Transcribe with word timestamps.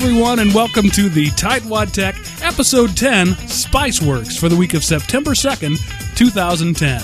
Everyone, 0.00 0.38
and 0.38 0.54
welcome 0.54 0.90
to 0.90 1.08
the 1.08 1.26
Tightwad 1.30 1.92
Tech 1.92 2.14
Episode 2.40 2.96
10 2.96 3.34
Spiceworks 3.48 4.38
for 4.38 4.48
the 4.48 4.54
week 4.54 4.74
of 4.74 4.84
September 4.84 5.32
2nd, 5.32 5.76
2010. 6.14 7.02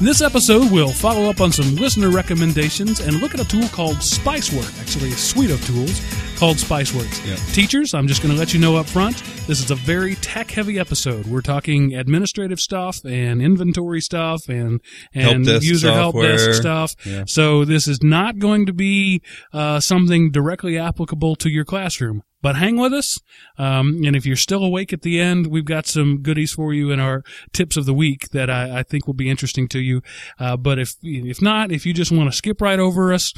In 0.00 0.04
this 0.04 0.20
episode, 0.20 0.72
we'll 0.72 0.90
follow 0.90 1.30
up 1.30 1.40
on 1.40 1.52
some 1.52 1.76
listener 1.76 2.10
recommendations 2.10 2.98
and 2.98 3.20
look 3.20 3.32
at 3.32 3.40
a 3.40 3.46
tool 3.46 3.68
called 3.68 3.98
Spicework, 3.98 4.80
actually, 4.80 5.10
a 5.10 5.16
suite 5.16 5.52
of 5.52 5.64
tools 5.64 6.00
called 6.40 6.56
Spiceworks. 6.56 7.28
Yeah. 7.28 7.36
Teachers, 7.52 7.92
I'm 7.92 8.08
just 8.08 8.22
going 8.22 8.32
to 8.32 8.38
let 8.38 8.54
you 8.54 8.60
know 8.60 8.76
up 8.76 8.86
front, 8.86 9.22
this 9.46 9.60
is 9.60 9.70
a 9.70 9.74
very 9.74 10.14
tech 10.14 10.50
heavy 10.50 10.78
episode. 10.78 11.26
We're 11.26 11.42
talking 11.42 11.94
administrative 11.94 12.58
stuff 12.58 13.04
and 13.04 13.42
inventory 13.42 14.00
stuff 14.00 14.48
and, 14.48 14.80
and 15.12 15.46
Help 15.46 15.62
user 15.62 15.92
help 15.92 16.16
desk 16.16 16.54
stuff. 16.54 16.94
Yeah. 17.04 17.24
So 17.26 17.66
this 17.66 17.86
is 17.86 18.02
not 18.02 18.38
going 18.38 18.64
to 18.64 18.72
be 18.72 19.20
uh, 19.52 19.80
something 19.80 20.30
directly 20.30 20.78
applicable 20.78 21.36
to 21.36 21.50
your 21.50 21.66
classroom. 21.66 22.22
But 22.42 22.56
hang 22.56 22.78
with 22.78 22.94
us, 22.94 23.18
um, 23.58 24.00
and 24.02 24.16
if 24.16 24.24
you're 24.24 24.34
still 24.34 24.64
awake 24.64 24.94
at 24.94 25.02
the 25.02 25.20
end, 25.20 25.48
we've 25.48 25.66
got 25.66 25.86
some 25.86 26.22
goodies 26.22 26.52
for 26.52 26.72
you 26.72 26.90
in 26.90 26.98
our 26.98 27.22
tips 27.52 27.76
of 27.76 27.84
the 27.84 27.92
week 27.92 28.30
that 28.30 28.48
I, 28.48 28.78
I 28.78 28.82
think 28.82 29.06
will 29.06 29.12
be 29.12 29.28
interesting 29.28 29.68
to 29.68 29.78
you. 29.78 30.00
Uh, 30.38 30.56
but 30.56 30.78
if 30.78 30.94
if 31.02 31.42
not, 31.42 31.70
if 31.70 31.84
you 31.84 31.92
just 31.92 32.10
want 32.10 32.30
to 32.30 32.36
skip 32.36 32.62
right 32.62 32.78
over 32.78 33.12
us, 33.12 33.34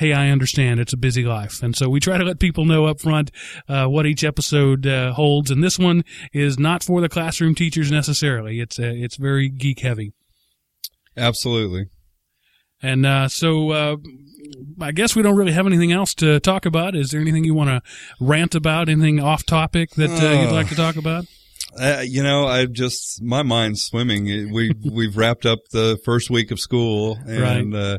hey, 0.00 0.12
I 0.14 0.30
understand 0.30 0.80
it's 0.80 0.94
a 0.94 0.96
busy 0.96 1.24
life, 1.24 1.62
and 1.62 1.76
so 1.76 1.88
we 1.90 2.00
try 2.00 2.16
to 2.18 2.24
let 2.24 2.40
people 2.40 2.64
know 2.64 2.86
up 2.86 3.00
front 3.00 3.30
uh, 3.68 3.84
what 3.86 4.06
each 4.06 4.24
episode 4.24 4.86
uh, 4.86 5.12
holds. 5.12 5.50
And 5.50 5.62
this 5.62 5.78
one 5.78 6.04
is 6.32 6.58
not 6.58 6.82
for 6.82 7.00
the 7.02 7.08
classroom 7.08 7.54
teachers 7.54 7.92
necessarily. 7.92 8.60
It's 8.60 8.78
uh, 8.78 8.92
it's 8.94 9.16
very 9.16 9.48
geek 9.50 9.80
heavy. 9.80 10.12
Absolutely. 11.16 11.86
And 12.82 13.04
uh, 13.04 13.28
so 13.28 13.70
uh, 13.72 13.96
I 14.80 14.92
guess 14.92 15.14
we 15.14 15.22
don't 15.22 15.36
really 15.36 15.52
have 15.52 15.66
anything 15.66 15.92
else 15.92 16.14
to 16.14 16.40
talk 16.40 16.64
about. 16.64 16.96
Is 16.96 17.10
there 17.10 17.20
anything 17.20 17.44
you 17.44 17.52
want 17.54 17.68
to 17.68 17.82
rant 18.20 18.54
about? 18.54 18.88
Anything 18.88 19.20
off 19.20 19.44
topic 19.44 19.90
that 19.96 20.10
uh, 20.10 20.40
you'd 20.40 20.50
Oh. 20.50 20.54
like 20.54 20.68
to 20.70 20.74
talk 20.74 20.96
about? 20.96 21.26
Uh, 21.78 22.02
you 22.04 22.22
know, 22.22 22.46
I 22.46 22.66
just 22.66 23.22
my 23.22 23.42
mind's 23.42 23.82
swimming. 23.82 24.52
We 24.52 24.72
we've 24.90 25.16
wrapped 25.16 25.46
up 25.46 25.60
the 25.70 25.98
first 26.04 26.30
week 26.30 26.50
of 26.50 26.58
school, 26.60 27.18
and 27.26 27.74
uh, 27.74 27.98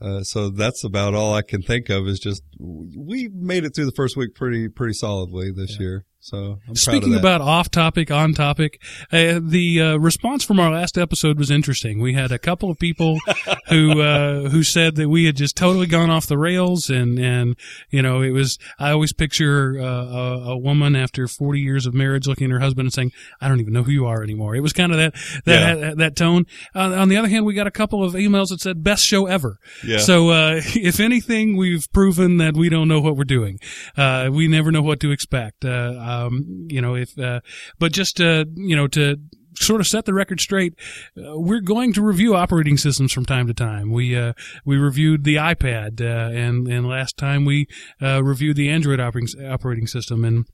uh, 0.00 0.22
so 0.22 0.50
that's 0.50 0.84
about 0.84 1.14
all 1.14 1.34
I 1.34 1.42
can 1.42 1.62
think 1.62 1.88
of. 1.90 2.06
Is 2.06 2.18
just 2.18 2.42
we 2.58 3.28
made 3.28 3.64
it 3.64 3.74
through 3.74 3.86
the 3.86 3.92
first 3.92 4.16
week 4.16 4.34
pretty 4.34 4.68
pretty 4.68 4.94
solidly 4.94 5.50
this 5.50 5.78
year. 5.78 6.04
So 6.22 6.60
I'm 6.68 6.76
Speaking 6.76 7.14
about 7.14 7.40
off 7.40 7.70
topic, 7.70 8.10
on 8.10 8.34
topic, 8.34 8.78
uh, 9.10 9.40
the 9.42 9.80
uh, 9.80 9.96
response 9.96 10.44
from 10.44 10.60
our 10.60 10.70
last 10.70 10.98
episode 10.98 11.38
was 11.38 11.50
interesting. 11.50 11.98
We 11.98 12.12
had 12.12 12.30
a 12.30 12.38
couple 12.38 12.70
of 12.70 12.78
people 12.78 13.18
who 13.68 14.02
uh, 14.02 14.50
who 14.50 14.62
said 14.62 14.96
that 14.96 15.08
we 15.08 15.24
had 15.24 15.36
just 15.36 15.56
totally 15.56 15.86
gone 15.86 16.10
off 16.10 16.26
the 16.26 16.36
rails, 16.36 16.90
and 16.90 17.18
and 17.18 17.56
you 17.88 18.02
know 18.02 18.20
it 18.20 18.30
was. 18.32 18.58
I 18.78 18.90
always 18.90 19.14
picture 19.14 19.80
uh, 19.80 19.84
a, 19.84 20.50
a 20.50 20.58
woman 20.58 20.94
after 20.94 21.26
forty 21.26 21.60
years 21.60 21.86
of 21.86 21.94
marriage 21.94 22.26
looking 22.26 22.48
at 22.48 22.50
her 22.50 22.60
husband 22.60 22.84
and 22.86 22.92
saying, 22.92 23.12
"I 23.40 23.48
don't 23.48 23.60
even 23.60 23.72
know 23.72 23.82
who 23.82 23.92
you 23.92 24.04
are 24.04 24.22
anymore." 24.22 24.54
It 24.54 24.60
was 24.60 24.74
kind 24.74 24.92
of 24.92 24.98
that 24.98 25.14
that 25.46 25.80
that, 25.80 25.96
that 25.96 26.16
tone. 26.16 26.44
Uh, 26.74 26.96
on 26.96 27.08
the 27.08 27.16
other 27.16 27.28
hand, 27.28 27.46
we 27.46 27.54
got 27.54 27.66
a 27.66 27.70
couple 27.70 28.04
of 28.04 28.12
emails 28.12 28.48
that 28.48 28.60
said 28.60 28.84
"best 28.84 29.06
show 29.06 29.24
ever." 29.24 29.56
Yeah. 29.82 29.98
So 29.98 30.28
uh, 30.28 30.60
if 30.74 31.00
anything, 31.00 31.56
we've 31.56 31.90
proven 31.94 32.36
that 32.36 32.54
we 32.54 32.68
don't 32.68 32.88
know 32.88 33.00
what 33.00 33.16
we're 33.16 33.24
doing. 33.24 33.58
Uh, 33.96 34.28
we 34.30 34.48
never 34.48 34.70
know 34.70 34.82
what 34.82 35.00
to 35.00 35.12
expect. 35.12 35.64
Um, 36.10 36.66
you 36.68 36.80
know, 36.80 36.94
if 36.94 37.18
uh, 37.18 37.40
but 37.78 37.92
just 37.92 38.20
uh, 38.20 38.44
you 38.54 38.76
know 38.76 38.88
to 38.88 39.16
sort 39.56 39.80
of 39.80 39.86
set 39.86 40.04
the 40.04 40.14
record 40.14 40.40
straight, 40.40 40.74
uh, 41.16 41.38
we're 41.38 41.60
going 41.60 41.92
to 41.92 42.02
review 42.02 42.34
operating 42.34 42.76
systems 42.76 43.12
from 43.12 43.26
time 43.26 43.46
to 43.46 43.54
time. 43.54 43.92
We 43.92 44.16
uh, 44.16 44.32
we 44.64 44.76
reviewed 44.76 45.24
the 45.24 45.36
iPad, 45.36 46.00
uh, 46.00 46.34
and 46.34 46.66
and 46.68 46.86
last 46.86 47.16
time 47.16 47.44
we 47.44 47.66
uh, 48.02 48.22
reviewed 48.22 48.56
the 48.56 48.70
Android 48.70 49.00
operating 49.00 49.46
operating 49.46 49.86
system, 49.86 50.24
and 50.24 50.46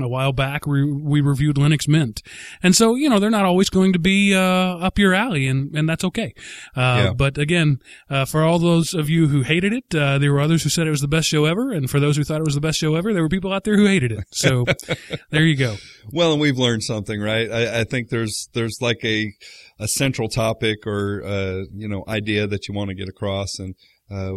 a 0.00 0.08
while 0.08 0.32
back 0.32 0.66
we, 0.66 0.84
we 0.92 1.20
reviewed 1.20 1.56
Linux 1.56 1.86
Mint, 1.86 2.22
and 2.62 2.74
so 2.74 2.94
you 2.96 3.08
know 3.08 3.20
they're 3.20 3.30
not 3.30 3.44
always 3.44 3.70
going 3.70 3.92
to 3.92 3.98
be 3.98 4.34
uh, 4.34 4.40
up 4.40 4.98
your 4.98 5.14
alley, 5.14 5.46
and 5.46 5.74
and 5.74 5.88
that's 5.88 6.04
okay. 6.04 6.34
Uh, 6.76 6.80
Yeah. 7.04 7.12
But 7.12 7.38
again, 7.38 7.78
uh, 8.10 8.24
for 8.24 8.42
all 8.42 8.58
those 8.58 8.94
of 8.94 9.08
you 9.08 9.28
who 9.28 9.42
hated 9.42 9.72
it, 9.72 9.94
uh, 9.94 10.18
there 10.18 10.32
were 10.32 10.40
others 10.40 10.62
who 10.62 10.68
said 10.68 10.86
it 10.86 10.90
was 10.90 11.00
the 11.00 11.08
best 11.08 11.28
show 11.28 11.44
ever, 11.44 11.70
and 11.70 11.88
for 11.88 12.00
those 12.00 12.16
who 12.16 12.24
thought 12.24 12.40
it 12.40 12.44
was 12.44 12.54
the 12.54 12.60
best 12.60 12.78
show 12.78 12.94
ever, 12.96 13.12
there 13.12 13.22
were 13.22 13.28
people 13.28 13.52
out 13.52 13.64
there 13.64 13.76
who 13.76 13.86
hated 13.86 14.10
it. 14.12 14.24
So 14.32 14.64
there 15.30 15.44
you 15.44 15.56
go. 15.56 15.76
Well, 16.12 16.32
and 16.32 16.40
we've 16.40 16.58
learned 16.58 16.82
something, 16.82 17.20
right? 17.20 17.50
I, 17.50 17.80
I 17.80 17.84
think 17.84 18.08
there's 18.08 18.48
there's 18.52 18.78
like 18.80 19.04
a 19.04 19.32
a 19.78 19.88
central 19.88 20.28
topic 20.28 20.86
or 20.86 21.22
uh, 21.24 21.64
you 21.72 21.88
know 21.88 22.04
idea 22.08 22.46
that 22.46 22.68
you 22.68 22.74
want 22.74 22.88
to 22.88 22.94
get 22.94 23.08
across, 23.08 23.58
and 23.58 23.74
uh, 24.10 24.32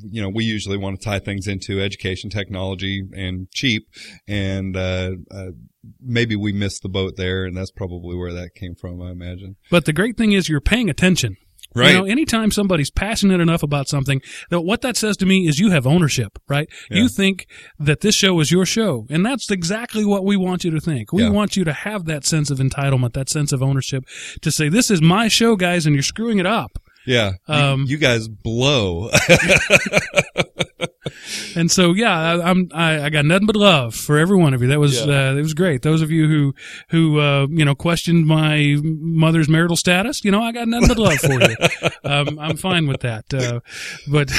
you 0.00 0.22
know 0.22 0.28
we 0.28 0.44
usually 0.44 0.76
want 0.76 0.98
to 1.00 1.04
tie 1.04 1.18
things 1.18 1.46
into 1.46 1.80
education, 1.80 2.30
technology, 2.30 3.02
and 3.16 3.50
cheap, 3.52 3.88
and 4.28 4.76
uh, 4.76 5.12
uh, 5.30 5.46
maybe 6.00 6.36
we 6.36 6.52
missed 6.52 6.82
the 6.82 6.88
boat 6.88 7.14
there, 7.16 7.44
and 7.44 7.56
that's 7.56 7.70
probably 7.70 8.16
where 8.16 8.32
that 8.32 8.54
came 8.54 8.74
from, 8.74 9.02
I 9.02 9.10
imagine. 9.10 9.56
But 9.70 9.84
the 9.84 9.92
great 9.92 10.16
thing 10.16 10.32
is 10.32 10.48
you're 10.48 10.60
paying 10.60 10.88
attention. 10.90 11.36
Right? 11.74 11.92
You 11.92 11.98
know, 12.00 12.04
anytime 12.04 12.50
somebody's 12.50 12.90
passionate 12.90 13.40
enough 13.40 13.62
about 13.62 13.88
something, 13.88 14.20
that 14.50 14.60
what 14.60 14.82
that 14.82 14.94
says 14.94 15.16
to 15.18 15.26
me 15.26 15.48
is 15.48 15.58
you 15.58 15.70
have 15.70 15.86
ownership, 15.86 16.38
right? 16.46 16.68
Yeah. 16.90 16.98
You 16.98 17.08
think 17.08 17.46
that 17.78 18.02
this 18.02 18.14
show 18.14 18.38
is 18.40 18.52
your 18.52 18.66
show, 18.66 19.06
and 19.08 19.24
that's 19.24 19.50
exactly 19.50 20.04
what 20.04 20.22
we 20.22 20.36
want 20.36 20.64
you 20.64 20.70
to 20.72 20.80
think. 20.80 21.14
We 21.14 21.22
Yeah. 21.22 21.30
want 21.30 21.56
you 21.56 21.64
to 21.64 21.72
have 21.72 22.04
that 22.04 22.26
sense 22.26 22.50
of 22.50 22.58
entitlement, 22.58 23.14
that 23.14 23.30
sense 23.30 23.52
of 23.52 23.62
ownership, 23.62 24.04
to 24.42 24.50
say 24.52 24.68
this 24.68 24.90
is 24.90 25.00
my 25.00 25.28
show, 25.28 25.56
guys, 25.56 25.86
and 25.86 25.94
you're 25.94 26.02
screwing 26.02 26.38
it 26.38 26.46
up. 26.46 26.72
Yeah, 27.06 27.32
You- 27.48 27.54
Um, 27.54 27.84
you, 27.88 27.96
guys 27.98 28.28
blow. 28.28 29.10
And 31.56 31.70
so, 31.70 31.92
yeah, 31.92 32.16
I, 32.18 32.50
I'm 32.50 32.68
I, 32.72 33.02
I 33.04 33.10
got 33.10 33.24
nothing 33.26 33.46
but 33.46 33.56
love 33.56 33.94
for 33.94 34.18
every 34.18 34.38
one 34.38 34.54
of 34.54 34.62
you. 34.62 34.68
That 34.68 34.78
was 34.80 35.04
Yeah. 35.04 35.30
uh, 35.30 35.34
it 35.34 35.42
was 35.42 35.52
great. 35.52 35.82
Those 35.82 36.00
of 36.00 36.10
you 36.10 36.26
who 36.28 36.54
who 36.90 37.18
uh, 37.20 37.46
you 37.50 37.64
know 37.64 37.74
questioned 37.74 38.26
my 38.26 38.76
mother's 38.82 39.48
marital 39.48 39.76
status, 39.76 40.24
you 40.24 40.30
know, 40.30 40.40
I 40.42 40.52
got 40.52 40.68
nothing 40.68 40.88
but 40.88 40.98
love 40.98 41.18
for 41.18 41.32
you. 41.32 41.56
um, 42.04 42.38
I'm 42.38 42.56
fine 42.56 42.86
with 42.86 43.00
that. 43.00 43.32
Uh, 43.34 43.60
but 44.10 44.30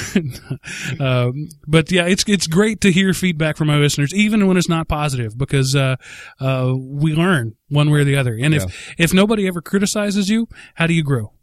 um, 0.99 1.49
but 1.67 1.91
yeah, 1.91 2.05
it's 2.05 2.23
it's 2.27 2.47
great 2.47 2.81
to 2.81 2.91
hear 2.91 3.13
feedback 3.13 3.57
from 3.57 3.69
our 3.69 3.77
listeners, 3.77 4.13
even 4.13 4.47
when 4.47 4.57
it's 4.57 4.69
not 4.69 4.87
positive, 4.87 5.37
because 5.37 5.75
uh, 5.75 5.97
uh, 6.39 6.73
we 6.75 7.13
learn 7.13 7.55
one 7.69 7.91
way 7.91 7.99
or 7.99 8.03
the 8.05 8.15
other. 8.15 8.35
And 8.41 8.53
if 8.55 8.63
if 8.97 9.13
nobody 9.13 9.47
ever 9.47 9.61
criticizes 9.61 10.29
you, 10.29 10.47
how 10.75 10.87
do 10.87 10.93
you 10.93 11.03
grow? 11.03 11.33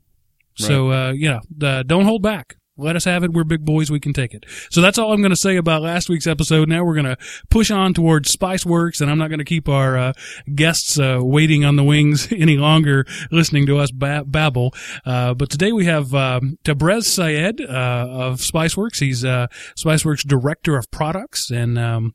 So 0.67 0.91
uh, 0.91 1.13
yeah, 1.13 1.41
uh, 1.63 1.83
don't 1.83 2.05
hold 2.05 2.23
back. 2.23 2.57
Let 2.81 2.97
us 2.97 3.05
have 3.05 3.23
it. 3.25 3.33
We're 3.33 3.45
big 3.45 3.65
boys. 3.65 3.91
We 3.91 4.01
can 4.01 4.15
take 4.15 4.33
it. 4.33 4.47
So 4.71 4.81
that's 4.81 4.97
all 4.97 5.13
I'm 5.13 5.21
going 5.21 5.31
to 5.31 5.37
say 5.37 5.57
about 5.57 5.83
last 5.83 6.09
week's 6.09 6.27
episode. 6.27 6.69
Now 6.69 6.83
we're 6.83 6.95
going 6.95 7.05
to 7.05 7.19
push 7.51 7.71
on 7.71 7.93
towards 7.93 8.35
Spiceworks, 8.35 9.03
and 9.03 9.11
I'm 9.11 9.19
not 9.19 9.29
going 9.29 9.39
to 9.39 9.45
keep 9.45 9.69
our 9.69 9.99
uh, 9.99 10.13
guests 10.55 10.99
uh, 10.99 11.19
waiting 11.21 11.63
on 11.63 11.77
the 11.77 11.85
wings 11.85 12.33
any 12.37 12.57
longer, 12.57 13.05
listening 13.31 13.67
to 13.67 13.79
us 13.79 13.91
ba- 13.91 14.25
babble. 14.27 14.73
Uh, 15.05 15.35
but 15.35 15.51
today 15.51 15.73
we 15.73 15.85
have 15.85 16.15
um, 16.15 16.57
Tabrez 16.65 17.05
Syed 17.05 17.61
uh, 17.61 18.07
of 18.09 18.39
Spiceworks. 18.39 19.01
He's 19.01 19.27
uh, 19.27 19.49
Spiceworks 19.79 20.27
Director 20.27 20.79
of 20.79 20.91
Products, 20.91 21.51
and 21.51 21.79
um, 21.79 22.15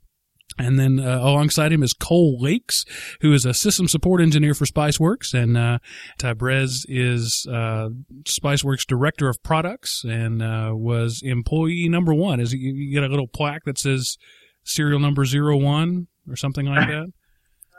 and 0.57 0.79
then 0.79 0.99
uh, 0.99 1.19
alongside 1.19 1.71
him 1.71 1.83
is 1.83 1.93
Cole 1.93 2.37
Lakes, 2.39 2.85
who 3.21 3.33
is 3.33 3.45
a 3.45 3.53
system 3.53 3.87
support 3.87 4.21
engineer 4.21 4.53
for 4.53 4.65
Spiceworks, 4.65 5.33
and 5.33 5.57
uh, 5.57 5.79
Tabrez 6.19 6.85
is 6.87 7.47
uh, 7.49 7.89
Spiceworks 8.23 8.85
Director 8.85 9.27
of 9.29 9.41
Products 9.43 10.03
and 10.03 10.41
uh, 10.41 10.71
was 10.73 11.21
employee 11.23 11.89
number 11.89 12.13
one. 12.13 12.39
Is 12.39 12.53
you, 12.53 12.73
you 12.73 12.93
get 12.93 13.03
a 13.03 13.11
little 13.11 13.27
plaque 13.27 13.65
that 13.65 13.77
says 13.77 14.17
serial 14.63 14.99
number 14.99 15.25
zero 15.25 15.57
one 15.57 16.07
or 16.29 16.35
something 16.35 16.65
like 16.65 16.87
that? 16.87 17.07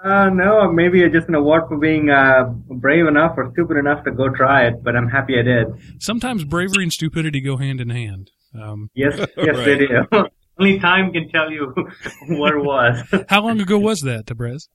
Uh, 0.05 0.28
no, 0.28 0.70
maybe 0.70 1.08
just 1.08 1.26
an 1.26 1.34
award 1.34 1.64
for 1.69 1.78
being 1.78 2.11
uh, 2.11 2.44
brave 2.69 3.06
enough 3.06 3.32
or 3.37 3.50
stupid 3.55 3.78
enough 3.78 4.05
to 4.05 4.12
go 4.12 4.28
try 4.28 4.67
it, 4.67 4.75
but 4.84 4.94
I'm 4.94 5.08
happy 5.08 5.38
I 5.38 5.43
did. 5.43 5.67
Sometimes 5.99 6.44
bravery 6.44 6.82
and 6.82 6.93
stupidity 6.93 7.40
go 7.40 7.56
hand 7.56 7.81
in 7.81 7.88
hand. 7.88 8.31
Um, 8.55 8.90
Yes, 8.94 9.19
yes, 9.37 9.56
they 9.64 9.78
do. 9.78 10.05
Only 10.58 10.79
time 10.79 11.12
can 11.12 11.29
tell 11.29 11.50
you 11.50 11.75
what 12.29 12.55
it 12.55 12.64
was. 12.64 13.03
how 13.29 13.43
long 13.43 13.61
ago 13.61 13.79
was 13.79 14.00
that, 14.00 14.26
Tabrez? 14.26 14.69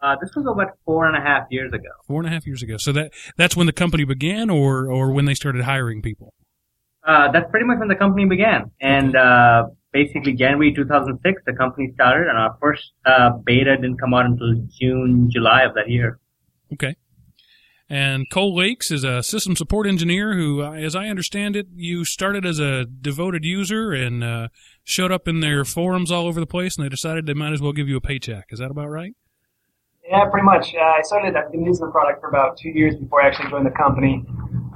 Uh, 0.00 0.16
this 0.20 0.30
was 0.36 0.44
about 0.46 0.76
four 0.84 1.06
and 1.06 1.16
a 1.16 1.20
half 1.20 1.46
years 1.50 1.72
ago. 1.72 1.88
Four 2.06 2.20
and 2.20 2.28
a 2.28 2.30
half 2.30 2.46
years 2.46 2.62
ago. 2.62 2.76
So 2.78 2.92
that 2.92 3.12
that's 3.38 3.56
when 3.56 3.66
the 3.66 3.72
company 3.72 4.04
began, 4.04 4.50
or 4.50 4.90
or 4.90 5.12
when 5.12 5.24
they 5.24 5.34
started 5.34 5.62
hiring 5.62 6.02
people. 6.02 6.34
Uh, 7.06 7.30
that's 7.32 7.50
pretty 7.50 7.66
much 7.66 7.78
when 7.78 7.88
the 7.88 7.94
company 7.94 8.26
began. 8.26 8.70
And 8.80 9.16
uh, 9.16 9.68
basically, 9.92 10.34
January 10.34 10.74
2006, 10.74 11.42
the 11.46 11.54
company 11.54 11.90
started, 11.94 12.28
and 12.28 12.36
our 12.36 12.56
first 12.60 12.92
uh, 13.06 13.30
beta 13.30 13.76
didn't 13.76 13.98
come 13.98 14.12
out 14.12 14.26
until 14.26 14.54
June, 14.78 15.30
July 15.30 15.62
of 15.62 15.74
that 15.74 15.88
year. 15.88 16.18
Okay. 16.72 16.96
And 17.88 18.28
Cole 18.30 18.56
Lakes 18.56 18.90
is 18.90 19.04
a 19.04 19.22
system 19.22 19.56
support 19.56 19.86
engineer 19.86 20.34
who, 20.34 20.62
uh, 20.62 20.72
as 20.72 20.96
I 20.96 21.08
understand 21.08 21.54
it, 21.54 21.66
you 21.74 22.04
started 22.04 22.46
as 22.46 22.58
a 22.58 22.86
devoted 22.86 23.44
user 23.44 23.92
and 23.92 24.24
uh, 24.24 24.48
showed 24.84 25.10
up 25.10 25.26
in 25.26 25.40
their 25.40 25.64
forums 25.64 26.12
all 26.12 26.26
over 26.26 26.38
the 26.38 26.46
place, 26.46 26.76
and 26.76 26.84
they 26.84 26.88
decided 26.88 27.26
they 27.26 27.34
might 27.34 27.52
as 27.52 27.60
well 27.60 27.72
give 27.72 27.88
you 27.88 27.96
a 27.96 28.00
paycheck. 28.00 28.46
Is 28.50 28.58
that 28.58 28.70
about 28.70 28.88
right? 28.88 29.14
Yeah, 30.06 30.28
pretty 30.30 30.44
much. 30.44 30.74
Uh, 30.74 30.80
I 30.80 31.00
started, 31.02 31.34
I've 31.34 31.50
been 31.50 31.64
using 31.64 31.86
the 31.86 31.90
product 31.90 32.20
for 32.20 32.28
about 32.28 32.58
two 32.58 32.68
years 32.68 32.94
before 32.94 33.22
I 33.22 33.28
actually 33.28 33.48
joined 33.48 33.66
the 33.66 33.70
company. 33.70 34.24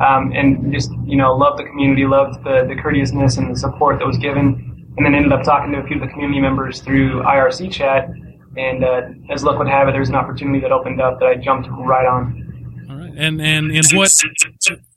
Um, 0.00 0.32
and 0.32 0.72
just, 0.72 0.90
you 1.04 1.16
know, 1.16 1.34
loved 1.36 1.58
the 1.58 1.64
community, 1.64 2.06
loved 2.06 2.44
the, 2.44 2.64
the 2.68 2.80
courteousness 2.80 3.36
and 3.36 3.50
the 3.54 3.58
support 3.58 3.98
that 3.98 4.06
was 4.06 4.16
given. 4.16 4.86
and 4.96 5.04
then 5.04 5.14
ended 5.14 5.32
up 5.32 5.42
talking 5.42 5.72
to 5.72 5.78
a 5.78 5.86
few 5.86 5.96
of 5.96 6.02
the 6.02 6.08
community 6.08 6.40
members 6.40 6.80
through 6.80 7.22
IRC 7.22 7.70
chat. 7.72 8.08
And 8.56 8.84
uh, 8.84 9.02
as 9.30 9.44
luck 9.44 9.58
would 9.58 9.68
have 9.68 9.88
it, 9.88 9.92
there 9.92 10.00
was 10.00 10.08
an 10.08 10.14
opportunity 10.14 10.60
that 10.60 10.72
opened 10.72 11.00
up 11.00 11.18
that 11.20 11.26
I 11.26 11.34
jumped 11.34 11.68
right 11.70 12.06
on. 12.06 12.86
All 12.88 12.96
right. 12.96 13.12
And 13.16 13.40
and 13.40 13.70
in 13.70 13.84
what 13.92 14.10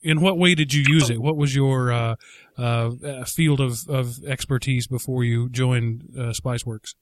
in 0.01 0.21
what 0.21 0.37
way 0.37 0.55
did 0.55 0.73
you 0.73 0.83
use 0.87 1.09
it? 1.09 1.21
What 1.21 1.35
was 1.35 1.53
your 1.55 1.91
uh, 1.91 2.15
uh, 2.57 3.23
field 3.25 3.59
of, 3.59 3.87
of 3.87 4.23
expertise 4.25 4.87
before 4.87 5.23
you 5.23 5.49
joined 5.49 6.03
uh, 6.17 6.31
SpiceWorks? 6.31 6.95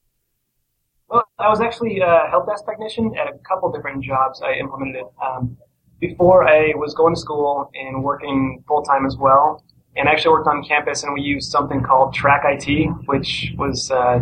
Well, 1.10 1.24
I 1.40 1.50
was 1.50 1.60
actually 1.60 2.00
a 2.00 2.28
help 2.30 2.48
desk 2.48 2.66
technician 2.66 3.16
at 3.18 3.28
a 3.28 3.38
couple 3.40 3.72
different 3.72 4.04
jobs 4.04 4.42
I 4.44 4.54
implemented. 4.54 5.06
Um, 5.24 5.58
before 6.00 6.48
I 6.48 6.74
was 6.76 6.94
going 6.94 7.16
to 7.16 7.20
school 7.20 7.70
and 7.74 8.04
working 8.04 8.64
full 8.68 8.84
time 8.84 9.06
as 9.06 9.18
well, 9.18 9.64
and 9.96 10.08
I 10.08 10.14
actually 10.14 10.32
worked 10.32 10.48
on 10.48 10.64
campus 10.64 11.04
and 11.04 11.14
we 11.14 11.22
used 11.22 11.52
something 11.52 11.82
called 11.82 12.14
Track 12.14 12.44
IT, 12.46 12.88
which 13.06 13.54
was 13.58 13.92
uh, 13.92 14.20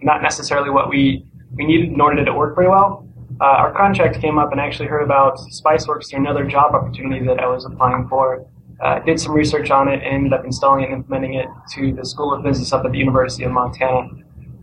not 0.00 0.22
necessarily 0.22 0.70
what 0.70 0.88
we, 0.88 1.26
we 1.54 1.66
needed 1.66 1.92
nor 1.92 2.14
did 2.14 2.28
it 2.28 2.34
work 2.34 2.54
very 2.54 2.68
well. 2.68 3.06
Uh, 3.40 3.44
our 3.44 3.72
contract 3.72 4.20
came 4.20 4.38
up 4.38 4.52
and 4.52 4.60
I 4.60 4.66
actually 4.66 4.88
heard 4.88 5.02
about 5.02 5.38
SpiceWorks 5.38 6.10
through 6.10 6.20
another 6.20 6.44
job 6.44 6.74
opportunity 6.74 7.24
that 7.26 7.40
I 7.40 7.46
was 7.46 7.64
applying 7.64 8.08
for. 8.08 8.46
Uh, 8.80 9.00
did 9.00 9.18
some 9.18 9.32
research 9.32 9.70
on 9.70 9.88
it 9.88 10.02
and 10.04 10.14
ended 10.14 10.32
up 10.32 10.44
installing 10.44 10.84
and 10.84 10.92
implementing 10.92 11.34
it 11.34 11.48
to 11.74 11.92
the 11.92 12.04
School 12.04 12.32
of 12.32 12.44
Business 12.44 12.72
up 12.72 12.84
at 12.84 12.92
the 12.92 12.98
University 12.98 13.44
of 13.44 13.50
Montana. 13.50 14.08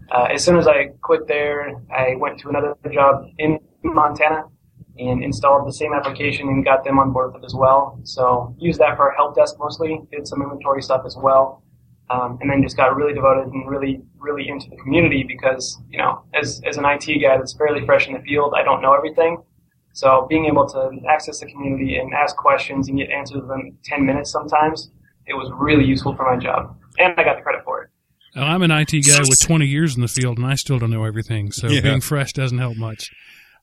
Uh, 0.10 0.28
as 0.34 0.44
soon 0.44 0.58
as 0.58 0.68
I 0.68 0.88
quit 1.02 1.28
there, 1.28 1.76
I 1.94 2.16
went 2.16 2.40
to 2.40 2.50
another 2.50 2.76
job 2.92 3.26
in 3.40 3.60
Montana 3.84 4.46
and 4.98 5.24
installed 5.24 5.68
the 5.68 5.74
same 5.74 5.94
application 5.94 6.48
and 6.48 6.64
got 6.64 6.84
them 6.84 7.00
on 7.00 7.12
board 7.12 7.34
with 7.34 7.44
it 7.44 7.46
as 7.46 7.54
well. 7.54 8.00
So 8.04 8.56
used 8.58 8.80
that 8.80 8.96
for 8.96 9.12
help 9.12 9.36
desk 9.36 9.56
mostly, 9.60 10.00
did 10.12 10.28
some 10.28 10.42
inventory 10.42 10.82
stuff 10.82 11.04
as 11.06 11.18
well. 11.18 11.62
Um, 12.10 12.38
and 12.40 12.50
then 12.50 12.62
just 12.62 12.78
got 12.78 12.96
really 12.96 13.14
devoted 13.14 13.52
and 13.52 13.68
really, 13.68 14.00
really 14.20 14.48
into 14.48 14.70
the 14.70 14.76
community 14.78 15.26
because, 15.28 15.80
you 15.90 15.98
know, 15.98 16.24
as, 16.36 16.62
as 16.64 16.78
an 16.78 16.86
IT 16.86 17.06
guy 17.20 17.36
that's 17.36 17.54
fairly 17.54 17.84
fresh 17.84 18.08
in 18.08 18.14
the 18.14 18.20
field, 18.20 18.54
I 18.56 18.64
don't 18.64 18.82
know 18.82 18.94
everything. 18.94 19.42
So 19.96 20.28
being 20.30 20.46
able 20.46 20.68
to 20.68 20.92
access 21.10 21.40
the 21.40 21.46
community 21.46 21.96
and 21.96 22.14
ask 22.14 22.36
questions 22.36 22.90
and 22.90 22.98
get 22.98 23.10
answers 23.10 23.42
within 23.42 23.78
10 23.86 24.06
minutes 24.06 24.30
sometimes, 24.30 24.92
it 25.26 25.34
was 25.34 25.50
really 25.58 25.86
useful 25.86 26.14
for 26.14 26.30
my 26.30 26.38
job. 26.38 26.78
And 27.00 27.14
I 27.18 27.24
got 27.24 27.38
the 27.38 27.42
credit 27.42 27.64
for 27.64 27.84
it. 27.84 27.90
I'm 28.36 28.62
an 28.62 28.72
IT 28.72 28.92
guy 29.08 29.20
with 29.22 29.40
20 29.40 29.66
years 29.66 29.96
in 29.96 30.02
the 30.02 30.10
field 30.10 30.38
and 30.38 30.46
I 30.46 30.56
still 30.56 30.80
don't 30.80 30.92
know 30.92 31.06
everything. 31.06 31.54
So 31.54 31.68
yeah. 31.68 31.80
being 31.80 32.02
fresh 32.02 32.34
doesn't 32.34 32.58
help 32.58 32.76
much. 32.76 33.10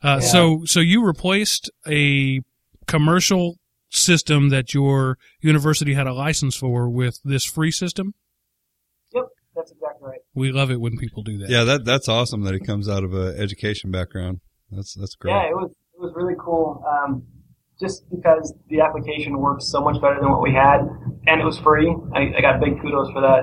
Uh, 0.02 0.20
yeah. 0.22 0.26
So, 0.26 0.62
so 0.64 0.80
you 0.80 1.04
replaced 1.04 1.70
a 1.86 2.40
commercial 2.86 3.58
system 3.90 4.48
that 4.48 4.72
your 4.72 5.18
university 5.42 5.92
had 5.92 6.06
a 6.06 6.14
license 6.14 6.56
for 6.56 6.88
with 6.88 7.20
this 7.22 7.44
free 7.44 7.70
system. 7.70 8.14
Yep, 9.12 9.24
that's 9.54 9.70
exactly 9.70 10.08
right. 10.08 10.20
We 10.34 10.50
love 10.50 10.70
it 10.70 10.80
when 10.80 10.96
people 10.96 11.22
do 11.22 11.36
that. 11.38 11.50
Yeah, 11.50 11.64
that 11.64 11.84
that's 11.84 12.08
awesome 12.08 12.42
that 12.44 12.54
it 12.54 12.66
comes 12.66 12.88
out 12.88 13.04
of 13.04 13.12
an 13.12 13.36
education 13.38 13.90
background. 13.90 14.40
That's 14.70 14.94
that's 14.94 15.14
great. 15.14 15.32
Yeah, 15.32 15.50
it 15.50 15.54
was 15.54 15.72
really 16.22 16.36
cool. 16.38 16.84
Um, 16.88 17.24
just 17.80 18.08
because 18.10 18.54
the 18.68 18.80
application 18.80 19.38
works 19.38 19.68
so 19.68 19.80
much 19.80 20.00
better 20.00 20.20
than 20.20 20.30
what 20.30 20.40
we 20.40 20.52
had, 20.52 20.80
and 21.26 21.40
it 21.40 21.44
was 21.44 21.58
free. 21.58 21.92
I, 22.14 22.32
I 22.38 22.40
got 22.40 22.60
big 22.60 22.80
kudos 22.80 23.10
for 23.10 23.20
that. 23.20 23.42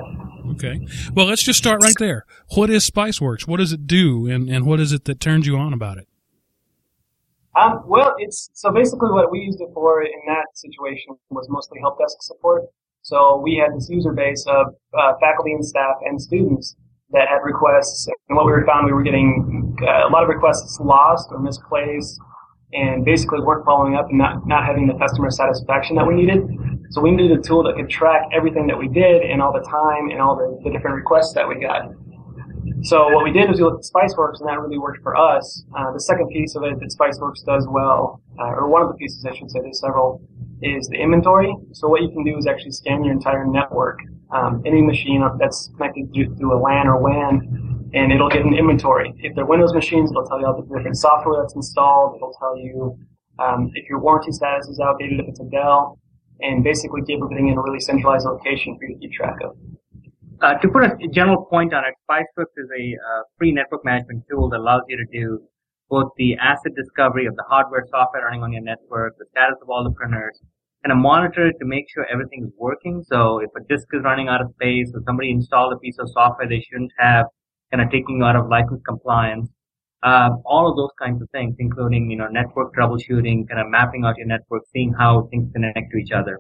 Okay. 0.51 0.79
Well, 1.13 1.25
let's 1.25 1.43
just 1.43 1.59
start 1.59 1.81
right 1.83 1.93
there. 1.99 2.25
What 2.55 2.69
is 2.69 2.89
SpiceWorks? 2.89 3.47
What 3.47 3.57
does 3.57 3.73
it 3.73 3.85
do, 3.85 4.27
and, 4.27 4.49
and 4.49 4.65
what 4.65 4.79
is 4.79 4.93
it 4.93 5.05
that 5.05 5.19
turns 5.19 5.45
you 5.45 5.57
on 5.57 5.73
about 5.73 5.97
it? 5.97 6.07
Um, 7.59 7.83
well, 7.87 8.13
it's 8.17 8.49
so 8.53 8.71
basically 8.71 9.09
what 9.11 9.31
we 9.31 9.39
used 9.39 9.59
it 9.59 9.69
for 9.73 10.01
in 10.03 10.21
that 10.27 10.45
situation 10.53 11.15
was 11.29 11.47
mostly 11.49 11.79
help 11.81 11.99
desk 11.99 12.17
support. 12.21 12.63
So 13.01 13.41
we 13.43 13.55
had 13.55 13.75
this 13.75 13.89
user 13.89 14.13
base 14.13 14.45
of 14.47 14.67
uh, 14.97 15.13
faculty 15.19 15.51
and 15.51 15.65
staff 15.65 15.95
and 16.05 16.21
students 16.21 16.75
that 17.11 17.27
had 17.27 17.39
requests, 17.43 18.07
and 18.29 18.37
what 18.37 18.45
we 18.45 18.53
found 18.65 18.85
we 18.85 18.93
were 18.93 19.03
getting 19.03 19.75
uh, 19.81 20.07
a 20.07 20.09
lot 20.09 20.23
of 20.23 20.29
requests 20.29 20.79
lost 20.79 21.27
or 21.31 21.39
misplaced, 21.39 22.19
and 22.73 23.03
basically 23.03 23.41
weren't 23.41 23.65
following 23.65 23.95
up 23.95 24.09
and 24.09 24.17
not 24.17 24.47
not 24.47 24.65
having 24.65 24.87
the 24.87 24.93
customer 24.95 25.31
satisfaction 25.31 25.95
that 25.95 26.05
we 26.05 26.15
needed. 26.15 26.45
So 26.91 27.01
we 27.01 27.11
needed 27.11 27.37
a 27.37 27.41
tool 27.41 27.63
that 27.63 27.75
could 27.75 27.89
track 27.89 28.23
everything 28.33 28.65
that 28.67 28.77
we 28.77 28.87
did 28.87 29.21
and 29.21 29.41
all 29.41 29.53
the 29.53 29.61
time 29.61 30.09
and 30.09 30.21
all 30.21 30.35
the, 30.35 30.59
the 30.63 30.71
different 30.71 30.95
requests 30.95 31.33
that 31.33 31.47
we 31.47 31.55
got. 31.59 31.91
So 32.81 33.09
what 33.13 33.23
we 33.23 33.31
did 33.31 33.49
was 33.49 33.59
we 33.59 33.65
looked 33.65 33.85
at 33.85 33.91
SpiceWorks, 33.91 34.39
and 34.39 34.47
that 34.47 34.59
really 34.59 34.77
worked 34.77 35.03
for 35.03 35.15
us. 35.15 35.63
Uh, 35.77 35.91
the 35.91 35.99
second 35.99 36.29
piece 36.29 36.55
of 36.55 36.63
it 36.63 36.79
that 36.79 36.95
SpiceWorks 36.95 37.43
does 37.45 37.67
well, 37.69 38.21
uh, 38.39 38.45
or 38.45 38.69
one 38.69 38.81
of 38.81 38.87
the 38.87 38.95
pieces 38.95 39.25
I 39.25 39.35
should 39.35 39.51
say, 39.51 39.59
there's 39.61 39.81
several, 39.81 40.21
is 40.61 40.87
the 40.87 40.97
inventory. 40.97 41.53
So 41.73 41.87
what 41.89 42.01
you 42.01 42.09
can 42.09 42.23
do 42.23 42.37
is 42.37 42.47
actually 42.47 42.71
scan 42.71 43.03
your 43.03 43.13
entire 43.13 43.45
network, 43.45 43.99
um, 44.31 44.61
any 44.65 44.81
machine 44.81 45.23
that's 45.39 45.69
connected 45.75 46.13
through, 46.13 46.35
through 46.35 46.57
a 46.57 46.59
LAN 46.59 46.87
or 46.87 46.97
WAN, 47.01 47.78
and 47.93 48.11
it'll 48.11 48.29
get 48.29 48.45
an 48.45 48.53
inventory. 48.53 49.13
If 49.19 49.35
they're 49.35 49.45
Windows 49.45 49.73
machines, 49.73 50.11
it'll 50.11 50.25
tell 50.25 50.39
you 50.39 50.45
all 50.45 50.61
the 50.61 50.67
different 50.67 50.97
software 50.97 51.41
that's 51.41 51.55
installed. 51.55 52.15
It'll 52.15 52.35
tell 52.39 52.57
you 52.57 52.97
um, 53.39 53.71
if 53.73 53.89
your 53.89 53.99
warranty 53.99 54.31
status 54.31 54.67
is 54.67 54.79
outdated, 54.79 55.19
if 55.19 55.27
it's 55.27 55.39
a 55.39 55.45
Dell, 55.45 55.97
and 56.41 56.63
basically 56.63 57.01
keep 57.07 57.19
everything 57.23 57.49
in 57.49 57.57
a 57.57 57.61
really 57.61 57.79
centralized 57.79 58.25
location 58.25 58.77
for 58.77 58.85
you 58.85 58.95
to 58.95 58.99
keep 58.99 59.11
track 59.13 59.37
of. 59.43 59.55
Uh, 60.41 60.57
to 60.59 60.69
put 60.69 60.83
a 60.83 60.95
general 61.11 61.45
point 61.45 61.73
on 61.73 61.83
it, 61.83 61.93
SpiceWorks 62.09 62.55
is 62.57 62.69
a 62.77 62.95
uh, 62.95 63.23
free 63.37 63.51
network 63.51 63.83
management 63.83 64.23
tool 64.29 64.49
that 64.49 64.57
allows 64.57 64.81
you 64.87 64.95
to 64.95 65.05
do 65.11 65.41
both 65.89 66.11
the 66.17 66.37
asset 66.37 66.71
discovery 66.77 67.25
of 67.25 67.35
the 67.35 67.43
hardware, 67.49 67.83
software 67.89 68.23
running 68.23 68.43
on 68.43 68.53
your 68.53 68.61
network, 68.61 69.17
the 69.17 69.25
status 69.31 69.57
of 69.61 69.69
all 69.69 69.83
the 69.83 69.91
printers, 69.91 70.39
and 70.83 70.93
a 70.93 70.95
monitor 70.95 71.51
to 71.51 71.65
make 71.65 71.85
sure 71.93 72.05
everything 72.05 72.45
is 72.45 72.53
working. 72.57 73.03
So 73.05 73.39
if 73.39 73.49
a 73.57 73.63
disk 73.67 73.87
is 73.91 74.03
running 74.03 74.29
out 74.29 74.39
of 74.39 74.51
space 74.51 74.91
or 74.93 75.01
somebody 75.05 75.31
installed 75.31 75.73
a 75.73 75.77
piece 75.77 75.97
of 75.99 76.09
software 76.11 76.47
they 76.47 76.61
shouldn't 76.61 76.93
have, 76.99 77.25
kind 77.71 77.81
of 77.81 77.91
taking 77.91 78.21
out 78.23 78.35
of 78.35 78.47
license 78.49 78.81
compliance, 78.87 79.49
uh, 80.03 80.29
all 80.45 80.69
of 80.69 80.75
those 80.77 80.91
kinds 80.99 81.21
of 81.21 81.29
things, 81.31 81.55
including, 81.59 82.09
you 82.09 82.17
know, 82.17 82.27
network 82.27 82.73
troubleshooting, 82.75 83.47
kind 83.47 83.59
of 83.59 83.67
mapping 83.67 84.05
out 84.05 84.17
your 84.17 84.27
network, 84.27 84.63
seeing 84.73 84.93
how 84.93 85.27
things 85.29 85.51
connect 85.53 85.91
to 85.91 85.97
each 85.97 86.11
other. 86.11 86.39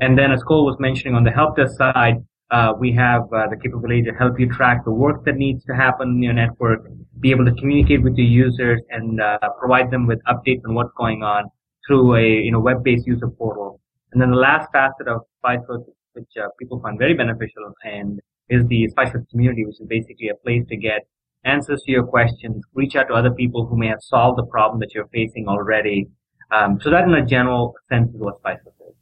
And 0.00 0.18
then 0.18 0.32
as 0.32 0.42
Cole 0.42 0.64
was 0.64 0.76
mentioning 0.80 1.14
on 1.14 1.24
the 1.24 1.30
help 1.30 1.56
desk 1.56 1.76
side, 1.76 2.24
uh, 2.50 2.72
we 2.78 2.92
have 2.92 3.22
uh, 3.32 3.48
the 3.48 3.56
capability 3.56 4.02
to 4.02 4.12
help 4.12 4.38
you 4.38 4.48
track 4.48 4.84
the 4.84 4.90
work 4.90 5.24
that 5.24 5.36
needs 5.36 5.64
to 5.64 5.74
happen 5.74 6.08
in 6.10 6.22
your 6.22 6.32
network, 6.32 6.84
be 7.20 7.30
able 7.30 7.44
to 7.44 7.54
communicate 7.54 8.02
with 8.02 8.16
your 8.16 8.26
users 8.26 8.80
and 8.90 9.20
uh, 9.20 9.38
provide 9.58 9.90
them 9.90 10.06
with 10.06 10.20
updates 10.24 10.60
on 10.66 10.74
what's 10.74 10.92
going 10.96 11.22
on 11.22 11.44
through 11.86 12.16
a 12.16 12.22
you 12.22 12.52
know 12.52 12.60
web-based 12.60 13.06
user 13.06 13.28
portal. 13.28 13.80
And 14.12 14.20
then 14.20 14.30
the 14.30 14.36
last 14.36 14.68
facet 14.72 15.08
of 15.08 15.22
SpiceWorks, 15.44 15.84
which 16.12 16.28
uh, 16.40 16.48
people 16.58 16.80
find 16.80 16.98
very 16.98 17.14
beneficial, 17.14 17.72
and 17.84 18.20
is 18.48 18.66
the 18.68 18.88
SpiceWorks 18.96 19.30
community, 19.30 19.64
which 19.64 19.80
is 19.80 19.86
basically 19.88 20.28
a 20.28 20.34
place 20.34 20.62
to 20.68 20.76
get 20.76 21.06
answers 21.44 21.82
to 21.84 21.92
your 21.92 22.04
questions, 22.04 22.64
reach 22.74 22.96
out 22.96 23.08
to 23.08 23.14
other 23.14 23.30
people 23.30 23.66
who 23.66 23.76
may 23.76 23.88
have 23.88 24.02
solved 24.02 24.38
the 24.38 24.46
problem 24.46 24.80
that 24.80 24.94
you're 24.94 25.08
facing 25.08 25.46
already. 25.48 26.08
Um, 26.50 26.78
so 26.80 26.90
that, 26.90 27.04
in 27.04 27.14
a 27.14 27.24
general 27.24 27.74
sense, 27.88 28.14
is 28.14 28.20
what 28.20 28.42
SpiceWorks 28.42 28.88
is. 28.88 28.94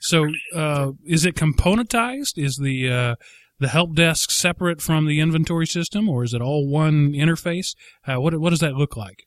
So, 0.00 0.26
uh, 0.54 0.92
is 1.04 1.24
it 1.24 1.34
componentized? 1.34 2.38
Is 2.38 2.56
the 2.56 2.90
uh, 2.90 3.14
the 3.58 3.68
help 3.68 3.94
desk 3.94 4.30
separate 4.30 4.80
from 4.80 5.06
the 5.06 5.20
inventory 5.20 5.66
system, 5.66 6.08
or 6.08 6.24
is 6.24 6.34
it 6.34 6.40
all 6.40 6.68
one 6.68 7.12
interface? 7.12 7.74
Uh, 8.06 8.20
what 8.20 8.38
what 8.40 8.50
does 8.50 8.60
that 8.60 8.74
look 8.74 8.96
like? 8.96 9.26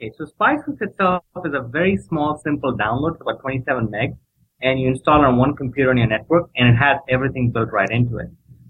Okay, 0.00 0.12
so 0.16 0.26
SpiceWorks 0.26 0.80
itself 0.80 1.24
is 1.44 1.52
a 1.54 1.66
very 1.66 1.96
small, 1.96 2.40
simple 2.44 2.76
download, 2.76 3.14
it's 3.14 3.20
about 3.20 3.40
27 3.40 3.88
megs, 3.88 4.16
and 4.62 4.78
you 4.78 4.86
install 4.86 5.24
it 5.24 5.26
on 5.26 5.38
one 5.38 5.56
computer 5.56 5.90
on 5.90 5.96
your 5.96 6.06
network, 6.06 6.50
and 6.54 6.68
it 6.68 6.78
has 6.78 6.98
everything 7.08 7.50
built 7.50 7.70
right 7.72 7.90
into 7.90 8.18
it. 8.18 8.28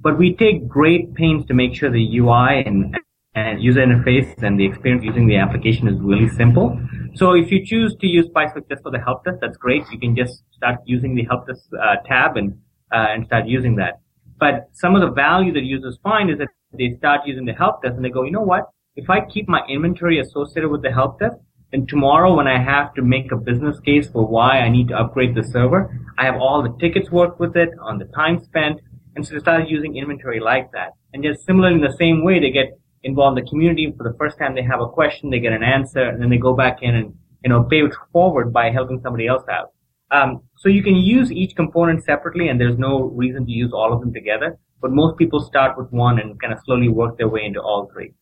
But 0.09 0.17
we 0.17 0.35
take 0.35 0.67
great 0.67 1.12
pains 1.12 1.45
to 1.49 1.53
make 1.53 1.75
sure 1.75 1.91
the 1.91 2.09
UI 2.17 2.62
and 2.65 2.97
and 3.35 3.62
user 3.62 3.81
interface 3.81 4.43
and 4.43 4.59
the 4.59 4.65
experience 4.65 5.05
using 5.05 5.27
the 5.27 5.37
application 5.37 5.87
is 5.87 6.00
really 6.00 6.31
simple. 6.31 6.81
So 7.15 7.35
if 7.35 7.53
you 7.53 7.62
choose 7.62 7.95
to 8.00 8.07
use 8.07 8.27
SpiceWorks 8.29 8.71
just 8.71 8.83
for 8.83 8.91
the 8.91 9.00
help 9.00 9.27
desk, 9.27 9.37
that's 9.43 9.59
great. 9.59 9.83
You 9.93 9.99
can 10.00 10.17
just 10.17 10.45
start 10.57 10.77
using 10.87 11.15
the 11.15 11.25
help 11.25 11.47
desk 11.47 11.61
uh, 11.79 11.97
tab 12.07 12.38
and 12.38 12.55
uh, 12.91 13.12
and 13.12 13.27
start 13.27 13.49
using 13.49 13.77
that. 13.77 14.00
But 14.41 14.71
some 14.73 14.95
of 14.95 15.03
the 15.03 15.11
value 15.11 15.53
that 15.53 15.65
users 15.65 15.99
find 16.03 16.31
is 16.31 16.38
that 16.38 16.49
they 16.73 16.97
start 16.97 17.27
using 17.27 17.45
the 17.45 17.53
help 17.53 17.83
desk 17.83 17.97
and 17.97 18.03
they 18.03 18.09
go, 18.09 18.23
you 18.23 18.33
know 18.33 18.49
what? 18.55 18.71
If 18.97 19.11
I 19.11 19.21
keep 19.21 19.47
my 19.47 19.61
inventory 19.69 20.21
associated 20.21 20.71
with 20.71 20.81
the 20.81 20.91
help 20.91 21.21
desk, 21.21 21.37
then 21.71 21.87
tomorrow 21.87 22.35
when 22.35 22.47
I 22.47 22.59
have 22.62 22.95
to 22.95 23.03
make 23.03 23.31
a 23.31 23.37
business 23.37 23.79
case 23.81 24.09
for 24.09 24.27
why 24.27 24.61
I 24.61 24.71
need 24.71 24.88
to 24.88 24.97
upgrade 24.97 25.35
the 25.35 25.45
server, 25.45 26.00
I 26.17 26.25
have 26.25 26.37
all 26.37 26.62
the 26.62 26.75
tickets 26.81 27.11
worked 27.11 27.38
with 27.38 27.57
it 27.59 27.69
on 27.83 27.99
the 27.99 28.07
time 28.07 28.43
spent, 28.43 28.81
and 29.19 29.27
so 29.27 29.35
they 29.35 29.41
started 29.41 29.69
using 29.69 29.97
inventory 29.97 30.39
like 30.39 30.71
that. 30.71 30.93
And 31.13 31.25
just 31.25 31.45
similarly 31.45 31.75
in 31.75 31.81
the 31.81 31.97
same 31.99 32.25
way, 32.25 32.39
they 32.39 32.53
get 32.53 32.79
involved 33.03 33.37
in 33.37 33.45
the 33.45 33.51
community. 33.51 33.93
For 33.97 34.05
the 34.05 34.17
first 34.17 34.39
time 34.39 34.55
they 34.55 34.63
have 34.63 34.81
a 34.81 34.89
question, 34.89 35.31
they 35.31 35.41
get 35.41 35.53
an 35.53 35.65
answer, 35.65 36.03
and 36.03 36.23
then 36.23 36.31
they 36.31 36.37
go 36.39 36.55
back 36.55 36.79
in 36.83 36.95
and, 36.95 37.15
you 37.43 37.51
know, 37.51 37.65
pay 37.65 37.79
it 37.79 37.93
forward 38.13 38.53
by 38.53 38.71
helping 38.71 39.01
somebody 39.03 39.27
else 39.27 39.43
out. 39.51 39.73
Um, 40.13 40.43
so 40.59 40.69
you 40.69 40.85
can 40.85 40.95
use 40.95 41.33
each 41.33 41.57
component 41.57 42.05
separately 42.05 42.47
and 42.47 42.61
there's 42.61 42.79
no 42.79 43.11
reason 43.23 43.45
to 43.45 43.51
use 43.51 43.73
all 43.73 43.93
of 43.93 44.01
them 44.01 44.15
together, 44.15 44.57
but 44.81 44.93
most 44.93 45.19
people 45.19 45.41
start 45.41 45.77
with 45.77 45.91
one 45.91 46.21
and 46.21 46.41
kind 46.41 46.53
of 46.53 46.61
slowly 46.65 46.89
work 46.89 47.19
their 47.19 47.29
way 47.29 47.45
into 47.45 47.61
all 47.61 47.91
three. 47.93 48.15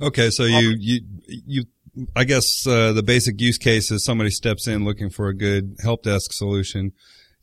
Okay. 0.00 0.30
So 0.30 0.44
you, 0.44 0.74
you, 0.80 1.00
you, 1.26 1.64
I 2.16 2.24
guess, 2.24 2.66
uh, 2.66 2.94
the 2.94 3.02
basic 3.02 3.38
use 3.42 3.58
case 3.58 3.90
is 3.90 4.04
somebody 4.04 4.30
steps 4.30 4.66
in 4.66 4.86
looking 4.86 5.10
for 5.10 5.28
a 5.28 5.36
good 5.36 5.76
help 5.82 6.02
desk 6.02 6.32
solution 6.32 6.92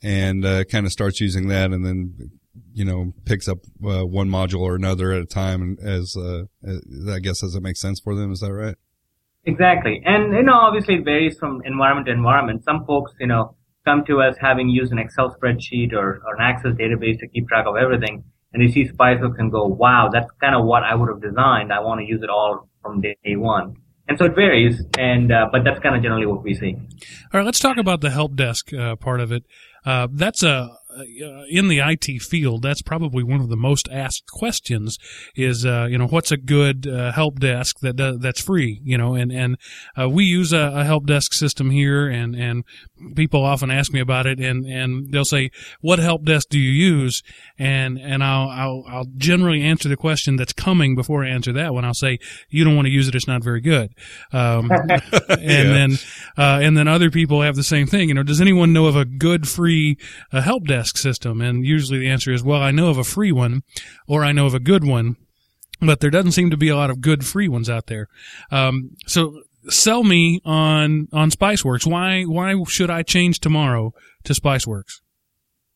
and, 0.03 0.46
uh, 0.46 0.63
kind 0.65 0.86
of 0.86 0.91
starts 0.91 1.20
using 1.20 1.48
that 1.48 1.72
and 1.72 1.86
then 1.86 2.31
you 2.74 2.86
know, 2.86 3.13
picks 3.25 3.48
up 3.48 3.60
uh, 3.86 4.05
one 4.05 4.29
module 4.29 4.62
or 4.62 4.75
another 4.75 5.12
at 5.12 5.22
a 5.22 5.25
time 5.25 5.77
as, 5.81 6.15
uh, 6.15 6.43
I 7.10 7.20
guess, 7.20 7.43
as 7.43 7.55
it 7.55 7.62
makes 7.62 7.79
sense 7.79 8.00
for 8.00 8.15
them. 8.15 8.31
Is 8.31 8.39
that 8.39 8.53
right? 8.53 8.75
Exactly. 9.46 10.01
And, 10.05 10.34
you 10.34 10.43
know, 10.43 10.53
obviously 10.53 10.96
it 10.96 11.05
varies 11.05 11.38
from 11.38 11.62
environment 11.65 12.08
to 12.08 12.13
environment. 12.13 12.63
Some 12.63 12.86
folks, 12.86 13.12
you 13.20 13.27
know, 13.27 13.55
come 13.86 14.05
to 14.05 14.22
us 14.22 14.36
having 14.39 14.70
used 14.70 14.91
an 14.91 15.00
Excel 15.00 15.36
spreadsheet 15.36 15.93
or, 15.93 16.22
or 16.25 16.36
an 16.36 16.41
Access 16.41 16.74
database 16.74 17.20
to 17.20 17.27
keep 17.27 17.48
track 17.48 17.65
of 17.67 17.75
everything. 17.75 18.24
And 18.53 18.62
they 18.62 18.72
see 18.72 18.88
Spiceworks 18.88 19.39
and 19.39 19.51
go, 19.51 19.65
wow, 19.65 20.10
that's 20.12 20.29
kind 20.41 20.55
of 20.55 20.65
what 20.65 20.84
I 20.84 20.93
would 20.93 21.10
have 21.10 21.22
designed. 21.22 21.72
I 21.72 21.79
want 21.79 22.01
to 22.01 22.05
use 22.05 22.22
it 22.22 22.29
all 22.29 22.70
from 22.81 23.01
day 23.01 23.15
one. 23.25 23.77
And 24.08 24.17
so 24.17 24.25
it 24.25 24.36
varies, 24.36 24.84
and 24.98 25.31
uh, 25.31 25.48
but 25.53 25.63
that's 25.63 25.79
kind 25.79 25.96
of 25.96 26.01
generally 26.01 26.25
what 26.25 26.43
we 26.43 26.53
see. 26.53 26.75
All 26.75 27.39
right, 27.39 27.46
let's 27.46 27.60
talk 27.60 27.77
about 27.77 28.01
the 28.01 28.10
help 28.10 28.36
desk 28.36 28.74
uh, 28.74 28.98
part 28.98 29.22
of 29.22 29.31
it. 29.31 29.43
Uh, 29.85 30.07
that's 30.11 30.43
a 30.43 30.77
uh, 30.98 31.43
in 31.50 31.67
the 31.67 31.79
IT 31.79 32.21
field, 32.21 32.62
that's 32.62 32.81
probably 32.81 33.24
one 33.24 33.41
of 33.41 33.50
the 33.50 33.55
most 33.55 33.88
asked 33.91 34.29
questions 34.31 34.98
is, 35.36 35.65
uh, 35.65 35.88
you 35.89 35.98
know, 35.98 36.07
what's 36.07 36.31
a 36.31 36.38
good 36.38 36.88
uh, 36.88 37.12
help 37.12 37.39
desk 37.39 37.79
that 37.81 37.95
does, 37.95 38.19
that's 38.19 38.41
free, 38.41 38.81
you 38.83 38.98
know, 38.98 39.15
and, 39.15 39.31
and 39.31 39.57
uh, 40.00 40.10
we 40.10 40.25
use 40.25 40.51
a, 40.53 40.71
a, 40.75 40.83
help 40.83 41.05
desk 41.05 41.33
system 41.33 41.69
here 41.69 42.07
and, 42.07 42.36
and 42.36 42.63
people 43.15 43.43
often 43.43 43.71
ask 43.71 43.93
me 43.93 44.00
about 44.00 44.25
it 44.25 44.39
and, 44.39 44.65
and 44.65 45.12
they'll 45.12 45.24
say, 45.24 45.50
what 45.79 46.00
help 46.00 46.25
desk 46.25 46.50
do 46.50 46.60
you 46.60 46.71
use? 46.71 47.21
And, 47.57 47.98
and 47.98 48.24
I'll, 48.24 48.50
I'll, 48.50 48.83
I'll 48.88 49.07
generally 49.15 49.62
answer 49.62 49.88
the 49.88 49.95
question 49.95 50.36
that's 50.36 50.53
coming 50.53 50.95
before 50.95 51.24
I 51.24 51.29
answer 51.29 51.53
that 51.53 51.74
one. 51.74 51.86
I'll 51.86 51.93
say, 51.93 52.19
you 52.50 52.63
don't 52.63 52.75
want 52.75 52.88
to 52.88 52.91
use 52.91 53.07
it. 53.07 53.15
It's 53.15 53.27
not 53.27 53.43
very 53.43 53.62
good. 53.62 53.93
Um, 54.33 54.69
and 55.29 55.41
yeah. 55.41 55.63
then, 55.63 55.91
uh, 56.38 56.60
and 56.62 56.77
then 56.77 56.88
other 56.88 57.10
people 57.10 57.41
have 57.41 57.55
the 57.55 57.63
same 57.63 57.88
thing. 57.88 58.10
You 58.10 58.15
know, 58.15 58.24
does 58.24 58.41
anyone 58.41 58.74
know 58.74 58.88
of 58.88 58.95
a 58.95 59.05
good 59.05 59.48
free 59.48 59.98
uh, 60.31 60.41
help 60.41 60.65
desk? 60.65 60.80
Desk 60.81 60.97
system? 60.97 61.41
And 61.41 61.63
usually 61.65 62.00
the 62.00 62.09
answer 62.09 62.33
is, 62.33 62.43
well, 62.43 62.61
I 62.61 62.71
know 62.71 62.89
of 62.89 62.97
a 62.97 63.03
free 63.03 63.31
one 63.31 63.61
or 64.07 64.23
I 64.23 64.31
know 64.31 64.47
of 64.47 64.55
a 64.55 64.59
good 64.59 64.83
one, 64.83 65.15
but 65.79 66.00
there 66.00 66.09
doesn't 66.09 66.31
seem 66.31 66.50
to 66.50 66.57
be 66.57 66.69
a 66.69 66.75
lot 66.75 66.89
of 66.89 67.01
good 67.01 67.23
free 67.23 67.47
ones 67.47 67.69
out 67.69 67.85
there. 67.85 68.07
Um, 68.51 68.91
so 69.05 69.41
sell 69.69 70.03
me 70.03 70.41
on, 70.43 71.07
on 71.13 71.29
Spiceworks. 71.29 71.85
Why, 71.85 72.23
why 72.23 72.55
should 72.67 72.89
I 72.89 73.03
change 73.03 73.39
tomorrow 73.39 73.93
to 74.23 74.33
Spiceworks? 74.33 75.01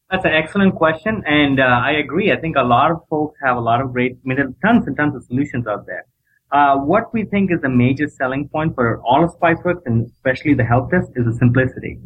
That's 0.09 0.25
an 0.25 0.33
excellent 0.33 0.75
question, 0.75 1.23
and 1.25 1.59
uh, 1.59 1.63
I 1.63 1.93
agree. 1.93 2.31
I 2.31 2.39
think 2.39 2.55
a 2.57 2.63
lot 2.63 2.91
of 2.91 2.97
folks 3.09 3.37
have 3.43 3.57
a 3.57 3.59
lot 3.59 3.81
of 3.81 3.91
great, 3.91 4.13
I 4.13 4.27
mean, 4.27 4.37
there 4.37 4.47
are 4.47 4.55
tons 4.65 4.87
and 4.87 4.95
tons 4.95 5.15
of 5.15 5.23
solutions 5.25 5.65
out 5.67 5.85
there. 5.87 6.05
Uh, 6.51 6.77
what 6.77 7.11
we 7.11 7.25
think 7.25 7.51
is 7.51 7.63
a 7.63 7.69
major 7.69 8.07
selling 8.07 8.47
point 8.47 8.75
for 8.75 9.01
all 9.01 9.23
of 9.23 9.31
Spiceworks, 9.39 9.81
and 9.85 10.05
especially 10.05 10.53
the 10.53 10.63
help 10.63 10.91
desk, 10.91 11.09
is 11.15 11.25
the 11.25 11.33
simplicity. 11.33 11.99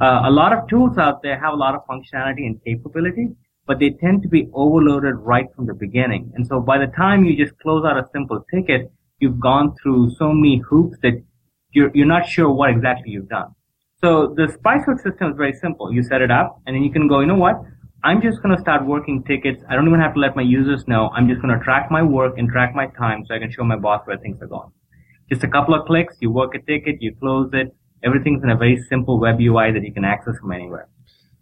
Uh, 0.00 0.22
a 0.24 0.30
lot 0.30 0.52
of 0.52 0.68
tools 0.68 0.98
out 0.98 1.22
there 1.22 1.38
have 1.38 1.52
a 1.52 1.56
lot 1.56 1.74
of 1.74 1.86
functionality 1.86 2.46
and 2.46 2.62
capability, 2.64 3.28
but 3.66 3.78
they 3.78 3.90
tend 3.90 4.22
to 4.22 4.28
be 4.28 4.48
overloaded 4.52 5.14
right 5.16 5.46
from 5.54 5.66
the 5.66 5.74
beginning. 5.74 6.32
And 6.34 6.46
so 6.46 6.60
by 6.60 6.78
the 6.78 6.88
time 6.88 7.24
you 7.24 7.36
just 7.36 7.56
close 7.60 7.84
out 7.84 7.96
a 7.96 8.08
simple 8.12 8.44
ticket, 8.52 8.90
you've 9.20 9.38
gone 9.38 9.74
through 9.80 10.10
so 10.18 10.32
many 10.32 10.60
hoops 10.68 10.96
that 11.02 11.22
you're, 11.70 11.90
you're 11.94 12.06
not 12.06 12.26
sure 12.26 12.50
what 12.50 12.70
exactly 12.70 13.12
you've 13.12 13.28
done. 13.28 13.54
So 14.02 14.34
the 14.36 14.46
Spiceworks 14.48 15.02
system 15.02 15.30
is 15.30 15.36
very 15.36 15.52
simple. 15.52 15.92
You 15.92 16.02
set 16.02 16.20
it 16.20 16.30
up 16.30 16.60
and 16.66 16.74
then 16.74 16.82
you 16.82 16.92
can 16.92 17.08
go, 17.08 17.20
you 17.20 17.26
know 17.26 17.36
what? 17.36 17.62
I'm 18.02 18.20
just 18.20 18.42
going 18.42 18.54
to 18.54 18.60
start 18.60 18.84
working 18.84 19.22
tickets. 19.22 19.62
I 19.70 19.76
don't 19.76 19.86
even 19.86 20.00
have 20.00 20.14
to 20.14 20.20
let 20.20 20.36
my 20.36 20.42
users 20.42 20.86
know. 20.86 21.08
I'm 21.14 21.26
just 21.28 21.40
going 21.40 21.56
to 21.56 21.64
track 21.64 21.90
my 21.90 22.02
work 22.02 22.36
and 22.36 22.48
track 22.50 22.74
my 22.74 22.88
time 22.98 23.24
so 23.26 23.34
I 23.34 23.38
can 23.38 23.50
show 23.50 23.64
my 23.64 23.76
boss 23.76 24.02
where 24.04 24.18
things 24.18 24.42
are 24.42 24.46
going. 24.46 24.70
Just 25.30 25.42
a 25.42 25.48
couple 25.48 25.74
of 25.74 25.86
clicks, 25.86 26.16
you 26.20 26.30
work 26.30 26.54
a 26.54 26.58
ticket, 26.58 26.96
you 27.00 27.14
close 27.18 27.48
it, 27.54 27.74
Everything's 28.04 28.42
in 28.42 28.50
a 28.50 28.56
very 28.56 28.82
simple 28.88 29.18
web 29.18 29.40
UI 29.40 29.72
that 29.72 29.82
you 29.82 29.92
can 29.92 30.04
access 30.04 30.36
from 30.38 30.52
anywhere. 30.52 30.88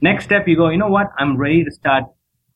Next 0.00 0.25
step, 0.25 0.47
you 0.47 0.57
go, 0.57 0.69
you 0.69 0.78
know 0.78 0.88
what? 0.88 1.09
I'm 1.19 1.37
ready 1.37 1.64
to 1.64 1.71
start 1.71 2.04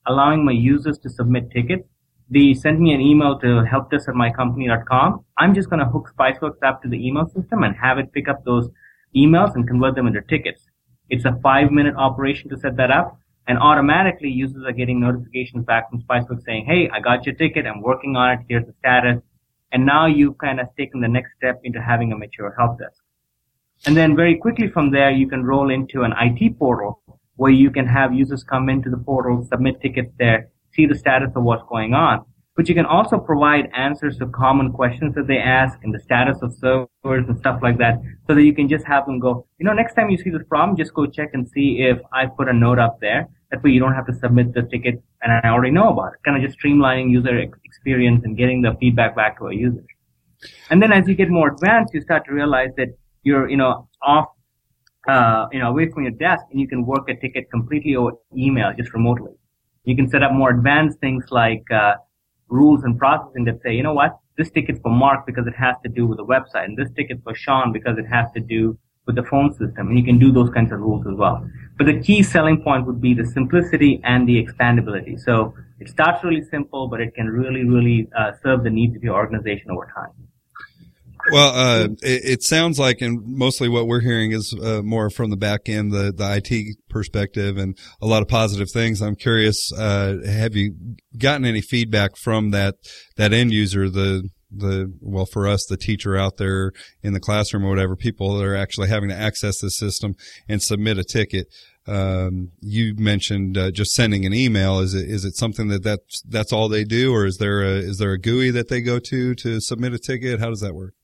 allowing 0.07 0.45
my 0.45 0.53
users 0.53 0.99
to 0.99 1.11
submit 1.11 1.51
tickets. 1.51 1.89
They 2.29 2.55
send 2.55 2.81
me 2.81 2.93
an 2.93 3.01
email 3.01 3.39
to 3.41 3.65
helpdesk 3.73 4.09
at 4.09 4.15
mycompany.com. 4.15 5.25
I'm 5.39 5.55
just 5.55 5.71
going 5.71 5.81
to 5.81 5.87
hook 5.87 6.11
Spiceworks 6.19 6.63
up 6.65 6.83
to 6.83 6.89
the 6.89 7.07
email 7.07 7.27
system 7.27 7.63
and 7.63 7.75
have 7.77 7.99
it 7.99 8.13
pick 8.13 8.29
up 8.29 8.45
those 8.45 8.69
emails 9.15 9.55
and 9.55 9.67
convert 9.67 9.95
them 9.95 10.07
into 10.07 10.23
tickets. 10.23 10.63
It's 11.09 11.25
a 11.25 11.39
five 11.43 11.71
minute 11.71 11.95
operation 11.97 12.51
to 12.51 12.59
set 12.59 12.77
that 12.77 12.91
up 12.91 13.19
and 13.47 13.59
automatically 13.59 14.29
users 14.29 14.65
are 14.67 14.73
getting 14.73 15.01
notifications 15.01 15.65
back 15.65 15.89
from 15.89 16.03
Spiceworks 16.03 16.45
saying, 16.45 16.67
Hey, 16.67 16.91
I 16.93 17.01
got 17.01 17.27
your 17.27 17.35
ticket. 17.37 17.67
I'm 17.67 17.81
working 17.81 18.17
on 18.17 18.33
it. 18.33 18.41
Here's 18.49 18.67
the 18.67 18.75
status. 18.81 19.23
And 19.73 19.87
now 19.87 20.07
you've 20.07 20.39
kind 20.39 20.59
of 20.59 20.67
taken 20.77 21.01
the 21.01 21.09
next 21.09 21.31
step 21.37 21.61
into 21.63 21.81
having 21.81 22.13
a 22.13 22.19
mature 22.19 22.55
help 22.59 22.79
desk. 22.79 23.01
And 23.85 23.97
then 23.97 24.17
very 24.17 24.37
quickly 24.37 24.69
from 24.69 24.91
there, 24.91 25.11
you 25.11 25.29
can 25.29 25.45
roll 25.45 25.71
into 25.71 26.03
an 26.03 26.15
IT 26.19 26.59
portal 26.59 27.03
where 27.37 27.53
you 27.53 27.71
can 27.71 27.87
have 27.87 28.15
users 28.15 28.43
come 28.43 28.69
into 28.69 28.89
the 28.89 28.97
portal, 28.97 29.47
submit 29.49 29.81
tickets 29.81 30.13
there, 30.19 30.49
see 30.73 30.87
the 30.87 30.95
status 30.95 31.31
of 31.37 31.43
what's 31.43 31.63
going 31.69 31.93
on. 31.95 32.25
But 32.57 32.71
you 32.71 32.75
can 32.75 32.87
also 32.87 33.19
provide 33.19 33.69
answers 33.77 34.17
to 34.17 34.27
common 34.29 34.73
questions 34.73 35.15
that 35.15 35.27
they 35.27 35.37
ask 35.37 35.79
and 35.83 35.93
the 35.93 36.01
status 36.01 36.39
of 36.41 36.55
servers 36.55 37.29
and 37.29 37.39
stuff 37.39 37.61
like 37.63 37.77
that 37.79 38.01
so 38.27 38.35
that 38.35 38.43
you 38.43 38.55
can 38.55 38.67
just 38.67 38.87
have 38.87 39.05
them 39.05 39.21
go, 39.21 39.47
you 39.59 39.67
know, 39.67 39.75
next 39.75 39.95
time 39.95 40.09
you 40.09 40.17
see 40.17 40.31
this 40.31 40.43
problem, 40.49 40.75
just 40.75 40.95
go 40.95 41.05
check 41.05 41.31
and 41.35 41.47
see 41.51 41.83
if 41.83 41.99
I 42.15 42.25
put 42.25 42.49
a 42.49 42.55
note 42.55 42.79
up 42.79 42.99
there. 42.99 43.29
That 43.51 43.63
way 43.63 43.71
you 43.71 43.79
don't 43.79 43.93
have 43.93 44.07
to 44.07 44.15
submit 44.15 44.55
the 44.55 44.63
ticket 44.63 45.03
and 45.21 45.33
I 45.33 45.51
already 45.51 45.71
know 45.71 45.91
about 45.91 46.15
it. 46.15 46.21
Kind 46.25 46.43
of 46.43 46.49
just 46.49 46.59
streamlining 46.59 47.11
user 47.11 47.39
experience 47.65 48.23
and 48.25 48.39
getting 48.39 48.63
the 48.63 48.75
feedback 48.81 49.15
back 49.15 49.39
to 49.39 49.45
our 49.45 49.53
users. 49.53 49.85
And 50.71 50.81
then 50.81 50.93
as 50.93 51.07
you 51.07 51.15
get 51.15 51.29
more 51.29 51.53
advanced, 51.53 51.93
you 51.93 52.01
start 52.01 52.25
to 52.25 52.33
realize 52.33 52.71
that 52.79 52.97
you're, 53.27 53.49
you 53.51 53.57
know, 53.57 53.89
off, 54.03 54.29
uh, 55.09 55.47
you 55.53 55.59
know, 55.59 55.69
away 55.69 55.91
from 55.91 56.05
your 56.05 56.13
desk 56.13 56.45
and 56.51 56.61
you 56.61 56.69
can 56.69 56.87
work 56.87 57.09
a 57.09 57.17
ticket 57.17 57.51
completely 57.51 57.97
over 57.97 58.13
email, 58.37 58.73
just 58.81 58.93
remotely. 58.95 59.33
You 59.85 59.97
can 59.97 60.09
set 60.09 60.23
up 60.23 60.33
more 60.33 60.51
advanced 60.51 61.01
things 61.01 61.25
like, 61.31 61.65
uh, 61.71 61.95
rules 62.49 62.85
and 62.85 62.97
processing 62.97 63.45
that 63.45 63.61
say, 63.63 63.75
you 63.75 63.83
know 63.83 63.93
what, 63.93 64.13
this 64.39 64.51
ticket's 64.51 64.81
for 64.81 64.93
Mark 64.93 65.27
because 65.27 65.47
it 65.49 65.57
has 65.57 65.75
to 65.85 65.89
do 65.89 66.07
with 66.07 66.19
the 66.19 66.25
website 66.25 66.67
and 66.67 66.79
this 66.79 66.91
ticket's 66.97 67.21
for 67.25 67.35
Sean 67.35 67.73
because 67.73 67.99
it 67.99 68.07
has 68.07 68.31
to 68.37 68.41
do 68.41 68.79
with 69.07 69.17
the 69.17 69.25
phone 69.25 69.51
system. 69.53 69.89
And 69.89 69.99
you 69.99 70.05
can 70.05 70.19
do 70.21 70.31
those 70.31 70.51
kinds 70.51 70.71
of 70.71 70.79
rules 70.79 71.05
as 71.07 71.15
well. 71.17 71.45
But 71.79 71.87
the 71.87 72.01
key 72.01 72.23
selling 72.23 72.63
point 72.63 72.87
would 72.87 73.01
be 73.01 73.13
the 73.15 73.27
simplicity 73.27 74.01
and 74.05 74.29
the 74.29 74.37
expandability. 74.45 75.19
So 75.19 75.55
it 75.81 75.89
starts 75.89 76.23
really 76.23 76.45
simple, 76.45 76.87
but 76.87 77.01
it 77.01 77.15
can 77.15 77.29
really, 77.29 77.65
really 77.65 78.09
uh, 78.17 78.33
serve 78.43 78.63
the 78.63 78.71
needs 78.71 78.95
of 78.97 79.03
your 79.03 79.17
organization 79.17 79.73
over 79.73 79.91
time. 79.93 80.26
Well, 81.31 81.55
uh, 81.55 81.85
it, 82.03 82.25
it, 82.25 82.43
sounds 82.43 82.79
like, 82.79 83.01
and 83.01 83.21
mostly 83.27 83.69
what 83.69 83.87
we're 83.87 84.01
hearing 84.01 84.33
is 84.33 84.55
uh, 84.55 84.83
more 84.83 85.11
from 85.11 85.31
the 85.31 85.37
back 85.37 85.69
end, 85.69 85.93
the, 85.93 86.13
the 86.13 86.37
IT 86.37 86.77
perspective, 86.89 87.57
and 87.57 87.77
a 88.01 88.07
lot 88.07 88.23
of 88.23 88.29
positive 88.29 88.71
things. 88.71 89.03
I'm 89.03 89.17
curious, 89.17 89.73
uh, 89.73 90.19
have 90.25 90.55
you 90.55 90.75
gotten 91.19 91.45
any 91.45 91.61
feedback 91.61 92.17
from 92.17 92.51
that 92.51 92.77
that 93.17 93.33
end 93.33 93.53
user, 93.53 93.91
the 93.91 94.29
the 94.51 94.93
well 95.01 95.27
for 95.27 95.47
us, 95.49 95.67
the 95.67 95.77
teacher 95.77 96.17
out 96.17 96.37
there 96.37 96.73
in 97.03 97.13
the 97.13 97.21
classroom 97.21 97.65
or 97.65 97.71
whatever, 97.71 97.97
people 97.97 98.37
that 98.37 98.45
are 98.45 98.57
actually 98.57 98.89
having 98.89 99.09
to 99.09 99.17
access 99.17 99.59
the 99.59 99.71
system 99.71 100.15
and 100.49 100.63
submit 100.63 100.99
a 100.99 101.05
ticket? 101.05 101.49
Um, 101.89 102.51
you 102.61 102.95
mentioned 102.97 103.57
uh, 103.57 103.71
just 103.71 103.93
sending 103.93 104.27
an 104.27 104.35
email. 104.35 104.81
Is 104.81 104.95
it 104.95 105.09
is 105.09 105.25
it 105.25 105.37
something 105.37 105.69
that 105.69 105.83
that's 105.83 106.23
that's 106.23 106.53
all 106.53 106.69
they 106.69 106.85
do, 106.85 107.13
or 107.13 107.27
is 107.27 107.39
there 107.39 107.63
a 107.63 107.75
is 107.75 107.99
there 107.99 108.13
a 108.13 108.19
GUI 108.19 108.51
that 108.51 108.69
they 108.69 108.81
go 108.81 108.99
to 108.99 109.35
to 109.35 109.61
submit 109.61 109.95
a 109.95 109.99
ticket? 109.99 110.41
How 110.41 110.51
does 110.51 110.61
that 110.61 110.75
work? 110.75 110.95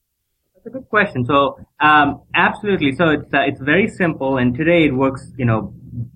That's 0.64 0.76
a 0.76 0.78
good 0.78 0.88
question. 0.90 1.24
So, 1.24 1.58
um, 1.80 2.22
absolutely. 2.36 2.92
So 2.92 3.08
it's 3.08 3.34
uh, 3.34 3.40
it's 3.40 3.60
very 3.60 3.88
simple, 3.88 4.36
and 4.36 4.54
today 4.54 4.84
it 4.84 4.94
works, 4.94 5.32
you 5.36 5.44
know, 5.44 5.74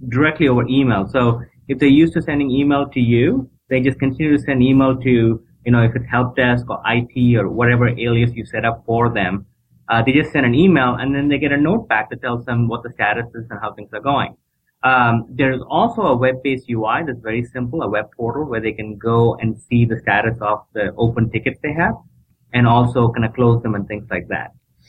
directly 0.08 0.46
over 0.46 0.64
email. 0.68 1.08
So 1.08 1.42
if 1.66 1.80
they're 1.80 1.88
used 1.88 2.12
to 2.12 2.22
sending 2.22 2.52
email 2.52 2.88
to 2.90 3.00
you, 3.00 3.50
they 3.70 3.80
just 3.80 3.98
continue 3.98 4.36
to 4.36 4.40
send 4.40 4.62
email 4.62 4.96
to, 4.98 5.10
you 5.64 5.72
know, 5.72 5.82
if 5.82 5.96
it's 5.96 6.06
help 6.08 6.36
desk 6.36 6.64
or 6.70 6.80
IT 6.86 7.36
or 7.36 7.48
whatever 7.48 7.88
alias 7.88 8.34
you 8.34 8.46
set 8.46 8.64
up 8.64 8.84
for 8.86 9.12
them. 9.12 9.46
Uh, 9.88 10.02
they 10.04 10.12
just 10.12 10.30
send 10.30 10.46
an 10.46 10.54
email, 10.54 10.94
and 10.94 11.12
then 11.12 11.26
they 11.26 11.38
get 11.38 11.50
a 11.50 11.56
note 11.56 11.88
back 11.88 12.10
that 12.10 12.20
tells 12.20 12.44
them 12.44 12.68
what 12.68 12.84
the 12.84 12.90
status 12.92 13.26
is 13.34 13.46
and 13.50 13.58
how 13.60 13.72
things 13.74 13.90
are 13.92 14.00
going. 14.00 14.36
Um, 14.84 15.26
there's 15.28 15.60
also 15.68 16.02
a 16.02 16.16
web-based 16.16 16.70
UI 16.70 17.02
that's 17.04 17.18
very 17.20 17.42
simple, 17.42 17.82
a 17.82 17.88
web 17.88 18.10
portal 18.16 18.44
where 18.44 18.60
they 18.60 18.72
can 18.72 18.96
go 18.96 19.34
and 19.40 19.60
see 19.60 19.84
the 19.84 19.98
status 19.98 20.38
of 20.40 20.60
the 20.72 20.94
open 20.96 21.30
tickets 21.30 21.58
they 21.64 21.72
have 21.72 21.94
and 22.56 22.66
also 22.66 23.10
kind 23.12 23.26
of 23.26 23.34
close 23.34 23.62
them 23.62 23.74
and 23.74 23.86
things 23.86 24.06
like 24.10 24.26
that. 24.28 24.48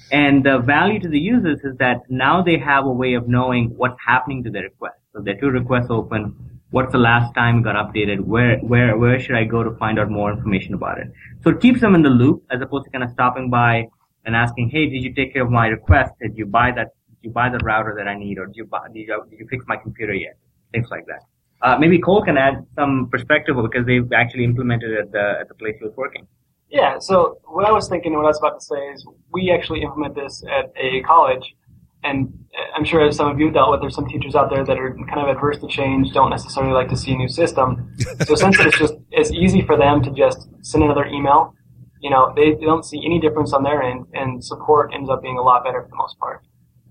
And 0.09 0.45
the 0.45 0.59
value 0.59 0.99
to 1.01 1.09
the 1.09 1.19
users 1.19 1.59
is 1.69 1.75
that 1.79 1.97
now 2.09 2.41
they 2.41 2.57
have 2.57 2.85
a 2.85 2.95
way 3.01 3.13
of 3.15 3.27
knowing 3.27 3.63
what's 3.75 3.99
happening 4.11 4.41
to 4.45 4.49
their 4.49 4.63
request. 4.63 4.99
So 5.13 5.21
their 5.21 5.35
two 5.35 5.49
requests 5.49 5.89
open. 5.89 6.21
What's 6.69 6.93
the 6.93 7.03
last 7.09 7.33
time 7.35 7.59
it 7.59 7.63
got 7.63 7.75
updated? 7.75 8.21
Where, 8.21 8.57
where, 8.59 8.95
where 8.97 9.19
should 9.19 9.35
I 9.35 9.43
go 9.43 9.63
to 9.63 9.71
find 9.83 9.99
out 9.99 10.09
more 10.09 10.31
information 10.31 10.75
about 10.75 10.97
it? 10.99 11.07
So 11.43 11.49
it 11.49 11.59
keeps 11.59 11.81
them 11.81 11.93
in 11.93 12.03
the 12.03 12.09
loop 12.21 12.41
as 12.51 12.61
opposed 12.61 12.85
to 12.85 12.91
kind 12.91 13.03
of 13.03 13.11
stopping 13.11 13.49
by 13.49 13.87
and 14.25 14.33
asking, 14.33 14.69
Hey, 14.69 14.85
did 14.89 15.03
you 15.03 15.13
take 15.13 15.33
care 15.33 15.43
of 15.43 15.51
my 15.51 15.67
request? 15.67 16.13
Did 16.21 16.37
you 16.37 16.45
buy 16.45 16.71
that, 16.71 16.87
did 17.09 17.27
you 17.27 17.31
buy 17.31 17.49
the 17.49 17.59
router 17.59 17.93
that 17.97 18.07
I 18.07 18.17
need? 18.17 18.37
Or 18.37 18.45
did 18.45 18.55
you 18.55 18.65
buy, 18.65 18.87
did 18.93 19.07
you, 19.07 19.25
did 19.29 19.39
you 19.39 19.47
fix 19.49 19.65
my 19.67 19.75
computer 19.75 20.13
yet? 20.13 20.37
Things 20.71 20.87
like 20.89 21.05
that. 21.07 21.23
Uh, 21.61 21.77
maybe 21.77 21.99
Cole 21.99 22.23
can 22.23 22.37
add 22.37 22.65
some 22.75 23.09
perspective 23.11 23.57
because 23.61 23.85
they've 23.85 24.09
actually 24.13 24.45
implemented 24.45 24.91
it 24.91 24.99
at 24.99 25.11
the, 25.11 25.25
at 25.41 25.47
the 25.49 25.55
place 25.55 25.75
he 25.79 25.85
was 25.85 25.95
working. 25.97 26.27
Yeah, 26.69 26.99
so 26.99 27.39
what 27.45 27.65
I 27.65 27.71
was 27.71 27.87
thinking, 27.87 28.13
what 28.13 28.25
I 28.25 28.27
was 28.27 28.39
about 28.39 28.59
to 28.59 28.65
say 28.65 28.77
is 28.93 29.05
we 29.31 29.51
actually 29.51 29.81
implement 29.81 30.15
this 30.15 30.43
at 30.51 30.65
a 30.75 31.01
college, 31.03 31.55
and 32.03 32.33
I'm 32.75 32.83
sure 32.83 33.07
as 33.07 33.15
some 33.15 33.29
of 33.29 33.39
you 33.39 33.51
dealt 33.51 33.71
with, 33.71 33.81
there's 33.81 33.95
some 33.95 34.07
teachers 34.07 34.35
out 34.35 34.49
there 34.49 34.65
that 34.65 34.77
are 34.77 34.95
kind 35.07 35.21
of 35.21 35.29
adverse 35.29 35.59
to 35.59 35.67
change, 35.67 36.11
don't 36.13 36.29
necessarily 36.29 36.73
like 36.73 36.89
to 36.89 36.97
see 36.97 37.13
a 37.13 37.17
new 37.17 37.29
system. 37.29 37.93
So 38.25 38.35
since 38.43 38.59
it's 38.59 38.77
just 38.77 38.93
it's 39.11 39.31
easy 39.31 39.61
for 39.61 39.77
them 39.77 40.03
to 40.03 40.11
just 40.11 40.47
send 40.61 40.83
another 40.83 41.05
email, 41.05 41.53
you 42.01 42.09
know, 42.09 42.33
they, 42.35 42.51
they 42.51 42.65
don't 42.65 42.83
see 42.83 43.01
any 43.05 43.19
difference 43.19 43.53
on 43.53 43.63
their 43.63 43.81
end, 43.81 44.05
and 44.13 44.43
support 44.43 44.91
ends 44.93 45.09
up 45.09 45.21
being 45.21 45.37
a 45.37 45.41
lot 45.41 45.63
better 45.63 45.81
for 45.83 45.89
the 45.89 45.95
most 45.95 46.17
part. 46.19 46.41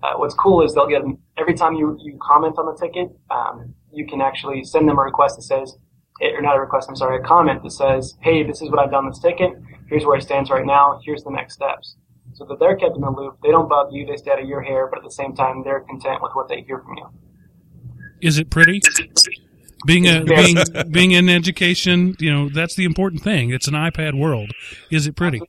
Uh, 0.03 0.13
what's 0.17 0.35
cool 0.35 0.63
is 0.63 0.73
they'll 0.73 0.87
get 0.87 1.01
every 1.37 1.53
time 1.53 1.73
you, 1.73 1.97
you 2.01 2.17
comment 2.21 2.55
on 2.57 2.65
the 2.65 2.77
ticket, 2.79 3.09
um, 3.31 3.73
you 3.91 4.05
can 4.05 4.21
actually 4.21 4.63
send 4.63 4.87
them 4.87 4.97
a 4.97 5.01
request 5.01 5.37
that 5.37 5.43
says, 5.43 5.75
or 6.21 6.41
not 6.41 6.55
a 6.55 6.59
request, 6.59 6.89
I'm 6.89 6.95
sorry, 6.95 7.19
a 7.19 7.23
comment 7.23 7.63
that 7.63 7.71
says, 7.71 8.15
hey, 8.21 8.43
this 8.43 8.61
is 8.61 8.69
what 8.69 8.79
I've 8.79 8.91
done 8.91 9.07
this 9.07 9.19
ticket. 9.19 9.51
Here's 9.89 10.05
where 10.05 10.17
it 10.17 10.23
stands 10.23 10.49
right 10.49 10.65
now. 10.65 10.99
Here's 11.03 11.23
the 11.23 11.31
next 11.31 11.53
steps. 11.53 11.95
So 12.33 12.45
that 12.45 12.59
they're 12.59 12.75
kept 12.75 12.95
in 12.95 13.01
the 13.01 13.09
loop. 13.09 13.37
They 13.41 13.49
don't 13.49 13.69
bug 13.69 13.87
you. 13.91 14.05
They 14.05 14.17
stay 14.17 14.31
out 14.31 14.41
of 14.41 14.47
your 14.47 14.61
hair, 14.61 14.87
but 14.87 14.99
at 14.99 15.03
the 15.03 15.11
same 15.11 15.33
time, 15.35 15.63
they're 15.63 15.79
content 15.81 16.21
with 16.21 16.33
what 16.33 16.47
they 16.47 16.61
hear 16.61 16.79
from 16.79 16.97
you. 16.97 17.07
Is 18.21 18.37
it 18.37 18.49
pretty? 18.49 18.81
Being 19.85 20.07
a 20.07 20.23
being 20.23 20.57
being 20.89 21.11
in 21.11 21.29
education, 21.29 22.15
you 22.19 22.33
know, 22.33 22.49
that's 22.49 22.75
the 22.75 22.83
important 22.83 23.21
thing. 23.21 23.51
It's 23.51 23.67
an 23.67 23.75
iPad 23.75 24.19
world. 24.19 24.51
Is 24.91 25.05
it 25.05 25.15
pretty? 25.15 25.39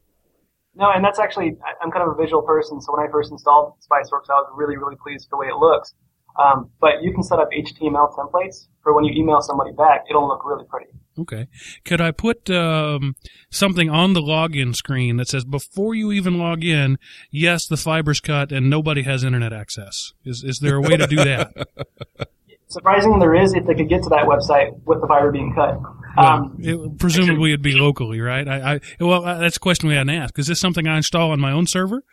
No, 0.75 0.91
and 0.91 1.03
that's 1.03 1.19
actually 1.19 1.57
I'm 1.83 1.91
kind 1.91 2.07
of 2.07 2.17
a 2.17 2.23
visual 2.23 2.43
person, 2.43 2.81
so 2.81 2.95
when 2.95 3.07
I 3.07 3.11
first 3.11 3.33
installed 3.33 3.75
Spiceworks, 3.81 4.29
I 4.31 4.35
was 4.35 4.53
really 4.55 4.77
really 4.77 4.97
pleased 4.97 5.27
with 5.27 5.31
the 5.31 5.37
way 5.39 5.47
it 5.47 5.57
looks. 5.57 5.95
Um, 6.39 6.71
but 6.81 7.03
you 7.03 7.13
can 7.13 7.23
set 7.23 7.39
up 7.39 7.51
HTML 7.51 8.15
templates 8.15 8.69
for 8.83 8.95
when 8.95 9.05
you 9.05 9.13
email 9.21 9.41
somebody 9.41 9.73
back. 9.73 10.05
It'll 10.09 10.27
look 10.27 10.45
really 10.45 10.65
pretty. 10.65 10.91
Okay. 11.19 11.49
Could 11.85 12.01
I 12.01 12.13
put 12.13 12.49
um, 12.49 13.17
something 13.51 13.91
on 13.91 14.13
the 14.13 14.21
login 14.21 14.75
screen 14.75 15.17
that 15.17 15.29
says 15.29 15.45
before 15.45 15.95
you 15.95 16.13
even 16.13 16.39
log 16.39 16.63
in, 16.63 16.99
yes, 17.31 17.67
the 17.67 17.77
fiber's 17.77 18.21
cut 18.21 18.53
and 18.53 18.71
nobody 18.71 19.03
has 19.03 19.25
internet 19.25 19.53
access? 19.53 20.13
Is 20.25 20.45
is 20.45 20.61
there 20.61 20.77
a 20.77 20.81
way 20.81 20.97
to 20.97 21.07
do 21.07 21.17
that? 21.17 21.53
Surprisingly, 22.69 23.19
there 23.19 23.35
is 23.35 23.55
if 23.55 23.67
they 23.67 23.75
could 23.75 23.89
get 23.89 24.03
to 24.03 24.11
that 24.11 24.27
website 24.27 24.79
with 24.85 25.01
the 25.01 25.07
fiber 25.07 25.33
being 25.33 25.55
cut. 25.55 25.81
Um, 26.19 26.57
well, 26.59 26.85
it, 26.85 26.99
presumably, 26.99 27.51
it'd 27.51 27.63
be 27.63 27.73
locally, 27.73 28.21
right? 28.21 28.47
I, 28.47 28.75
I 28.75 28.81
well, 29.01 29.23
that's 29.23 29.57
a 29.57 29.61
question 29.61 29.89
we 29.89 29.95
hadn't 29.95 30.15
asked. 30.15 30.39
Is 30.39 30.49
this 30.49 30.61
something 30.61 30.87
I 30.87 30.99
install 30.99 31.31
on 31.31 31.41
my 31.41 31.51
own 31.51 31.67
server, 31.67 32.05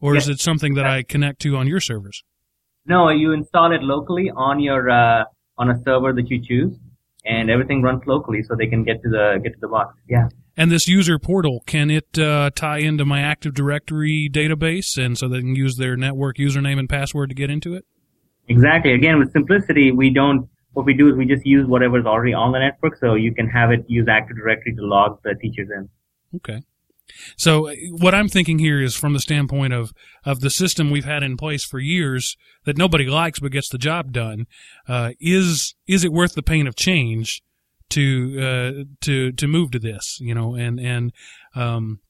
or 0.00 0.14
yes. 0.14 0.24
is 0.24 0.28
it 0.28 0.40
something 0.40 0.74
that 0.74 0.86
I 0.86 1.02
connect 1.02 1.42
to 1.42 1.56
on 1.56 1.66
your 1.66 1.80
servers? 1.80 2.22
No, 2.90 3.08
you 3.08 3.30
install 3.30 3.70
it 3.70 3.84
locally 3.84 4.32
on 4.34 4.58
your 4.58 4.90
uh, 4.90 5.24
on 5.56 5.70
a 5.70 5.80
server 5.84 6.12
that 6.12 6.28
you 6.28 6.42
choose, 6.42 6.76
and 7.24 7.48
everything 7.48 7.82
runs 7.82 8.02
locally, 8.04 8.42
so 8.42 8.56
they 8.56 8.66
can 8.66 8.82
get 8.82 9.00
to 9.04 9.08
the 9.08 9.38
get 9.44 9.52
to 9.52 9.60
the 9.60 9.68
box. 9.68 9.96
Yeah. 10.08 10.28
And 10.56 10.72
this 10.72 10.88
user 10.88 11.16
portal 11.20 11.62
can 11.66 11.88
it 11.88 12.18
uh, 12.18 12.50
tie 12.52 12.78
into 12.78 13.04
my 13.04 13.20
Active 13.20 13.54
Directory 13.54 14.28
database, 14.28 14.98
and 14.98 15.16
so 15.16 15.28
they 15.28 15.38
can 15.38 15.54
use 15.54 15.76
their 15.76 15.96
network 15.96 16.38
username 16.38 16.80
and 16.80 16.88
password 16.88 17.28
to 17.28 17.34
get 17.36 17.48
into 17.48 17.74
it? 17.74 17.84
Exactly. 18.48 18.92
Again, 18.92 19.20
with 19.20 19.32
simplicity, 19.32 19.92
we 19.92 20.10
don't, 20.10 20.48
what 20.72 20.84
we 20.84 20.92
do 20.92 21.08
is 21.08 21.14
we 21.14 21.24
just 21.24 21.46
use 21.46 21.68
whatever's 21.68 22.04
already 22.04 22.34
on 22.34 22.50
the 22.50 22.58
network 22.58 22.96
so 22.96 23.14
you 23.14 23.32
can 23.32 23.46
have 23.46 23.70
it 23.70 23.84
use 23.86 24.08
Active 24.10 24.36
Directory 24.36 24.74
to 24.74 24.82
log 24.82 25.20
the 25.22 25.36
teachers 25.40 25.68
in. 25.74 25.88
Okay. 26.34 26.60
So 27.36 27.68
uh, 27.68 27.74
what 27.90 28.14
I'm 28.14 28.28
thinking 28.28 28.58
here 28.58 28.80
is 28.82 28.94
from 28.94 29.12
the 29.12 29.20
standpoint 29.20 29.72
of, 29.72 29.92
of 30.24 30.40
the 30.40 30.50
system 30.50 30.90
we've 30.90 31.04
had 31.04 31.22
in 31.22 31.36
place 31.36 31.64
for 31.64 31.78
years 31.78 32.36
that 32.64 32.78
nobody 32.78 33.06
likes 33.06 33.40
but 33.40 33.52
gets 33.52 33.68
the 33.68 33.78
job 33.78 34.12
done. 34.12 34.46
Uh, 34.88 35.12
is, 35.20 35.74
is 35.86 36.04
it 36.04 36.12
worth 36.12 36.34
the 36.34 36.42
pain 36.42 36.66
of 36.66 36.76
change 36.76 37.42
to, 37.90 38.40
uh, 38.40 38.84
to, 39.00 39.32
to 39.32 39.46
move 39.46 39.70
to 39.72 39.78
this, 39.78 40.18
you 40.20 40.34
know, 40.34 40.54
and, 40.54 40.78
and, 40.78 41.12
um, 41.54 42.00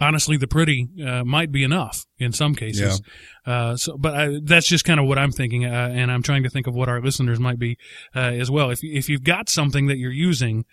honestly, 0.00 0.36
the 0.36 0.48
pretty 0.48 0.88
uh, 1.06 1.22
might 1.24 1.52
be 1.52 1.62
enough 1.62 2.04
in 2.18 2.32
some 2.32 2.54
cases. 2.54 3.00
Yeah. 3.46 3.52
Uh, 3.52 3.76
so, 3.76 3.96
but 3.96 4.14
I, 4.14 4.40
that's 4.42 4.66
just 4.66 4.84
kind 4.84 4.98
of 4.98 5.06
what 5.06 5.18
I'm 5.18 5.30
thinking, 5.30 5.64
uh, 5.64 5.90
and 5.92 6.10
I'm 6.10 6.22
trying 6.22 6.42
to 6.42 6.50
think 6.50 6.66
of 6.66 6.74
what 6.74 6.88
our 6.88 7.00
listeners 7.00 7.38
might 7.38 7.60
be 7.60 7.78
uh, 8.14 8.18
as 8.18 8.50
well. 8.50 8.70
If 8.70 8.80
if 8.82 9.08
you've 9.08 9.22
got 9.22 9.48
something 9.48 9.86
that 9.86 9.98
you're 9.98 10.10
using 10.10 10.64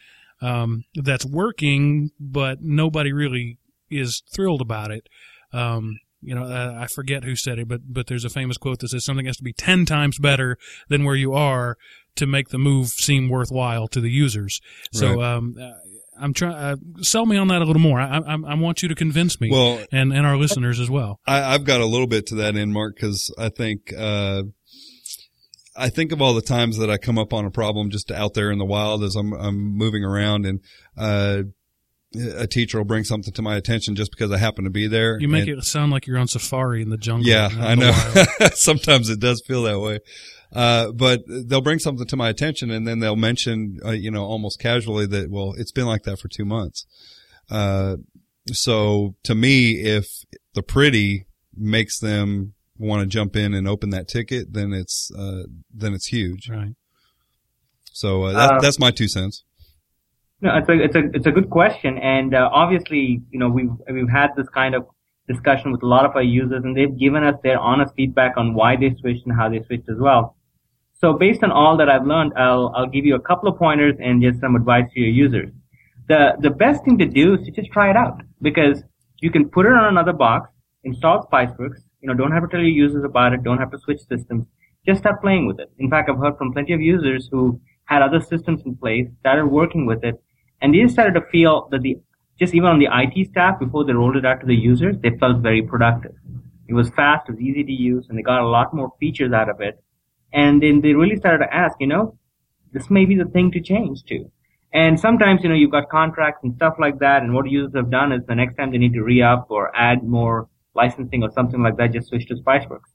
um, 0.42 0.86
that's 0.96 1.26
working, 1.26 2.12
but 2.20 2.60
nobody 2.62 3.14
really 3.14 3.58
is 3.90 4.24
thrilled 4.34 4.62
about 4.62 4.92
it. 4.92 5.08
Um, 5.54 6.00
you 6.22 6.36
know, 6.36 6.44
uh, 6.44 6.76
I 6.80 6.88
forget 6.88 7.24
who 7.24 7.36
said 7.36 7.60
it, 7.60 7.68
but 7.68 7.82
but 7.88 8.08
there's 8.08 8.26
a 8.26 8.30
famous 8.30 8.58
quote 8.58 8.80
that 8.80 8.90
says 8.90 9.04
something 9.04 9.26
has 9.26 9.38
to 9.38 9.44
be 9.44 9.54
ten 9.54 9.86
times 9.86 10.20
better 10.20 10.58
than 10.88 11.04
where 11.04 11.16
you 11.16 11.34
are 11.34 11.78
to 12.16 12.28
make 12.28 12.50
the 12.50 12.60
move 12.60 12.90
seem 12.90 13.30
worthwhile 13.30 13.88
to 13.88 14.02
the 14.02 14.12
users. 14.12 14.62
So 14.92 15.16
right. 15.16 15.36
um, 15.36 15.56
I'm 16.20 16.34
trying 16.34 16.54
uh, 16.54 16.76
sell 17.02 17.26
me 17.26 17.38
on 17.38 17.48
that 17.48 17.62
a 17.62 17.66
little 17.66 17.82
more. 17.82 18.00
I, 18.00 18.20
I, 18.20 18.38
I 18.48 18.54
want 18.54 18.84
you 18.84 18.90
to 18.90 18.96
convince 18.96 19.42
me, 19.42 19.50
well, 19.52 19.84
and 19.92 20.14
and 20.14 20.26
our 20.26 20.38
listeners 20.38 20.80
as 20.80 20.90
well. 20.90 21.20
I, 21.26 21.54
have 21.54 21.64
got 21.64 21.82
a 21.82 21.86
little 21.86 22.08
bit 22.08 22.28
to 22.28 22.36
that 22.36 22.56
end, 22.56 22.74
Mark, 22.74 22.96
because 22.96 23.34
I 23.40 23.50
think 23.50 23.92
uh, 23.98 24.44
I 25.76 25.90
think 25.90 26.12
of 26.12 26.22
all 26.22 26.34
the 26.34 26.42
times 26.42 26.78
that 26.78 26.90
I 26.90 26.98
come 26.98 27.18
up 27.18 27.34
on 27.34 27.46
a 27.46 27.52
problem 27.52 27.90
just 27.90 28.12
out 28.12 28.34
there 28.34 28.52
in 28.52 28.58
the 28.58 28.66
wild 28.66 29.04
as 29.04 29.16
I'm 29.16 29.34
I'm 29.34 29.58
moving 29.58 30.04
around, 30.04 30.46
and 30.46 30.60
uh, 30.98 31.44
a 32.38 32.48
teacher 32.48 32.78
will 32.78 32.86
bring 32.86 33.04
something 33.04 33.34
to 33.34 33.42
my 33.42 33.56
attention 33.56 33.96
just 33.96 34.12
because 34.12 34.32
I 34.32 34.38
happen 34.38 34.66
to 34.66 34.70
be 34.70 34.88
there. 34.88 35.20
You 35.20 35.30
make 35.30 35.48
and, 35.48 35.60
it 35.60 35.64
sound 35.64 35.92
like 35.92 36.08
you're 36.08 36.18
on 36.18 36.28
safari 36.28 36.82
in 36.82 36.90
the 36.90 36.98
jungle. 36.98 37.28
Yeah, 37.28 37.50
I 37.58 37.76
know. 37.76 37.92
Sometimes 38.54 39.10
it 39.10 39.20
does 39.20 39.42
feel 39.46 39.64
that 39.64 39.80
way. 39.80 40.00
Uh, 40.54 40.92
but 40.92 41.22
they'll 41.28 41.62
bring 41.62 41.80
something 41.80 42.06
to 42.06 42.18
my 42.18 42.28
attention 42.28 42.72
and 42.72 42.86
then 42.86 43.00
they'll 43.00 43.16
mention, 43.16 43.78
uh, 43.86 43.92
you 43.92 44.12
know, 44.12 44.26
almost 44.26 44.60
casually 44.60 45.06
that, 45.06 45.32
well, 45.32 45.54
it's 45.58 45.72
been 45.72 45.86
like 45.86 46.04
that 46.04 46.20
for 46.20 46.28
two 46.28 46.44
months. 46.44 46.86
Uh, 47.50 47.96
so 48.48 49.16
to 49.24 49.34
me, 49.34 49.82
if 49.82 50.08
the 50.54 50.62
pretty 50.62 51.26
makes 51.56 52.00
them 52.00 52.54
want 52.82 53.02
to 53.02 53.08
jump 53.08 53.36
in 53.36 53.54
and 53.54 53.68
open 53.68 53.92
that 53.92 54.08
ticket, 54.08 54.54
then 54.54 54.74
it's, 54.74 55.12
uh, 55.18 55.44
then 55.74 55.94
it's 55.94 56.08
huge. 56.08 56.50
Right. 56.50 56.76
So 57.94 58.24
uh, 58.24 58.34
that, 58.34 58.52
uh, 58.52 58.60
that's 58.60 58.80
my 58.80 58.92
two 58.92 59.08
cents. 59.08 59.44
No, 60.42 60.58
it's 60.58 60.70
a 60.70 60.74
it's 60.74 60.96
a 60.96 61.04
it's 61.14 61.28
a 61.28 61.32
good 61.32 61.52
question, 61.52 62.00
and 62.00 62.34
uh, 62.34 62.50
obviously, 62.52 63.22
you 63.30 63.38
know, 63.38 63.48
we've 63.48 63.70
we've 63.92 64.10
had 64.10 64.30
this 64.36 64.50
kind 64.50 64.74
of 64.74 64.88
discussion 65.28 65.72
with 65.72 65.84
a 65.84 65.86
lot 65.86 66.04
of 66.04 66.16
our 66.16 66.24
users, 66.24 66.64
and 66.64 66.76
they've 66.76 66.98
given 66.98 67.24
us 67.24 67.36
their 67.44 67.60
honest 67.60 67.94
feedback 67.96 68.38
on 68.38 68.56
why 68.56 68.76
they 68.76 68.96
switched 69.00 69.26
and 69.28 69.36
how 69.36 69.50
they 69.50 69.62
switched 69.68 69.88
as 69.88 69.98
well. 70.00 70.36
So 71.02 71.14
based 71.14 71.44
on 71.44 71.52
all 71.52 71.78
that 71.78 71.90
I've 71.90 72.06
learned, 72.06 72.34
I'll, 72.38 72.72
I'll 72.76 72.88
give 72.88 73.06
you 73.06 73.16
a 73.16 73.20
couple 73.20 73.50
of 73.50 73.58
pointers 73.58 73.96
and 74.00 74.22
just 74.22 74.40
some 74.40 74.56
advice 74.56 74.86
to 74.94 75.00
your 75.00 75.10
users. 75.10 75.50
The, 76.08 76.34
the 76.40 76.52
best 76.52 76.86
thing 76.86 77.00
to 77.00 77.08
do 77.08 77.36
is 77.36 77.46
to 77.46 77.52
just 77.52 77.72
try 77.72 77.90
it 77.90 77.96
out 77.96 78.22
because 78.42 78.84
you 79.20 79.32
can 79.32 79.50
put 79.50 79.66
it 79.66 79.72
on 79.72 79.86
another 79.86 80.14
box, 80.14 80.52
install 80.84 81.28
Spiceworks, 81.32 81.82
you 82.02 82.08
know, 82.08 82.14
don't 82.14 82.32
have 82.32 82.44
to 82.44 82.50
tell 82.50 82.60
your 82.60 82.70
users 82.70 83.04
about 83.04 83.34
it, 83.34 83.44
don't 83.44 83.58
have 83.58 83.72
to 83.72 83.80
switch 83.80 84.02
systems, 84.02 84.46
just 84.86 85.00
start 85.00 85.22
playing 85.22 85.48
with 85.48 85.60
it. 85.60 85.72
In 85.78 85.90
fact, 85.90 86.10
I've 86.10 86.18
heard 86.18 86.38
from 86.38 86.54
plenty 86.54 86.74
of 86.74 86.82
users 86.82 87.30
who 87.32 87.60
had 87.86 88.02
other 88.02 88.22
systems 88.22 88.62
in 88.66 88.76
place, 88.76 89.08
started 89.20 89.48
working 89.48 89.86
with 89.86 90.04
it, 90.04 90.22
and 90.62 90.74
they 90.74 90.88
started 90.88 91.14
to 91.20 91.26
feel 91.32 91.68
that 91.72 91.82
the, 91.82 91.98
just 92.40 92.54
even 92.54 92.70
on 92.70 92.80
the 92.80 92.88
IT 92.92 93.28
staff, 93.28 93.60
before 93.60 93.86
they 93.86 93.94
rolled 93.94 94.16
it 94.16 94.26
out 94.26 94.40
to 94.42 94.46
the 94.46 94.56
users, 94.56 94.96
they 95.02 95.12
felt 95.20 95.38
very 95.38 95.62
productive. 95.62 96.16
It 96.68 96.74
was 96.74 96.90
fast, 96.90 97.28
it 97.28 97.34
was 97.34 97.42
easy 97.42 97.64
to 97.64 97.72
use, 97.72 98.06
and 98.10 98.18
they 98.18 98.22
got 98.22 98.42
a 98.42 98.48
lot 98.48 98.74
more 98.74 98.92
features 99.00 99.34
out 99.34 99.50
of 99.50 99.62
it 99.62 99.84
and 100.34 100.62
then 100.62 100.82
they 100.82 100.94
really 100.94 101.18
started 101.18 101.46
to 101.46 101.54
ask, 101.54 101.76
you 101.80 101.88
know, 101.88 102.18
this 102.72 102.90
may 102.90 103.06
be 103.06 103.16
the 103.16 103.26
thing 103.26 103.52
to 103.52 103.62
change 103.62 104.04
to. 104.06 104.32
And 104.74 105.00
sometimes, 105.00 105.42
you 105.44 105.50
know, 105.50 105.56
you've 105.56 105.72
got 105.72 105.90
contracts 105.90 106.40
and 106.44 106.56
stuff 106.56 106.76
like 106.80 107.00
that, 107.00 107.24
and 107.24 107.34
what 107.34 107.50
users 107.50 107.74
have 107.76 107.92
done 107.92 108.14
is 108.14 108.22
the 108.28 108.36
next 108.36 108.56
time 108.56 108.72
they 108.72 108.78
need 108.78 108.94
to 108.94 109.04
re-up 109.04 109.48
or 109.50 109.76
add 109.76 110.04
more 110.04 110.48
licensing 110.74 111.24
or 111.24 111.32
something 111.32 111.62
like 111.62 111.78
that, 111.78 111.94
just 111.94 112.08
switch 112.08 112.28
to 112.28 112.36
Spiceworks. 112.36 112.92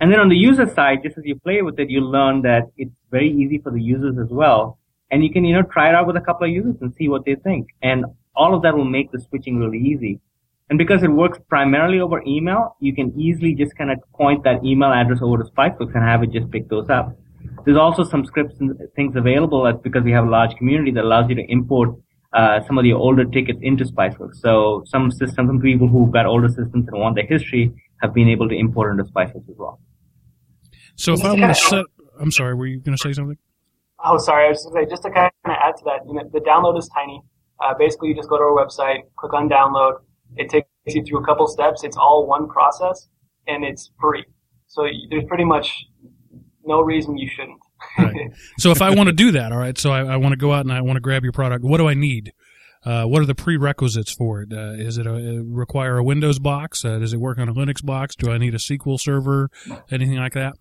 And 0.00 0.10
then 0.10 0.18
on 0.18 0.28
the 0.28 0.36
user 0.36 0.66
side, 0.66 1.02
just 1.02 1.18
as 1.18 1.24
you 1.26 1.38
play 1.38 1.60
with 1.62 1.78
it, 1.78 1.90
you 1.90 2.00
learn 2.00 2.42
that 2.42 2.64
it's 2.76 2.94
very 3.10 3.30
easy 3.30 3.58
for 3.58 3.70
the 3.70 3.82
users 3.82 4.16
as 4.18 4.30
well. 4.30 4.78
And 5.10 5.22
you 5.22 5.30
can, 5.30 5.44
you 5.44 5.54
know, 5.54 5.62
try 5.62 5.90
it 5.90 5.94
out 5.94 6.06
with 6.06 6.16
a 6.16 6.20
couple 6.20 6.46
of 6.46 6.52
users 6.52 6.76
and 6.80 6.94
see 6.94 7.08
what 7.08 7.24
they 7.24 7.34
think. 7.34 7.68
And 7.82 8.04
all 8.34 8.54
of 8.54 8.62
that 8.62 8.74
will 8.74 8.84
make 8.84 9.12
the 9.12 9.20
switching 9.20 9.58
really 9.58 9.78
easy. 9.78 10.20
And 10.70 10.78
because 10.78 11.02
it 11.02 11.10
works 11.10 11.38
primarily 11.48 12.00
over 12.00 12.22
email, 12.26 12.76
you 12.80 12.94
can 12.94 13.12
easily 13.20 13.54
just 13.54 13.76
kind 13.76 13.90
of 13.90 13.98
point 14.14 14.44
that 14.44 14.64
email 14.64 14.92
address 14.92 15.18
over 15.20 15.38
to 15.38 15.44
Spiceworks 15.50 15.94
and 15.94 16.04
have 16.04 16.22
it 16.22 16.30
just 16.30 16.50
pick 16.50 16.68
those 16.68 16.88
up. 16.88 17.16
There's 17.64 17.76
also 17.76 18.04
some 18.04 18.24
scripts 18.24 18.54
and 18.60 18.78
things 18.94 19.16
available 19.16 19.64
that's 19.64 19.82
because 19.82 20.04
we 20.04 20.12
have 20.12 20.26
a 20.26 20.30
large 20.30 20.54
community 20.56 20.92
that 20.92 21.04
allows 21.04 21.28
you 21.28 21.34
to 21.34 21.44
import 21.50 21.90
uh, 22.32 22.60
some 22.66 22.78
of 22.78 22.84
the 22.84 22.92
older 22.92 23.24
tickets 23.24 23.58
into 23.62 23.84
Spiceworks. 23.84 24.36
So 24.36 24.82
some 24.86 25.10
systems, 25.10 25.48
some 25.48 25.60
people 25.60 25.88
who've 25.88 26.12
got 26.12 26.26
older 26.26 26.48
systems 26.48 26.86
and 26.88 27.00
want 27.00 27.16
the 27.16 27.22
history 27.22 27.72
have 28.02 28.14
been 28.14 28.28
able 28.28 28.48
to 28.48 28.54
import 28.54 28.92
into 28.92 29.04
Spiceworks 29.10 29.48
as 29.48 29.56
well. 29.56 29.80
So 30.96 31.14
if 31.14 31.24
I 31.24 31.32
want 31.32 31.54
to 31.54 31.54
set, 31.54 31.84
I'm 32.20 32.30
sorry, 32.30 32.54
were 32.54 32.66
you 32.66 32.78
going 32.80 32.96
to 32.96 33.02
say 33.02 33.12
something? 33.12 33.38
Oh, 34.04 34.18
sorry. 34.18 34.46
I 34.46 34.48
was 34.48 34.58
just 34.58 34.72
going 34.72 34.84
to 34.84 34.88
say, 34.88 34.92
just 34.92 35.02
to 35.02 35.10
kind 35.10 35.30
of 35.44 35.50
add 35.50 35.76
to 35.76 35.84
that, 35.84 36.00
you 36.06 36.14
know, 36.14 36.28
the 36.32 36.40
download 36.40 36.78
is 36.78 36.88
tiny. 36.94 37.22
Uh, 37.62 37.74
basically, 37.78 38.08
you 38.08 38.14
just 38.14 38.28
go 38.28 38.36
to 38.38 38.42
our 38.42 38.56
website, 38.56 39.02
click 39.16 39.34
on 39.34 39.48
download, 39.48 40.00
it 40.36 40.48
takes 40.48 40.68
you 40.86 41.04
through 41.04 41.22
a 41.22 41.24
couple 41.24 41.46
steps. 41.46 41.84
It's 41.84 41.96
all 41.96 42.26
one 42.26 42.48
process 42.48 43.08
and 43.46 43.64
it's 43.64 43.90
free. 44.00 44.24
So 44.66 44.86
there's 45.10 45.24
pretty 45.24 45.44
much 45.44 45.84
no 46.64 46.80
reason 46.80 47.16
you 47.16 47.28
shouldn't. 47.28 47.58
Right. 47.98 48.30
So 48.58 48.70
if 48.70 48.82
I 48.82 48.90
want 48.90 49.08
to 49.08 49.12
do 49.12 49.32
that, 49.32 49.52
all 49.52 49.58
right. 49.58 49.76
So 49.76 49.90
I, 49.90 50.14
I 50.14 50.16
want 50.16 50.32
to 50.32 50.36
go 50.36 50.52
out 50.52 50.64
and 50.64 50.72
I 50.72 50.80
want 50.80 50.96
to 50.96 51.00
grab 51.00 51.22
your 51.22 51.32
product. 51.32 51.64
What 51.64 51.78
do 51.78 51.88
I 51.88 51.94
need? 51.94 52.32
Uh, 52.84 53.04
what 53.04 53.20
are 53.20 53.26
the 53.26 53.34
prerequisites 53.34 54.12
for 54.12 54.42
it? 54.42 54.52
Uh, 54.52 54.72
is 54.72 54.96
it 54.96 55.06
a, 55.06 55.44
require 55.46 55.98
a 55.98 56.04
Windows 56.04 56.38
box? 56.38 56.84
Uh, 56.84 56.98
does 56.98 57.12
it 57.12 57.18
work 57.18 57.38
on 57.38 57.48
a 57.48 57.54
Linux 57.54 57.84
box? 57.84 58.16
Do 58.16 58.30
I 58.30 58.38
need 58.38 58.54
a 58.54 58.58
SQL 58.58 58.98
server? 58.98 59.50
Anything 59.90 60.16
like 60.16 60.32
that? 60.32 60.54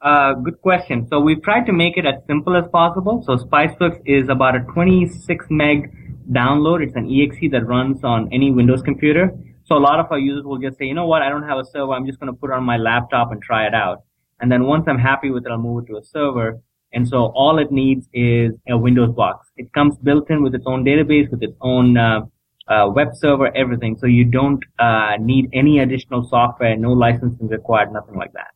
Uh, 0.00 0.34
good 0.34 0.60
question. 0.60 1.06
So 1.08 1.20
we've 1.20 1.42
tried 1.42 1.66
to 1.66 1.72
make 1.72 1.96
it 1.96 2.06
as 2.06 2.14
simple 2.26 2.56
as 2.56 2.64
possible. 2.70 3.22
So 3.24 3.36
SpiceWorks 3.36 4.00
is 4.04 4.28
about 4.28 4.56
a 4.56 4.60
26 4.60 5.46
meg 5.50 5.92
download. 6.30 6.82
It's 6.84 6.96
an 6.96 7.08
exe 7.10 7.50
that 7.52 7.66
runs 7.66 8.02
on 8.04 8.28
any 8.32 8.50
Windows 8.50 8.82
computer. 8.82 9.30
So 9.64 9.76
a 9.76 9.78
lot 9.78 10.00
of 10.00 10.06
our 10.10 10.18
users 10.18 10.44
will 10.44 10.58
just 10.58 10.78
say, 10.78 10.86
you 10.86 10.94
know 10.94 11.06
what, 11.06 11.22
I 11.22 11.28
don't 11.28 11.44
have 11.44 11.58
a 11.58 11.64
server. 11.64 11.92
I'm 11.92 12.06
just 12.06 12.18
going 12.20 12.32
to 12.32 12.38
put 12.38 12.50
it 12.50 12.54
on 12.54 12.64
my 12.64 12.76
laptop 12.76 13.32
and 13.32 13.40
try 13.40 13.66
it 13.66 13.74
out. 13.74 14.02
And 14.42 14.52
then 14.52 14.64
once 14.64 14.84
I'm 14.88 14.98
happy 14.98 15.30
with 15.30 15.46
it, 15.46 15.50
I'll 15.50 15.58
move 15.58 15.84
it 15.84 15.92
to 15.92 15.98
a 15.98 16.04
server. 16.04 16.60
And 16.92 17.08
so 17.08 17.32
all 17.34 17.58
it 17.58 17.72
needs 17.72 18.06
is 18.12 18.52
a 18.68 18.76
Windows 18.76 19.14
box. 19.14 19.48
It 19.56 19.72
comes 19.72 19.96
built 19.98 20.28
in 20.28 20.42
with 20.42 20.54
its 20.54 20.64
own 20.66 20.84
database, 20.84 21.30
with 21.30 21.42
its 21.42 21.56
own 21.62 21.96
uh, 21.96 22.22
uh, 22.68 22.88
web 22.90 23.08
server, 23.14 23.56
everything. 23.56 23.96
So 23.98 24.06
you 24.06 24.24
don't 24.24 24.62
uh, 24.78 25.12
need 25.18 25.48
any 25.52 25.78
additional 25.78 26.28
software, 26.28 26.76
no 26.76 26.92
licensing 26.92 27.48
required, 27.48 27.92
nothing 27.92 28.16
like 28.16 28.32
that. 28.34 28.48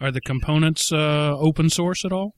Are 0.00 0.12
the 0.12 0.20
components 0.20 0.92
uh, 0.92 1.36
open 1.36 1.68
source 1.68 2.04
at 2.04 2.12
all? 2.12 2.34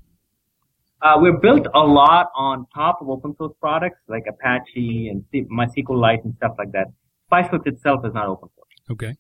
Uh, 1.03 1.17
we're 1.17 1.39
built 1.39 1.67
a 1.75 1.81
lot 1.81 2.31
on 2.35 2.67
top 2.75 3.03
of 3.03 3.11
open 3.11 3.37
source 3.37 3.53
products 3.61 3.99
like 4.09 4.25
Apache 4.27 5.11
and 5.11 5.23
MySQLite 5.51 6.25
and 6.25 6.35
stuff 6.37 6.53
like 6.59 6.73
that. 6.73 6.87
SpiceWorks 7.31 7.67
itself 7.67 8.01
is 8.05 8.15
not 8.15 8.27
open 8.27 8.49
source. 8.57 8.69
Okay. 8.91 9.15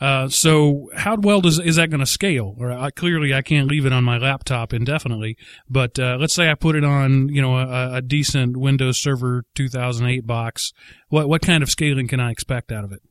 Uh, 0.00 0.28
so 0.28 0.88
how 0.96 1.16
well 1.16 1.42
does 1.42 1.58
is 1.58 1.76
that 1.76 1.90
going 1.90 2.00
to 2.00 2.06
scale? 2.06 2.54
Or 2.58 2.72
I, 2.72 2.90
clearly, 2.90 3.34
I 3.34 3.42
can't 3.42 3.68
leave 3.68 3.84
it 3.84 3.92
on 3.92 4.02
my 4.02 4.16
laptop 4.16 4.72
indefinitely. 4.72 5.36
But 5.68 5.98
uh, 5.98 6.16
let's 6.18 6.34
say 6.34 6.50
I 6.50 6.54
put 6.54 6.74
it 6.74 6.84
on, 6.84 7.28
you 7.28 7.42
know, 7.42 7.56
a, 7.58 7.96
a, 7.96 8.02
decent 8.02 8.56
Windows 8.56 8.98
Server 8.98 9.44
2008 9.54 10.26
box. 10.26 10.72
What 11.08 11.28
what 11.28 11.42
kind 11.42 11.62
of 11.62 11.70
scaling 11.70 12.08
can 12.08 12.18
I 12.18 12.30
expect 12.30 12.72
out 12.72 12.84
of 12.84 12.92
it? 12.92 13.02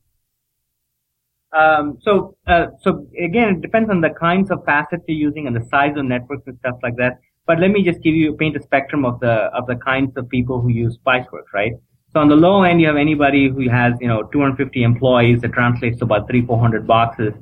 Um, 1.52 1.98
so, 2.02 2.36
uh, 2.46 2.66
so 2.82 3.06
again, 3.18 3.56
it 3.56 3.60
depends 3.60 3.90
on 3.90 4.00
the 4.00 4.10
kinds 4.10 4.50
of 4.50 4.64
facets 4.64 5.02
you're 5.08 5.16
using 5.16 5.46
and 5.46 5.56
the 5.56 5.66
size 5.68 5.96
of 5.96 6.04
networks 6.04 6.46
and 6.46 6.58
stuff 6.58 6.76
like 6.82 6.96
that. 6.96 7.18
But 7.46 7.58
let 7.58 7.70
me 7.70 7.82
just 7.82 8.02
give 8.02 8.14
you 8.14 8.34
paint 8.34 8.56
a 8.56 8.62
spectrum 8.62 9.04
of 9.04 9.20
the 9.20 9.50
of 9.54 9.66
the 9.66 9.76
kinds 9.76 10.16
of 10.16 10.28
people 10.28 10.60
who 10.60 10.70
use 10.70 10.98
Spiceworks, 11.04 11.52
right? 11.54 11.72
So 12.12 12.20
on 12.20 12.28
the 12.28 12.36
low 12.36 12.62
end, 12.62 12.80
you 12.80 12.86
have 12.86 12.96
anybody 12.96 13.48
who 13.48 13.68
has 13.68 13.94
you 14.00 14.08
know 14.08 14.22
250 14.24 14.82
employees 14.82 15.40
that 15.42 15.52
translates 15.52 15.98
to 15.98 16.04
about 16.04 16.28
three 16.28 16.44
400 16.44 16.86
boxes, 16.86 17.34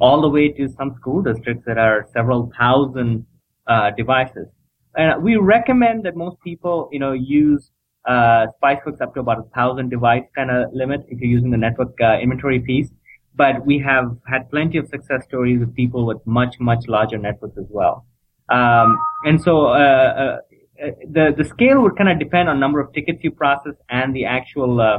all 0.00 0.20
the 0.20 0.28
way 0.28 0.50
to 0.52 0.68
some 0.68 0.94
school 0.96 1.22
districts 1.22 1.64
that 1.66 1.78
are 1.78 2.06
several 2.12 2.50
thousand 2.58 3.26
uh, 3.66 3.90
devices. 3.90 4.48
And 4.96 5.22
we 5.22 5.36
recommend 5.36 6.04
that 6.04 6.16
most 6.16 6.36
people 6.42 6.88
you 6.92 6.98
know 6.98 7.12
use 7.12 7.70
uh, 8.06 8.46
Spiceworks 8.62 9.00
up 9.00 9.14
to 9.14 9.20
about 9.20 9.38
a 9.38 9.48
thousand 9.54 9.90
device 9.90 10.24
kind 10.34 10.50
of 10.50 10.72
limit 10.72 11.04
if 11.08 11.20
you're 11.20 11.30
using 11.30 11.50
the 11.50 11.56
network 11.56 11.94
uh, 12.00 12.18
inventory 12.18 12.60
piece 12.60 12.90
but 13.36 13.64
we 13.66 13.78
have 13.78 14.16
had 14.26 14.50
plenty 14.50 14.78
of 14.78 14.88
success 14.88 15.22
stories 15.24 15.60
with 15.60 15.74
people 15.74 16.06
with 16.06 16.26
much, 16.26 16.56
much 16.58 16.88
larger 16.88 17.18
networks 17.18 17.58
as 17.58 17.66
well. 17.68 18.06
Um, 18.48 18.98
and 19.24 19.40
so, 19.40 19.66
uh, 19.66 20.38
uh, 20.82 20.90
the, 21.10 21.34
the 21.36 21.44
scale 21.44 21.82
would 21.82 21.96
kind 21.96 22.10
of 22.10 22.18
depend 22.18 22.48
on 22.48 22.60
number 22.60 22.80
of 22.80 22.92
tickets 22.92 23.20
you 23.22 23.30
process 23.30 23.74
and 23.88 24.14
the 24.14 24.24
actual, 24.24 24.80
uh, 24.80 24.98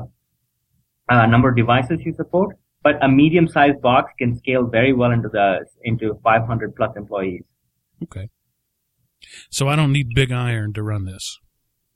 uh, 1.09 1.25
number 1.25 1.49
of 1.49 1.55
devices 1.55 1.99
you 2.05 2.13
support. 2.13 2.55
But 2.83 3.03
a 3.03 3.09
medium-sized 3.09 3.81
box 3.81 4.11
can 4.17 4.37
scale 4.37 4.67
very 4.67 4.93
well 4.93 5.11
into 5.11 5.29
the, 5.29 5.65
into 5.83 6.19
500 6.23 6.75
plus 6.75 6.91
employees. 6.95 7.43
Okay. 8.03 8.29
So 9.49 9.67
I 9.67 9.75
don't 9.75 9.91
need 9.91 10.09
big 10.13 10.31
iron 10.31 10.73
to 10.73 10.83
run 10.83 11.05
this. 11.05 11.39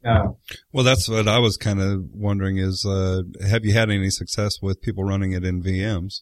No. 0.04 0.40
Well, 0.74 0.84
that's 0.84 1.08
what 1.08 1.28
I 1.28 1.38
was 1.38 1.56
kind 1.58 1.80
of 1.80 2.06
wondering 2.12 2.58
is, 2.58 2.84
uh, 2.86 3.22
have 3.48 3.64
you 3.64 3.74
had 3.74 3.92
any 3.92 4.10
success 4.10 4.54
with 4.62 4.82
people 4.82 5.04
running 5.04 5.32
it 5.32 5.46
in 5.46 5.62
VMs? 5.62 6.22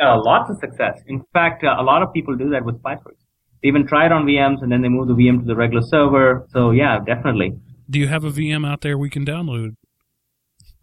uh, 0.00 0.16
lots 0.24 0.50
of 0.50 0.56
success. 0.58 1.00
In 1.06 1.22
fact, 1.32 1.64
uh, 1.64 1.76
a 1.78 1.82
lot 1.82 2.02
of 2.02 2.12
people 2.12 2.36
do 2.36 2.50
that 2.50 2.64
with 2.64 2.82
Spiceworks. 2.82 3.24
They 3.62 3.68
even 3.68 3.86
try 3.86 4.06
it 4.06 4.12
on 4.12 4.24
VMs 4.24 4.62
and 4.62 4.72
then 4.72 4.82
they 4.82 4.88
move 4.88 5.08
the 5.08 5.14
VM 5.14 5.40
to 5.40 5.46
the 5.46 5.56
regular 5.56 5.82
server. 5.82 6.46
So 6.50 6.70
yeah, 6.70 6.98
definitely. 7.04 7.58
Do 7.88 7.98
you 7.98 8.08
have 8.08 8.24
a 8.24 8.30
VM 8.30 8.66
out 8.66 8.80
there 8.80 8.96
we 8.96 9.10
can 9.10 9.26
download? 9.26 9.74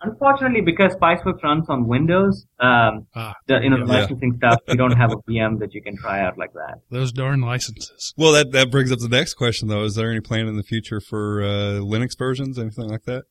Unfortunately, 0.01 0.61
because 0.61 0.93
Spiceworks 0.95 1.41
runs 1.41 1.67
on 1.69 1.87
Windows, 1.87 2.45
um, 2.59 3.07
ah, 3.15 3.33
the, 3.47 3.59
you 3.63 3.69
know, 3.71 3.79
the 3.79 3.85
licensing 3.91 4.33
stuff, 4.37 4.59
we 4.67 4.75
don't 4.75 4.95
have 4.95 5.11
a 5.11 5.15
VM 5.27 5.57
that 5.59 5.73
you 5.73 5.81
can 5.81 5.97
try 5.97 6.23
out 6.23 6.37
like 6.37 6.53
that. 6.53 6.75
Those 6.91 7.11
darn 7.11 7.41
licenses. 7.41 8.13
Well, 8.15 8.31
that, 8.33 8.51
that 8.51 8.69
brings 8.69 8.91
up 8.91 8.99
the 8.99 9.07
next 9.07 9.33
question 9.33 9.69
though. 9.69 9.83
Is 9.83 9.95
there 9.95 10.11
any 10.11 10.19
plan 10.19 10.47
in 10.47 10.55
the 10.55 10.61
future 10.61 10.99
for, 10.99 11.41
uh, 11.41 11.79
Linux 11.81 12.15
versions, 12.15 12.59
anything 12.59 12.89
like 12.89 13.05
that? 13.05 13.23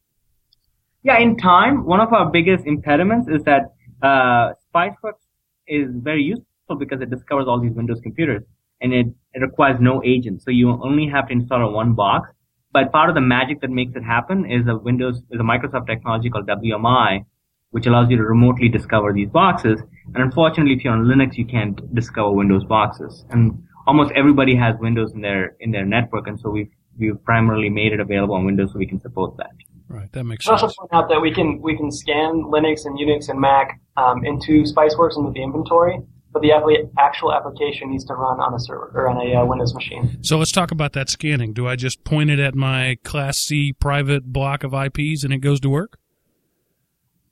Yeah, 1.05 1.21
in 1.21 1.37
time, 1.37 1.85
one 1.85 2.01
of 2.01 2.13
our 2.13 2.33
biggest 2.33 2.67
impediments 2.67 3.29
is 3.29 3.45
that, 3.45 3.75
uh, 4.03 4.55
Spiceworks 4.75 5.23
is 5.69 5.89
very 5.95 6.23
useful 6.23 6.77
because 6.81 7.01
it 7.01 7.11
discovers 7.11 7.47
all 7.47 7.61
these 7.61 7.75
Windows 7.75 8.01
computers 8.03 8.43
and 8.81 8.93
it, 8.93 9.07
it 9.33 9.41
requires 9.41 9.81
no 9.81 10.03
agent. 10.05 10.43
So 10.43 10.51
you 10.51 10.71
only 10.71 11.07
have 11.09 11.29
to 11.29 11.33
install 11.33 11.63
a 11.63 11.71
one 11.71 11.95
box. 11.95 12.31
But 12.73 12.93
part 12.93 13.09
of 13.09 13.15
the 13.15 13.23
magic 13.23 13.61
that 13.63 13.71
makes 13.71 13.97
it 13.97 14.03
happen 14.03 14.51
is 14.51 14.67
a 14.69 14.77
Windows, 14.77 15.23
is 15.31 15.41
a 15.41 15.45
Microsoft 15.45 15.87
technology 15.87 16.29
called 16.29 16.47
WMI, 16.47 17.25
which 17.71 17.87
allows 17.87 18.11
you 18.11 18.17
to 18.19 18.23
remotely 18.23 18.69
discover 18.69 19.13
these 19.13 19.31
boxes. 19.31 19.81
And 20.15 20.23
unfortunately, 20.23 20.75
if 20.75 20.85
you're 20.85 20.93
on 20.93 21.05
Linux, 21.05 21.37
you 21.37 21.47
can't 21.47 21.95
discover 21.95 22.33
Windows 22.33 22.65
boxes. 22.65 23.25
And 23.31 23.63
almost 23.87 24.13
everybody 24.13 24.55
has 24.57 24.77
Windows 24.79 25.13
in 25.15 25.23
their, 25.23 25.57
in 25.61 25.71
their 25.71 25.87
network. 25.87 26.27
And 26.27 26.39
so 26.39 26.51
we've, 26.51 26.69
we've 26.99 27.23
primarily 27.25 27.71
made 27.71 27.93
it 27.93 28.01
available 28.01 28.35
on 28.35 28.45
Windows 28.45 28.73
so 28.73 28.79
we 28.79 28.87
can 28.87 29.01
support 29.01 29.37
that. 29.39 29.53
Right, 29.89 30.13
that 30.13 30.25
makes 30.25 30.45
sense. 30.45 30.61
I 30.61 30.65
also 30.65 30.75
point 30.79 30.93
out 30.93 31.09
that 31.09 31.21
we 31.21 31.33
can 31.33 31.61
we 31.63 31.77
can 31.77 31.93
scan 31.93 32.43
Linux 32.43 32.87
and 32.87 32.99
Unix 32.99 33.29
and 33.29 33.41
Mac 33.41 33.81
um, 33.97 34.25
into 34.25 34.65
SpiceWorks 34.65 35.17
into 35.17 35.31
the 35.31 35.43
inventory, 35.43 36.01
but 36.37 36.43
the 36.43 36.91
actual 36.99 37.33
application 37.33 37.91
needs 37.91 38.05
to 38.05 38.15
run 38.15 38.41
on 38.41 38.55
a 38.55 38.59
server 38.59 38.93
or 38.95 39.09
on 39.09 39.17
a 39.27 39.41
uh, 39.41 39.45
Windows 39.45 39.75
machine. 39.75 40.19
So 40.23 40.39
let's 40.39 40.53
talk 40.53 40.71
about 40.71 40.93
that 40.93 41.09
scanning. 41.09 41.53
Do 41.53 41.67
I 41.67 41.77
just 41.77 42.05
point 42.05 42.31
it 42.31 42.39
at 42.39 42.55
my 42.55 42.99
Class 43.05 43.39
C 43.39 43.73
private 43.73 44.33
block 44.33 44.65
of 44.65 44.75
IPs 44.75 45.25
and 45.25 45.33
it 45.33 45.39
goes 45.39 45.61
to 45.61 45.69
work? 45.69 45.99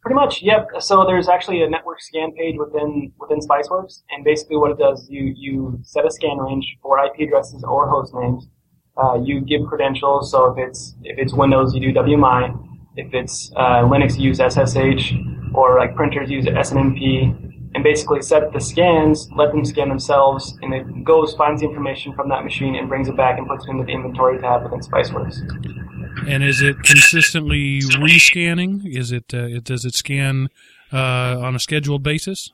Pretty 0.00 0.14
much, 0.14 0.42
yep. 0.42 0.68
So 0.80 1.04
there's 1.06 1.28
actually 1.28 1.62
a 1.62 1.68
network 1.68 2.00
scan 2.00 2.32
page 2.32 2.56
within 2.58 3.12
within 3.18 3.38
SpiceWorks, 3.40 4.02
and 4.10 4.22
basically 4.22 4.58
what 4.58 4.70
it 4.70 4.78
does, 4.78 5.06
you 5.08 5.32
you 5.34 5.80
set 5.82 6.04
a 6.06 6.10
scan 6.10 6.36
range 6.36 6.76
for 6.82 7.02
IP 7.04 7.26
addresses 7.26 7.64
or 7.64 7.88
host 7.88 8.12
names 8.14 8.48
uh, 8.96 9.14
you 9.22 9.40
give 9.40 9.66
credentials. 9.66 10.30
So 10.30 10.52
if 10.52 10.68
it's 10.68 10.94
if 11.02 11.18
it's 11.18 11.34
Windows, 11.34 11.74
you 11.74 11.80
do 11.80 11.92
WMI. 11.92 12.56
If 12.96 13.12
it's 13.12 13.50
uh, 13.56 13.82
Linux, 13.82 14.18
you 14.18 14.28
use 14.28 14.38
SSH, 14.38 15.14
or 15.54 15.78
like 15.78 15.96
printers 15.96 16.30
use 16.30 16.46
SNMP. 16.46 17.43
And 17.74 17.82
basically 17.82 18.22
set 18.22 18.52
the 18.52 18.60
scans, 18.60 19.28
let 19.32 19.50
them 19.50 19.64
scan 19.64 19.88
themselves, 19.88 20.56
and 20.62 20.72
it 20.72 21.04
goes, 21.04 21.34
finds 21.34 21.60
the 21.60 21.68
information 21.68 22.14
from 22.14 22.28
that 22.28 22.44
machine, 22.44 22.76
and 22.76 22.88
brings 22.88 23.08
it 23.08 23.16
back 23.16 23.36
and 23.36 23.48
puts 23.48 23.64
it 23.66 23.70
into 23.70 23.84
the 23.84 23.92
inventory 23.92 24.38
tab 24.40 24.62
within 24.62 24.80
SpiceWorks. 24.80 25.40
And 26.28 26.44
is 26.44 26.62
it 26.62 26.76
consistently 26.84 27.80
rescanning? 27.80 28.86
Is 28.86 29.10
it, 29.10 29.34
uh, 29.34 29.58
does 29.60 29.84
it 29.84 29.94
scan 29.94 30.48
uh, 30.92 31.40
on 31.40 31.56
a 31.56 31.58
scheduled 31.58 32.04
basis? 32.04 32.52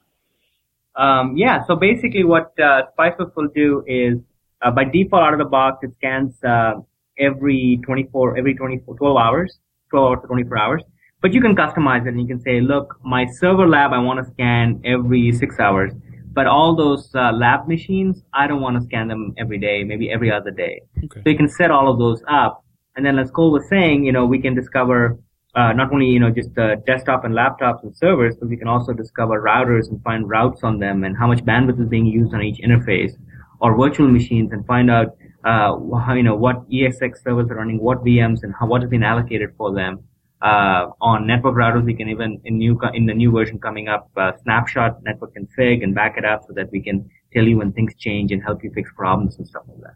Um, 0.97 1.37
yeah. 1.37 1.65
So 1.67 1.77
basically, 1.77 2.25
what 2.25 2.53
uh, 2.59 2.85
SpiceWorks 2.99 3.37
will 3.37 3.49
do 3.55 3.85
is 3.87 4.19
uh, 4.63 4.71
by 4.71 4.85
default, 4.85 5.23
out 5.23 5.33
of 5.33 5.39
the 5.39 5.45
box, 5.45 5.79
it 5.83 5.93
scans 5.97 6.33
uh, 6.45 6.75
every 7.19 7.81
24, 7.85 8.37
every 8.37 8.55
24, 8.55 8.97
12 8.97 9.17
hours, 9.17 9.59
12 9.91 10.09
hours 10.09 10.19
to 10.23 10.27
24 10.27 10.59
hours. 10.59 10.83
But 11.23 11.35
you 11.35 11.41
can 11.41 11.55
customize 11.55 12.07
it 12.07 12.09
and 12.09 12.21
you 12.21 12.27
can 12.27 12.41
say, 12.41 12.61
look, 12.61 12.99
my 13.05 13.27
server 13.27 13.69
lab, 13.69 13.93
I 13.93 13.99
want 13.99 14.25
to 14.25 14.33
scan 14.33 14.81
every 14.85 15.33
six 15.33 15.59
hours. 15.59 15.93
But 16.33 16.47
all 16.47 16.75
those 16.75 17.11
uh, 17.15 17.33
lab 17.33 17.69
machines, 17.69 18.23
I 18.33 18.47
don't 18.47 18.61
want 18.61 18.79
to 18.79 18.85
scan 18.85 19.09
them 19.09 19.35
every 19.37 19.59
day, 19.59 19.85
maybe 19.85 20.11
every 20.11 20.33
other 20.33 20.51
day. 20.51 20.83
Okay. 21.05 21.21
So 21.23 21.31
you 21.31 21.37
can 21.37 21.49
set 21.49 21.71
all 21.71 21.91
of 21.91 21.99
those 21.99 22.23
up. 22.29 22.65
And 22.97 23.05
then 23.05 23.19
as 23.19 23.31
Cole 23.31 23.53
was 23.53 23.69
saying, 23.69 24.05
you 24.05 24.13
know, 24.13 24.25
we 24.25 24.41
can 24.41 24.55
discover 24.55 25.19
uh, 25.55 25.73
not 25.73 25.93
only, 25.93 26.07
you 26.07 26.21
know, 26.21 26.31
just 26.31 26.57
uh, 26.57 26.77
desktop 26.87 27.25
and 27.25 27.35
laptops 27.35 27.83
and 27.83 27.95
servers, 27.97 28.37
but 28.39 28.49
we 28.49 28.57
can 28.57 28.69
also 28.69 28.93
discover 28.93 29.43
routers 29.43 29.89
and 29.89 30.03
find 30.03 30.29
routes 30.29 30.63
on 30.63 30.79
them 30.79 31.05
and 31.05 31.17
how 31.17 31.27
much 31.27 31.45
bandwidth 31.45 31.81
is 31.81 31.89
being 31.89 32.07
used 32.07 32.33
on 32.33 32.43
each 32.43 32.61
interface 32.61 33.13
or 33.61 33.77
virtual 33.77 34.09
machines 34.09 34.53
and 34.53 34.65
find 34.67 34.91
out 34.91 35.09
uh, 35.45 35.75
how, 35.99 36.15
you 36.15 36.23
know 36.23 36.37
what 36.37 36.69
ESX 36.71 37.23
servers 37.25 37.51
are 37.51 37.57
running, 37.57 37.79
what 37.81 38.05
VMs, 38.05 38.43
and 38.43 38.55
how 38.59 38.67
what 38.67 38.83
has 38.83 38.91
been 38.91 39.03
allocated 39.03 39.51
for 39.57 39.75
them. 39.75 40.05
Uh, 40.43 40.91
on 41.01 41.27
network 41.27 41.55
routers, 41.55 41.85
we 41.85 41.95
can 41.95 42.09
even 42.09 42.41
in 42.45 42.57
new 42.57 42.79
in 42.95 43.07
the 43.07 43.15
new 43.15 43.31
version 43.31 43.59
coming 43.59 43.89
up, 43.89 44.11
uh, 44.17 44.33
snapshot 44.43 45.03
network 45.03 45.35
config 45.35 45.83
and 45.83 45.95
back 45.95 46.17
it 46.17 46.25
up 46.25 46.43
so 46.47 46.55
that 46.55 46.71
we 46.73 46.83
can 46.83 47.09
tell 47.33 47.45
you 47.45 47.59
when 47.59 47.73
things 47.73 47.95
change 47.99 48.33
and 48.33 48.43
help 48.43 48.65
you 48.65 48.71
fix 48.75 48.91
problems 48.97 49.37
and 49.37 49.47
stuff 49.47 49.63
like 49.69 49.81
that. 49.83 49.95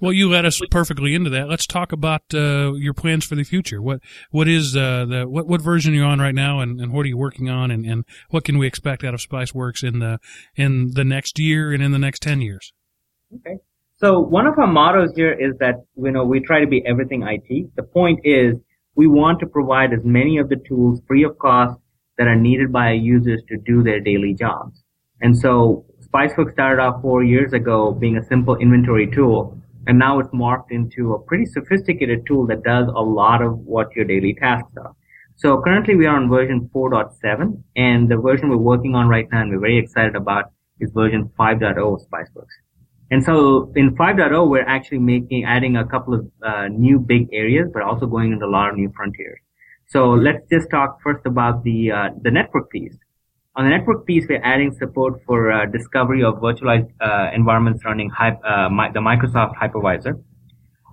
Well, 0.00 0.12
you 0.12 0.28
led 0.28 0.44
us 0.44 0.60
perfectly 0.70 1.14
into 1.14 1.30
that. 1.30 1.48
Let's 1.48 1.66
talk 1.66 1.92
about 1.92 2.22
uh, 2.34 2.72
your 2.74 2.92
plans 2.92 3.24
for 3.24 3.34
the 3.34 3.44
future. 3.44 3.80
What 3.80 4.00
what 4.30 4.48
is 4.48 4.76
uh, 4.76 5.04
the 5.04 5.24
what 5.28 5.46
what 5.46 5.60
version 5.60 5.94
you're 5.94 6.04
you 6.04 6.10
on 6.10 6.18
right 6.20 6.34
now, 6.34 6.60
and, 6.60 6.80
and 6.80 6.92
what 6.92 7.04
are 7.04 7.08
you 7.08 7.16
working 7.16 7.48
on, 7.48 7.70
and, 7.70 7.84
and 7.84 8.04
what 8.30 8.44
can 8.44 8.58
we 8.58 8.66
expect 8.66 9.04
out 9.04 9.14
of 9.14 9.20
SpiceWorks 9.20 9.82
in 9.82 9.98
the 9.98 10.18
in 10.56 10.92
the 10.94 11.04
next 11.04 11.38
year 11.38 11.72
and 11.72 11.82
in 11.82 11.92
the 11.92 11.98
next 11.98 12.20
ten 12.20 12.40
years? 12.40 12.72
Okay. 13.34 13.58
So 14.02 14.18
one 14.18 14.48
of 14.48 14.58
our 14.58 14.66
mottos 14.66 15.14
here 15.14 15.32
is 15.32 15.56
that, 15.60 15.76
you 15.96 16.10
know, 16.10 16.24
we 16.24 16.40
try 16.40 16.58
to 16.60 16.66
be 16.66 16.84
everything 16.84 17.22
IT. 17.22 17.76
The 17.76 17.84
point 17.84 18.18
is 18.24 18.56
we 18.94 19.06
want 19.06 19.40
to 19.40 19.46
provide 19.46 19.92
as 19.92 20.04
many 20.04 20.38
of 20.38 20.48
the 20.48 20.60
tools 20.68 21.00
free 21.06 21.24
of 21.24 21.38
cost 21.38 21.78
that 22.18 22.26
are 22.26 22.36
needed 22.36 22.72
by 22.72 22.92
users 22.92 23.42
to 23.48 23.56
do 23.56 23.82
their 23.82 24.00
daily 24.00 24.34
jobs. 24.34 24.82
And 25.20 25.36
so 25.36 25.86
SpiceWorks 26.00 26.52
started 26.52 26.82
off 26.82 27.00
four 27.00 27.24
years 27.24 27.52
ago 27.52 27.92
being 27.92 28.16
a 28.16 28.24
simple 28.24 28.56
inventory 28.56 29.10
tool, 29.10 29.58
and 29.86 29.98
now 29.98 30.18
it's 30.18 30.28
morphed 30.30 30.70
into 30.70 31.14
a 31.14 31.18
pretty 31.18 31.46
sophisticated 31.46 32.26
tool 32.26 32.46
that 32.48 32.62
does 32.64 32.86
a 32.88 33.00
lot 33.00 33.40
of 33.40 33.58
what 33.58 33.94
your 33.96 34.04
daily 34.04 34.34
tasks 34.34 34.72
are. 34.76 34.94
So 35.36 35.62
currently 35.62 35.96
we 35.96 36.06
are 36.06 36.16
on 36.16 36.28
version 36.28 36.68
4.7, 36.74 37.62
and 37.76 38.08
the 38.08 38.18
version 38.18 38.50
we're 38.50 38.56
working 38.58 38.94
on 38.94 39.08
right 39.08 39.26
now 39.32 39.40
and 39.40 39.50
we're 39.50 39.60
very 39.60 39.78
excited 39.78 40.14
about 40.14 40.52
is 40.80 40.90
version 40.92 41.30
5.0 41.38 42.00
of. 42.00 42.61
And 43.12 43.22
so 43.22 43.70
in 43.76 43.94
5.0, 43.94 44.48
we're 44.48 44.66
actually 44.66 44.98
making, 44.98 45.44
adding 45.44 45.76
a 45.76 45.86
couple 45.86 46.14
of 46.14 46.26
uh, 46.42 46.68
new 46.68 46.98
big 46.98 47.28
areas, 47.30 47.68
but 47.70 47.82
also 47.82 48.06
going 48.06 48.32
into 48.32 48.46
a 48.46 48.48
lot 48.48 48.70
of 48.70 48.76
new 48.76 48.90
frontiers. 48.96 49.38
So 49.86 50.12
let's 50.12 50.42
just 50.50 50.70
talk 50.70 50.98
first 51.04 51.26
about 51.26 51.62
the, 51.62 51.92
uh, 51.92 52.08
the 52.22 52.30
network 52.30 52.70
piece. 52.70 52.96
On 53.54 53.64
the 53.64 53.70
network 53.70 54.06
piece, 54.06 54.24
we're 54.26 54.42
adding 54.42 54.72
support 54.78 55.20
for 55.26 55.52
uh, 55.52 55.66
discovery 55.66 56.24
of 56.24 56.36
virtualized 56.36 56.90
uh, 57.02 57.30
environments 57.34 57.84
running 57.84 58.10
uh, 58.18 58.32
the 58.94 59.00
Microsoft 59.00 59.56
hypervisor. 59.60 60.14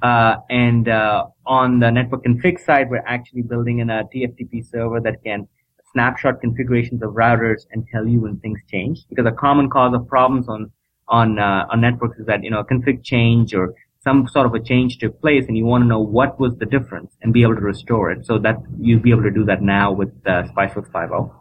Uh, 0.04 0.36
and 0.50 0.90
uh, 0.90 1.24
on 1.46 1.80
the 1.80 1.90
network 1.90 2.26
config 2.26 2.60
side, 2.60 2.90
we're 2.90 3.06
actually 3.08 3.44
building 3.44 3.80
in 3.80 3.90
a 3.90 4.04
TFTP 4.14 4.70
server 4.70 5.00
that 5.00 5.24
can 5.24 5.48
snapshot 5.94 6.42
configurations 6.42 7.02
of 7.02 7.12
routers 7.12 7.62
and 7.72 7.86
tell 7.94 8.06
you 8.06 8.20
when 8.20 8.38
things 8.42 8.60
change. 8.70 9.06
Because 9.08 9.26
a 9.26 9.32
common 9.32 9.70
cause 9.70 9.94
of 9.96 10.06
problems 10.06 10.50
on 10.50 10.70
on 11.10 11.40
uh, 11.40 11.66
on 11.72 11.82
networks 11.82 12.20
is 12.20 12.26
that 12.28 12.44
you 12.44 12.52
know 12.52 12.60
a 12.60 12.66
config 12.66 13.04
change 13.04 13.54
or 13.54 13.74
some 14.02 14.28
sort 14.28 14.46
of 14.46 14.54
a 14.54 14.60
change 14.60 14.98
took 14.98 15.20
place, 15.22 15.46
and 15.48 15.58
you 15.58 15.66
want 15.66 15.84
to 15.84 15.88
know 15.88 16.00
what 16.00 16.40
was 16.40 16.56
the 16.58 16.66
difference 16.66 17.12
and 17.22 17.34
be 17.34 17.42
able 17.42 17.56
to 17.56 17.62
restore 17.62 18.12
it. 18.12 18.26
So 18.26 18.38
that 18.40 18.58
you'll 18.80 19.02
be 19.02 19.12
able 19.12 19.24
to 19.24 19.32
do 19.32 19.44
that 19.46 19.62
now 19.62 19.92
with 19.92 20.10
uh, 20.26 20.44
SpiceWorks 20.44 20.92
5.0. 20.92 21.36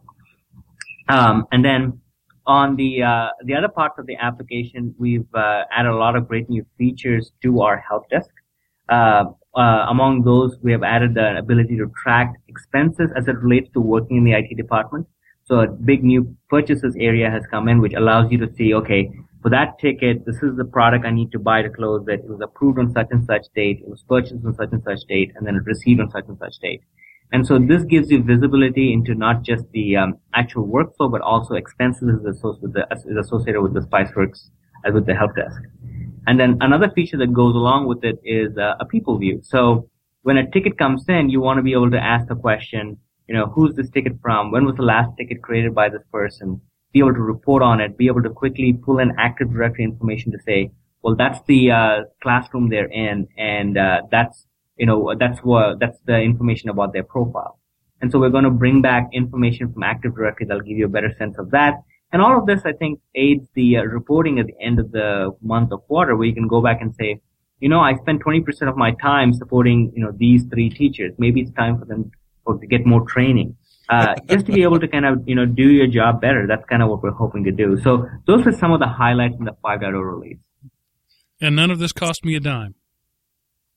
Um, 1.08 1.46
and 1.52 1.64
then 1.64 2.00
on 2.46 2.76
the 2.76 3.02
uh, 3.02 3.28
the 3.44 3.54
other 3.54 3.68
parts 3.68 3.98
of 3.98 4.06
the 4.06 4.16
application, 4.16 4.94
we've 4.98 5.32
uh, 5.34 5.64
added 5.70 5.90
a 5.90 5.96
lot 5.96 6.16
of 6.16 6.26
great 6.26 6.50
new 6.50 6.64
features 6.76 7.30
to 7.42 7.60
our 7.60 7.78
help 7.78 8.08
desk. 8.10 8.30
Uh, 8.88 9.24
uh 9.54 9.86
among 9.88 10.22
those, 10.22 10.56
we 10.62 10.72
have 10.72 10.82
added 10.82 11.14
the 11.14 11.36
ability 11.38 11.76
to 11.76 11.90
track 12.02 12.34
expenses 12.48 13.10
as 13.16 13.28
it 13.28 13.36
relates 13.36 13.68
to 13.74 13.80
working 13.80 14.16
in 14.18 14.24
the 14.24 14.32
IT 14.32 14.56
department. 14.56 15.06
So 15.44 15.60
a 15.60 15.66
big 15.66 16.04
new 16.04 16.36
purchases 16.50 16.94
area 16.98 17.30
has 17.30 17.42
come 17.50 17.68
in, 17.68 17.80
which 17.80 17.94
allows 17.94 18.30
you 18.30 18.38
to 18.38 18.54
see, 18.54 18.74
okay, 18.74 19.10
for 19.42 19.50
that 19.50 19.78
ticket, 19.78 20.26
this 20.26 20.42
is 20.42 20.56
the 20.56 20.64
product 20.64 21.04
I 21.06 21.10
need 21.10 21.30
to 21.32 21.38
buy 21.38 21.62
to 21.62 21.70
close 21.70 22.06
it. 22.08 22.20
It 22.20 22.28
was 22.28 22.40
approved 22.42 22.78
on 22.78 22.92
such 22.92 23.08
and 23.10 23.24
such 23.24 23.46
date. 23.54 23.80
It 23.80 23.88
was 23.88 24.02
purchased 24.08 24.44
on 24.44 24.54
such 24.54 24.70
and 24.72 24.82
such 24.82 25.00
date, 25.08 25.32
and 25.36 25.46
then 25.46 25.56
it 25.56 25.64
received 25.64 26.00
on 26.00 26.10
such 26.10 26.24
and 26.28 26.38
such 26.38 26.58
date. 26.58 26.82
And 27.30 27.46
so 27.46 27.58
this 27.58 27.84
gives 27.84 28.10
you 28.10 28.22
visibility 28.22 28.92
into 28.92 29.14
not 29.14 29.42
just 29.42 29.64
the 29.72 29.96
um, 29.96 30.14
actual 30.34 30.66
workflow, 30.66 31.10
but 31.10 31.20
also 31.20 31.54
expenses 31.54 32.24
associated 32.24 33.60
with 33.60 33.74
the 33.74 33.80
Spiceworks 33.80 34.48
as 34.84 34.94
with 34.94 35.06
the 35.06 35.14
help 35.14 35.36
desk. 35.36 35.60
And 36.26 36.40
then 36.40 36.56
another 36.60 36.90
feature 36.90 37.18
that 37.18 37.32
goes 37.32 37.54
along 37.54 37.86
with 37.86 38.02
it 38.04 38.18
is 38.24 38.56
uh, 38.56 38.74
a 38.80 38.86
people 38.86 39.18
view. 39.18 39.40
So 39.42 39.88
when 40.22 40.38
a 40.38 40.50
ticket 40.50 40.78
comes 40.78 41.04
in, 41.08 41.30
you 41.30 41.40
want 41.40 41.58
to 41.58 41.62
be 41.62 41.72
able 41.72 41.90
to 41.90 41.98
ask 41.98 42.28
the 42.28 42.34
question, 42.34 42.98
you 43.28 43.34
know, 43.34 43.46
who's 43.46 43.74
this 43.74 43.90
ticket 43.90 44.14
from? 44.22 44.50
When 44.50 44.64
was 44.64 44.76
the 44.76 44.82
last 44.82 45.10
ticket 45.18 45.42
created 45.42 45.74
by 45.74 45.90
this 45.90 46.02
person? 46.10 46.60
Be 46.92 47.00
able 47.00 47.14
to 47.14 47.20
report 47.20 47.62
on 47.62 47.80
it, 47.80 47.98
be 47.98 48.06
able 48.06 48.22
to 48.22 48.30
quickly 48.30 48.72
pull 48.72 48.98
in 48.98 49.12
Active 49.18 49.52
Directory 49.52 49.84
information 49.84 50.32
to 50.32 50.38
say, 50.46 50.70
well, 51.02 51.14
that's 51.14 51.40
the 51.46 51.70
uh, 51.70 52.00
classroom 52.22 52.68
they're 52.70 52.86
in, 52.90 53.28
and 53.36 53.78
uh, 53.78 54.02
that's 54.10 54.48
you 54.78 54.86
know, 54.86 55.14
that's 55.18 55.40
what, 55.40 55.80
that's 55.80 55.98
the 56.06 56.18
information 56.20 56.70
about 56.70 56.92
their 56.92 57.02
profile. 57.02 57.58
And 58.00 58.10
so 58.12 58.18
we're 58.20 58.30
going 58.30 58.44
to 58.44 58.50
bring 58.50 58.80
back 58.80 59.08
information 59.12 59.72
from 59.72 59.82
Active 59.82 60.14
Directory 60.14 60.46
that'll 60.46 60.62
give 60.62 60.78
you 60.78 60.86
a 60.86 60.88
better 60.88 61.12
sense 61.18 61.36
of 61.36 61.50
that. 61.50 61.82
And 62.12 62.22
all 62.22 62.38
of 62.38 62.46
this, 62.46 62.62
I 62.64 62.72
think, 62.72 63.00
aids 63.14 63.48
the 63.54 63.78
uh, 63.78 63.82
reporting 63.82 64.38
at 64.38 64.46
the 64.46 64.54
end 64.60 64.78
of 64.78 64.92
the 64.92 65.32
month 65.42 65.72
or 65.72 65.78
quarter 65.78 66.16
where 66.16 66.26
you 66.26 66.32
can 66.32 66.48
go 66.48 66.62
back 66.62 66.80
and 66.80 66.94
say, 66.94 67.20
you 67.60 67.68
know, 67.68 67.80
I 67.80 67.96
spent 67.96 68.22
20% 68.22 68.46
of 68.68 68.76
my 68.76 68.92
time 69.02 69.34
supporting, 69.34 69.92
you 69.94 70.02
know, 70.02 70.12
these 70.16 70.44
three 70.44 70.70
teachers. 70.70 71.12
Maybe 71.18 71.40
it's 71.40 71.50
time 71.52 71.78
for 71.78 71.84
them 71.84 72.10
to 72.48 72.66
get 72.66 72.86
more 72.86 73.04
training. 73.06 73.56
Uh, 73.88 74.14
just 74.28 74.46
to 74.46 74.52
be 74.52 74.62
able 74.62 74.78
to 74.78 74.86
kind 74.86 75.06
of, 75.06 75.26
you 75.26 75.34
know, 75.34 75.46
do 75.46 75.62
your 75.62 75.86
job 75.86 76.20
better. 76.20 76.46
That's 76.46 76.64
kind 76.66 76.82
of 76.82 76.90
what 76.90 77.02
we're 77.02 77.10
hoping 77.10 77.44
to 77.44 77.52
do. 77.52 77.80
So 77.82 78.06
those 78.26 78.46
are 78.46 78.52
some 78.52 78.72
of 78.72 78.80
the 78.80 78.86
highlights 78.86 79.36
in 79.38 79.44
the 79.46 79.56
5.0 79.64 79.92
release. 79.92 80.38
And 81.40 81.56
none 81.56 81.70
of 81.70 81.78
this 81.78 81.92
cost 81.92 82.24
me 82.24 82.34
a 82.34 82.40
dime. 82.40 82.74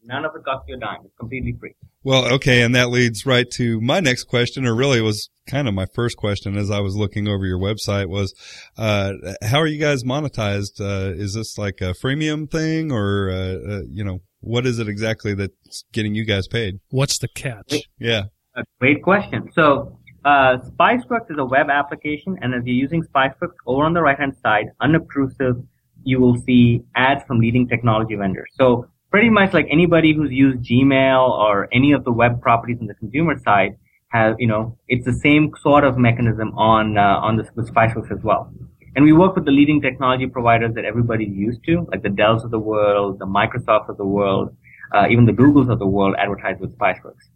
None 0.04 0.26
of 0.26 0.32
it 0.36 0.44
cost 0.44 0.68
you 0.68 0.76
a 0.76 0.80
dime. 0.80 1.00
It's 1.06 1.16
completely 1.18 1.56
free. 1.60 1.76
Well, 2.04 2.34
okay, 2.34 2.64
and 2.64 2.74
that 2.76 2.90
leads 2.90 3.26
right 3.26 3.48
to 3.52 3.80
my 3.80 4.00
next 4.00 4.24
question, 4.24 4.66
or 4.66 4.76
really 4.76 5.00
was 5.00 5.30
kind 5.48 5.68
of 5.68 5.76
my 5.76 5.86
first 5.94 6.18
question 6.18 6.58
as 6.58 6.72
I 6.72 6.80
was 6.80 6.96
looking 6.96 7.28
over 7.28 7.46
your 7.46 7.60
website 7.60 8.08
was, 8.10 8.34
uh, 8.78 9.14
how 9.44 9.60
are 9.60 9.68
you 9.68 9.80
guys 9.80 10.04
monetized? 10.04 10.82
Uh, 10.82 11.14
is 11.14 11.36
this 11.36 11.58
like 11.60 11.82
a 11.82 11.94
freemium 11.94 12.50
thing 12.50 12.92
or, 12.92 13.30
uh, 13.30 13.76
uh 13.76 13.82
you 13.88 14.04
know, 14.04 14.20
what 14.40 14.66
is 14.66 14.80
it 14.80 14.88
exactly 14.90 15.36
that's 15.36 15.86
getting 15.94 16.16
you 16.16 16.26
guys 16.26 16.48
paid? 16.48 16.80
What's 16.90 17.20
the 17.20 17.28
catch? 17.28 17.76
Yeah. 18.00 18.24
A 18.56 18.64
great 18.80 19.04
question. 19.04 19.50
So, 19.54 20.00
uh, 20.24 20.58
SpiceWorks 20.58 21.32
is 21.32 21.38
a 21.38 21.46
web 21.46 21.70
application, 21.70 22.38
and 22.42 22.54
as 22.54 22.62
you're 22.66 22.76
using 22.76 23.04
SpiceWorks, 23.04 23.56
over 23.66 23.84
on 23.84 23.94
the 23.94 24.02
right-hand 24.02 24.36
side, 24.44 24.68
unobtrusive, 24.80 25.64
you 26.04 26.20
will 26.20 26.38
see 26.38 26.84
ads 26.96 27.24
from 27.26 27.40
leading 27.40 27.68
technology 27.68 28.16
vendors. 28.16 28.50
So 28.56 28.88
pretty 29.10 29.30
much 29.30 29.54
like 29.54 29.68
anybody 29.70 30.14
who's 30.14 30.32
used 30.32 30.60
Gmail 30.60 31.30
or 31.30 31.68
any 31.72 31.92
of 31.92 32.04
the 32.04 32.12
web 32.12 32.42
properties 32.42 32.78
on 32.80 32.88
the 32.88 32.94
consumer 32.96 33.38
side 33.40 33.78
have, 34.10 34.36
you 34.40 34.48
know, 34.48 34.78
it's 34.88 35.06
the 35.06 35.14
same 35.14 35.52
sort 35.62 35.84
of 35.84 35.98
mechanism 35.98 36.50
on, 36.58 36.98
uh, 36.98 37.02
on 37.02 37.38
the, 37.38 37.48
with 37.56 37.74
Spiceworks 37.74 38.12
as 38.12 38.24
well. 38.24 38.52
And 38.96 39.06
we 39.06 39.14
work 39.14 39.36
with 39.36 39.46
the 39.46 39.52
leading 39.52 39.82
technology 39.82 40.28
providers 40.28 40.74
that 40.76 40.86
everybody's 40.86 41.34
used 41.34 41.64
to, 41.66 41.88
like 41.92 42.04
the 42.04 42.10
Dells 42.10 42.44
of 42.44 42.52
the 42.52 42.60
world, 42.60 43.20
the 43.20 43.26
Microsofts 43.26 43.90
of 43.90 43.98
the 43.98 44.06
world, 44.06 44.56
uh, 44.94 45.08
even 45.10 45.26
the 45.26 45.32
Googles 45.32 45.72
of 45.72 45.80
the 45.80 45.88
world 45.88 46.16
advertise 46.18 46.58
with 46.60 46.78
Spiceworks. 46.78 47.30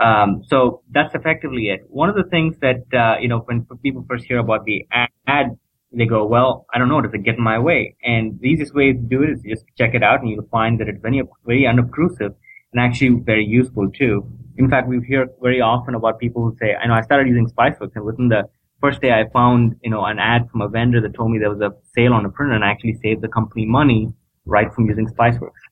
Um, 0.00 0.42
so 0.46 0.82
that's 0.90 1.14
effectively 1.14 1.68
it. 1.68 1.80
One 1.88 2.08
of 2.08 2.16
the 2.16 2.24
things 2.24 2.56
that, 2.60 2.82
uh, 2.92 3.18
you 3.20 3.28
know, 3.28 3.40
when 3.40 3.66
people 3.82 4.04
first 4.08 4.24
hear 4.24 4.38
about 4.38 4.64
the 4.64 4.86
ad 5.26 5.56
they 5.92 6.06
go, 6.06 6.24
well, 6.24 6.66
I 6.72 6.78
don't 6.78 6.88
know, 6.88 7.00
does 7.00 7.12
it 7.14 7.24
get 7.24 7.36
in 7.36 7.42
my 7.42 7.58
way? 7.58 7.96
And 8.02 8.38
the 8.40 8.48
easiest 8.48 8.74
way 8.74 8.92
to 8.92 8.98
do 8.98 9.22
it 9.22 9.30
is 9.30 9.42
just 9.42 9.64
check 9.76 9.94
it 9.94 10.02
out 10.02 10.20
and 10.20 10.30
you'll 10.30 10.46
find 10.50 10.78
that 10.80 10.88
it's 10.88 11.00
very, 11.00 11.22
very 11.44 11.66
unobtrusive 11.66 12.32
and 12.72 12.80
actually 12.80 13.20
very 13.24 13.44
useful 13.44 13.90
too. 13.90 14.24
In 14.56 14.70
fact, 14.70 14.88
we 14.88 15.00
hear 15.06 15.26
very 15.42 15.60
often 15.60 15.94
about 15.94 16.18
people 16.18 16.42
who 16.42 16.56
say, 16.60 16.74
I 16.74 16.86
know 16.86 16.94
I 16.94 17.02
started 17.02 17.28
using 17.28 17.48
Spiceworks 17.48 17.96
and 17.96 18.04
within 18.04 18.28
the 18.28 18.44
first 18.80 19.00
day 19.00 19.12
I 19.12 19.28
found, 19.32 19.76
you 19.82 19.90
know, 19.90 20.04
an 20.04 20.18
ad 20.18 20.48
from 20.50 20.60
a 20.60 20.68
vendor 20.68 21.00
that 21.00 21.14
told 21.14 21.32
me 21.32 21.38
there 21.38 21.50
was 21.50 21.60
a 21.60 21.72
sale 21.94 22.12
on 22.12 22.24
a 22.24 22.30
printer 22.30 22.54
and 22.54 22.64
I 22.64 22.70
actually 22.70 22.94
saved 23.02 23.22
the 23.22 23.28
company 23.28 23.66
money 23.66 24.12
right 24.46 24.72
from 24.72 24.86
using 24.86 25.08
Spiceworks. 25.08 25.69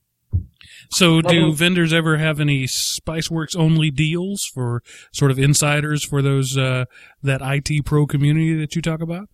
So, 0.90 1.20
do 1.20 1.52
vendors 1.52 1.92
ever 1.92 2.16
have 2.16 2.40
any 2.40 2.64
SpiceWorks 2.64 3.56
only 3.56 3.90
deals 3.90 4.44
for 4.44 4.82
sort 5.12 5.30
of 5.30 5.38
insiders 5.38 6.02
for 6.02 6.22
those 6.22 6.56
uh, 6.56 6.86
that 7.22 7.40
IT 7.42 7.84
pro 7.84 8.06
community 8.06 8.54
that 8.58 8.74
you 8.74 8.82
talk 8.82 9.00
about? 9.02 9.28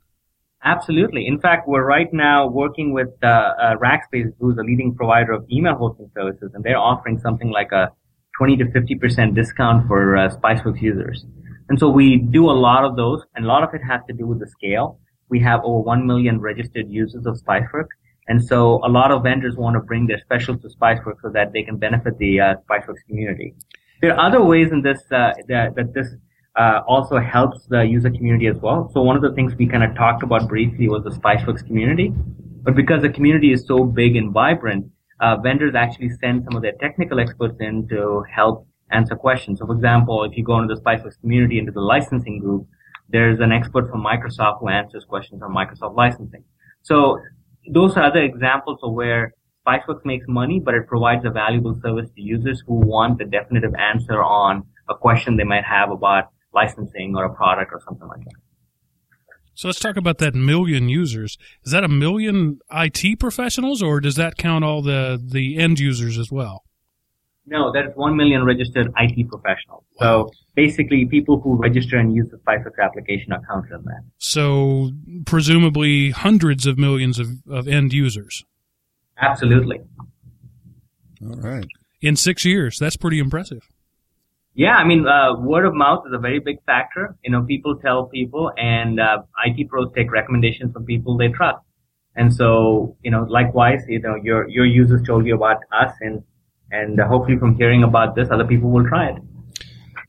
Absolutely. 0.65 1.27
In 1.27 1.39
fact, 1.39 1.69
we're 1.69 1.85
right 1.85 2.11
now 2.13 2.49
working 2.49 2.95
with 2.95 3.11
uh, 3.23 3.27
uh, 3.27 3.77
Rackspace, 3.77 4.33
who's 4.41 4.57
a 4.57 4.63
leading 4.63 4.95
provider 4.95 5.33
of 5.33 5.45
email 5.53 5.75
hosting 5.75 6.11
services, 6.15 6.53
and 6.55 6.65
they're 6.65 6.79
offering 6.79 7.19
something 7.21 7.51
like 7.51 7.71
a 7.71 7.91
20 8.39 8.57
to 8.57 8.65
50% 8.65 9.35
discount 9.35 9.87
for 9.87 10.17
uh, 10.17 10.31
Spiceworks 10.31 10.81
users. 10.81 11.25
And 11.69 11.79
so 11.79 11.89
we 11.89 12.17
do 12.17 12.51
a 12.51 12.53
lot 12.53 12.85
of 12.85 12.97
those, 12.97 13.23
and 13.35 13.45
a 13.45 13.49
lot 13.49 13.63
of 13.63 13.75
it 13.75 13.83
has 13.87 14.01
to 14.09 14.15
do 14.15 14.27
with 14.27 14.41
the 14.41 14.47
scale. 14.47 14.99
We 15.29 15.39
have 15.41 15.61
over 15.65 15.81
1 15.81 16.07
million 16.07 16.41
registered 16.41 16.87
users 16.89 17.27
of 17.27 17.39
Spiceworks, 17.41 17.95
and 18.29 18.43
so 18.43 18.81
a 18.85 18.89
lot 18.89 19.11
of 19.11 19.23
vendors 19.23 19.57
want 19.57 19.75
to 19.75 19.81
bring 19.81 20.07
their 20.07 20.19
specials 20.19 20.61
to 20.63 20.69
Spiceworks 20.69 21.21
so 21.23 21.31
that 21.31 21.53
they 21.53 21.63
can 21.63 21.77
benefit 21.77 22.17
the 22.19 22.41
uh, 22.41 22.55
Spiceworks 22.69 23.05
community. 23.07 23.55
There 24.01 24.13
are 24.15 24.27
other 24.27 24.43
ways 24.43 24.73
in 24.73 24.83
this 24.83 25.01
uh, 25.11 25.33
that, 25.49 25.75
that 25.77 25.93
this 25.95 26.09
uh, 26.57 26.81
also 26.87 27.19
helps 27.19 27.67
the 27.67 27.83
user 27.83 28.11
community 28.11 28.47
as 28.47 28.57
well. 28.59 28.91
So 28.95 29.03
one 29.03 29.17
of 29.17 29.23
the 29.23 29.33
things 29.33 29.55
we 29.57 29.67
kind 29.67 29.85
of 29.85 29.95
talked 29.95 30.23
about 30.23 30.49
briefly 30.49 30.89
was 30.89 31.05
the 31.05 31.11
Spiceworks 31.11 31.67
community. 31.67 32.13
But 32.63 32.75
because 32.75 33.03
the 33.03 33.11
community 33.11 33.53
is 33.53 33.67
so 33.67 33.85
big 33.85 34.17
and 34.17 34.33
vibrant, 34.33 34.91
uh, 35.21 35.37
vendors 35.37 35.75
actually 35.75 36.11
send 36.21 36.45
some 36.45 36.57
of 36.57 36.63
their 36.63 36.73
technical 36.81 37.21
experts 37.21 37.57
in 37.61 37.87
to 37.89 38.25
help 38.35 38.67
answer 38.91 39.17
questions. 39.17 39.59
So 39.59 39.67
for 39.67 39.75
example, 39.75 40.25
if 40.25 40.37
you 40.37 40.45
go 40.45 40.59
into 40.59 40.75
the 40.75 40.81
Spiceworks 40.81 41.21
community, 41.21 41.59
into 41.59 41.73
the 41.73 41.81
licensing 41.81 42.39
group, 42.39 42.67
there's 43.09 43.41
an 43.41 43.53
expert 43.53 43.91
from 43.91 44.03
Microsoft 44.03 44.61
who 44.61 44.69
answers 44.69 45.05
questions 45.05 45.43
on 45.43 45.55
Microsoft 45.55 45.97
licensing. 45.97 46.45
So 46.83 47.19
those 47.71 47.97
are 47.97 48.05
other 48.05 48.23
examples 48.23 48.79
of 48.83 48.93
where 48.93 49.33
Spiceworks 49.67 50.05
makes 50.05 50.27
money, 50.29 50.61
but 50.61 50.75
it 50.75 50.87
provides 50.87 51.25
a 51.25 51.31
valuable 51.31 51.79
service 51.83 52.11
to 52.15 52.21
users 52.21 52.63
who 52.67 52.75
want 52.75 53.19
the 53.19 53.25
definitive 53.25 53.75
answer 53.75 54.23
on 54.23 54.65
a 54.89 54.95
question 54.95 55.37
they 55.37 55.45
might 55.45 55.65
have 55.65 55.91
about 55.91 56.25
licensing 56.53 57.15
or 57.17 57.25
a 57.25 57.35
product 57.35 57.73
or 57.73 57.81
something 57.87 58.07
like 58.07 58.25
that. 58.25 58.35
So 59.55 59.69
let's 59.69 59.79
talk 59.79 59.97
about 59.97 60.19
that 60.19 60.35
million 60.35 60.89
users. 60.89 61.39
Is 61.65 61.73
that 61.73 61.85
a 61.85 61.89
million 61.89 62.59
IT 62.73 63.21
professionals, 63.21 63.83
or 63.83 64.01
does 64.01 64.17
that 64.17 64.37
count 64.37 64.65
all 64.65 64.83
the 64.83 65.21
the 65.25 65.59
end 65.59 65.79
users 65.79 66.19
as 66.19 66.31
well? 66.31 66.65
No, 67.47 67.73
that 67.73 67.87
is 67.87 67.93
one 67.95 68.17
million 68.17 68.45
registered 68.45 68.93
IT 68.99 69.29
professionals. 69.29 69.85
So 69.99 70.31
basically 70.55 71.05
people 71.05 71.41
who 71.41 71.57
register 71.57 71.99
and 71.99 72.15
use 72.15 72.29
the 72.31 72.37
Spiceworks 72.39 72.83
application 72.83 73.33
are 73.33 73.43
counted 73.49 73.75
in 73.75 73.85
that. 73.85 74.03
So 74.19 74.93
presumably 75.27 76.11
hundreds 76.11 76.67
of 76.67 76.79
millions 76.79 77.19
of, 77.19 77.29
of 77.51 77.69
end 77.69 77.93
users 77.93 78.45
Absolutely. 79.21 79.81
All 81.23 81.37
right. 81.37 81.67
in 82.01 82.17
six 82.17 82.45
years. 82.45 82.79
That's 82.79 82.97
pretty 82.97 83.19
impressive. 83.19 83.63
Yeah, 84.57 84.77
I 84.77 84.85
mean, 84.85 85.07
uh, 85.07 85.37
word 85.41 85.67
of 85.67 85.75
mouth 85.75 86.05
is 86.07 86.13
a 86.15 86.19
very 86.19 86.39
big 86.39 86.63
factor. 86.65 87.17
You 87.25 87.33
know, 87.33 87.43
people 87.43 87.77
tell 87.77 88.07
people, 88.07 88.53
and 88.57 89.01
uh, 89.01 89.23
IT 89.45 89.69
pros 89.69 89.91
take 89.97 90.13
recommendations 90.13 90.73
from 90.73 90.85
people 90.85 91.17
they 91.17 91.29
trust. 91.29 91.59
And 92.15 92.33
so, 92.33 92.97
you 93.03 93.11
know, 93.11 93.27
likewise, 93.29 93.83
you 93.89 93.99
know, 93.99 94.15
your 94.15 94.49
your 94.49 94.65
users 94.65 95.03
told 95.05 95.27
you 95.27 95.35
about 95.35 95.57
us, 95.73 95.93
and 96.01 96.23
and 96.71 97.01
uh, 97.01 97.09
hopefully 97.09 97.37
from 97.37 97.57
hearing 97.57 97.83
about 97.83 98.15
this, 98.15 98.29
other 98.31 98.45
people 98.45 98.71
will 98.71 98.87
try 98.87 99.09
it. 99.09 99.17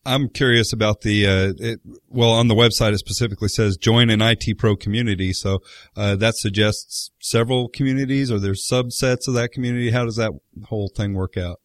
I'm 0.05 0.29
curious 0.29 0.71
about 0.71 1.01
the, 1.01 1.25
uh, 1.25 1.53
it, 1.57 1.79
well, 2.09 2.31
on 2.31 2.47
the 2.47 2.55
website, 2.55 2.93
it 2.93 2.99
specifically 2.99 3.47
says 3.47 3.77
join 3.77 4.09
an 4.09 4.21
IT 4.21 4.57
pro 4.57 4.75
community. 4.75 5.33
So, 5.33 5.59
uh, 5.95 6.15
that 6.17 6.35
suggests 6.35 7.11
several 7.19 7.69
communities 7.69 8.31
or 8.31 8.39
there's 8.39 8.67
subsets 8.67 9.27
of 9.27 9.33
that 9.33 9.51
community. 9.51 9.91
How 9.91 10.05
does 10.05 10.15
that 10.17 10.31
whole 10.65 10.89
thing 10.95 11.13
work 11.13 11.37
out? 11.37 11.59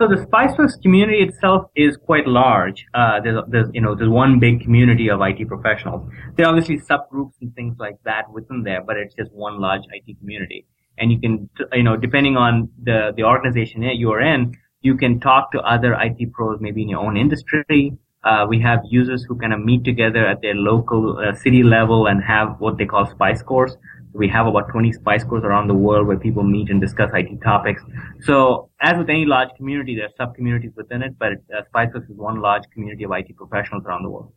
So 0.00 0.08
the 0.08 0.16
Spiceworks 0.16 0.80
community 0.80 1.18
itself 1.18 1.66
is 1.76 1.98
quite 1.98 2.26
large. 2.26 2.86
Uh, 2.94 3.20
there's, 3.22 3.44
there's, 3.48 3.66
you 3.74 3.82
know, 3.82 3.94
there's 3.94 4.08
one 4.08 4.40
big 4.40 4.62
community 4.62 5.10
of 5.10 5.20
IT 5.20 5.46
professionals. 5.46 6.10
There 6.36 6.46
are 6.46 6.48
obviously 6.48 6.78
subgroups 6.78 7.34
and 7.42 7.54
things 7.54 7.76
like 7.78 7.96
that 8.06 8.32
within 8.32 8.62
there, 8.62 8.82
but 8.82 8.96
it's 8.96 9.14
just 9.14 9.30
one 9.32 9.60
large 9.60 9.82
IT 9.92 10.18
community. 10.18 10.66
And 10.96 11.12
you 11.12 11.20
can, 11.20 11.50
you 11.74 11.82
know, 11.82 11.98
depending 11.98 12.38
on 12.38 12.70
the, 12.82 13.12
the 13.14 13.24
organization 13.24 13.82
that 13.82 13.96
you 13.96 14.10
are 14.10 14.22
in, 14.22 14.56
you 14.80 14.96
can 14.96 15.20
talk 15.20 15.52
to 15.52 15.60
other 15.60 15.94
IT 15.94 16.32
pros 16.32 16.58
maybe 16.60 16.82
in 16.82 16.88
your 16.88 17.00
own 17.00 17.16
industry. 17.16 17.96
Uh, 18.22 18.46
we 18.48 18.60
have 18.60 18.80
users 18.90 19.24
who 19.24 19.38
kind 19.38 19.52
of 19.52 19.60
meet 19.60 19.84
together 19.84 20.26
at 20.26 20.42
their 20.42 20.54
local 20.54 21.18
uh, 21.18 21.34
city 21.34 21.62
level 21.62 22.06
and 22.06 22.22
have 22.22 22.56
what 22.58 22.76
they 22.76 22.84
call 22.84 23.06
SpiceCorps. 23.06 23.76
We 24.12 24.28
have 24.28 24.46
about 24.46 24.68
20 24.70 24.92
SpiceCorps 24.92 25.42
around 25.42 25.68
the 25.68 25.74
world 25.74 26.06
where 26.06 26.18
people 26.18 26.42
meet 26.42 26.68
and 26.68 26.80
discuss 26.80 27.10
IT 27.14 27.40
topics. 27.42 27.82
So 28.22 28.68
as 28.80 28.98
with 28.98 29.08
any 29.08 29.24
large 29.24 29.48
community, 29.56 29.96
there 29.96 30.06
are 30.06 30.14
sub-communities 30.18 30.72
within 30.76 31.02
it, 31.02 31.18
but 31.18 31.32
uh, 31.54 31.62
SpiceWorks 31.74 32.10
is 32.10 32.16
one 32.16 32.40
large 32.40 32.64
community 32.72 33.04
of 33.04 33.12
IT 33.12 33.36
professionals 33.36 33.84
around 33.86 34.02
the 34.02 34.10
world. 34.10 34.32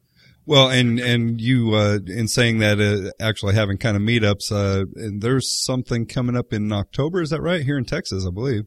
Well, 0.45 0.69
and, 0.69 0.99
and 0.99 1.39
you, 1.39 1.73
uh, 1.73 1.99
in 2.05 2.27
saying 2.27 2.59
that, 2.59 2.79
uh, 2.79 3.11
actually 3.23 3.55
having 3.55 3.77
kind 3.77 3.95
of 3.95 4.03
meetups, 4.03 4.51
uh, 4.51 4.85
and 4.95 5.21
there's 5.21 5.51
something 5.51 6.05
coming 6.05 6.35
up 6.35 6.51
in 6.51 6.71
October. 6.71 7.21
Is 7.21 7.29
that 7.29 7.41
right? 7.41 7.63
Here 7.63 7.77
in 7.77 7.85
Texas, 7.85 8.25
I 8.27 8.29
believe. 8.29 8.65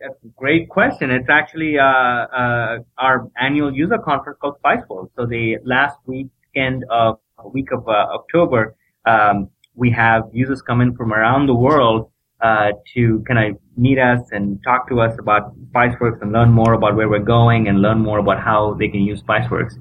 That's 0.00 0.14
a 0.24 0.28
great 0.36 0.68
question. 0.68 1.10
It's 1.10 1.30
actually 1.30 1.78
uh, 1.78 1.84
uh, 1.84 2.78
our 2.98 3.30
annual 3.40 3.72
user 3.74 3.98
conference 3.98 4.38
called 4.40 4.56
SpiceWorld. 4.62 5.10
So 5.16 5.26
the 5.26 5.56
last 5.64 5.96
weekend 6.06 6.84
of 6.90 7.18
week 7.52 7.70
of 7.72 7.86
uh, 7.88 7.92
October, 7.92 8.76
um, 9.06 9.48
we 9.74 9.90
have 9.90 10.24
users 10.32 10.62
come 10.62 10.80
in 10.80 10.96
from 10.96 11.12
around 11.12 11.46
the 11.46 11.54
world 11.54 12.10
uh, 12.40 12.72
to 12.94 13.24
kind 13.26 13.38
of 13.54 13.60
meet 13.76 13.98
us 13.98 14.20
and 14.32 14.58
talk 14.64 14.88
to 14.88 15.00
us 15.00 15.18
about 15.18 15.54
Spiceworks 15.70 16.20
and 16.20 16.32
learn 16.32 16.50
more 16.50 16.74
about 16.74 16.96
where 16.96 17.08
we're 17.08 17.18
going 17.18 17.68
and 17.68 17.80
learn 17.80 17.98
more 17.98 18.18
about 18.18 18.42
how 18.42 18.74
they 18.74 18.88
can 18.88 19.00
use 19.00 19.22
Spiceworks. 19.22 19.74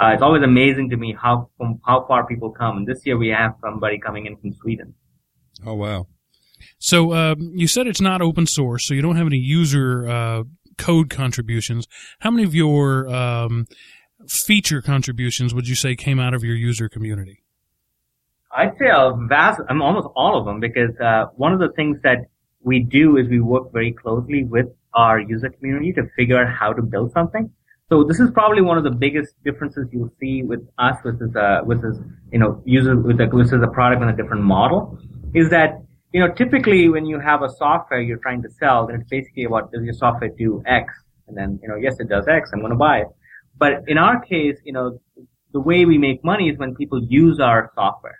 Uh, 0.00 0.12
it's 0.14 0.22
always 0.22 0.42
amazing 0.42 0.88
to 0.90 0.96
me 0.96 1.14
how 1.20 1.48
how 1.86 2.04
far 2.06 2.26
people 2.26 2.50
come. 2.50 2.78
And 2.78 2.86
this 2.86 3.04
year 3.04 3.18
we 3.18 3.28
have 3.28 3.54
somebody 3.60 3.98
coming 3.98 4.26
in 4.26 4.36
from 4.36 4.52
Sweden. 4.54 4.94
Oh, 5.64 5.74
wow. 5.74 6.06
So 6.80 7.12
um, 7.12 7.52
you 7.54 7.68
said 7.68 7.86
it's 7.86 8.00
not 8.00 8.22
open 8.22 8.46
source, 8.46 8.86
so 8.86 8.94
you 8.94 9.02
don't 9.02 9.16
have 9.16 9.26
any 9.26 9.36
user 9.36 10.08
uh, 10.08 10.44
code 10.78 11.10
contributions. 11.10 11.86
How 12.20 12.30
many 12.30 12.42
of 12.42 12.54
your 12.54 13.06
um, 13.08 13.66
feature 14.26 14.80
contributions 14.80 15.54
would 15.54 15.68
you 15.68 15.74
say 15.74 15.94
came 15.94 16.18
out 16.18 16.32
of 16.32 16.42
your 16.42 16.56
user 16.56 16.88
community? 16.88 17.42
I'd 18.56 18.76
say 18.78 18.86
a 18.88 19.12
vast, 19.28 19.60
mean, 19.68 19.82
almost 19.82 20.08
all 20.16 20.38
of 20.38 20.46
them, 20.46 20.58
because 20.58 20.98
uh, 20.98 21.26
one 21.36 21.52
of 21.52 21.60
the 21.60 21.68
things 21.68 21.98
that 22.02 22.28
we 22.62 22.80
do 22.80 23.18
is 23.18 23.28
we 23.28 23.40
work 23.40 23.72
very 23.72 23.92
closely 23.92 24.44
with 24.44 24.66
our 24.94 25.20
user 25.20 25.50
community 25.50 25.92
to 25.92 26.08
figure 26.16 26.42
out 26.42 26.52
how 26.52 26.72
to 26.72 26.82
build 26.82 27.12
something. 27.12 27.50
So 27.90 28.04
this 28.04 28.20
is 28.20 28.30
probably 28.30 28.62
one 28.62 28.78
of 28.78 28.84
the 28.84 28.90
biggest 28.90 29.34
differences 29.44 29.86
you'll 29.92 30.12
see 30.18 30.42
with 30.42 30.66
us 30.78 30.96
versus 31.02 31.34
uh, 31.36 31.62
versus 31.66 31.98
you 32.32 32.38
know 32.38 32.62
user 32.64 32.96
with 32.96 33.20
a, 33.20 33.26
versus 33.26 33.60
a 33.62 33.68
product 33.68 34.00
on 34.00 34.08
a 34.08 34.16
different 34.16 34.42
model, 34.42 34.98
is 35.34 35.50
that 35.50 35.82
you 36.12 36.20
know 36.20 36.32
typically 36.32 36.88
when 36.88 37.06
you 37.06 37.18
have 37.20 37.42
a 37.42 37.50
software 37.50 38.00
you're 38.00 38.18
trying 38.18 38.42
to 38.42 38.50
sell, 38.50 38.86
then 38.86 39.00
it's 39.00 39.10
basically 39.10 39.44
about 39.44 39.72
does 39.72 39.84
your 39.84 39.94
software 39.94 40.30
do 40.30 40.62
X, 40.66 40.92
and 41.28 41.36
then 41.36 41.58
you 41.62 41.68
know 41.68 41.76
yes 41.76 41.98
it 42.00 42.08
does 42.08 42.26
X, 42.28 42.50
I'm 42.52 42.60
going 42.60 42.72
to 42.72 42.78
buy 42.78 42.98
it. 42.98 43.08
But 43.58 43.84
in 43.88 43.98
our 43.98 44.20
case, 44.20 44.58
you 44.64 44.72
know 44.72 45.00
the 45.52 45.60
way 45.60 45.84
we 45.84 45.98
make 45.98 46.24
money 46.24 46.48
is 46.48 46.58
when 46.58 46.74
people 46.74 47.02
use 47.02 47.40
our 47.40 47.70
software. 47.74 48.18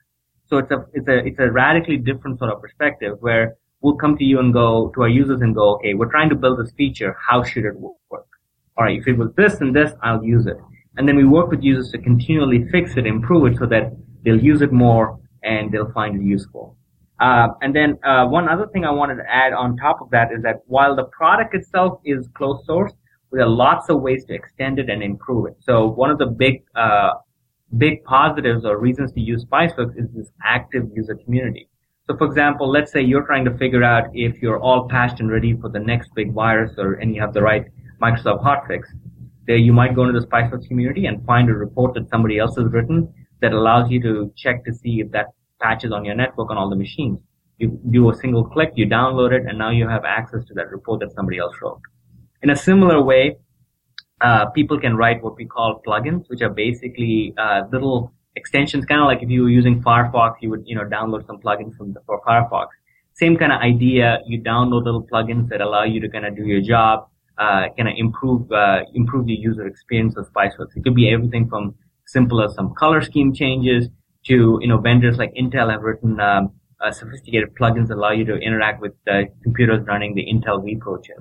So 0.48 0.58
it's 0.58 0.70
a 0.70 0.84
it's 0.94 1.08
a 1.08 1.18
it's 1.26 1.38
a 1.38 1.50
radically 1.50 1.96
different 1.96 2.38
sort 2.38 2.52
of 2.52 2.60
perspective 2.60 3.16
where 3.20 3.56
we'll 3.80 3.96
come 3.96 4.16
to 4.18 4.24
you 4.24 4.38
and 4.38 4.52
go 4.52 4.90
to 4.94 5.02
our 5.02 5.08
users 5.08 5.40
and 5.40 5.54
go, 5.54 5.76
okay, 5.76 5.94
we're 5.94 6.10
trying 6.10 6.28
to 6.28 6.34
build 6.34 6.58
this 6.58 6.72
feature. 6.72 7.16
How 7.18 7.42
should 7.42 7.64
it 7.64 7.74
work? 7.78 8.26
All 8.76 8.84
right, 8.84 8.98
if 8.98 9.06
it 9.06 9.16
was 9.16 9.32
this 9.36 9.60
and 9.60 9.74
this, 9.74 9.92
I'll 10.02 10.24
use 10.24 10.46
it. 10.46 10.56
And 10.96 11.08
then 11.08 11.16
we 11.16 11.24
work 11.24 11.50
with 11.50 11.62
users 11.62 11.90
to 11.92 11.98
continually 11.98 12.66
fix 12.70 12.96
it, 12.96 13.06
improve 13.06 13.52
it, 13.52 13.58
so 13.58 13.66
that 13.66 13.92
they'll 14.22 14.42
use 14.42 14.60
it 14.60 14.72
more 14.72 15.18
and 15.42 15.70
they'll 15.72 15.92
find 15.92 16.20
it 16.20 16.24
useful. 16.24 16.76
Uh, 17.20 17.48
and 17.60 17.76
then 17.76 17.98
uh, 18.02 18.26
one 18.26 18.48
other 18.48 18.66
thing 18.68 18.84
I 18.84 18.90
wanted 18.90 19.16
to 19.16 19.30
add 19.30 19.52
on 19.52 19.76
top 19.76 20.00
of 20.00 20.10
that 20.10 20.32
is 20.32 20.42
that 20.42 20.62
while 20.66 20.96
the 20.96 21.04
product 21.04 21.54
itself 21.54 22.00
is 22.04 22.26
closed 22.34 22.64
source, 22.64 22.92
there 23.30 23.42
are 23.42 23.48
lots 23.48 23.90
of 23.90 24.00
ways 24.00 24.24
to 24.24 24.34
extend 24.34 24.78
it 24.78 24.88
and 24.88 25.02
improve 25.02 25.46
it. 25.46 25.56
So 25.60 25.86
one 25.86 26.10
of 26.10 26.18
the 26.18 26.26
big 26.26 26.64
uh, 26.74 27.10
big 27.76 28.02
positives 28.04 28.64
or 28.64 28.78
reasons 28.78 29.12
to 29.12 29.20
use 29.20 29.44
Spiceworks 29.44 29.96
is 29.96 30.08
this 30.14 30.30
active 30.42 30.88
user 30.94 31.14
community. 31.14 31.68
So 32.06 32.16
for 32.16 32.26
example, 32.26 32.68
let's 32.68 32.90
say 32.90 33.02
you're 33.02 33.26
trying 33.26 33.44
to 33.44 33.56
figure 33.56 33.84
out 33.84 34.04
if 34.14 34.42
you're 34.42 34.58
all 34.58 34.88
patched 34.88 35.20
and 35.20 35.30
ready 35.30 35.54
for 35.60 35.68
the 35.68 35.78
next 35.78 36.12
big 36.14 36.32
virus 36.32 36.72
or 36.78 36.94
and 36.94 37.14
you 37.14 37.20
have 37.20 37.34
the 37.34 37.42
right 37.42 37.66
Microsoft 38.00 38.42
hotfix. 38.42 38.84
There 39.46 39.56
you 39.56 39.72
might 39.72 39.94
go 39.94 40.04
into 40.04 40.18
the 40.18 40.26
Spiceworks 40.26 40.66
community 40.68 41.06
and 41.06 41.24
find 41.26 41.50
a 41.50 41.54
report 41.54 41.94
that 41.94 42.08
somebody 42.08 42.38
else 42.38 42.56
has 42.56 42.66
written 42.72 43.12
that 43.42 43.52
allows 43.52 43.90
you 43.90 44.00
to 44.02 44.32
check 44.36 44.64
to 44.64 44.72
see 44.72 45.00
if 45.00 45.10
that 45.12 45.26
patch 45.60 45.84
is 45.84 45.92
on 45.92 46.04
your 46.04 46.14
network 46.14 46.50
on 46.50 46.56
all 46.56 46.70
the 46.70 46.76
machines. 46.76 47.18
You 47.58 47.78
do 47.90 48.10
a 48.10 48.14
single 48.14 48.44
click, 48.44 48.72
you 48.74 48.86
download 48.86 49.32
it, 49.32 49.46
and 49.46 49.58
now 49.58 49.70
you 49.70 49.86
have 49.88 50.04
access 50.04 50.44
to 50.46 50.54
that 50.54 50.70
report 50.70 51.00
that 51.00 51.12
somebody 51.12 51.38
else 51.38 51.54
wrote. 51.62 51.80
In 52.42 52.50
a 52.50 52.56
similar 52.56 53.02
way, 53.02 53.36
uh, 54.20 54.46
people 54.50 54.78
can 54.78 54.96
write 54.96 55.22
what 55.22 55.36
we 55.36 55.44
call 55.44 55.82
plugins, 55.86 56.28
which 56.28 56.42
are 56.42 56.50
basically 56.50 57.34
uh, 57.38 57.62
little 57.70 58.12
extensions, 58.36 58.84
kind 58.84 59.00
of 59.00 59.06
like 59.06 59.22
if 59.22 59.30
you 59.30 59.42
were 59.42 59.50
using 59.50 59.82
Firefox, 59.82 60.36
you 60.40 60.50
would 60.50 60.62
you 60.66 60.74
know 60.74 60.84
download 60.84 61.26
some 61.26 61.38
plugins 61.38 61.76
from 61.76 61.92
the, 61.92 62.00
for 62.06 62.20
Firefox. 62.22 62.68
Same 63.14 63.36
kind 63.36 63.52
of 63.52 63.60
idea. 63.60 64.20
You 64.26 64.40
download 64.40 64.84
little 64.84 65.06
plugins 65.06 65.48
that 65.48 65.60
allow 65.60 65.84
you 65.84 66.00
to 66.00 66.08
kind 66.08 66.24
of 66.24 66.36
do 66.36 66.44
your 66.44 66.60
job, 66.60 67.08
uh, 67.38 67.68
kind 67.76 67.88
of 67.88 67.94
improve 67.96 68.50
uh, 68.52 68.80
improve 68.94 69.26
the 69.26 69.34
user 69.34 69.66
experience 69.66 70.16
of 70.16 70.30
Spiceworks. 70.32 70.76
It 70.76 70.84
could 70.84 70.94
be 70.94 71.12
everything 71.12 71.48
from 71.48 71.74
simple 72.06 72.42
as 72.42 72.54
some 72.54 72.74
color 72.74 73.02
scheme 73.02 73.32
changes 73.32 73.88
to 74.26 74.58
you 74.60 74.68
know 74.68 74.78
vendors 74.78 75.16
like 75.16 75.32
Intel 75.34 75.70
have 75.70 75.82
written 75.82 76.20
um, 76.20 76.52
uh, 76.80 76.90
sophisticated 76.90 77.54
plugins 77.54 77.88
that 77.88 77.96
allow 77.96 78.10
you 78.10 78.24
to 78.24 78.36
interact 78.36 78.80
with 78.80 78.92
the 79.06 79.26
computers 79.42 79.86
running 79.86 80.14
the 80.14 80.24
Intel 80.24 80.62
vPro 80.64 81.02
chip. 81.02 81.18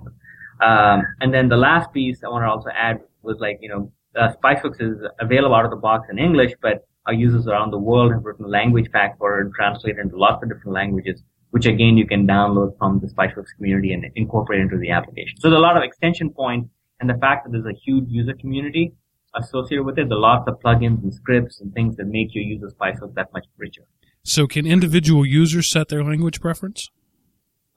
Um, 0.61 1.03
and 1.21 1.33
then 1.33 1.49
the 1.49 1.57
last 1.57 1.93
piece 1.93 2.23
I 2.23 2.29
want 2.29 2.43
to 2.43 2.49
also 2.49 2.69
add 2.69 2.99
was 3.21 3.37
like, 3.39 3.59
you 3.61 3.69
know, 3.69 3.91
uh, 4.15 4.33
Spiceworks 4.41 4.81
is 4.81 4.97
available 5.19 5.55
out 5.55 5.65
of 5.65 5.71
the 5.71 5.77
box 5.77 6.07
in 6.09 6.19
English, 6.19 6.53
but 6.61 6.85
our 7.05 7.13
users 7.13 7.47
around 7.47 7.71
the 7.71 7.77
world 7.77 8.11
have 8.11 8.23
written 8.25 8.49
language 8.49 8.91
pack 8.91 9.17
for 9.17 9.39
it 9.39 9.45
and 9.45 9.53
translated 9.53 9.99
into 9.99 10.17
lots 10.17 10.43
of 10.43 10.49
different 10.49 10.73
languages, 10.73 11.23
which 11.51 11.65
again 11.65 11.97
you 11.97 12.05
can 12.05 12.27
download 12.27 12.77
from 12.77 12.99
the 12.99 13.07
Spiceworks 13.07 13.55
community 13.55 13.93
and 13.93 14.05
incorporate 14.15 14.59
into 14.61 14.77
the 14.77 14.91
application. 14.91 15.39
So 15.39 15.49
there's 15.49 15.57
a 15.57 15.61
lot 15.61 15.77
of 15.77 15.83
extension 15.83 16.29
points 16.29 16.69
and 16.99 17.09
the 17.09 17.15
fact 17.15 17.45
that 17.45 17.51
there's 17.51 17.65
a 17.65 17.77
huge 17.85 18.05
user 18.07 18.33
community 18.33 18.93
associated 19.35 19.83
with 19.83 19.97
it, 19.97 20.09
the 20.09 20.15
lots 20.15 20.47
of 20.47 20.59
plugins 20.59 21.03
and 21.03 21.13
scripts 21.13 21.59
and 21.61 21.73
things 21.73 21.95
that 21.97 22.05
make 22.05 22.33
your 22.33 22.43
user 22.43 22.67
Spiceworks 22.67 23.13
that 23.15 23.31
much 23.33 23.45
richer. 23.57 23.83
So 24.23 24.47
can 24.47 24.65
individual 24.65 25.25
users 25.25 25.69
set 25.69 25.89
their 25.89 26.03
language 26.03 26.41
preference? 26.41 26.89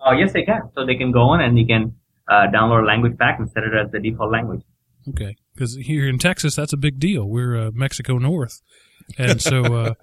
Uh, 0.05 0.13
yes, 0.13 0.33
they 0.33 0.43
can. 0.43 0.63
So 0.75 0.85
they 0.85 0.97
can 0.97 1.13
go 1.13 1.21
on 1.21 1.41
and 1.41 1.57
they 1.57 1.65
can 1.65 1.95
uh, 2.29 2.47
download 2.53 2.83
a 2.83 2.87
language 2.87 3.17
pack 3.19 3.39
and 3.39 3.49
set 3.51 3.63
it 3.63 3.73
as 3.75 3.91
the 3.93 4.01
default 4.01 4.33
language. 4.33 4.63
Okay, 5.09 5.37
because 5.55 5.77
here 5.77 6.09
in 6.09 6.19
Texas, 6.19 6.55
that's 6.55 6.73
a 6.73 6.77
big 6.77 6.99
deal. 6.99 7.29
We're 7.29 7.57
uh, 7.57 7.71
Mexico 7.73 8.19
North, 8.19 8.61
and 9.19 9.43
so 9.43 9.63
uh, 9.65 9.95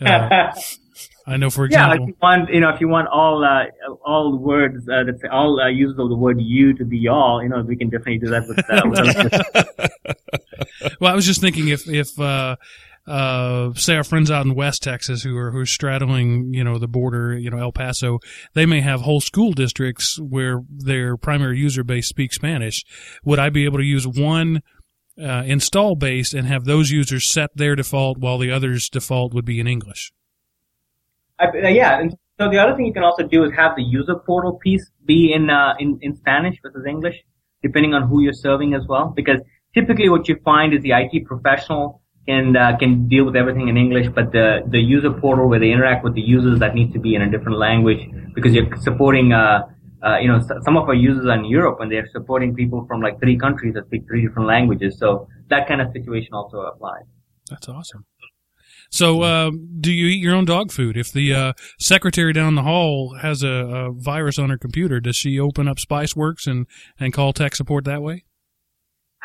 uh, 0.00 0.52
I 1.26 1.38
know, 1.38 1.48
for 1.48 1.68
yeah, 1.68 1.86
if 1.86 1.92
example, 1.94 2.06
you 2.08 2.16
want, 2.20 2.50
you 2.52 2.60
know, 2.60 2.68
if 2.68 2.80
you 2.80 2.88
want 2.88 3.08
all 3.08 3.44
uh, 3.44 3.64
all 4.04 4.36
words 4.36 4.86
uh, 4.88 5.04
that 5.04 5.20
say 5.20 5.28
all 5.28 5.58
uh, 5.58 5.68
uses 5.68 5.98
of 5.98 6.08
the 6.10 6.16
word 6.16 6.36
"you" 6.38 6.74
to 6.74 6.84
be 6.84 7.08
all, 7.08 7.42
you 7.42 7.48
know, 7.48 7.62
we 7.62 7.76
can 7.76 7.88
definitely 7.88 8.18
do 8.18 8.28
that 8.28 8.46
with. 8.46 8.58
Uh, 8.68 8.82
with 8.84 10.40
well, 11.00 11.12
I 11.12 11.14
was 11.14 11.26
just 11.26 11.40
thinking 11.40 11.68
if 11.68 11.88
if 11.88 12.18
uh, 12.18 12.56
uh, 13.06 13.72
say 13.74 13.96
our 13.96 14.04
friends 14.04 14.30
out 14.30 14.46
in 14.46 14.54
West 14.54 14.82
Texas 14.82 15.22
who 15.22 15.36
are 15.36 15.50
who 15.50 15.58
are 15.58 15.66
straddling, 15.66 16.54
you 16.54 16.64
know, 16.64 16.78
the 16.78 16.88
border, 16.88 17.36
you 17.36 17.50
know, 17.50 17.58
El 17.58 17.72
Paso, 17.72 18.18
they 18.54 18.66
may 18.66 18.80
have 18.80 19.02
whole 19.02 19.20
school 19.20 19.52
districts 19.52 20.18
where 20.20 20.62
their 20.70 21.16
primary 21.16 21.58
user 21.58 21.84
base 21.84 22.08
speaks 22.08 22.36
Spanish. 22.36 22.84
Would 23.24 23.38
I 23.38 23.50
be 23.50 23.64
able 23.64 23.78
to 23.78 23.84
use 23.84 24.06
one 24.06 24.62
uh, 25.22 25.42
install 25.46 25.96
base 25.96 26.32
and 26.32 26.46
have 26.46 26.64
those 26.64 26.90
users 26.90 27.30
set 27.30 27.50
their 27.56 27.76
default 27.76 28.18
while 28.18 28.38
the 28.38 28.50
others' 28.50 28.88
default 28.88 29.34
would 29.34 29.44
be 29.44 29.60
in 29.60 29.66
English? 29.66 30.12
I, 31.38 31.46
uh, 31.46 31.68
yeah, 31.68 32.00
and 32.00 32.16
so 32.38 32.48
the 32.48 32.58
other 32.58 32.74
thing 32.74 32.86
you 32.86 32.92
can 32.92 33.04
also 33.04 33.22
do 33.22 33.44
is 33.44 33.52
have 33.52 33.76
the 33.76 33.82
user 33.82 34.14
portal 34.14 34.58
piece 34.62 34.90
be 35.04 35.32
in 35.32 35.50
uh, 35.50 35.74
in 35.78 35.98
in 36.00 36.16
Spanish 36.16 36.56
versus 36.62 36.84
English, 36.88 37.16
depending 37.62 37.92
on 37.92 38.08
who 38.08 38.22
you're 38.22 38.32
serving 38.32 38.72
as 38.72 38.86
well. 38.88 39.12
Because 39.14 39.40
typically, 39.74 40.08
what 40.08 40.28
you 40.28 40.36
find 40.44 40.72
is 40.72 40.82
the 40.82 40.92
IT 40.92 41.26
professional 41.26 42.00
can 42.26 42.56
uh, 42.56 42.76
can 42.78 43.08
deal 43.08 43.24
with 43.24 43.36
everything 43.36 43.68
in 43.68 43.76
English, 43.76 44.08
but 44.08 44.32
the 44.32 44.62
the 44.68 44.78
user 44.78 45.12
portal 45.12 45.48
where 45.48 45.60
they 45.60 45.70
interact 45.70 46.04
with 46.04 46.14
the 46.14 46.22
users 46.22 46.58
that 46.60 46.74
needs 46.74 46.92
to 46.92 46.98
be 46.98 47.14
in 47.14 47.22
a 47.22 47.30
different 47.30 47.58
language 47.58 48.00
because 48.34 48.54
you're 48.54 48.74
supporting. 48.76 49.32
Uh, 49.32 49.68
uh, 50.04 50.18
you 50.18 50.28
know, 50.28 50.38
some 50.62 50.76
of 50.76 50.86
our 50.86 50.94
users 50.94 51.24
are 51.24 51.38
in 51.38 51.46
Europe 51.46 51.78
and 51.80 51.90
they're 51.90 52.06
supporting 52.12 52.54
people 52.54 52.84
from 52.86 53.00
like 53.00 53.18
three 53.20 53.38
countries 53.38 53.72
that 53.72 53.86
speak 53.86 54.02
three 54.06 54.20
different 54.20 54.46
languages. 54.46 54.98
So 54.98 55.26
that 55.48 55.66
kind 55.66 55.80
of 55.80 55.92
situation 55.94 56.34
also 56.34 56.58
applies. 56.58 57.04
That's 57.48 57.70
awesome. 57.70 58.04
So, 58.90 59.22
uh, 59.22 59.50
do 59.80 59.90
you 59.90 60.06
eat 60.08 60.22
your 60.22 60.34
own 60.34 60.44
dog 60.44 60.70
food? 60.70 60.98
If 60.98 61.10
the 61.10 61.34
uh, 61.34 61.52
secretary 61.80 62.34
down 62.34 62.54
the 62.54 62.62
hall 62.62 63.16
has 63.22 63.42
a, 63.42 63.48
a, 63.48 63.92
virus 63.92 64.38
on 64.38 64.50
her 64.50 64.58
computer, 64.58 65.00
does 65.00 65.16
she 65.16 65.40
open 65.40 65.66
up 65.66 65.78
SpiceWorks 65.78 66.46
and, 66.46 66.66
and 67.00 67.12
call 67.12 67.32
tech 67.32 67.56
support 67.56 67.84
that 67.86 68.02
way? 68.02 68.24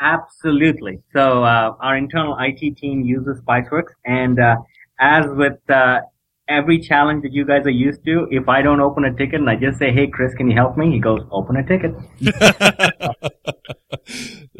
Absolutely. 0.00 1.00
So 1.12 1.44
uh, 1.44 1.74
our 1.80 1.96
internal 1.96 2.36
IT 2.40 2.76
team 2.78 3.02
uses 3.02 3.40
Spiceworks, 3.42 3.92
and 4.04 4.40
uh, 4.40 4.56
as 4.98 5.26
with 5.28 5.58
uh, 5.68 6.00
every 6.48 6.80
challenge 6.80 7.22
that 7.22 7.32
you 7.32 7.44
guys 7.44 7.66
are 7.66 7.70
used 7.70 8.04
to, 8.06 8.26
if 8.30 8.48
I 8.48 8.62
don't 8.62 8.80
open 8.80 9.04
a 9.04 9.14
ticket 9.14 9.40
and 9.40 9.50
I 9.50 9.56
just 9.56 9.78
say, 9.78 9.92
"Hey, 9.92 10.06
Chris, 10.06 10.32
can 10.34 10.48
you 10.48 10.56
help 10.56 10.78
me?" 10.78 10.90
He 10.90 11.00
goes, 11.00 11.20
"Open 11.30 11.56
a 11.56 11.66
ticket." 11.66 11.94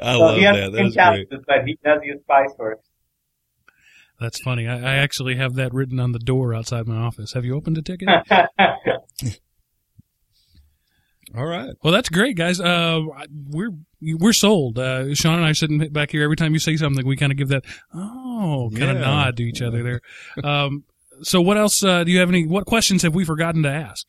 I 0.02 0.14
so 0.14 0.20
love 0.20 0.36
he 0.36 0.42
has 0.44 0.56
that. 0.56 0.72
That's 0.72 0.94
challenges, 0.94 1.28
great. 1.30 1.46
but 1.46 1.64
he 1.66 1.78
does 1.82 2.00
use 2.04 2.20
Spiceworks. 2.28 2.82
That's 4.20 4.38
funny. 4.42 4.68
I, 4.68 4.76
I 4.76 4.96
actually 4.96 5.36
have 5.36 5.54
that 5.54 5.72
written 5.72 5.98
on 5.98 6.12
the 6.12 6.18
door 6.18 6.54
outside 6.54 6.86
my 6.86 6.96
office. 6.96 7.32
Have 7.32 7.46
you 7.46 7.56
opened 7.56 7.78
a 7.78 7.82
ticket? 7.82 8.08
All 11.34 11.46
right. 11.46 11.70
Well, 11.82 11.92
that's 11.92 12.10
great, 12.10 12.36
guys. 12.36 12.60
Uh, 12.60 13.00
we're 13.48 13.70
we're 14.02 14.32
sold. 14.32 14.78
Uh, 14.78 15.14
Sean 15.14 15.36
and 15.36 15.44
I 15.44 15.52
sitting 15.52 15.78
back 15.92 16.10
here. 16.10 16.22
Every 16.22 16.36
time 16.36 16.52
you 16.52 16.58
say 16.58 16.76
something, 16.76 17.06
we 17.06 17.16
kind 17.16 17.32
of 17.32 17.38
give 17.38 17.48
that 17.48 17.64
oh 17.94 18.70
kind 18.72 18.90
of 18.90 18.98
yeah. 18.98 19.06
nod 19.06 19.36
to 19.36 19.42
each 19.42 19.62
other 19.62 19.82
there. 19.82 20.00
Um, 20.44 20.84
so, 21.22 21.40
what 21.40 21.58
else 21.58 21.84
uh, 21.84 22.04
do 22.04 22.10
you 22.10 22.20
have? 22.20 22.28
Any 22.28 22.46
what 22.46 22.64
questions 22.66 23.02
have 23.02 23.14
we 23.14 23.24
forgotten 23.24 23.62
to 23.64 23.68
ask? 23.68 24.08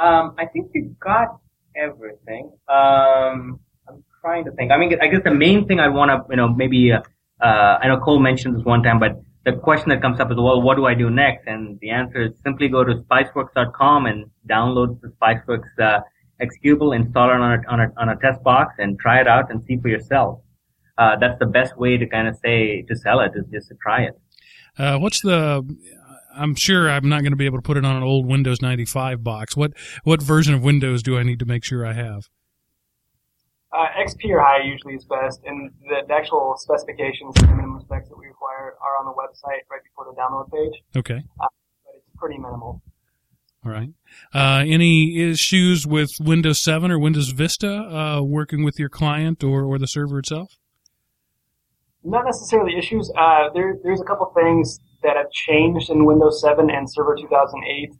Um, 0.00 0.34
I 0.38 0.46
think 0.46 0.70
we 0.74 0.90
got 0.98 1.38
everything. 1.76 2.52
Um, 2.68 3.60
I'm 3.88 4.02
trying 4.20 4.44
to 4.44 4.52
think. 4.52 4.72
I 4.72 4.78
mean, 4.78 4.96
I 5.00 5.08
guess 5.08 5.20
the 5.24 5.34
main 5.34 5.66
thing 5.66 5.80
I 5.80 5.88
want 5.88 6.10
to, 6.10 6.24
you 6.30 6.36
know, 6.36 6.48
maybe 6.48 6.92
uh, 6.92 7.02
uh, 7.44 7.78
I 7.82 7.88
know 7.88 7.98
Cole 8.00 8.18
mentioned 8.18 8.56
this 8.56 8.64
one 8.64 8.82
time, 8.82 8.98
but 8.98 9.20
the 9.44 9.52
question 9.52 9.90
that 9.90 10.00
comes 10.00 10.20
up 10.20 10.30
is, 10.30 10.36
well, 10.36 10.60
what 10.62 10.76
do 10.76 10.86
I 10.86 10.94
do 10.94 11.10
next? 11.10 11.46
And 11.46 11.78
the 11.80 11.90
answer 11.90 12.22
is 12.22 12.32
simply 12.42 12.68
go 12.68 12.82
to 12.82 12.94
spiceworks.com 12.94 14.06
and 14.06 14.30
download 14.48 15.00
the 15.02 15.08
Spiceworks 15.20 16.04
executable, 16.40 16.94
install 16.94 17.30
it 17.30 17.34
on 17.34 17.52
a, 17.52 17.70
on 17.72 17.80
a, 17.80 17.92
on 17.96 18.08
a 18.08 18.16
test 18.16 18.42
box 18.42 18.74
and 18.78 18.98
try 18.98 19.20
it 19.20 19.28
out 19.28 19.50
and 19.50 19.62
see 19.64 19.76
for 19.78 19.88
yourself. 19.88 20.40
Uh, 20.96 21.16
that's 21.20 21.38
the 21.38 21.46
best 21.46 21.76
way 21.76 21.96
to 21.96 22.06
kind 22.06 22.28
of 22.28 22.36
say, 22.36 22.82
to 22.82 22.96
sell 22.96 23.20
it 23.20 23.32
is 23.34 23.44
just 23.52 23.68
to 23.68 23.74
try 23.82 24.02
it. 24.02 24.20
Uh, 24.78 24.98
what's 24.98 25.20
the, 25.22 25.62
I'm 26.36 26.54
sure 26.54 26.88
I'm 26.88 27.08
not 27.08 27.22
going 27.22 27.32
to 27.32 27.36
be 27.36 27.46
able 27.46 27.58
to 27.58 27.62
put 27.62 27.76
it 27.76 27.84
on 27.84 27.96
an 27.96 28.02
old 28.02 28.26
Windows 28.26 28.62
95 28.62 29.22
box. 29.22 29.56
What, 29.56 29.72
what 30.04 30.22
version 30.22 30.54
of 30.54 30.62
Windows 30.62 31.02
do 31.02 31.18
I 31.18 31.22
need 31.22 31.38
to 31.40 31.46
make 31.46 31.64
sure 31.64 31.86
I 31.86 31.92
have? 31.92 32.28
Uh, 33.74 33.86
XP 33.98 34.30
or 34.30 34.40
high 34.40 34.62
usually 34.62 34.94
is 34.94 35.04
best, 35.04 35.40
and 35.44 35.68
the, 35.88 36.06
the 36.06 36.14
actual 36.14 36.54
specifications 36.56 37.34
and 37.42 37.56
minimum 37.56 37.80
specs 37.80 38.08
that 38.08 38.16
we 38.16 38.26
require 38.26 38.76
are 38.80 38.96
on 39.00 39.04
the 39.04 39.10
website 39.10 39.66
right 39.68 39.82
before 39.82 40.06
the 40.06 40.14
download 40.14 40.46
page. 40.52 40.80
Okay. 40.94 41.20
Uh, 41.40 41.46
but 41.84 41.94
it's 41.96 42.06
pretty 42.16 42.38
minimal. 42.38 42.80
All 43.64 43.72
right. 43.72 43.90
Uh, 44.34 44.62
any 44.66 45.18
issues 45.18 45.86
with 45.86 46.10
Windows 46.20 46.60
7 46.62 46.90
or 46.90 46.98
Windows 46.98 47.30
Vista 47.30 47.70
uh, 47.70 48.22
working 48.22 48.62
with 48.62 48.78
your 48.78 48.90
client 48.90 49.42
or, 49.42 49.64
or 49.64 49.78
the 49.78 49.86
server 49.86 50.18
itself? 50.18 50.58
Not 52.02 52.26
necessarily 52.26 52.76
issues. 52.76 53.10
Uh, 53.16 53.48
there, 53.54 53.76
there's 53.82 54.02
a 54.02 54.04
couple 54.04 54.30
things 54.34 54.80
that 55.02 55.16
have 55.16 55.30
changed 55.30 55.88
in 55.88 56.04
Windows 56.04 56.42
7 56.42 56.70
and 56.70 56.90
Server 56.90 57.16
2008. 57.18 57.94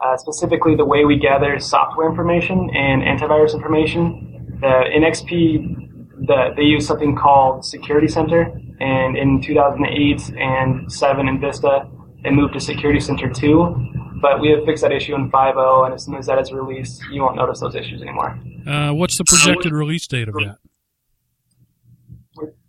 Uh, 0.00 0.16
specifically, 0.16 0.76
the 0.76 0.84
way 0.84 1.04
we 1.04 1.18
gather 1.18 1.58
software 1.58 2.08
information 2.08 2.70
and 2.72 3.02
antivirus 3.02 3.54
information 3.54 4.60
in 4.62 5.02
XP, 5.02 5.88
the, 6.26 6.50
they 6.56 6.62
use 6.62 6.86
something 6.86 7.16
called 7.16 7.64
Security 7.64 8.06
Center, 8.06 8.42
and 8.78 9.16
in 9.16 9.42
2008 9.42 10.30
and 10.36 10.92
7 10.92 11.28
and 11.28 11.40
Vista, 11.40 11.88
they 12.22 12.30
moved 12.30 12.54
to 12.54 12.60
Security 12.60 13.00
Center 13.00 13.28
2. 13.28 13.94
But 14.20 14.40
we 14.40 14.50
have 14.50 14.64
fixed 14.64 14.82
that 14.82 14.90
issue 14.90 15.14
in 15.14 15.30
5.0, 15.30 15.84
and 15.84 15.94
as 15.94 16.04
soon 16.04 16.16
as 16.16 16.26
that 16.26 16.40
is 16.40 16.52
released, 16.52 17.02
you 17.12 17.22
won't 17.22 17.36
notice 17.36 17.60
those 17.60 17.76
issues 17.76 18.02
anymore. 18.02 18.36
Uh, 18.66 18.92
what's 18.92 19.16
the 19.16 19.24
projected 19.24 19.72
release 19.72 20.08
date 20.08 20.28
of 20.28 20.34
that? 20.34 20.56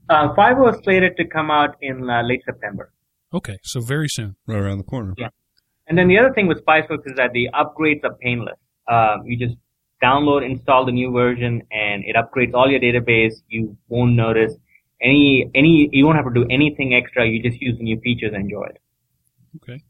Uh, 0.09 0.33
5.0 0.35 0.75
is 0.75 0.83
slated 0.83 1.17
to 1.17 1.25
come 1.25 1.49
out 1.49 1.75
in 1.81 2.07
uh, 2.09 2.21
late 2.23 2.43
September. 2.45 2.91
Okay, 3.33 3.57
so 3.63 3.79
very 3.79 4.07
soon. 4.07 4.35
Right 4.47 4.57
around 4.57 4.77
the 4.79 4.83
corner. 4.83 5.13
Yeah. 5.17 5.29
And 5.87 5.97
then 5.97 6.07
the 6.07 6.19
other 6.19 6.33
thing 6.33 6.47
with 6.47 6.63
Spiceworks 6.63 7.05
is 7.07 7.15
that 7.17 7.31
the 7.33 7.49
upgrades 7.53 8.03
are 8.03 8.13
painless. 8.15 8.57
Um, 8.87 9.23
you 9.25 9.37
just 9.37 9.57
download, 10.03 10.45
install 10.45 10.85
the 10.85 10.91
new 10.91 11.11
version, 11.11 11.61
and 11.71 12.03
it 12.05 12.15
upgrades 12.15 12.53
all 12.53 12.69
your 12.69 12.79
database. 12.79 13.33
You 13.47 13.75
won't 13.87 14.13
notice 14.13 14.53
any 15.01 15.49
any. 15.53 15.89
You 15.91 16.05
won't 16.05 16.17
have 16.17 16.25
to 16.25 16.33
do 16.33 16.45
anything 16.49 16.93
extra. 16.93 17.27
You 17.27 17.41
just 17.41 17.61
use 17.61 17.77
the 17.77 17.83
new 17.83 17.99
features 18.01 18.31
and 18.33 18.43
enjoy 18.43 18.65
it. 18.65 18.81
Okay. 19.57 19.83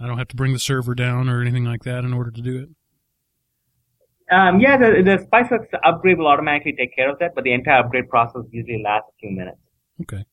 I 0.00 0.06
don't 0.06 0.18
have 0.18 0.28
to 0.28 0.36
bring 0.36 0.52
the 0.52 0.58
server 0.58 0.94
down 0.94 1.28
or 1.28 1.40
anything 1.40 1.64
like 1.64 1.82
that 1.84 2.04
in 2.04 2.12
order 2.12 2.30
to 2.30 2.40
do 2.40 2.58
it. 2.58 2.68
Um, 4.30 4.60
yeah, 4.60 4.76
the, 4.76 5.02
the 5.02 5.26
Spiceworks 5.26 5.68
upgrade 5.84 6.18
will 6.18 6.26
automatically 6.26 6.74
take 6.78 6.94
care 6.94 7.10
of 7.10 7.18
that, 7.18 7.34
but 7.34 7.44
the 7.44 7.52
entire 7.52 7.80
upgrade 7.80 8.08
process 8.08 8.42
usually 8.50 8.82
lasts 8.84 9.08
a 9.08 9.18
few 9.18 9.30
minutes. 9.36 9.58
Okay. 10.02 10.24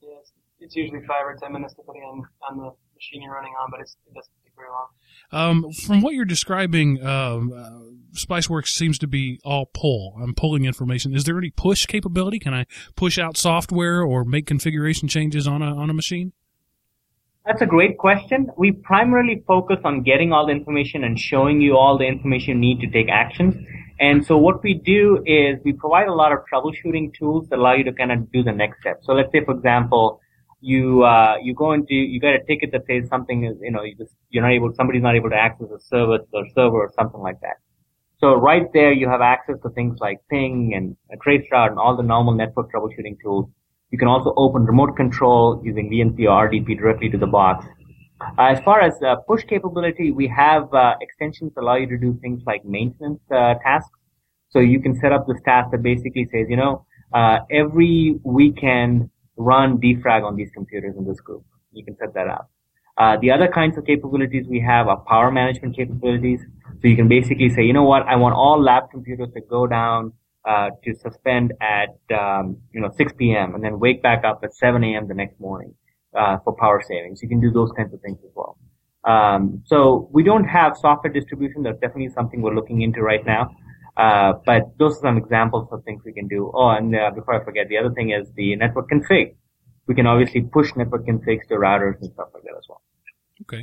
Yeah, 0.00 0.08
it's, 0.20 0.32
it's 0.60 0.76
usually 0.76 1.00
five 1.06 1.24
or 1.24 1.36
ten 1.40 1.52
minutes 1.52 1.74
depending 1.74 2.02
on, 2.02 2.22
on 2.50 2.56
the 2.56 2.70
machine 2.94 3.22
you're 3.22 3.34
running 3.34 3.52
on, 3.60 3.70
but 3.70 3.80
it 3.80 3.90
doesn't 4.14 4.32
take 4.44 4.52
very 4.56 4.68
long. 4.70 4.86
Um, 5.30 5.72
from 5.72 6.00
what 6.00 6.14
you're 6.14 6.24
describing, 6.24 7.04
um, 7.04 7.52
uh, 7.52 8.16
SpiceWorks 8.16 8.68
seems 8.68 8.98
to 8.98 9.06
be 9.06 9.40
all 9.44 9.66
pull. 9.66 10.14
I'm 10.22 10.34
pulling 10.34 10.64
information. 10.64 11.14
Is 11.14 11.24
there 11.24 11.36
any 11.36 11.50
push 11.50 11.86
capability? 11.86 12.38
Can 12.38 12.54
I 12.54 12.64
push 12.96 13.18
out 13.18 13.36
software 13.36 14.02
or 14.02 14.24
make 14.24 14.46
configuration 14.46 15.06
changes 15.06 15.46
on 15.46 15.62
a 15.62 15.74
on 15.76 15.90
a 15.90 15.94
machine? 15.94 16.32
That's 17.44 17.60
a 17.60 17.66
great 17.66 17.98
question. 17.98 18.50
We 18.56 18.70
primarily 18.70 19.42
focus 19.48 19.78
on 19.84 20.02
getting 20.04 20.32
all 20.32 20.46
the 20.46 20.52
information 20.52 21.02
and 21.02 21.18
showing 21.18 21.60
you 21.60 21.76
all 21.76 21.98
the 21.98 22.06
information 22.06 22.54
you 22.54 22.60
need 22.60 22.80
to 22.82 22.90
take 22.90 23.08
actions. 23.10 23.56
And 23.98 24.24
so 24.24 24.36
what 24.38 24.62
we 24.62 24.74
do 24.74 25.22
is 25.26 25.58
we 25.64 25.72
provide 25.72 26.06
a 26.06 26.14
lot 26.14 26.30
of 26.32 26.38
troubleshooting 26.52 27.14
tools 27.14 27.48
that 27.48 27.58
allow 27.58 27.74
you 27.74 27.82
to 27.84 27.92
kind 27.92 28.12
of 28.12 28.30
do 28.30 28.44
the 28.44 28.52
next 28.52 28.80
step. 28.80 29.00
So 29.02 29.12
let's 29.12 29.32
say, 29.32 29.44
for 29.44 29.54
example, 29.54 30.20
you 30.60 31.02
uh, 31.02 31.34
you 31.42 31.52
go 31.54 31.72
into 31.72 31.94
you 31.94 32.20
get 32.20 32.34
a 32.34 32.44
ticket 32.44 32.70
that 32.70 32.86
says 32.86 33.08
something 33.08 33.44
is 33.44 33.56
you 33.60 33.72
know 33.72 33.82
you 33.82 33.96
just 33.96 34.14
you're 34.30 34.44
not 34.44 34.52
able 34.52 34.72
somebody's 34.74 35.02
not 35.02 35.16
able 35.16 35.30
to 35.30 35.36
access 35.36 35.66
a 35.74 35.80
service 35.80 36.24
or 36.32 36.44
server 36.54 36.76
or 36.76 36.92
something 36.96 37.20
like 37.20 37.40
that. 37.40 37.56
So 38.18 38.34
right 38.34 38.66
there 38.72 38.92
you 38.92 39.08
have 39.08 39.20
access 39.20 39.56
to 39.64 39.70
things 39.70 39.98
like 40.00 40.18
ping 40.30 40.72
and 40.76 40.96
traceroute 41.20 41.70
and 41.70 41.78
all 41.80 41.96
the 41.96 42.04
normal 42.04 42.34
network 42.34 42.70
troubleshooting 42.72 43.20
tools. 43.20 43.50
You 43.92 43.98
can 43.98 44.08
also 44.08 44.32
open 44.38 44.64
remote 44.64 44.96
control 44.96 45.60
using 45.62 45.90
VNC 45.90 46.20
or 46.20 46.48
RDP 46.48 46.78
directly 46.78 47.10
to 47.10 47.18
the 47.18 47.26
box. 47.26 47.66
Uh, 48.38 48.44
as 48.44 48.60
far 48.64 48.80
as 48.80 48.94
uh, 49.02 49.16
push 49.28 49.44
capability, 49.44 50.10
we 50.10 50.26
have 50.28 50.72
uh, 50.72 50.94
extensions 51.02 51.52
allow 51.58 51.74
you 51.74 51.86
to 51.86 51.98
do 51.98 52.18
things 52.22 52.40
like 52.46 52.64
maintenance 52.64 53.20
uh, 53.30 53.54
tasks. 53.62 53.90
So 54.48 54.60
you 54.60 54.80
can 54.80 54.98
set 54.98 55.12
up 55.12 55.26
this 55.26 55.36
task 55.44 55.72
that 55.72 55.82
basically 55.82 56.26
says, 56.32 56.46
you 56.48 56.56
know, 56.56 56.86
uh, 57.12 57.40
every 57.50 58.18
weekend 58.24 59.10
run 59.36 59.76
defrag 59.76 60.24
on 60.24 60.36
these 60.36 60.50
computers 60.54 60.94
in 60.96 61.06
this 61.06 61.20
group. 61.20 61.44
You 61.72 61.84
can 61.84 61.94
set 61.98 62.14
that 62.14 62.28
up. 62.28 62.50
The 63.20 63.30
other 63.30 63.48
kinds 63.48 63.76
of 63.76 63.84
capabilities 63.84 64.46
we 64.48 64.60
have 64.60 64.88
are 64.88 65.00
power 65.06 65.30
management 65.30 65.76
capabilities. 65.76 66.40
So 66.80 66.88
you 66.88 66.96
can 66.96 67.08
basically 67.08 67.50
say, 67.50 67.62
you 67.62 67.74
know 67.74 67.84
what, 67.84 68.06
I 68.06 68.16
want 68.16 68.34
all 68.36 68.62
lab 68.62 68.90
computers 68.90 69.28
to 69.34 69.40
go 69.42 69.66
down 69.66 70.14
uh, 70.44 70.70
to 70.84 70.94
suspend 70.94 71.52
at 71.60 71.96
um, 72.16 72.56
you 72.72 72.80
know 72.80 72.90
6 72.96 73.12
p.m. 73.18 73.54
and 73.54 73.62
then 73.64 73.78
wake 73.78 74.02
back 74.02 74.24
up 74.24 74.40
at 74.42 74.54
7 74.54 74.82
a.m. 74.82 75.06
the 75.08 75.14
next 75.14 75.38
morning 75.40 75.74
uh, 76.16 76.38
for 76.44 76.54
power 76.54 76.82
savings. 76.86 77.22
You 77.22 77.28
can 77.28 77.40
do 77.40 77.50
those 77.50 77.70
kinds 77.72 77.92
of 77.94 78.00
things 78.00 78.18
as 78.24 78.30
well. 78.34 78.56
Um, 79.04 79.62
so 79.66 80.08
we 80.12 80.22
don't 80.22 80.44
have 80.44 80.76
software 80.76 81.12
distribution. 81.12 81.62
That's 81.62 81.80
definitely 81.80 82.10
something 82.10 82.40
we're 82.40 82.54
looking 82.54 82.82
into 82.82 83.02
right 83.02 83.24
now. 83.24 83.50
Uh, 83.96 84.34
but 84.46 84.62
those 84.78 84.96
are 84.98 85.00
some 85.00 85.18
examples 85.18 85.68
of 85.70 85.84
things 85.84 86.02
we 86.04 86.12
can 86.12 86.26
do. 86.28 86.50
Oh, 86.54 86.70
and 86.70 86.94
uh, 86.94 87.10
before 87.14 87.40
I 87.40 87.44
forget, 87.44 87.68
the 87.68 87.78
other 87.78 87.90
thing 87.90 88.10
is 88.10 88.32
the 88.36 88.56
network 88.56 88.90
config. 88.90 89.34
we 89.86 89.94
can 89.94 90.06
obviously 90.06 90.42
push 90.42 90.70
network 90.76 91.06
configs 91.06 91.46
to 91.48 91.54
routers 91.54 92.00
and 92.00 92.10
stuff 92.12 92.28
like 92.32 92.42
that 92.44 92.54
as 92.56 92.64
well. 92.68 92.80
Okay. 93.42 93.62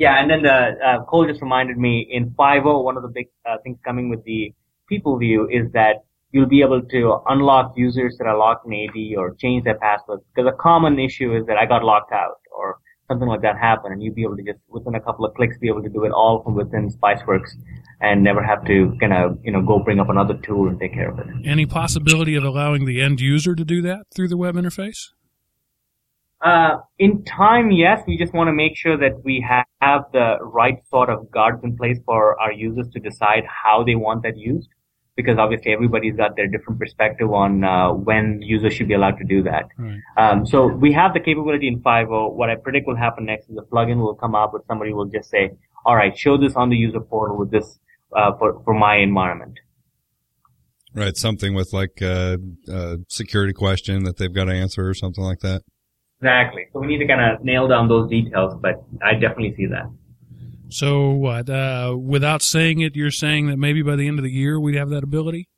Yeah, 0.00 0.18
and 0.18 0.30
then 0.30 0.40
the 0.40 0.78
uh, 0.82 1.04
Cole 1.04 1.26
just 1.26 1.42
reminded 1.42 1.76
me 1.76 2.08
in 2.10 2.30
5.0, 2.30 2.82
one 2.82 2.96
of 2.96 3.02
the 3.02 3.10
big 3.10 3.26
uh, 3.44 3.58
things 3.62 3.76
coming 3.84 4.08
with 4.08 4.24
the 4.24 4.54
people 4.88 5.18
view 5.18 5.46
is 5.46 5.70
that 5.72 6.04
you'll 6.32 6.48
be 6.48 6.62
able 6.62 6.80
to 6.80 7.18
unlock 7.28 7.74
users 7.76 8.16
that 8.18 8.26
are 8.26 8.38
locked 8.38 8.66
in 8.66 8.72
AD 8.72 9.18
or 9.18 9.34
change 9.34 9.64
their 9.64 9.76
passwords. 9.76 10.22
Because 10.34 10.50
a 10.50 10.56
common 10.56 10.98
issue 10.98 11.36
is 11.36 11.44
that 11.48 11.58
I 11.58 11.66
got 11.66 11.84
locked 11.84 12.14
out 12.14 12.40
or 12.50 12.78
something 13.08 13.28
like 13.28 13.42
that 13.42 13.58
happened, 13.58 13.92
and 13.92 14.02
you'd 14.02 14.14
be 14.14 14.22
able 14.22 14.38
to 14.38 14.42
just 14.42 14.60
within 14.70 14.94
a 14.94 15.00
couple 15.02 15.26
of 15.26 15.34
clicks 15.34 15.58
be 15.58 15.68
able 15.68 15.82
to 15.82 15.90
do 15.90 16.04
it 16.04 16.12
all 16.12 16.42
from 16.42 16.54
within 16.54 16.88
Spiceworks 16.88 17.50
and 18.00 18.24
never 18.24 18.42
have 18.42 18.64
to 18.68 18.96
kind 19.00 19.12
of 19.12 19.38
you 19.44 19.52
know 19.52 19.60
go 19.60 19.80
bring 19.80 20.00
up 20.00 20.08
another 20.08 20.34
tool 20.42 20.66
and 20.66 20.80
take 20.80 20.94
care 20.94 21.10
of 21.10 21.18
it. 21.18 21.26
Any 21.44 21.66
possibility 21.66 22.36
of 22.36 22.44
allowing 22.44 22.86
the 22.86 23.02
end 23.02 23.20
user 23.20 23.54
to 23.54 23.66
do 23.66 23.82
that 23.82 24.06
through 24.14 24.28
the 24.28 24.38
web 24.38 24.54
interface? 24.54 25.10
Uh, 26.42 26.78
in 26.98 27.22
time, 27.24 27.70
yes. 27.70 28.02
We 28.06 28.16
just 28.16 28.32
want 28.32 28.48
to 28.48 28.52
make 28.52 28.76
sure 28.76 28.96
that 28.96 29.22
we 29.24 29.46
have 29.46 30.04
the 30.12 30.38
right 30.40 30.78
sort 30.88 31.10
of 31.10 31.30
guards 31.30 31.62
in 31.62 31.76
place 31.76 31.98
for 32.06 32.40
our 32.40 32.52
users 32.52 32.88
to 32.94 33.00
decide 33.00 33.44
how 33.46 33.84
they 33.84 33.94
want 33.94 34.22
that 34.22 34.38
used. 34.38 34.68
Because 35.16 35.36
obviously 35.38 35.72
everybody's 35.72 36.16
got 36.16 36.36
their 36.36 36.46
different 36.46 36.80
perspective 36.80 37.30
on 37.30 37.62
uh, 37.62 37.92
when 37.92 38.40
users 38.40 38.72
should 38.72 38.88
be 38.88 38.94
allowed 38.94 39.18
to 39.18 39.24
do 39.24 39.42
that. 39.42 39.64
Right. 39.76 39.98
Um, 40.16 40.46
so 40.46 40.66
we 40.66 40.92
have 40.92 41.12
the 41.12 41.20
capability 41.20 41.68
in 41.68 41.80
5.0. 41.80 42.32
What 42.32 42.48
I 42.48 42.54
predict 42.54 42.86
will 42.86 42.96
happen 42.96 43.26
next 43.26 43.50
is 43.50 43.56
the 43.56 43.62
plugin 43.62 43.98
will 43.98 44.14
come 44.14 44.34
up 44.34 44.54
with 44.54 44.64
somebody 44.66 44.94
will 44.94 45.06
just 45.06 45.28
say, 45.28 45.50
all 45.84 45.94
right, 45.94 46.16
show 46.16 46.38
this 46.38 46.54
on 46.56 46.70
the 46.70 46.76
user 46.76 47.00
portal 47.00 47.36
with 47.36 47.50
this 47.50 47.78
uh, 48.16 48.32
for 48.38 48.62
for 48.64 48.72
my 48.72 48.96
environment. 48.96 49.58
Right. 50.94 51.16
Something 51.16 51.54
with 51.54 51.72
like 51.74 52.00
a, 52.00 52.38
a 52.68 52.98
security 53.08 53.52
question 53.52 54.04
that 54.04 54.16
they've 54.16 54.34
got 54.34 54.44
to 54.44 54.52
answer 54.52 54.88
or 54.88 54.94
something 54.94 55.22
like 55.22 55.40
that. 55.40 55.62
Exactly. 56.20 56.66
So 56.72 56.80
we 56.80 56.86
need 56.86 56.98
to 56.98 57.06
kind 57.06 57.34
of 57.34 57.42
nail 57.42 57.66
down 57.66 57.88
those 57.88 58.10
details, 58.10 58.54
but 58.60 58.84
I 59.02 59.14
definitely 59.14 59.54
see 59.56 59.66
that. 59.66 59.90
So 60.68 61.10
what? 61.10 61.48
Uh, 61.48 61.96
without 61.98 62.42
saying 62.42 62.80
it, 62.80 62.94
you're 62.94 63.10
saying 63.10 63.46
that 63.46 63.56
maybe 63.56 63.82
by 63.82 63.96
the 63.96 64.06
end 64.06 64.18
of 64.18 64.24
the 64.24 64.30
year 64.30 64.60
we'd 64.60 64.76
have 64.76 64.90
that 64.90 65.02
ability. 65.02 65.48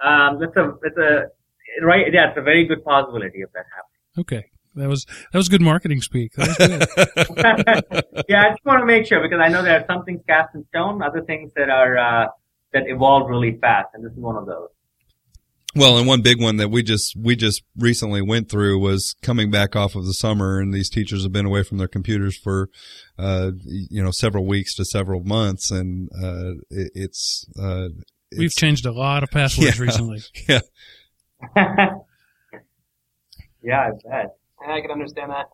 Um, 0.00 0.38
that's 0.38 0.56
a 0.56 0.72
that's 0.82 0.96
a 0.96 1.84
right. 1.84 2.06
Yeah, 2.12 2.28
it's 2.28 2.38
a 2.38 2.42
very 2.42 2.64
good 2.64 2.84
possibility 2.84 3.42
if 3.42 3.52
that 3.52 3.66
happens. 3.74 4.18
Okay, 4.18 4.50
that 4.76 4.88
was 4.88 5.04
that 5.32 5.38
was 5.38 5.48
good 5.48 5.60
marketing 5.60 6.00
speak. 6.00 6.32
That 6.34 6.48
was 6.48 6.56
good. 6.56 8.24
yeah, 8.28 8.44
I 8.46 8.50
just 8.50 8.64
want 8.64 8.80
to 8.80 8.86
make 8.86 9.04
sure 9.04 9.20
because 9.20 9.40
I 9.40 9.48
know 9.48 9.62
there 9.62 9.78
are 9.78 9.84
some 9.86 10.04
things 10.04 10.22
cast 10.26 10.54
in 10.54 10.64
stone, 10.68 11.02
other 11.02 11.22
things 11.22 11.52
that 11.56 11.68
are 11.68 11.98
uh, 11.98 12.28
that 12.72 12.84
evolve 12.86 13.28
really 13.28 13.58
fast, 13.58 13.88
and 13.94 14.04
this 14.04 14.12
is 14.12 14.18
one 14.18 14.36
of 14.36 14.46
those. 14.46 14.68
Well, 15.76 15.98
and 15.98 16.06
one 16.06 16.20
big 16.22 16.40
one 16.42 16.56
that 16.56 16.68
we 16.68 16.82
just 16.82 17.14
we 17.16 17.36
just 17.36 17.62
recently 17.76 18.20
went 18.22 18.50
through 18.50 18.80
was 18.80 19.14
coming 19.22 19.50
back 19.52 19.76
off 19.76 19.94
of 19.94 20.04
the 20.04 20.14
summer, 20.14 20.58
and 20.58 20.74
these 20.74 20.90
teachers 20.90 21.22
have 21.22 21.32
been 21.32 21.46
away 21.46 21.62
from 21.62 21.78
their 21.78 21.86
computers 21.86 22.36
for, 22.36 22.68
uh, 23.18 23.52
you 23.64 24.02
know, 24.02 24.10
several 24.10 24.44
weeks 24.46 24.74
to 24.74 24.84
several 24.84 25.22
months, 25.22 25.70
and 25.70 26.08
uh, 26.20 26.54
it, 26.70 26.90
it's 26.94 27.46
uh, 27.60 27.88
We've 28.36 28.50
changed 28.52 28.84
a 28.84 28.92
lot 28.92 29.22
of 29.22 29.30
passwords 29.30 29.78
Yeah. 29.78 29.84
recently. 29.84 30.20
yeah, 30.48 30.60
yeah, 33.62 33.80
I 33.80 33.90
bet. 34.08 34.36
And 34.62 34.72
I 34.72 34.80
can 34.80 34.90
understand 34.90 35.30
that. 35.30 35.46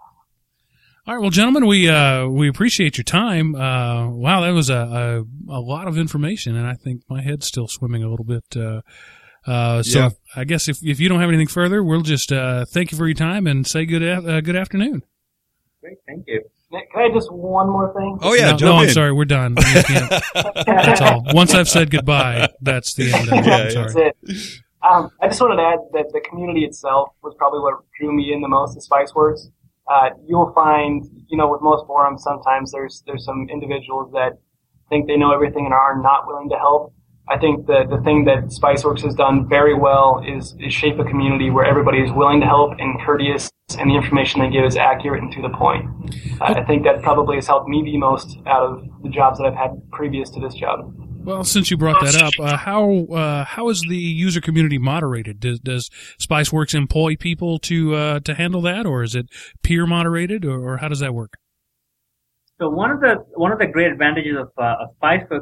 All 1.06 1.14
right, 1.14 1.20
well, 1.20 1.30
gentlemen, 1.30 1.66
we 1.66 1.88
uh, 1.88 2.26
we 2.26 2.48
appreciate 2.48 2.96
your 2.98 3.04
time. 3.04 3.54
Uh, 3.54 4.08
wow, 4.08 4.40
that 4.40 4.50
was 4.50 4.70
a, 4.70 5.24
a 5.48 5.52
a 5.52 5.60
lot 5.60 5.86
of 5.86 5.96
information, 5.96 6.56
and 6.56 6.66
I 6.66 6.74
think 6.74 7.02
my 7.08 7.22
head's 7.22 7.46
still 7.46 7.68
swimming 7.68 8.02
a 8.02 8.08
little 8.08 8.24
bit. 8.24 8.44
Uh, 8.56 8.80
uh, 9.46 9.82
so 9.82 9.98
Yeah. 9.98 10.08
I 10.34 10.44
guess 10.44 10.68
if 10.68 10.78
if 10.82 11.00
you 11.00 11.08
don't 11.08 11.20
have 11.20 11.28
anything 11.28 11.46
further, 11.46 11.82
we'll 11.82 12.02
just 12.02 12.32
uh, 12.32 12.64
thank 12.66 12.92
you 12.92 12.98
for 12.98 13.06
your 13.06 13.14
time 13.14 13.46
and 13.46 13.66
say 13.66 13.86
good 13.86 14.02
uh, 14.02 14.40
good 14.40 14.56
afternoon. 14.56 15.02
Great, 15.80 15.98
thank 16.06 16.24
you. 16.26 16.42
Can 16.92 17.02
I 17.02 17.14
just 17.14 17.32
one 17.32 17.68
more 17.68 17.94
thing? 17.94 18.18
Oh 18.22 18.34
yeah, 18.34 18.50
no, 18.50 18.56
jump 18.56 18.60
no, 18.62 18.76
I'm 18.76 18.90
sorry, 18.90 19.12
we're 19.12 19.24
done. 19.24 19.54
That's 19.54 21.00
all. 21.00 21.24
Once 21.32 21.54
I've 21.54 21.68
said 21.68 21.90
goodbye, 21.90 22.48
that's 22.60 22.94
the 22.94 23.12
end. 23.12 23.28
Of 23.28 23.38
it. 23.38 23.46
Yeah, 23.46 23.54
I'm 23.56 23.64
yeah. 23.64 23.70
sorry. 23.70 24.12
That's 24.26 24.56
it. 24.56 24.62
Um, 24.82 25.10
I 25.20 25.28
just 25.28 25.40
wanted 25.40 25.56
to 25.56 25.62
add 25.62 25.78
that 25.92 26.12
the 26.12 26.20
community 26.28 26.64
itself 26.64 27.08
was 27.22 27.34
probably 27.38 27.60
what 27.60 27.74
drew 27.98 28.14
me 28.14 28.32
in 28.32 28.40
the 28.40 28.48
most 28.48 28.74
to 28.74 28.80
Spiceworks. 28.80 29.46
Uh, 29.90 30.10
you'll 30.26 30.52
find, 30.52 31.04
you 31.28 31.36
know, 31.38 31.48
with 31.48 31.60
most 31.62 31.86
forums, 31.86 32.22
sometimes 32.22 32.72
there's 32.72 33.02
there's 33.06 33.24
some 33.24 33.46
individuals 33.50 34.12
that 34.12 34.32
think 34.90 35.06
they 35.06 35.16
know 35.16 35.32
everything 35.32 35.64
and 35.64 35.74
are 35.74 36.00
not 36.00 36.26
willing 36.26 36.48
to 36.50 36.56
help. 36.56 36.92
I 37.28 37.38
think 37.38 37.66
the 37.66 37.84
the 37.88 38.00
thing 38.02 38.24
that 38.26 38.50
Spiceworks 38.54 39.02
has 39.02 39.14
done 39.14 39.48
very 39.48 39.74
well 39.74 40.22
is, 40.26 40.54
is 40.60 40.72
shape 40.72 40.98
a 40.98 41.04
community 41.04 41.50
where 41.50 41.64
everybody 41.64 41.98
is 41.98 42.12
willing 42.12 42.40
to 42.40 42.46
help 42.46 42.72
and 42.78 43.00
courteous, 43.00 43.50
and 43.78 43.90
the 43.90 43.96
information 43.96 44.40
they 44.40 44.50
give 44.50 44.64
is 44.64 44.76
accurate 44.76 45.22
and 45.22 45.32
to 45.32 45.42
the 45.42 45.50
point. 45.50 45.86
Uh, 46.40 46.54
I 46.56 46.64
think 46.64 46.84
that 46.84 47.02
probably 47.02 47.36
has 47.36 47.46
helped 47.46 47.68
me 47.68 47.82
the 47.82 47.96
most 47.98 48.38
out 48.46 48.62
of 48.62 48.84
the 49.02 49.08
jobs 49.08 49.38
that 49.38 49.46
I've 49.46 49.54
had 49.54 49.70
previous 49.90 50.30
to 50.30 50.40
this 50.40 50.54
job. 50.54 50.92
Well, 51.24 51.42
since 51.42 51.72
you 51.72 51.76
brought 51.76 52.00
that 52.04 52.14
up, 52.14 52.34
uh, 52.38 52.56
how 52.56 53.06
uh, 53.06 53.44
how 53.44 53.68
is 53.70 53.80
the 53.88 53.96
user 53.96 54.40
community 54.40 54.78
moderated? 54.78 55.40
Does, 55.40 55.58
does 55.58 55.90
SpiceWorks 56.20 56.72
employ 56.72 57.16
people 57.16 57.58
to 57.60 57.96
uh, 57.96 58.20
to 58.20 58.34
handle 58.34 58.60
that, 58.62 58.86
or 58.86 59.02
is 59.02 59.16
it 59.16 59.26
peer 59.64 59.86
moderated, 59.86 60.44
or, 60.44 60.60
or 60.60 60.76
how 60.76 60.86
does 60.86 61.00
that 61.00 61.12
work? 61.12 61.32
So 62.58 62.70
one 62.70 62.90
of 62.90 63.00
the 63.00 63.16
one 63.34 63.52
of 63.52 63.58
the 63.58 63.66
great 63.66 63.92
advantages 63.92 64.36
of, 64.38 64.50
uh, 64.56 64.76
of 64.80 64.88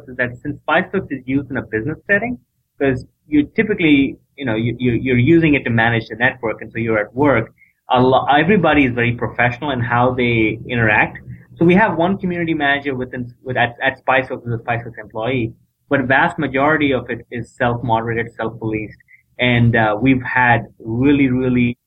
is 0.09 0.17
that 0.17 0.31
since 0.43 0.59
Spiceworks 0.67 1.07
is 1.11 1.23
used 1.27 1.49
in 1.51 1.57
a 1.57 1.63
business 1.63 1.99
setting, 2.09 2.39
because 2.77 3.07
you 3.29 3.47
typically, 3.55 4.17
you 4.37 4.45
know, 4.45 4.57
you, 4.57 4.75
you 4.79 4.93
you're 4.93 5.19
using 5.19 5.55
it 5.55 5.63
to 5.65 5.71
manage 5.71 6.09
the 6.09 6.17
network, 6.17 6.61
and 6.61 6.73
so 6.73 6.79
you're 6.79 6.99
at 6.99 7.15
work. 7.15 7.55
Lo- 7.93 8.27
everybody 8.27 8.85
is 8.87 8.93
very 8.95 9.13
professional 9.15 9.71
in 9.71 9.81
how 9.81 10.13
they 10.13 10.59
interact. 10.69 11.19
So 11.57 11.65
we 11.65 11.75
have 11.75 11.97
one 11.97 12.19
community 12.19 12.53
manager 12.53 12.97
within 12.97 13.33
with 13.45 13.57
at, 13.57 13.77
at 13.81 14.05
Spiceworks 14.05 14.45
as 14.49 14.61
a 14.61 14.63
Spiceworks 14.65 14.99
employee, 14.99 15.53
but 15.89 16.01
vast 16.07 16.37
majority 16.37 16.93
of 16.93 17.09
it 17.11 17.21
is 17.31 17.55
self-moderated, 17.55 18.35
self-policed, 18.35 18.99
and 19.39 19.77
uh, 19.77 19.97
we've 20.01 20.23
had 20.23 20.63
really, 20.81 21.29
really 21.29 21.79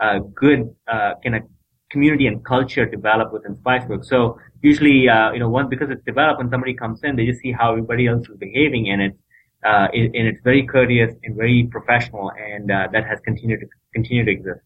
uh, 0.00 0.20
good 0.34 0.74
uh, 0.88 1.12
kind 1.22 1.36
of 1.36 1.42
community 1.90 2.26
and 2.26 2.44
culture 2.44 2.86
develop 2.86 3.32
within 3.32 3.56
Spiceworks. 3.56 4.06
So 4.06 4.38
usually, 4.62 5.08
uh, 5.08 5.32
you 5.32 5.40
know, 5.40 5.48
one 5.48 5.68
because 5.68 5.90
it's 5.90 6.04
developed, 6.04 6.38
when 6.38 6.50
somebody 6.50 6.74
comes 6.74 7.00
in, 7.02 7.16
they 7.16 7.26
just 7.26 7.40
see 7.40 7.52
how 7.52 7.72
everybody 7.72 8.06
else 8.06 8.28
is 8.28 8.36
behaving, 8.38 8.90
and 8.90 9.02
it's 9.02 9.18
uh, 9.64 9.88
it, 9.92 10.12
and 10.14 10.26
it's 10.26 10.40
very 10.42 10.66
courteous 10.66 11.14
and 11.22 11.36
very 11.36 11.68
professional, 11.70 12.30
and 12.30 12.70
uh, 12.70 12.88
that 12.92 13.04
has 13.06 13.18
continued 13.20 13.60
to 13.60 13.66
continue 13.92 14.24
to 14.24 14.30
exist. 14.30 14.60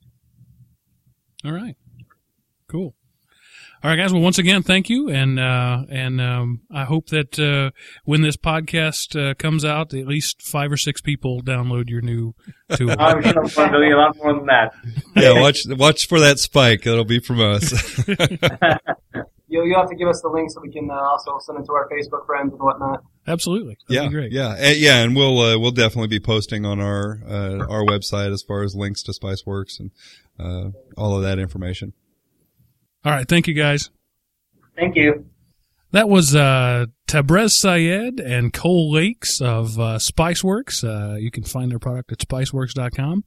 All 1.44 1.52
right, 1.52 1.76
cool. 2.68 2.94
All 3.84 3.90
right, 3.90 3.96
guys. 3.96 4.14
Well, 4.14 4.22
once 4.22 4.38
again, 4.38 4.62
thank 4.62 4.88
you, 4.88 5.10
and 5.10 5.38
uh, 5.38 5.84
and 5.90 6.18
um, 6.18 6.62
I 6.72 6.84
hope 6.84 7.08
that 7.08 7.38
uh, 7.38 7.70
when 8.06 8.22
this 8.22 8.34
podcast 8.34 9.14
uh, 9.14 9.34
comes 9.34 9.62
out, 9.62 9.92
at 9.92 10.06
least 10.06 10.40
five 10.40 10.72
or 10.72 10.78
six 10.78 11.02
people 11.02 11.42
download 11.42 11.90
your 11.90 12.00
new 12.00 12.34
tool. 12.76 12.96
I'm 12.98 13.22
sure 13.22 13.42
we're 13.42 13.70
doing 13.70 13.92
a 13.92 13.96
lot 13.98 14.16
more 14.16 14.32
than 14.36 14.46
that. 14.46 14.72
yeah. 15.14 15.38
Watch 15.38 15.66
watch 15.68 16.08
for 16.08 16.18
that 16.20 16.38
spike. 16.38 16.84
That'll 16.84 17.04
be 17.04 17.20
from 17.20 17.42
us. 17.42 17.72
You'll, 19.46 19.66
you'll 19.66 19.78
have 19.78 19.90
to 19.90 19.94
give 19.94 20.08
us 20.08 20.20
the 20.22 20.30
link 20.30 20.50
so 20.50 20.60
we 20.62 20.72
can 20.72 20.90
uh, 20.90 20.94
also 20.94 21.38
send 21.38 21.60
it 21.60 21.66
to 21.66 21.72
our 21.74 21.86
Facebook 21.88 22.24
friends 22.26 22.52
and 22.52 22.60
whatnot. 22.60 23.04
Absolutely, 23.26 23.76
That'd 23.86 24.02
yeah, 24.02 24.08
be 24.08 24.14
great. 24.14 24.32
yeah, 24.32 24.48
Uh, 24.48 24.72
yeah, 24.74 25.02
and 25.02 25.14
we'll 25.14 25.38
uh, 25.38 25.58
we'll 25.58 25.70
definitely 25.70 26.08
be 26.08 26.18
posting 26.18 26.64
on 26.64 26.80
our 26.80 27.20
uh, 27.28 27.58
our 27.68 27.84
website 27.84 28.32
as 28.32 28.42
far 28.42 28.62
as 28.62 28.74
links 28.74 29.02
to 29.02 29.12
SpiceWorks 29.12 29.78
and 29.78 29.90
uh, 30.40 30.70
all 30.96 31.14
of 31.16 31.22
that 31.22 31.38
information. 31.38 31.92
All 33.04 33.12
right, 33.12 33.28
thank 33.28 33.46
you, 33.46 33.54
guys. 33.54 33.90
Thank 34.76 34.96
you. 34.96 35.26
That 35.92 36.08
was 36.08 36.34
uh, 36.34 36.86
Tabrez 37.06 37.52
Syed 37.52 38.18
and 38.18 38.52
Cole 38.52 38.90
Lakes 38.90 39.40
of 39.40 39.78
uh, 39.78 39.98
Spiceworks. 39.98 40.82
Uh, 40.82 41.16
you 41.16 41.30
can 41.30 41.44
find 41.44 41.70
their 41.70 41.78
product 41.78 42.10
at 42.10 42.18
spiceworks.com. 42.18 43.22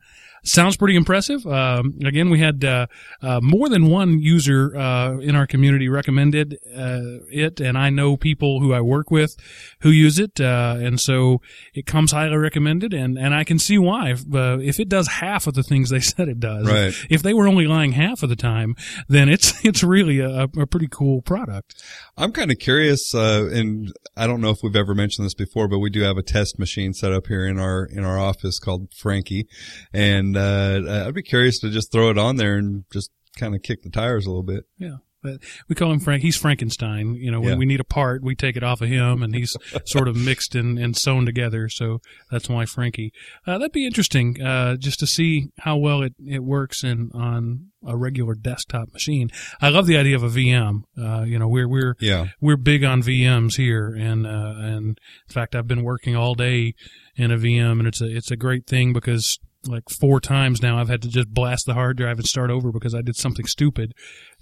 Sounds 0.48 0.78
pretty 0.78 0.96
impressive. 0.96 1.46
Um, 1.46 1.98
again, 2.06 2.30
we 2.30 2.40
had 2.40 2.64
uh, 2.64 2.88
uh, 3.22 3.40
more 3.42 3.68
than 3.68 3.88
one 3.88 4.20
user 4.20 4.76
uh, 4.78 5.18
in 5.20 5.36
our 5.36 5.46
community 5.46 5.90
recommended 5.90 6.58
uh, 6.76 7.20
it, 7.30 7.60
and 7.60 7.78
I 7.78 7.90
know 7.90 8.16
people 8.16 8.62
who 8.62 8.74
I 8.74 8.80
work 8.80 9.12
with 9.12 9.36
who 9.82 9.90
use 9.90 10.20
it, 10.20 10.40
uh, 10.40 10.78
and 10.80 11.00
so 11.02 11.42
it 11.74 11.86
comes 11.86 12.14
highly 12.14 12.38
recommended. 12.38 12.94
And, 12.94 13.18
and 13.18 13.36
I 13.36 13.44
can 13.44 13.60
see 13.60 13.78
why. 13.78 14.12
If, 14.12 14.22
uh, 14.34 14.60
if 14.62 14.80
it 14.80 14.88
does 14.88 15.08
half 15.08 15.48
of 15.48 15.54
the 15.54 15.64
things 15.64 15.90
they 15.90 16.00
said 16.12 16.30
it 16.30 16.40
does, 16.40 16.66
Right. 16.66 16.94
if 17.10 17.22
they 17.22 17.34
were 17.34 17.48
only 17.48 17.68
lying 17.68 17.92
half 17.92 18.24
of 18.24 18.30
the 18.30 18.36
time, 18.38 18.76
then 19.10 19.28
it's 19.28 19.54
it's 19.66 19.84
really 19.84 20.20
a, 20.20 20.44
a 20.58 20.66
pretty 20.66 20.88
cool 20.90 21.22
product. 21.22 21.76
I'm 22.16 22.32
kind 22.32 22.52
of 22.52 22.58
curious, 22.60 23.14
uh, 23.14 23.50
and 23.52 23.92
I 24.16 24.28
don't 24.28 24.40
know 24.40 24.52
if 24.52 24.60
we've 24.64 24.76
ever 24.76 24.96
mentioned 24.96 25.26
this 25.26 25.34
before, 25.34 25.68
but 25.68 25.80
we 25.80 25.90
do 25.90 26.02
have 26.04 26.18
a 26.18 26.24
test 26.24 26.58
machine 26.58 26.94
set 26.94 27.12
up 27.12 27.28
here 27.28 27.46
in 27.46 27.60
our 27.60 27.84
in 27.86 28.06
our 28.06 28.18
office 28.18 28.60
called 28.60 28.94
Frankie, 28.94 29.48
and 29.94 30.37
uh, 30.38 31.06
I'd 31.08 31.14
be 31.16 31.24
curious 31.24 31.60
to 31.60 31.70
just 31.70 31.92
throw 31.92 32.10
it 32.10 32.18
on 32.18 32.36
there 32.38 32.56
and 32.58 32.84
just 32.92 33.12
kind 33.38 33.56
of 33.56 33.62
kick 33.62 33.84
the 33.84 33.90
tires 33.90 34.26
a 34.26 34.30
little 34.30 34.44
bit. 34.44 34.66
Yeah. 34.78 34.98
But 35.24 35.40
we 35.68 35.74
call 35.74 35.92
him 35.92 36.00
Frank. 36.00 36.22
He's 36.22 36.38
Frankenstein. 36.38 37.16
You 37.16 37.32
know, 37.32 37.40
when 37.42 37.50
Yeah. 37.54 37.58
we 37.58 37.66
need 37.66 37.80
a 37.80 37.84
part, 37.84 38.24
we 38.24 38.36
take 38.36 38.56
it 38.56 38.62
off 38.64 38.82
of 38.82 38.88
him, 38.90 39.24
and 39.24 39.34
he's 39.34 39.58
sort 39.86 40.08
of 40.08 40.16
mixed 40.16 40.54
and, 40.54 40.78
and 40.78 40.96
sewn 40.96 41.26
together. 41.26 41.70
So 41.70 42.02
that's 42.30 42.48
why 42.48 42.66
Frankie. 42.66 43.12
Uh, 43.46 43.58
that'd 43.58 43.72
be 43.72 43.88
interesting, 43.88 44.40
uh, 44.42 44.76
just 44.78 45.00
to 45.00 45.08
see 45.08 45.48
how 45.60 45.76
well 45.76 46.04
it, 46.04 46.14
it 46.24 46.44
works 46.44 46.84
in 46.84 47.10
on 47.16 47.72
a 47.86 47.98
regular 47.98 48.36
desktop 48.36 48.94
machine. 48.94 49.30
I 49.60 49.70
love 49.70 49.88
the 49.88 49.98
idea 49.98 50.16
of 50.16 50.24
a 50.24 50.30
VM. 50.30 50.84
Uh, 50.98 51.24
you 51.24 51.40
know, 51.40 51.48
we're 51.48 51.68
we're 51.68 51.96
Yeah. 52.00 52.28
we're 52.40 52.56
big 52.56 52.84
on 52.84 53.02
VMs 53.02 53.56
here, 53.58 53.88
and 53.98 54.26
uh, 54.28 54.54
and 54.58 55.00
in 55.30 55.34
fact, 55.34 55.56
I've 55.56 55.68
been 55.68 55.84
working 55.84 56.16
all 56.16 56.36
day 56.36 56.76
in 57.16 57.32
a 57.32 57.38
VM, 57.38 57.80
and 57.80 57.88
it's 57.88 58.02
a 58.02 58.16
it's 58.16 58.30
a 58.30 58.38
great 58.38 58.68
thing 58.68 58.94
because 58.94 59.40
like 59.68 59.90
four 59.90 60.20
times 60.20 60.62
now 60.62 60.78
I've 60.78 60.90
had 60.90 61.02
to 61.04 61.08
just 61.08 61.34
blast 61.34 61.66
the 61.66 61.74
hard 61.74 61.98
drive 61.98 62.18
and 62.18 62.28
start 62.28 62.50
over 62.50 62.72
because 62.72 62.96
I 62.96 63.02
did 63.02 63.16
something 63.16 63.46
stupid, 63.46 63.94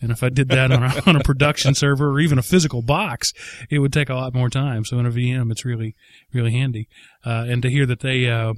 and 0.01 0.11
if 0.11 0.23
I 0.23 0.29
did 0.29 0.49
that 0.49 0.71
on 0.71 0.83
a, 0.83 1.01
on 1.07 1.15
a 1.15 1.23
production 1.23 1.75
server 1.75 2.11
or 2.11 2.19
even 2.19 2.37
a 2.37 2.43
physical 2.43 2.81
box, 2.81 3.33
it 3.69 3.79
would 3.79 3.93
take 3.93 4.09
a 4.09 4.15
lot 4.15 4.33
more 4.33 4.49
time. 4.49 4.85
So 4.85 4.99
in 4.99 5.05
a 5.05 5.11
VM, 5.11 5.51
it's 5.51 5.65
really 5.65 5.95
really 6.33 6.51
handy, 6.51 6.87
uh, 7.25 7.45
and 7.47 7.61
to 7.61 7.69
hear 7.69 7.85
that 7.85 8.01
they 8.01 8.29
uh, 8.29 8.53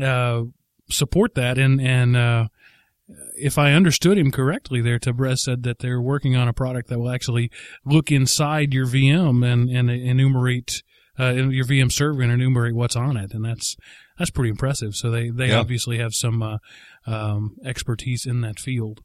uh, 0.00 0.44
support 0.88 1.34
that 1.34 1.58
and 1.58 1.80
and 1.80 2.16
uh, 2.16 2.48
if 3.36 3.58
I 3.58 3.72
understood 3.72 4.18
him 4.18 4.30
correctly 4.30 4.80
there, 4.80 4.98
Tabrez 4.98 5.38
said 5.38 5.62
that 5.64 5.80
they're 5.80 6.00
working 6.00 6.36
on 6.36 6.48
a 6.48 6.52
product 6.52 6.88
that 6.88 6.98
will 6.98 7.10
actually 7.10 7.50
look 7.84 8.12
inside 8.12 8.72
your 8.72 8.86
VM 8.86 9.44
and, 9.44 9.68
and 9.68 9.90
enumerate 9.90 10.82
uh, 11.18 11.32
your 11.32 11.64
VM 11.64 11.92
server 11.92 12.22
and 12.22 12.32
enumerate 12.32 12.74
what's 12.74 12.96
on 12.96 13.16
it, 13.16 13.32
and 13.34 13.44
that's 13.44 13.76
that's 14.20 14.30
pretty 14.30 14.50
impressive. 14.50 14.94
So 14.94 15.10
they 15.10 15.30
they 15.30 15.48
Yeah. 15.48 15.58
obviously 15.58 15.98
have 15.98 16.12
some 16.14 16.42
uh, 16.42 16.58
um, 17.06 17.56
expertise 17.64 18.26
in 18.26 18.42
that 18.42 18.60
field. 18.60 19.00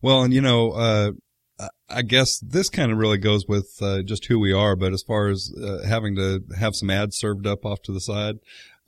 Well, 0.00 0.22
and 0.22 0.32
you 0.32 0.40
know, 0.40 0.70
uh, 0.70 1.10
I- 1.58 1.68
I 1.88 2.02
guess 2.02 2.38
this 2.38 2.68
kind 2.70 2.90
of 2.92 2.98
really 2.98 3.18
goes 3.18 3.46
with 3.46 3.76
uh, 3.82 4.02
just 4.02 4.26
who 4.26 4.38
we 4.38 4.52
are. 4.52 4.76
But 4.76 4.92
as 4.92 5.02
far 5.02 5.28
as 5.28 5.52
uh, 5.60 5.84
having 5.86 6.14
to 6.16 6.40
have 6.58 6.74
some 6.74 6.88
ads 6.90 7.16
served 7.18 7.46
up 7.46 7.64
off 7.66 7.82
to 7.82 7.92
the 7.92 8.00
side, 8.00 8.36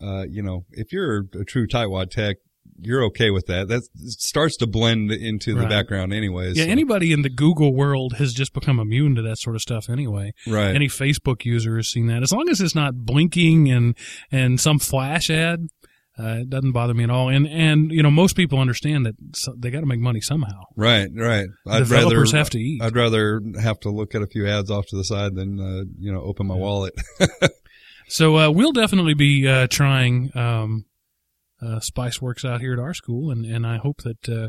uh, 0.01 0.25
you 0.31 0.43
know, 0.43 0.65
if 0.71 0.93
you're 0.93 1.27
a 1.39 1.45
true 1.45 1.67
tightwad 1.67 2.11
tech, 2.11 2.37
you're 2.81 3.05
okay 3.07 3.31
with 3.31 3.47
that. 3.47 3.69
That 3.69 3.83
starts 4.07 4.57
to 4.59 4.67
blend 4.67 5.11
into 5.13 5.55
the 5.55 5.61
Right. 5.61 5.69
background, 5.69 6.13
anyways. 6.13 6.57
Yeah, 6.57 6.65
so- 6.65 6.71
anybody 6.71 7.13
in 7.13 7.23
the 7.23 7.31
Google 7.31 7.75
world 7.75 8.15
has 8.19 8.33
just 8.33 8.53
become 8.53 8.79
immune 8.79 9.15
to 9.17 9.23
that 9.23 9.39
sort 9.39 9.57
of 9.57 9.63
stuff 9.63 9.89
anyway. 9.89 10.33
right. 10.47 10.75
Any 10.75 10.89
Facebook 10.89 11.45
user 11.45 11.77
has 11.77 11.89
seen 11.89 12.07
that. 12.09 12.23
As 12.23 12.33
long 12.33 12.49
as 12.49 12.61
it's 12.61 12.75
not 12.75 12.95
blinking 13.05 13.71
and 13.71 13.97
and 14.31 14.61
some 14.61 14.79
flash 14.79 15.31
ad, 15.31 15.69
uh, 16.19 16.39
it 16.41 16.49
doesn't 16.51 16.73
bother 16.73 16.95
me 16.95 17.05
at 17.05 17.11
all. 17.11 17.29
And 17.29 17.47
and 17.47 17.91
you 17.91 18.03
know 18.03 18.11
most 18.11 18.37
people 18.37 18.59
understand 18.59 19.05
that 19.07 19.15
so, 19.35 19.55
they 19.59 19.71
got 19.71 19.81
to 19.81 19.87
make 19.87 20.01
money 20.01 20.21
somehow. 20.21 20.63
right, 20.77 21.09
right. 21.15 21.47
I'd 21.67 21.81
Developers 21.81 22.33
rather 22.33 22.39
have 22.39 22.51
to 22.51 22.59
eat. 22.59 22.83
I'd 22.83 22.97
rather 22.97 23.41
have 23.61 23.79
to 23.81 23.91
look 23.91 24.15
at 24.15 24.23
a 24.23 24.27
few 24.27 24.47
ads 24.47 24.71
off 24.71 24.87
to 24.87 24.97
the 24.97 25.05
side 25.05 25.35
than 25.35 25.61
uh, 25.61 25.85
you 25.99 26.13
know 26.13 26.21
open 26.23 26.47
my 26.47 26.55
wallet. 26.57 26.95
So 28.09 28.37
uh, 28.39 28.51
we'll 28.51 28.71
definitely 28.71 29.15
be 29.15 29.49
uh, 29.49 29.67
trying 29.69 30.31
um, 30.37 30.85
uh, 31.67 31.81
SpiceWorks 31.81 32.45
out 32.49 32.61
here 32.61 32.73
at 32.73 32.79
our 32.79 32.95
school, 32.95 33.31
and, 33.31 33.45
and 33.45 33.67
I 33.67 33.77
hope 33.79 34.03
that 34.03 34.29
uh, 34.29 34.49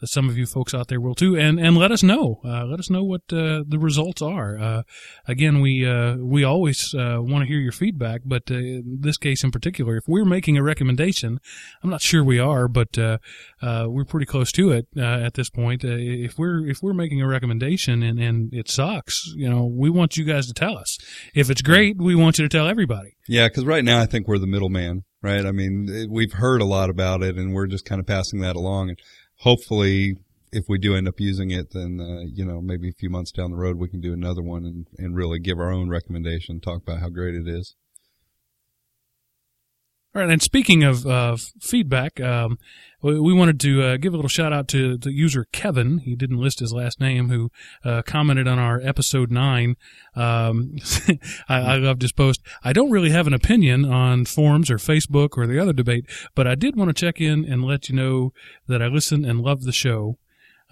that 0.00 0.08
some 0.08 0.28
of 0.28 0.36
you 0.36 0.46
folks 0.46 0.74
out 0.74 0.88
there 0.88 1.00
will 1.00 1.14
too. 1.14 1.36
And 1.36 1.58
and 1.58 1.76
let 1.76 1.92
us 1.92 2.02
know. 2.02 2.40
Uh, 2.44 2.64
let 2.64 2.78
us 2.78 2.90
know 2.90 3.04
what 3.04 3.22
uh, 3.32 3.62
the 3.66 3.78
results 3.78 4.20
are. 4.22 4.58
Uh, 4.58 4.82
again, 5.26 5.60
we 5.60 5.86
uh, 5.86 6.16
we 6.16 6.44
always 6.44 6.94
uh, 6.94 7.18
want 7.20 7.42
to 7.42 7.46
hear 7.46 7.58
your 7.58 7.72
feedback, 7.72 8.22
but 8.24 8.42
uh, 8.50 8.54
in 8.54 8.98
this 9.00 9.16
case 9.16 9.44
in 9.44 9.50
particular, 9.50 9.96
if 9.96 10.04
we're 10.06 10.24
making 10.24 10.58
a 10.58 10.62
recommendation, 10.62 11.38
I'm 11.82 11.90
not 11.90 12.02
sure 12.02 12.24
we 12.24 12.38
are, 12.38 12.68
but 12.68 12.98
uh, 12.98 13.18
uh, 13.62 13.86
we're 13.88 14.04
pretty 14.04 14.26
close 14.26 14.52
to 14.52 14.72
it 14.72 14.88
uh, 14.96 15.00
at 15.00 15.34
this 15.34 15.50
point. 15.50 15.84
Uh, 15.84 15.96
if 15.96 16.38
we're 16.38 16.66
if 16.66 16.82
we're 16.82 16.92
making 16.94 17.22
a 17.22 17.28
recommendation 17.28 18.02
and, 18.02 18.18
and 18.18 18.52
it 18.52 18.68
sucks, 18.68 19.32
you 19.36 19.48
know, 19.48 19.64
we 19.64 19.90
want 19.90 20.16
you 20.16 20.24
guys 20.24 20.46
to 20.48 20.54
tell 20.54 20.76
us. 20.76 20.98
If 21.34 21.50
it's 21.50 21.62
great, 21.62 21.96
we 21.98 22.14
want 22.14 22.38
you 22.38 22.44
to 22.44 22.48
tell 22.48 22.68
everybody. 22.68 23.16
Yeah, 23.28 23.48
because 23.48 23.64
right 23.64 23.84
now 23.84 24.00
I 24.00 24.06
think 24.06 24.28
we're 24.28 24.38
the 24.38 24.46
middleman, 24.46 25.04
right? 25.24 25.46
I 25.46 25.52
mean, 25.52 26.08
we've 26.10 26.34
heard 26.34 26.60
a 26.60 26.66
lot 26.66 26.90
about 26.90 27.22
it, 27.22 27.36
and 27.36 27.54
we're 27.54 27.66
just 27.66 27.86
kind 27.86 27.98
of 27.98 28.06
passing 28.06 28.40
that 28.40 28.56
along. 28.56 28.90
And 28.90 28.98
hopefully, 29.38 30.18
if 30.52 30.66
we 30.68 30.78
do 30.78 30.94
end 30.94 31.08
up 31.08 31.18
using 31.18 31.50
it, 31.50 31.72
then 31.72 31.98
uh, 31.98 32.26
you 32.30 32.44
know 32.44 32.60
maybe 32.60 32.90
a 32.90 32.92
few 32.92 33.08
months 33.08 33.32
down 33.32 33.50
the 33.50 33.56
road 33.56 33.76
we 33.76 33.88
can 33.88 34.00
do 34.00 34.12
another 34.12 34.42
one 34.42 34.64
and 34.64 34.86
and 34.98 35.16
really 35.16 35.38
give 35.40 35.58
our 35.58 35.72
own 35.72 35.88
recommendation, 35.88 36.60
talk 36.60 36.82
about 36.82 37.00
how 37.00 37.08
great 37.08 37.34
it 37.34 37.48
is. 37.48 37.74
All 40.16 40.22
right, 40.22 40.30
and 40.30 40.40
speaking 40.40 40.84
of 40.84 41.04
uh, 41.08 41.36
feedback, 41.60 42.20
um, 42.20 42.56
we, 43.02 43.34
wanted 43.34 43.58
to 43.58 43.82
uh, 43.82 43.96
give 43.96 44.12
a 44.12 44.16
little 44.16 44.28
shout 44.28 44.52
out 44.52 44.68
to 44.68 44.96
the 44.96 45.10
user 45.10 45.48
Kevin. 45.50 45.98
He 45.98 46.14
didn't 46.14 46.36
list 46.36 46.60
his 46.60 46.72
last 46.72 47.00
name, 47.00 47.30
who 47.30 47.50
uh, 47.84 48.02
commented 48.02 48.46
on 48.46 48.60
our 48.60 48.80
episode 48.80 49.32
nine. 49.32 49.74
Um, 50.14 50.76
I, 51.48 51.58
I 51.58 51.76
loved 51.78 52.02
his 52.02 52.12
post. 52.12 52.42
I 52.62 52.72
don't 52.72 52.92
really 52.92 53.10
have 53.10 53.26
an 53.26 53.34
opinion 53.34 53.84
on 53.84 54.24
forums 54.24 54.70
or 54.70 54.76
Facebook 54.76 55.30
or 55.36 55.48
the 55.48 55.58
other 55.58 55.72
debate, 55.72 56.06
but 56.36 56.46
I 56.46 56.54
did 56.54 56.76
want 56.76 56.90
to 56.90 56.94
check 56.94 57.20
in 57.20 57.44
and 57.44 57.64
let 57.64 57.88
you 57.88 57.96
know 57.96 58.32
that 58.68 58.80
I 58.80 58.86
listen 58.86 59.24
and 59.24 59.40
love 59.40 59.64
the 59.64 59.72
show. 59.72 60.16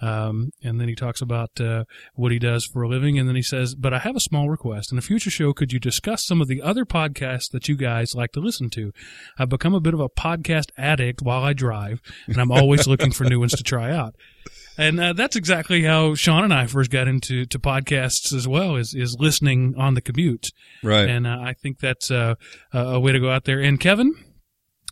Um, 0.03 0.49
and 0.61 0.81
then 0.81 0.89
he 0.89 0.95
talks 0.95 1.21
about 1.21 1.61
uh, 1.61 1.85
what 2.15 2.31
he 2.31 2.39
does 2.39 2.65
for 2.65 2.81
a 2.81 2.89
living, 2.89 3.17
and 3.17 3.27
then 3.27 3.35
he 3.35 3.41
says, 3.41 3.73
"But 3.73 3.93
I 3.93 3.99
have 3.99 4.15
a 4.15 4.19
small 4.19 4.49
request. 4.49 4.91
In 4.91 4.97
a 4.97 5.01
future 5.01 5.29
show, 5.29 5.53
could 5.53 5.71
you 5.71 5.79
discuss 5.79 6.25
some 6.25 6.41
of 6.41 6.47
the 6.47 6.61
other 6.61 6.83
podcasts 6.83 7.49
that 7.51 7.69
you 7.69 7.77
guys 7.77 8.13
like 8.13 8.33
to 8.33 8.41
listen 8.41 8.69
to? 8.71 8.91
I've 9.37 9.49
become 9.49 9.73
a 9.73 9.79
bit 9.79 9.93
of 9.93 9.99
a 10.01 10.09
podcast 10.09 10.71
addict 10.77 11.21
while 11.21 11.43
I 11.43 11.53
drive, 11.53 12.01
and 12.27 12.37
I'm 12.37 12.51
always 12.51 12.87
looking 12.87 13.11
for 13.11 13.23
new 13.23 13.39
ones 13.39 13.53
to 13.53 13.63
try 13.63 13.91
out." 13.91 14.15
And 14.77 14.99
uh, 14.99 15.13
that's 15.13 15.35
exactly 15.35 15.83
how 15.83 16.15
Sean 16.15 16.43
and 16.43 16.53
I 16.53 16.65
first 16.65 16.89
got 16.89 17.07
into 17.07 17.45
to 17.45 17.59
podcasts 17.59 18.33
as 18.33 18.47
well, 18.47 18.75
is 18.75 18.93
is 18.93 19.15
listening 19.19 19.75
on 19.77 19.93
the 19.93 20.01
commute. 20.01 20.47
Right. 20.83 21.07
And 21.07 21.27
uh, 21.27 21.37
I 21.41 21.53
think 21.53 21.79
that's 21.79 22.11
uh, 22.11 22.35
a 22.73 22.79
a 22.79 22.99
way 22.99 23.11
to 23.11 23.19
go 23.19 23.29
out 23.29 23.45
there. 23.45 23.59
And 23.59 23.79
Kevin, 23.79 24.15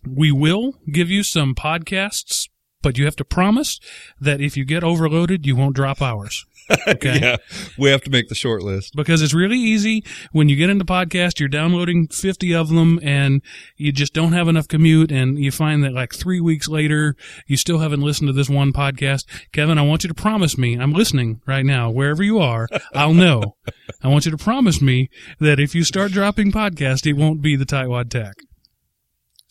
we 0.08 0.32
will 0.32 0.76
give 0.92 1.10
you 1.10 1.24
some 1.24 1.56
podcasts, 1.56 2.48
but 2.82 2.98
you 2.98 3.06
have 3.06 3.16
to 3.18 3.26
promise 3.26 3.80
that 4.20 4.42
if 4.42 4.58
you 4.58 4.66
get 4.66 4.84
overloaded, 4.84 5.46
you 5.46 5.56
won't 5.56 5.76
drop 5.76 6.02
ours. 6.02 6.46
Okay. 6.88 7.20
yeah, 7.20 7.36
we 7.78 7.90
have 7.90 8.02
to 8.04 8.10
make 8.10 8.30
the 8.30 8.36
short 8.36 8.64
list. 8.64 8.96
Because 8.96 9.22
it's 9.22 9.34
really 9.34 9.58
easy 9.58 10.06
when 10.32 10.48
you 10.48 10.56
get 10.56 10.70
into 10.70 10.86
podcast, 10.86 11.40
you're 11.40 11.50
downloading 11.50 12.08
50 12.08 12.54
of 12.56 12.70
them 12.70 13.00
and 13.04 13.42
you 13.76 13.92
just 13.92 14.14
don't 14.14 14.32
have 14.32 14.48
enough 14.48 14.70
commute 14.70 15.12
and 15.12 15.38
you 15.38 15.52
find 15.52 15.84
that 15.84 15.92
like 15.92 16.14
three 16.14 16.40
weeks 16.40 16.70
later, 16.70 17.16
you 17.46 17.58
still 17.58 17.80
haven't 17.80 18.02
listened 18.02 18.30
to 18.30 18.34
this 18.34 18.50
one 18.50 18.72
podcast. 18.72 19.26
Kevin, 19.52 19.78
I 19.78 19.82
want 19.82 20.04
you 20.04 20.08
to 20.08 20.14
promise 20.14 20.58
me, 20.58 20.76
I'm 20.76 20.94
listening 20.94 21.42
right 21.46 21.66
now, 21.66 21.90
wherever 21.90 22.24
you 22.24 22.40
are, 22.40 22.68
I'll 22.94 23.14
know. 23.14 23.58
I 24.02 24.08
want 24.08 24.26
you 24.26 24.32
to 24.32 24.38
promise 24.38 24.82
me 24.82 25.10
that 25.40 25.60
if 25.60 25.76
you 25.76 25.84
start 25.84 26.12
dropping 26.12 26.52
podcast, 26.52 27.06
it 27.06 27.14
won't 27.14 27.42
be 27.42 27.56
the 27.56 27.66
Tightwad 27.66 28.10
Tech. 28.10 28.36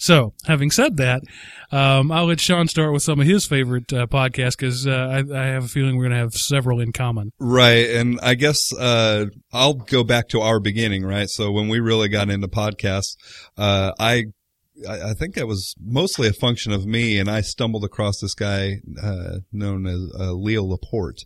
So, 0.01 0.33
having 0.47 0.71
said 0.71 0.97
that, 0.97 1.21
um, 1.71 2.11
I'll 2.11 2.25
let 2.25 2.41
Sean 2.41 2.69
start 2.69 2.95
with 2.95 3.03
some 3.03 3.21
of 3.21 3.27
his 3.27 3.45
favorite 3.45 3.93
uh, 3.93 4.07
podcasts 4.07 4.57
because 4.57 4.87
uh, 4.87 4.91
I, 4.91 5.19
I 5.19 5.47
have 5.49 5.65
a 5.65 5.69
feeling 5.69 5.99
we're 5.99 6.05
going 6.05 6.17
to 6.17 6.21
have 6.21 6.33
several 6.33 6.81
in 6.81 6.91
common. 6.91 7.33
Right. 7.39 7.91
And 7.91 8.19
I 8.23 8.35
guess, 8.35 8.73
uh, 8.73 9.27
I'll 9.53 9.75
go 9.75 10.03
back 10.03 10.29
to 10.29 10.41
our 10.41 10.59
beginning, 10.59 11.05
right? 11.05 11.29
So 11.29 11.53
when 11.53 11.69
we 11.69 11.81
really 11.81 12.09
got 12.09 12.31
into 12.31 12.49
podcasts, 12.49 13.15
uh, 13.59 13.93
I, 14.01 14.25
I 14.89 15.13
think 15.13 15.35
that 15.35 15.47
was 15.47 15.75
mostly 15.79 16.27
a 16.29 16.33
function 16.33 16.73
of 16.73 16.87
me 16.87 17.19
and 17.19 17.29
I 17.29 17.43
stumbled 17.43 17.85
across 17.85 18.21
this 18.21 18.33
guy, 18.33 18.77
uh, 19.03 19.41
known 19.53 19.87
as, 19.87 20.01
uh, 20.19 20.33
Leo 20.33 20.65
Laporte. 20.65 21.25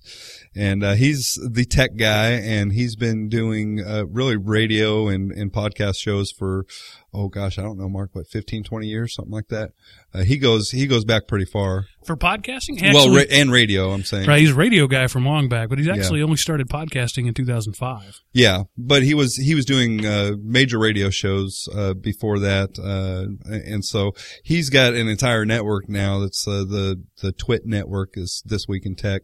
And, 0.56 0.82
uh, 0.82 0.94
he's 0.94 1.38
the 1.48 1.64
tech 1.64 1.94
guy 1.96 2.30
and 2.30 2.72
he's 2.72 2.96
been 2.96 3.28
doing, 3.28 3.80
uh, 3.86 4.06
really 4.06 4.36
radio 4.36 5.06
and, 5.06 5.30
and 5.30 5.52
podcast 5.52 5.98
shows 5.98 6.32
for, 6.32 6.66
oh 7.14 7.28
gosh, 7.28 7.58
I 7.58 7.62
don't 7.62 7.78
know, 7.78 7.88
Mark, 7.88 8.10
what, 8.12 8.26
15, 8.28 8.64
20 8.64 8.86
years, 8.86 9.14
something 9.14 9.32
like 9.32 9.48
that. 9.48 9.70
Uh, 10.12 10.22
he 10.24 10.36
goes, 10.38 10.70
he 10.70 10.86
goes 10.86 11.04
back 11.04 11.26
pretty 11.28 11.44
far. 11.44 11.86
For 12.06 12.16
podcasting? 12.16 12.80
well, 12.92 13.14
ra- 13.14 13.22
and 13.30 13.50
radio, 13.50 13.90
I'm 13.92 14.04
saying. 14.04 14.28
Right, 14.28 14.40
he's 14.40 14.50
a 14.50 14.54
radio 14.54 14.86
guy 14.86 15.06
from 15.06 15.24
long 15.24 15.48
back, 15.48 15.68
but 15.68 15.78
he's 15.78 15.86
Yeah. 15.86 15.94
actually 15.94 16.22
only 16.22 16.36
started 16.36 16.68
podcasting 16.68 17.26
in 17.26 17.34
2005. 17.34 18.20
Yeah, 18.32 18.64
but 18.76 19.02
he 19.02 19.14
was 19.14 19.36
he 19.36 19.54
was 19.54 19.64
doing 19.64 20.04
uh, 20.04 20.32
major 20.42 20.78
radio 20.78 21.08
shows 21.10 21.68
uh, 21.74 21.94
before 21.94 22.38
that, 22.40 22.78
uh, 22.78 23.26
and 23.50 23.84
so 23.84 24.12
he's 24.42 24.68
got 24.70 24.94
an 24.94 25.08
entire 25.08 25.44
network 25.46 25.88
now. 25.88 26.18
That's 26.20 26.46
uh, 26.46 26.64
the 26.64 27.02
the 27.22 27.32
Twit 27.32 27.62
network 27.64 28.10
is 28.14 28.42
this 28.44 28.66
week 28.68 28.84
in 28.84 28.96
tech. 28.96 29.22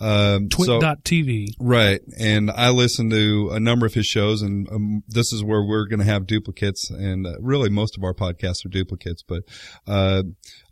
Um, 0.00 0.48
so- 0.50 0.80
Twit.tv. 0.80 1.48
Right. 1.60 2.00
And 2.18 2.50
I 2.50 2.70
listen 2.70 3.10
to 3.10 3.50
a 3.52 3.60
number 3.60 3.86
of 3.86 3.94
his 3.94 4.06
shows 4.06 4.42
and 4.42 4.68
um, 4.70 5.02
this 5.08 5.32
is 5.32 5.42
where 5.44 5.62
we're 5.62 5.86
going 5.86 6.00
to 6.00 6.06
have 6.06 6.26
duplicates 6.26 6.90
and 6.90 7.26
really 7.40 7.68
most 7.70 7.96
of 7.96 8.04
our 8.04 8.14
podcasts 8.14 8.64
are 8.64 8.68
duplicates. 8.70 9.22
But 9.22 9.42
uh, 9.86 10.22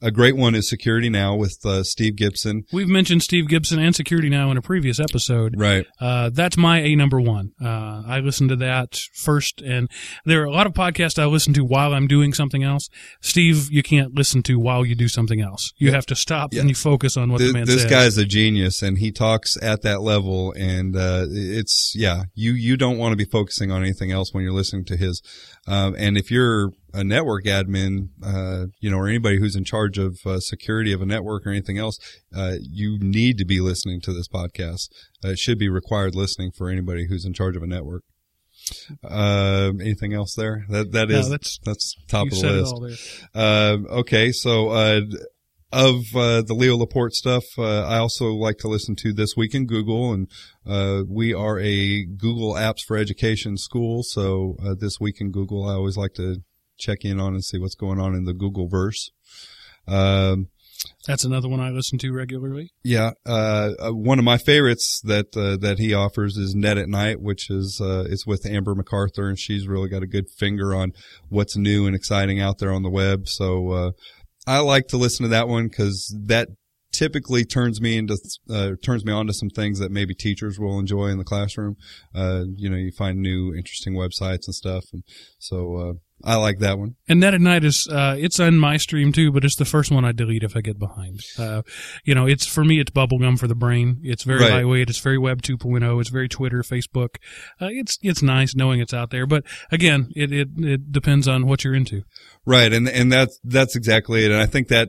a 0.00 0.10
great 0.10 0.36
one 0.36 0.54
is 0.54 0.68
Security 0.68 1.08
Now 1.10 1.34
with 1.34 1.58
uh, 1.64 1.82
Steve 1.82 2.16
Gibson. 2.16 2.64
We've 2.72 2.88
mentioned 2.88 3.22
Steve 3.22 3.48
Gibson 3.48 3.78
and 3.78 3.94
Security 3.94 4.28
Now 4.28 4.50
in 4.50 4.56
a 4.56 4.62
previous 4.62 4.98
episode. 5.00 5.54
Right. 5.58 5.86
Uh, 6.00 6.30
that's 6.32 6.56
my 6.56 6.80
A 6.80 6.94
number 6.96 7.20
one. 7.20 7.52
Uh, 7.62 8.02
I 8.06 8.20
listen 8.20 8.48
to 8.48 8.56
that 8.56 8.98
first, 9.14 9.60
and 9.60 9.90
there 10.24 10.40
are 10.42 10.46
a 10.46 10.50
lot 10.50 10.66
of 10.66 10.72
podcasts 10.72 11.18
I 11.20 11.26
listen 11.26 11.52
to 11.54 11.64
while 11.64 11.92
I'm 11.94 12.06
doing 12.06 12.32
something 12.32 12.62
else. 12.62 12.88
Steve, 13.20 13.70
you 13.70 13.82
can't 13.82 14.14
listen 14.14 14.42
to 14.44 14.58
while 14.58 14.84
you 14.86 14.94
do 14.94 15.08
something 15.08 15.40
else. 15.40 15.72
You 15.76 15.92
have 15.92 16.06
to 16.06 16.16
stop 16.16 16.52
Yeah. 16.54 16.60
and 16.60 16.68
you 16.68 16.74
focus 16.74 17.16
on 17.16 17.30
what 17.32 17.38
Th- 17.38 17.50
the 17.52 17.58
man 17.58 17.66
this 17.66 17.82
says. 17.82 17.90
guy's 17.90 18.16
a 18.18 18.24
genius, 18.24 18.82
and 18.82 18.98
he 18.98 19.10
talks 19.18 19.56
at 19.62 19.82
that 19.82 20.00
level. 20.00 20.52
And 20.56 20.96
uh, 20.96 21.26
it's 21.28 21.92
yeah, 21.96 22.24
you 22.34 22.52
you 22.52 22.76
don't 22.76 22.96
want 22.98 23.12
to 23.12 23.16
be 23.16 23.24
focusing 23.30 23.70
on 23.70 23.82
anything 23.82 24.12
else 24.12 24.32
when 24.32 24.44
you're 24.44 24.52
listening 24.52 24.84
to 24.86 24.96
his. 24.96 25.20
Um, 25.66 25.94
and 25.98 26.16
if 26.16 26.30
you're 26.30 26.70
a 26.94 27.04
network 27.04 27.44
admin, 27.44 28.08
uh, 28.24 28.66
you 28.80 28.90
know, 28.90 28.96
or 28.96 29.08
anybody 29.08 29.38
who's 29.38 29.56
in 29.56 29.64
charge 29.64 29.98
of 29.98 30.18
uh, 30.24 30.40
security 30.40 30.92
of 30.92 31.02
a 31.02 31.06
network 31.06 31.46
or 31.46 31.50
anything 31.50 31.76
else, 31.78 31.98
uh, 32.34 32.54
you 32.62 32.98
need 33.00 33.36
to 33.38 33.44
be 33.44 33.60
listening 33.60 34.00
to 34.02 34.12
this 34.12 34.28
podcast. 34.28 34.88
Uh, 35.24 35.28
it 35.30 35.38
should 35.38 35.58
be 35.58 35.68
required 35.68 36.14
listening 36.14 36.50
for 36.56 36.70
anybody 36.70 37.06
who's 37.08 37.24
in 37.26 37.34
charge 37.34 37.56
of 37.56 37.62
a 37.62 37.66
network. 37.66 38.04
Uh, 39.04 39.72
anything 39.80 40.12
else 40.14 40.34
there? 40.34 40.64
That 40.68 40.92
that 40.92 41.08
No, 41.08 41.18
is 41.18 41.28
that's- 41.28 41.58
that's 41.64 41.94
top 42.08 42.26
of 42.26 42.30
the 42.40 42.50
list. 42.50 42.72
it 42.72 42.74
all 42.74 42.80
there. 42.80 42.96
Uh, 43.34 43.98
okay, 44.00 44.32
so 44.32 44.68
uh, 44.70 45.00
of 45.72 45.96
uh, 46.14 46.42
the 46.42 46.54
Leo 46.54 46.76
Laporte 46.76 47.12
stuff, 47.12 47.44
uh, 47.58 47.82
I 47.84 47.98
also 47.98 48.26
like 48.26 48.58
to 48.58 48.68
listen 48.68 48.96
to 48.96 49.12
This 49.12 49.36
Week 49.36 49.54
in 49.54 49.66
Google, 49.66 50.12
and 50.12 50.28
uh, 50.66 51.02
we 51.08 51.34
are 51.34 51.58
a 51.58 52.04
Google 52.04 52.54
Apps 52.54 52.80
for 52.86 52.96
Education 52.96 53.56
school. 53.56 54.02
So 54.02 54.56
uh, 54.64 54.74
This 54.78 54.98
Week 55.00 55.20
in 55.20 55.30
Google, 55.30 55.66
I 55.68 55.74
always 55.74 55.96
like 55.96 56.14
to 56.14 56.36
check 56.78 56.98
in 57.02 57.20
on 57.20 57.34
and 57.34 57.44
see 57.44 57.58
what's 57.58 57.74
going 57.74 58.00
on 58.00 58.14
in 58.14 58.24
the 58.24 58.34
Google 58.34 58.68
verse. 58.68 59.10
Um, 59.86 60.48
That's 61.06 61.24
another 61.24 61.48
one 61.48 61.60
I 61.60 61.70
listen 61.70 61.98
to 61.98 62.12
regularly. 62.12 62.70
yeah, 62.84 63.10
uh, 63.26 63.72
uh, 63.80 63.90
one 63.90 64.18
of 64.18 64.24
my 64.24 64.38
favorites 64.38 65.00
that 65.04 65.36
uh, 65.36 65.56
that 65.56 65.78
he 65.78 65.92
offers 65.92 66.36
is 66.36 66.54
Net 66.54 66.78
at 66.78 66.88
Night, 66.88 67.20
which 67.20 67.50
is 67.50 67.80
uh, 67.82 68.04
it's 68.08 68.26
with 68.26 68.46
Amber 68.46 68.74
MacArthur, 68.74 69.28
and 69.28 69.38
she's 69.38 69.66
really 69.66 69.88
got 69.88 70.02
a 70.02 70.06
good 70.06 70.30
finger 70.30 70.74
on 70.74 70.92
what's 71.28 71.56
new 71.56 71.86
and 71.86 71.96
exciting 71.96 72.40
out 72.40 72.58
there 72.58 72.72
on 72.72 72.82
the 72.82 72.90
web. 72.90 73.28
So 73.28 73.70
uh, 73.70 73.90
I 74.48 74.60
like 74.60 74.88
to 74.88 74.96
listen 74.96 75.24
to 75.24 75.28
that 75.28 75.46
one 75.46 75.68
because 75.68 76.16
that 76.24 76.48
typically 76.90 77.44
turns 77.44 77.82
me 77.82 77.98
into 77.98 78.16
uh, 78.48 78.72
turns 78.82 79.04
me 79.04 79.12
on 79.12 79.26
to 79.26 79.34
some 79.34 79.50
things 79.50 79.78
that 79.78 79.92
maybe 79.92 80.14
teachers 80.14 80.58
will 80.58 80.78
enjoy 80.78 81.08
in 81.08 81.18
the 81.18 81.24
classroom. 81.24 81.76
Uh, 82.14 82.44
you 82.56 82.70
know, 82.70 82.76
you 82.76 82.90
find 82.90 83.20
new 83.20 83.54
interesting 83.54 83.92
websites 83.92 84.46
and 84.46 84.54
stuff, 84.54 84.86
and 84.94 85.02
so 85.38 85.76
uh, 85.76 85.92
I 86.24 86.34
like 86.36 86.58
that 86.58 86.78
one. 86.78 86.96
And 87.08 87.20
Net 87.20 87.34
at 87.34 87.40
Night 87.40 87.64
is, 87.64 87.86
uh, 87.90 88.16
it's 88.18 88.40
on 88.40 88.58
my 88.58 88.76
stream 88.76 89.12
too, 89.12 89.30
but 89.30 89.44
it's 89.44 89.54
the 89.56 89.64
first 89.64 89.90
one 89.92 90.04
I 90.04 90.12
delete 90.12 90.42
if 90.42 90.56
I 90.56 90.60
get 90.60 90.78
behind. 90.78 91.20
Uh, 91.38 91.62
you 92.04 92.14
know, 92.14 92.26
it's, 92.26 92.44
for 92.46 92.64
me, 92.64 92.80
it's 92.80 92.90
bubblegum 92.90 93.38
for 93.38 93.46
the 93.46 93.54
brain. 93.54 94.00
It's 94.02 94.24
very 94.24 94.40
Right. 94.40 94.52
lightweight. 94.54 94.90
It's 94.90 94.98
very 94.98 95.18
Web 95.18 95.42
2.0. 95.42 96.00
It's 96.00 96.10
very 96.10 96.28
Twitter, 96.28 96.62
Facebook. 96.62 97.16
Uh, 97.60 97.68
it's, 97.70 97.98
it's 98.02 98.22
nice 98.22 98.56
knowing 98.56 98.80
it's 98.80 98.92
out 98.94 99.10
there. 99.10 99.26
But 99.26 99.44
again, 99.70 100.10
it, 100.16 100.32
it, 100.32 100.48
it 100.58 100.90
depends 100.92 101.28
on 101.28 101.46
what 101.46 101.62
you're 101.62 101.74
into. 101.74 102.02
Right, 102.44 102.72
and 102.72 102.88
and 102.88 103.12
that's 103.12 103.38
that's 103.44 103.76
exactly 103.76 104.24
it. 104.24 104.30
And 104.30 104.40
I 104.40 104.46
think 104.46 104.68
that 104.68 104.88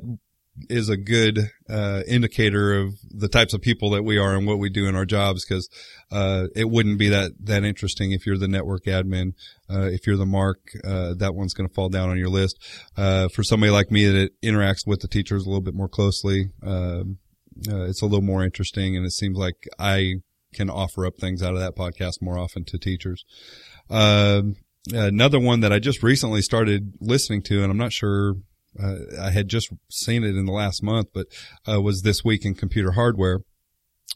is 0.70 0.90
a 0.90 0.98
good 0.98 1.52
uh, 1.70 2.02
indicator 2.08 2.74
of 2.74 2.96
the 3.10 3.28
types 3.28 3.54
of 3.54 3.62
people 3.62 3.92
that 3.92 4.04
we 4.04 4.18
are 4.18 4.36
and 4.36 4.48
what 4.48 4.60
we 4.60 4.70
do 4.70 4.88
in 4.88 4.96
our 4.96 5.06
jobs. 5.06 5.46
Because 5.46 5.70
uh, 6.12 6.48
it 6.56 6.70
wouldn't 6.70 7.00
be 7.00 7.10
that 7.10 7.32
that 7.42 7.64
interesting 7.64 8.12
if 8.12 8.26
you're 8.26 8.38
the 8.38 8.48
network 8.48 8.86
admin. 8.86 9.34
Uh, 9.70 9.88
if 9.92 10.08
you're 10.08 10.18
the 10.18 10.26
mark, 10.26 10.60
uh, 10.84 11.14
that 11.16 11.36
one's 11.36 11.54
going 11.54 11.68
to 11.68 11.74
fall 11.74 11.90
down 11.90 12.10
on 12.10 12.18
your 12.18 12.30
list. 12.30 12.58
Uh, 12.98 13.28
for 13.30 13.44
somebody 13.44 13.72
like 13.72 13.92
me 13.92 14.06
that 14.08 14.32
interacts 14.42 14.88
with 14.88 15.02
the 15.02 15.08
teachers 15.08 15.46
a 15.46 15.50
little 15.50 15.62
bit 15.62 15.76
more 15.76 15.90
closely, 15.90 16.50
um 16.64 17.20
uh, 17.68 17.84
it's 17.84 18.02
a 18.02 18.06
little 18.06 18.22
more 18.22 18.44
interesting, 18.44 18.96
and 18.96 19.06
it 19.06 19.12
seems 19.12 19.38
like 19.38 19.68
I 19.78 20.16
can 20.54 20.70
offer 20.70 21.06
up 21.06 21.18
things 21.18 21.44
out 21.44 21.54
of 21.54 21.60
that 21.60 21.76
podcast 21.76 22.22
more 22.22 22.38
often 22.38 22.64
to 22.66 22.78
teachers. 22.78 23.24
Um, 23.90 24.56
another 24.92 25.40
one 25.40 25.60
that 25.62 25.74
I 25.74 25.80
just 25.80 26.02
recently 26.02 26.42
started 26.42 26.94
listening 27.00 27.42
to, 27.44 27.62
and 27.62 27.72
I'm 27.72 27.78
not 27.78 27.94
sure 27.94 28.36
uh, 28.82 28.96
I 29.20 29.32
had 29.32 29.48
just 29.48 29.72
seen 29.90 30.24
it 30.24 30.36
in 30.36 30.46
the 30.46 30.52
last 30.52 30.84
month, 30.84 31.08
but 31.14 31.28
uh, 31.68 31.82
was 31.82 32.02
this 32.02 32.24
week 32.24 32.46
in 32.46 32.56
computer 32.56 32.92
hardware. 32.92 33.40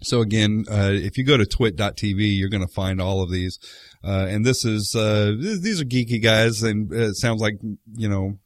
So 0.01 0.21
again, 0.21 0.65
uh, 0.69 0.91
if 0.91 1.17
you 1.17 1.23
go 1.23 1.37
to 1.37 1.45
twit.tv, 1.45 2.37
you're 2.37 2.49
going 2.49 2.65
to 2.65 2.73
find 2.73 2.99
all 2.99 3.21
of 3.21 3.31
these. 3.31 3.59
Uh, 4.03 4.25
and 4.29 4.45
this 4.45 4.65
is, 4.65 4.95
uh, 4.95 5.33
th- 5.39 5.61
these 5.61 5.79
are 5.81 5.85
geeky 5.85 6.21
guys 6.21 6.61
and 6.63 6.91
it 6.91 7.15
sounds 7.15 7.41
like, 7.41 7.55
you 7.93 8.09
know, 8.09 8.39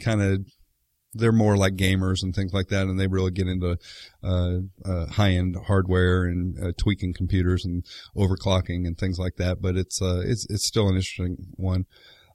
kind 0.00 0.22
of, 0.22 0.46
they're 1.12 1.32
more 1.32 1.56
like 1.56 1.74
gamers 1.74 2.22
and 2.22 2.34
things 2.34 2.52
like 2.52 2.68
that. 2.68 2.86
And 2.86 2.98
they 2.98 3.06
really 3.06 3.30
get 3.30 3.48
into, 3.48 3.76
uh, 4.22 4.58
uh, 4.84 5.06
high 5.06 5.32
end 5.32 5.56
hardware 5.66 6.24
and 6.24 6.56
uh, 6.62 6.72
tweaking 6.78 7.12
computers 7.12 7.64
and 7.64 7.84
overclocking 8.16 8.86
and 8.86 8.96
things 8.96 9.18
like 9.18 9.36
that. 9.36 9.60
But 9.60 9.76
it's, 9.76 10.00
uh, 10.00 10.22
it's, 10.24 10.46
it's 10.48 10.66
still 10.66 10.88
an 10.88 10.96
interesting 10.96 11.36
one. 11.56 11.84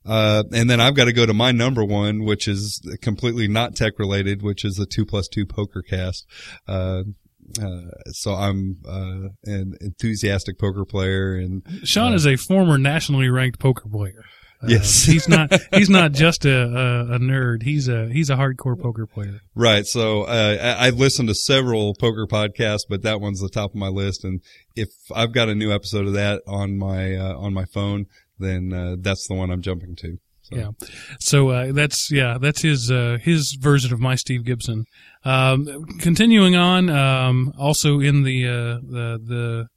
Uh, 0.09 0.43
and 0.51 0.69
then 0.69 0.81
I've 0.81 0.95
got 0.95 1.05
to 1.05 1.13
go 1.13 1.25
to 1.25 1.33
my 1.33 1.51
number 1.51 1.85
one, 1.85 2.23
which 2.23 2.47
is 2.47 2.81
completely 3.01 3.47
not 3.47 3.75
tech 3.75 3.99
related, 3.99 4.41
which 4.41 4.65
is 4.65 4.75
the 4.75 4.87
two 4.87 5.05
plus 5.05 5.27
two 5.27 5.45
poker 5.45 5.83
cast. 5.83 6.25
Uh, 6.67 7.03
uh, 7.61 7.81
so 8.07 8.33
I'm, 8.33 8.77
uh, 8.87 9.29
an 9.45 9.75
enthusiastic 9.81 10.59
poker 10.59 10.85
player 10.85 11.35
and 11.35 11.63
Sean 11.83 12.13
is 12.13 12.27
a 12.27 12.35
former 12.35 12.77
nationally 12.77 13.29
ranked 13.29 13.59
poker 13.59 13.87
player. 13.89 14.23
Uh, 14.61 14.67
Yes. 14.67 15.03
he's 15.05 15.29
not. 15.29 15.51
He's 15.73 15.89
not 15.89 16.11
just 16.11 16.45
a, 16.45 16.63
a, 16.63 17.15
a 17.15 17.19
nerd. 17.19 17.63
He's 17.63 17.87
a 17.87 18.09
he's 18.09 18.29
a 18.29 18.35
hardcore 18.35 18.79
poker 18.79 19.07
player. 19.07 19.39
Right. 19.55 19.85
So 19.85 20.23
uh, 20.23 20.57
I, 20.61 20.87
I've 20.87 20.99
listened 20.99 21.29
to 21.29 21.35
several 21.35 21.95
poker 21.95 22.27
podcasts, 22.27 22.83
but 22.89 23.03
that 23.03 23.21
one's 23.21 23.39
the 23.39 23.49
top 23.49 23.71
of 23.71 23.75
my 23.75 23.87
list. 23.87 24.23
And 24.25 24.41
if 24.75 24.89
I've 25.15 25.31
got 25.31 25.49
a 25.49 25.55
new 25.55 25.71
episode 25.71 26.07
of 26.07 26.13
that 26.13 26.41
on 26.45 26.77
my 26.77 27.15
uh, 27.15 27.37
on 27.37 27.53
my 27.53 27.65
phone, 27.65 28.07
then 28.39 28.73
uh, 28.73 28.95
that's 28.99 29.27
the 29.27 29.35
one 29.35 29.51
I'm 29.51 29.61
jumping 29.61 29.95
to. 29.97 30.17
So. 30.41 30.55
Yeah. 30.55 30.69
So 31.19 31.49
uh, 31.49 31.71
that's 31.73 32.09
yeah, 32.11 32.37
that's 32.41 32.61
his 32.61 32.89
uh, 32.89 33.17
his 33.21 33.53
version 33.59 33.93
of 33.93 33.99
my 33.99 34.15
Steve 34.15 34.43
Gibson. 34.45 34.85
Um, 35.23 35.85
continuing 35.99 36.55
on, 36.55 36.89
um, 36.89 37.53
also 37.57 37.99
in 37.99 38.23
the 38.23 38.47
uh, 38.47 38.51
the 38.81 39.19
the 39.23 39.67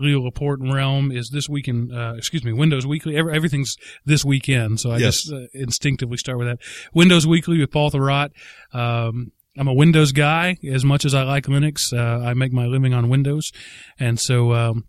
Leo 0.00 0.20
Laporte 0.20 0.60
realm 0.60 1.10
is 1.10 1.30
this 1.30 1.48
weekend. 1.48 1.92
uh, 1.92 2.14
excuse 2.16 2.44
me 2.44 2.52
Windows 2.52 2.86
Weekly. 2.86 3.16
Every, 3.16 3.34
everything's 3.34 3.76
this 4.04 4.24
weekend, 4.24 4.80
so 4.80 4.90
I 4.90 4.98
Yes. 4.98 5.22
just 5.22 5.32
uh, 5.32 5.46
instinctively 5.54 6.16
start 6.18 6.38
with 6.38 6.46
that. 6.48 6.58
Windows 6.94 7.26
Weekly 7.26 7.58
with 7.58 7.70
Paul 7.70 7.90
Thurrott. 7.90 8.30
Um, 8.72 9.32
I'm 9.56 9.66
a 9.66 9.74
Windows 9.74 10.12
guy 10.12 10.56
as 10.70 10.84
much 10.84 11.04
as 11.04 11.14
I 11.14 11.22
like 11.24 11.46
Linux. 11.46 11.92
Uh, 11.92 12.22
I 12.24 12.34
make 12.34 12.52
my 12.52 12.66
living 12.66 12.92
on 12.94 13.08
Windows, 13.08 13.50
and 13.98 14.20
so 14.20 14.52
um, 14.52 14.84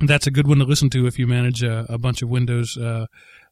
that's 0.00 0.26
a 0.26 0.30
good 0.30 0.46
one 0.46 0.58
to 0.58 0.64
listen 0.64 0.90
to 0.90 1.06
if 1.06 1.18
you 1.18 1.26
manage 1.26 1.62
a, 1.62 1.86
a 1.88 1.98
bunch 1.98 2.22
of 2.22 2.28
Windows. 2.28 2.76
Uh, 2.76 3.06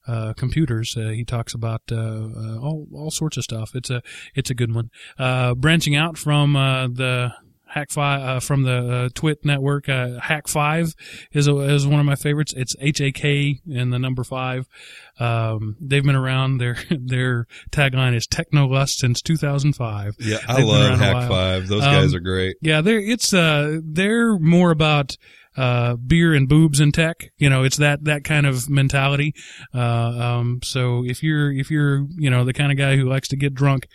uh, 0.08 0.32
computers. 0.34 0.96
Uh, 0.96 1.08
he 1.08 1.24
talks 1.24 1.52
about 1.52 1.82
uh, 1.90 1.96
uh, 1.96 2.58
all 2.60 2.86
all 2.94 3.10
sorts 3.10 3.36
of 3.36 3.42
stuff. 3.42 3.72
It's 3.74 3.90
a 3.90 4.02
it's 4.36 4.50
a 4.50 4.54
good 4.54 4.72
one. 4.72 4.90
Uh, 5.18 5.54
branching 5.56 5.96
out 5.96 6.16
from 6.16 6.54
uh, 6.54 6.86
the 6.86 7.32
Hack 7.66 7.90
Five 7.90 8.20
uh, 8.22 8.38
from 8.38 8.62
the 8.62 8.92
uh, 8.94 9.08
Twit 9.14 9.44
network, 9.44 9.88
uh, 9.88 10.20
Hack 10.20 10.46
Five 10.46 10.94
is 11.32 11.48
a, 11.48 11.56
is 11.58 11.88
one 11.88 11.98
of 11.98 12.06
my 12.06 12.14
favorites. 12.14 12.54
It's 12.56 12.76
H 12.80 13.00
A 13.00 13.10
K 13.10 13.58
and 13.68 13.92
the 13.92 13.98
number 13.98 14.22
five. 14.22 14.68
Um, 15.18 15.74
they've 15.80 16.04
been 16.04 16.14
around. 16.14 16.58
Their 16.58 16.76
their 16.90 17.46
tagline 17.72 18.14
is 18.14 18.28
Technolust 18.28 18.98
since 18.98 19.20
2005. 19.22 20.14
Yeah, 20.20 20.38
I 20.46 20.56
They've 20.58 20.66
love 20.66 20.98
Hack 21.00 21.28
Five. 21.28 21.66
Those 21.66 21.82
Um, 21.82 21.92
guys 21.92 22.14
are 22.14 22.20
great. 22.20 22.56
Yeah, 22.62 22.80
they're 22.80 23.00
it's 23.00 23.34
uh 23.34 23.80
they're 23.82 24.38
more 24.38 24.70
about 24.70 25.16
uh 25.56 25.96
beer 25.96 26.34
and 26.34 26.48
boobs 26.48 26.80
and 26.80 26.92
tech. 26.92 27.30
You 27.38 27.50
know, 27.50 27.64
it's 27.64 27.76
that 27.76 28.04
that 28.04 28.24
kind 28.24 28.46
of 28.46 28.68
mentality. 28.68 29.34
Uh 29.74 29.80
um 29.80 30.60
so 30.62 31.04
if 31.04 31.22
you're 31.22 31.52
if 31.52 31.70
you're, 31.70 32.06
you 32.16 32.30
know, 32.30 32.44
the 32.44 32.52
kind 32.52 32.72
of 32.72 32.78
guy 32.78 32.96
who 32.96 33.08
likes 33.08 33.28
to 33.28 33.36
get 33.36 33.54
drunk 33.54 33.88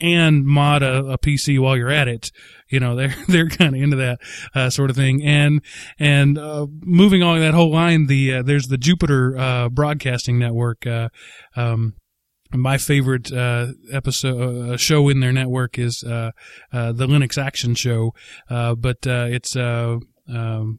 and 0.00 0.46
mod 0.46 0.82
a, 0.82 0.98
a 1.06 1.18
PC 1.18 1.58
while 1.58 1.76
you're 1.76 1.90
at 1.90 2.08
it, 2.08 2.30
you 2.68 2.80
know, 2.80 2.94
they're 2.96 3.14
they're 3.28 3.48
kind 3.48 3.74
of 3.74 3.82
into 3.82 3.96
that 3.96 4.20
uh, 4.54 4.70
sort 4.70 4.90
of 4.90 4.96
thing. 4.96 5.22
And 5.24 5.62
and 5.98 6.38
uh, 6.38 6.66
moving 6.80 7.22
on 7.22 7.40
that 7.40 7.54
whole 7.54 7.72
line, 7.72 8.06
the 8.06 8.34
uh, 8.34 8.42
there's 8.42 8.68
the 8.68 8.78
Jupiter 8.78 9.36
uh, 9.36 9.68
Broadcasting 9.68 10.38
Network. 10.38 10.86
Uh, 10.86 11.08
um, 11.56 11.94
my 12.52 12.78
favorite 12.78 13.30
uh, 13.32 13.68
episode 13.92 14.70
uh, 14.70 14.76
show 14.76 15.08
in 15.08 15.20
their 15.20 15.32
network 15.32 15.78
is 15.78 16.02
uh, 16.02 16.30
uh, 16.72 16.92
the 16.92 17.06
Linux 17.06 17.36
Action 17.36 17.74
Show, 17.74 18.14
uh, 18.48 18.74
but 18.74 19.06
uh, 19.06 19.26
it's 19.28 19.54
uh, 19.54 19.98
um, 20.28 20.78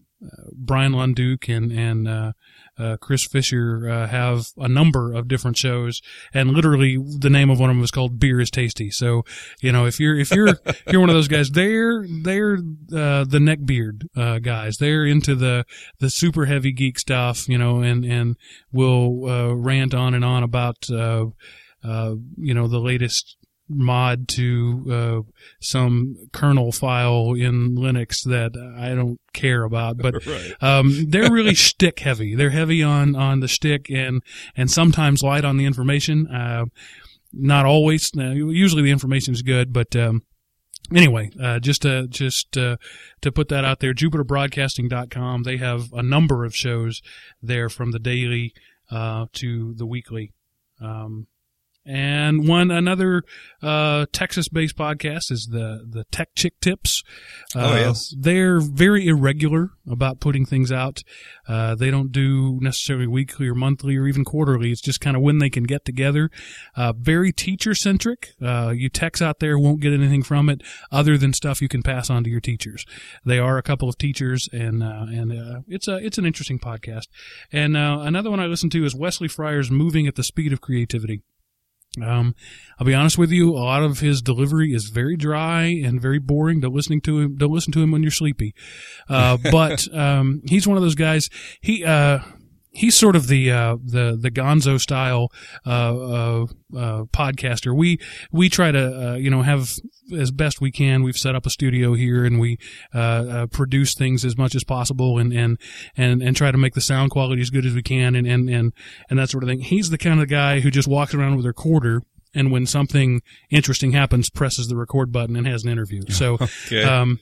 Bryan 0.53 0.93
Lunduke 0.93 1.55
and 1.55 1.71
and 1.71 2.07
uh, 2.07 2.31
uh, 2.77 2.97
Chris 2.97 3.25
Fisher 3.25 3.89
uh, 3.89 4.07
have 4.07 4.47
a 4.57 4.67
number 4.67 5.13
of 5.13 5.27
different 5.27 5.57
shows, 5.57 6.01
and 6.33 6.51
literally 6.51 6.97
the 6.97 7.29
name 7.29 7.49
of 7.49 7.59
one 7.59 7.69
of 7.69 7.75
them 7.75 7.83
is 7.83 7.91
called 7.91 8.19
"Beer 8.19 8.39
is 8.39 8.51
Tasty." 8.51 8.89
So 8.89 9.23
you 9.61 9.71
know 9.71 9.85
if 9.85 9.99
you're 9.99 10.17
if 10.17 10.31
you're 10.31 10.47
if 10.65 10.83
you're 10.91 11.01
one 11.01 11.09
of 11.09 11.15
those 11.15 11.27
guys, 11.27 11.51
they're 11.51 12.05
they're 12.23 12.55
uh, 12.55 13.23
the 13.25 13.39
neckbeard 13.39 14.07
uh, 14.15 14.39
guys. 14.39 14.77
They're 14.77 15.05
into 15.05 15.35
the 15.35 15.65
the 15.99 16.09
super 16.09 16.45
heavy 16.45 16.71
geek 16.71 16.99
stuff, 16.99 17.47
you 17.47 17.57
know, 17.57 17.81
and 17.81 18.03
and 18.03 18.37
will 18.71 19.29
uh, 19.29 19.53
rant 19.53 19.93
on 19.93 20.13
and 20.13 20.25
on 20.25 20.43
about. 20.43 20.89
Uh, 20.89 21.27
uh, 21.81 22.15
you 22.35 22.53
know, 22.53 22.67
the 22.67 22.77
latest 22.77 23.37
mod 23.69 24.27
to 24.27 24.85
uh, 24.89 25.31
some 25.61 26.15
kernel 26.33 26.71
file 26.71 27.33
in 27.33 27.75
Linux 27.75 28.23
that 28.23 28.51
I 28.77 28.95
don't 28.95 29.19
care 29.33 29.63
about. 29.63 29.97
But 29.97 30.25
Right. 30.25 30.53
um, 30.61 31.05
they're 31.09 31.31
really 31.31 31.53
shtick 31.67 31.99
heavy. 31.99 32.35
They're 32.35 32.49
heavy 32.49 32.81
on 32.83 33.15
on 33.15 33.39
the 33.39 33.47
shtick 33.47 33.89
and 33.89 34.21
and 34.57 34.69
sometimes 34.71 35.21
light 35.23 35.45
on 35.45 35.57
the 35.57 35.65
information. 35.65 36.27
Uh, 36.27 36.65
not 37.31 37.65
always. 37.65 38.11
Uh, 38.17 38.31
usually 38.31 38.81
the 38.81 38.91
information 38.91 39.33
is 39.33 39.43
good, 39.43 39.71
but 39.71 39.95
um, 39.95 40.23
anyway, 40.93 41.29
uh, 41.41 41.59
just 41.59 41.83
to 41.83 42.07
just 42.07 42.57
uh, 42.57 42.77
to 43.21 43.31
put 43.31 43.49
that 43.49 43.63
out 43.63 43.79
there, 43.81 43.93
JupiterBroadcasting.com. 43.93 45.43
They 45.43 45.57
have 45.57 45.93
a 45.93 46.01
number 46.03 46.43
of 46.43 46.55
shows 46.55 47.01
there 47.41 47.69
from 47.69 47.91
the 47.91 47.99
daily 47.99 48.53
uh, 48.91 49.27
to 49.33 49.73
the 49.75 49.85
weekly. 49.85 50.33
Um, 50.81 51.27
and 51.89 52.47
one 52.47 52.69
another 52.71 53.23
uh, 53.63 54.05
Texas-based 54.11 54.77
podcast 54.77 55.31
is 55.31 55.47
the 55.51 55.85
the 55.89 56.03
Tech 56.11 56.29
Chick 56.35 56.59
Tips. 56.61 57.03
Uh, 57.55 57.59
Oh, 57.71 57.75
yes. 57.75 58.13
they're 58.17 58.59
very 58.59 59.07
irregular 59.07 59.71
about 59.89 60.19
putting 60.19 60.45
things 60.45 60.71
out. 60.71 61.01
Uh, 61.47 61.73
they 61.75 61.89
don't 61.91 62.11
do 62.11 62.59
necessarily 62.61 63.07
weekly 63.07 63.47
or 63.47 63.55
monthly 63.55 63.97
or 63.97 64.07
even 64.07 64.23
quarterly. 64.23 64.71
It's 64.71 64.81
just 64.81 65.01
kind 65.01 65.15
of 65.17 65.23
when 65.23 65.39
they 65.39 65.49
can 65.49 65.63
get 65.63 65.83
together. 65.83 66.29
Uh, 66.75 66.93
very 66.95 67.31
teacher 67.31 67.73
centric. 67.73 68.29
Uh, 68.41 68.71
you 68.75 68.87
techs 68.89 69.21
out 69.21 69.39
there 69.39 69.57
won't 69.57 69.81
get 69.81 69.91
anything 69.93 70.21
from 70.23 70.47
it 70.49 70.61
other 70.91 71.17
than 71.17 71.33
stuff 71.33 71.61
you 71.61 71.67
can 71.67 71.81
pass 71.83 72.09
on 72.09 72.23
to 72.23 72.29
your 72.29 72.39
teachers. 72.41 72.85
They 73.25 73.39
are 73.39 73.57
a 73.57 73.63
couple 73.63 73.89
of 73.89 73.97
teachers, 73.97 74.47
and 74.53 74.83
uh, 74.83 75.05
and 75.09 75.31
uh, 75.31 75.59
it's 75.67 75.87
a 75.87 75.95
it's 75.97 76.17
an 76.17 76.25
interesting 76.25 76.59
podcast. 76.59 77.07
And 77.51 77.75
uh, 77.75 77.99
another 78.01 78.29
one 78.29 78.39
I 78.39 78.45
listen 78.45 78.69
to 78.71 78.85
is 78.85 78.93
Wesley 78.95 79.27
Fryer's 79.27 79.71
"Moving 79.71 80.05
at 80.07 80.15
the 80.15 80.23
Speed 80.23 80.53
of 80.53 80.61
Creativity." 80.61 81.23
Um, 82.01 82.35
I'll 82.79 82.85
be 82.85 82.93
honest 82.93 83.17
with 83.17 83.31
you, 83.31 83.51
a 83.51 83.57
lot 83.57 83.83
of 83.83 83.99
his 83.99 84.21
delivery 84.21 84.73
is 84.73 84.89
very 84.89 85.17
dry 85.17 85.63
and 85.63 85.99
very 85.99 86.19
boring. 86.19 86.59
Don't 86.59 86.73
listening 86.73 87.01
to 87.01 87.19
him. 87.19 87.35
Don't 87.35 87.51
listen 87.51 87.73
to 87.73 87.81
him 87.81 87.91
when 87.91 88.03
you're 88.03 88.11
sleepy. 88.11 88.53
Uh, 89.09 89.37
but 89.51 89.91
um, 89.93 90.41
he's 90.45 90.67
one 90.67 90.77
of 90.77 90.83
those 90.83 90.95
guys. 90.95 91.29
He 91.61 91.83
uh, 91.83 92.19
he's 92.71 92.95
sort 92.95 93.15
of 93.15 93.27
the 93.27 93.51
uh, 93.51 93.77
the 93.83 94.17
the 94.19 94.31
Gonzo 94.31 94.79
style 94.79 95.31
uh, 95.65 95.69
uh, 95.69 96.43
uh, 96.75 97.03
podcaster. 97.05 97.75
We 97.75 97.99
we 98.31 98.49
try 98.49 98.71
to 98.71 99.11
uh, 99.11 99.15
you 99.15 99.29
know 99.29 99.41
have 99.41 99.71
as 100.17 100.31
best 100.31 100.59
we 100.61 100.71
can. 100.71 101.03
We've 101.03 101.17
set 101.17 101.35
up 101.35 101.45
a 101.45 101.49
studio 101.49 101.93
here 101.93 102.25
and 102.25 102.39
we 102.39 102.57
uh, 102.93 102.97
uh, 102.97 103.45
produce 103.47 103.93
things 103.93 104.25
as 104.25 104.37
much 104.37 104.55
as 104.55 104.63
possible 104.63 105.17
and 105.17 105.31
and 105.33 105.57
and 105.95 106.21
and 106.21 106.35
try 106.35 106.51
to 106.51 106.57
make 106.57 106.73
the 106.73 106.81
sound 106.81 107.11
quality 107.11 107.41
as 107.41 107.49
good 107.49 107.65
as 107.65 107.73
we 107.75 107.83
can 107.83 108.15
and 108.15 108.25
and 108.27 108.49
and 108.49 108.73
and 109.09 109.19
that 109.19 109.29
sort 109.29 109.43
of 109.43 109.49
thing. 109.49 109.61
He's 109.61 109.89
the 109.89 109.97
kind 109.97 110.21
of 110.21 110.27
guy 110.29 110.59
who 110.61 110.71
just 110.71 110.87
walks 110.87 111.13
around 111.13 111.35
with 111.35 111.45
a 111.45 111.49
recorder. 111.49 112.01
And 112.35 112.51
when 112.51 112.67
something 112.67 113.23
interesting 113.49 113.93
happens, 113.93 114.29
presses 114.29 114.67
the 114.67 114.75
record 114.75 115.11
button 115.11 115.35
and 115.35 115.47
has 115.47 115.63
an 115.63 115.71
interview. 115.71 116.03
So, 116.09 116.35
Okay. 116.67 116.83
um, 116.83 117.19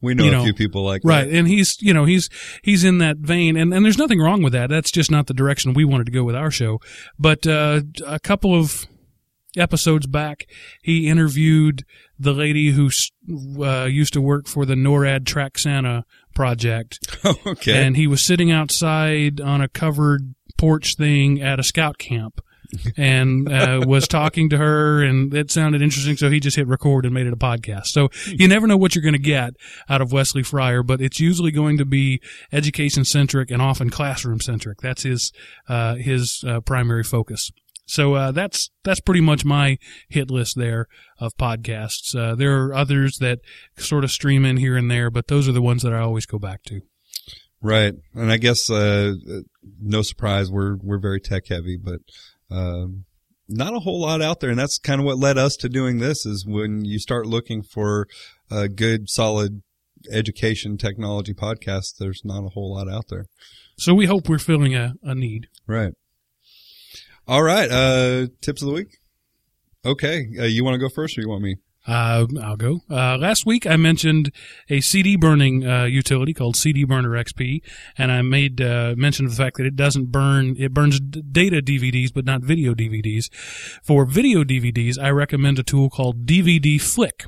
we 0.00 0.14
know 0.14 0.24
you 0.24 0.38
a 0.38 0.42
few 0.42 0.54
people 0.54 0.84
like 0.84 1.02
that. 1.02 1.08
Right. 1.08 1.30
that. 1.30 1.36
And 1.36 1.48
he's, 1.48 1.80
you 1.80 1.92
know, 1.92 2.04
he's, 2.04 2.28
he's 2.62 2.84
in 2.84 2.98
that 2.98 3.18
vein 3.18 3.56
and, 3.56 3.72
and 3.72 3.84
there's 3.84 3.98
nothing 3.98 4.20
wrong 4.20 4.42
with 4.42 4.52
that. 4.52 4.70
That's 4.70 4.90
just 4.90 5.10
not 5.10 5.26
the 5.26 5.34
direction 5.34 5.74
we 5.74 5.84
wanted 5.84 6.06
to 6.06 6.12
go 6.12 6.24
with 6.24 6.34
our 6.34 6.50
show. 6.50 6.80
But, 7.18 7.46
uh, 7.46 7.82
a 8.06 8.18
couple 8.20 8.54
of 8.54 8.86
episodes 9.56 10.06
back, 10.06 10.46
he 10.82 11.08
interviewed 11.08 11.84
the 12.18 12.32
lady 12.32 12.70
who, 12.70 12.90
uh, 13.62 13.84
used 13.84 14.12
to 14.14 14.20
work 14.20 14.46
for 14.46 14.64
the 14.64 14.74
NORAD 14.74 15.26
Track 15.26 15.58
Santa 15.58 16.04
project. 16.34 16.98
okay. 17.46 17.84
And 17.84 17.96
he 17.96 18.06
was 18.06 18.22
sitting 18.22 18.50
outside 18.50 19.40
on 19.40 19.60
a 19.60 19.68
covered 19.68 20.34
porch 20.56 20.96
thing 20.96 21.40
at 21.42 21.58
a 21.58 21.62
scout 21.62 21.98
camp. 21.98 22.40
And 22.96 23.50
uh, 23.50 23.84
was 23.86 24.06
talking 24.08 24.48
to 24.50 24.58
her, 24.58 25.02
and 25.02 25.34
it 25.34 25.50
sounded 25.50 25.82
interesting. 25.82 26.16
So 26.16 26.30
he 26.30 26.40
just 26.40 26.56
hit 26.56 26.66
record 26.66 27.04
and 27.04 27.14
made 27.14 27.26
it 27.26 27.32
a 27.32 27.36
podcast. 27.36 27.86
So 27.86 28.08
you 28.26 28.48
never 28.48 28.66
know 28.66 28.76
what 28.76 28.94
you're 28.94 29.02
going 29.02 29.12
to 29.12 29.18
get 29.18 29.54
out 29.88 30.00
of 30.00 30.12
Wesley 30.12 30.42
Fryer, 30.42 30.82
but 30.82 31.00
it's 31.00 31.20
usually 31.20 31.50
going 31.50 31.78
to 31.78 31.84
be 31.84 32.20
education 32.52 33.04
centric 33.04 33.50
and 33.50 33.60
often 33.60 33.90
classroom 33.90 34.40
centric. 34.40 34.78
That's 34.80 35.02
his 35.02 35.32
uh, 35.68 35.96
his 35.96 36.44
uh, 36.46 36.60
primary 36.60 37.04
focus. 37.04 37.50
So 37.86 38.14
uh, 38.14 38.30
that's 38.30 38.70
that's 38.84 39.00
pretty 39.00 39.20
much 39.20 39.44
my 39.44 39.78
hit 40.08 40.30
list 40.30 40.56
there 40.56 40.86
of 41.18 41.36
podcasts. 41.36 42.14
Uh, 42.14 42.36
there 42.36 42.62
are 42.62 42.74
others 42.74 43.18
that 43.18 43.40
sort 43.76 44.04
of 44.04 44.12
stream 44.12 44.44
in 44.44 44.58
here 44.58 44.76
and 44.76 44.90
there, 44.90 45.10
but 45.10 45.26
those 45.26 45.48
are 45.48 45.52
the 45.52 45.62
ones 45.62 45.82
that 45.82 45.92
I 45.92 45.98
always 45.98 46.24
go 46.24 46.38
back 46.38 46.62
to. 46.64 46.82
Right. 47.62 47.94
And 48.14 48.32
I 48.32 48.38
guess, 48.38 48.70
uh, 48.70 49.12
no 49.80 50.02
surprise, 50.02 50.50
we're, 50.50 50.76
we're 50.76 50.98
very 50.98 51.20
tech 51.20 51.48
heavy, 51.48 51.76
but, 51.76 52.00
um, 52.50 53.04
not 53.48 53.74
a 53.74 53.80
whole 53.80 54.00
lot 54.00 54.22
out 54.22 54.40
there. 54.40 54.50
And 54.50 54.58
that's 54.58 54.78
kind 54.78 55.00
of 55.00 55.04
what 55.04 55.18
led 55.18 55.36
us 55.36 55.56
to 55.56 55.68
doing 55.68 55.98
this 55.98 56.24
is 56.24 56.46
when 56.46 56.84
you 56.84 56.98
start 56.98 57.26
looking 57.26 57.62
for 57.62 58.06
a 58.50 58.68
good, 58.68 59.08
solid 59.08 59.62
education 60.10 60.78
technology 60.78 61.34
podcast, 61.34 61.96
there's 61.98 62.22
not 62.24 62.44
a 62.44 62.50
whole 62.50 62.74
lot 62.74 62.88
out 62.88 63.08
there. 63.08 63.26
So 63.76 63.94
we 63.94 64.06
hope 64.06 64.28
we're 64.28 64.38
filling 64.38 64.74
a, 64.74 64.94
a 65.02 65.14
need. 65.14 65.48
Right. 65.66 65.92
All 67.26 67.42
right. 67.42 67.70
Uh, 67.70 68.26
tips 68.40 68.62
of 68.62 68.68
the 68.68 68.74
week. 68.74 68.98
Okay. 69.84 70.26
Uh, 70.38 70.44
you 70.44 70.64
want 70.64 70.74
to 70.74 70.78
go 70.78 70.88
first 70.88 71.16
or 71.16 71.22
you 71.22 71.28
want 71.28 71.42
me? 71.42 71.56
Uh, 71.86 72.26
I'll 72.42 72.56
go. 72.56 72.80
Uh, 72.90 73.16
last 73.16 73.46
week 73.46 73.66
I 73.66 73.76
mentioned 73.76 74.32
a 74.68 74.80
CD 74.80 75.16
burning 75.16 75.66
uh, 75.66 75.84
utility 75.84 76.34
called 76.34 76.56
CD 76.56 76.84
Burner 76.84 77.10
XP, 77.10 77.62
and 77.96 78.12
I 78.12 78.22
made 78.22 78.60
uh, 78.60 78.94
mention 78.96 79.24
of 79.24 79.32
the 79.32 79.42
fact 79.42 79.56
that 79.56 79.66
it 79.66 79.76
doesn't 79.76 80.12
burn. 80.12 80.56
It 80.58 80.74
burns 80.74 81.00
data 81.00 81.62
DVDs, 81.62 82.12
but 82.12 82.24
not 82.24 82.42
video 82.42 82.74
DVDs. 82.74 83.32
For 83.82 84.04
video 84.04 84.44
DVDs, 84.44 84.98
I 84.98 85.10
recommend 85.10 85.58
a 85.58 85.62
tool 85.62 85.88
called 85.88 86.26
DVD 86.26 86.80
Flick. 86.80 87.24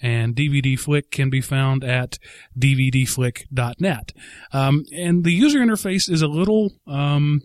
And 0.00 0.34
DVD 0.34 0.78
Flick 0.78 1.10
can 1.10 1.30
be 1.30 1.40
found 1.40 1.82
at 1.82 2.18
dvdflick.net. 2.58 4.12
Um, 4.52 4.84
and 4.92 5.24
the 5.24 5.32
user 5.32 5.60
interface 5.60 6.10
is 6.10 6.20
a 6.20 6.26
little 6.26 6.72
um, 6.86 7.42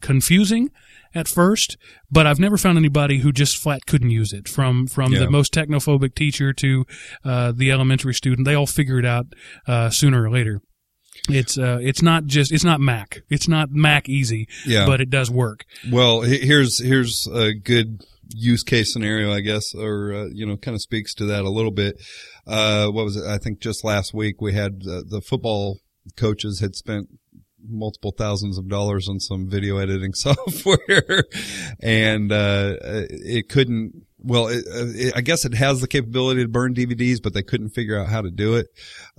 confusing 0.00 0.70
at 1.16 1.26
first, 1.28 1.76
but 2.10 2.26
I've 2.26 2.38
never 2.38 2.56
found 2.58 2.76
anybody 2.78 3.18
who 3.18 3.32
just 3.32 3.56
flat 3.56 3.86
couldn't 3.86 4.10
use 4.10 4.32
it. 4.32 4.48
From 4.48 4.86
from 4.86 5.12
Yeah. 5.12 5.20
the 5.20 5.30
most 5.30 5.52
technophobic 5.54 6.14
teacher 6.14 6.52
to 6.52 6.84
uh, 7.24 7.52
the 7.56 7.70
elementary 7.72 8.14
student, 8.14 8.46
they 8.46 8.54
all 8.54 8.66
figure 8.66 8.98
it 8.98 9.04
out 9.06 9.26
uh, 9.66 9.90
sooner 9.90 10.22
or 10.22 10.30
later. 10.30 10.60
It's 11.28 11.56
uh, 11.58 11.78
it's 11.80 12.02
not 12.02 12.26
just 12.26 12.52
it's 12.52 12.64
not 12.64 12.80
Mac. 12.80 13.20
It's 13.30 13.48
not 13.48 13.70
Mac 13.70 14.08
easy, 14.08 14.46
Yeah. 14.66 14.86
but 14.86 15.00
it 15.00 15.10
does 15.10 15.30
work. 15.30 15.64
Well, 15.90 16.20
here's 16.20 16.78
here's 16.78 17.26
a 17.32 17.54
good 17.54 18.02
use 18.34 18.62
case 18.62 18.92
scenario, 18.92 19.32
I 19.32 19.40
guess, 19.40 19.74
or 19.74 20.12
uh, 20.12 20.26
you 20.32 20.44
know, 20.46 20.56
kind 20.56 20.74
of 20.74 20.82
speaks 20.82 21.14
to 21.14 21.24
that 21.26 21.44
a 21.44 21.50
little 21.50 21.70
bit. 21.70 21.96
Uh, 22.46 22.88
what 22.88 23.04
was 23.04 23.16
it? 23.16 23.24
I 23.24 23.38
think 23.38 23.60
just 23.60 23.82
last 23.84 24.12
week 24.12 24.40
we 24.40 24.52
had 24.52 24.82
uh, 24.88 25.02
the 25.08 25.22
football 25.26 25.78
coaches 26.16 26.60
had 26.60 26.76
spent 26.76 27.08
multiple 27.68 28.12
thousands 28.16 28.58
of 28.58 28.68
dollars 28.68 29.08
on 29.08 29.20
some 29.20 29.48
video 29.48 29.78
editing 29.78 30.12
software, 30.14 31.24
and 31.80 32.32
uh, 32.32 32.74
it 32.80 33.48
couldn't. 33.48 34.06
Well, 34.18 34.48
it, 34.48 34.64
uh, 34.66 34.86
it, 34.94 35.12
I 35.16 35.20
guess 35.20 35.44
it 35.44 35.54
has 35.54 35.80
the 35.80 35.88
capability 35.88 36.42
to 36.42 36.48
burn 36.48 36.74
DVDs, 36.74 37.22
but 37.22 37.34
they 37.34 37.42
couldn't 37.42 37.70
figure 37.70 37.98
out 37.98 38.08
how 38.08 38.22
to 38.22 38.30
do 38.30 38.56
it. 38.56 38.66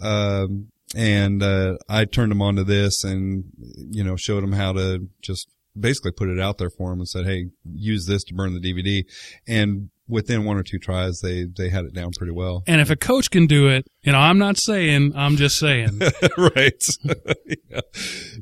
Um, 0.01 0.67
and 0.95 1.43
uh, 1.43 1.77
I 1.89 2.05
turned 2.05 2.31
them 2.31 2.41
onto 2.41 2.63
this, 2.63 3.03
and 3.03 3.45
you 3.89 4.03
know, 4.03 4.15
showed 4.15 4.43
them 4.43 4.53
how 4.53 4.73
to 4.73 5.07
just 5.21 5.49
basically 5.79 6.11
put 6.11 6.29
it 6.29 6.39
out 6.39 6.57
there 6.57 6.69
for 6.69 6.89
them 6.89 6.99
and 6.99 7.07
said, 7.07 7.25
"Hey, 7.25 7.47
use 7.63 8.05
this 8.05 8.23
to 8.25 8.33
burn 8.33 8.53
the 8.53 8.59
DVD." 8.59 9.03
And 9.47 9.89
within 10.07 10.45
one 10.45 10.57
or 10.57 10.63
two 10.63 10.79
tries, 10.79 11.21
they 11.21 11.45
they 11.45 11.69
had 11.69 11.85
it 11.85 11.93
down 11.93 12.11
pretty 12.17 12.33
well. 12.33 12.63
And 12.67 12.81
if 12.81 12.89
a 12.89 12.95
coach 12.95 13.29
can 13.29 13.47
do 13.47 13.67
it, 13.67 13.85
you 14.03 14.11
know, 14.11 14.19
I'm 14.19 14.37
not 14.37 14.57
saying, 14.57 15.13
I'm 15.15 15.35
just 15.35 15.59
saying. 15.59 15.99
right? 16.37 16.85
yeah, 17.69 17.81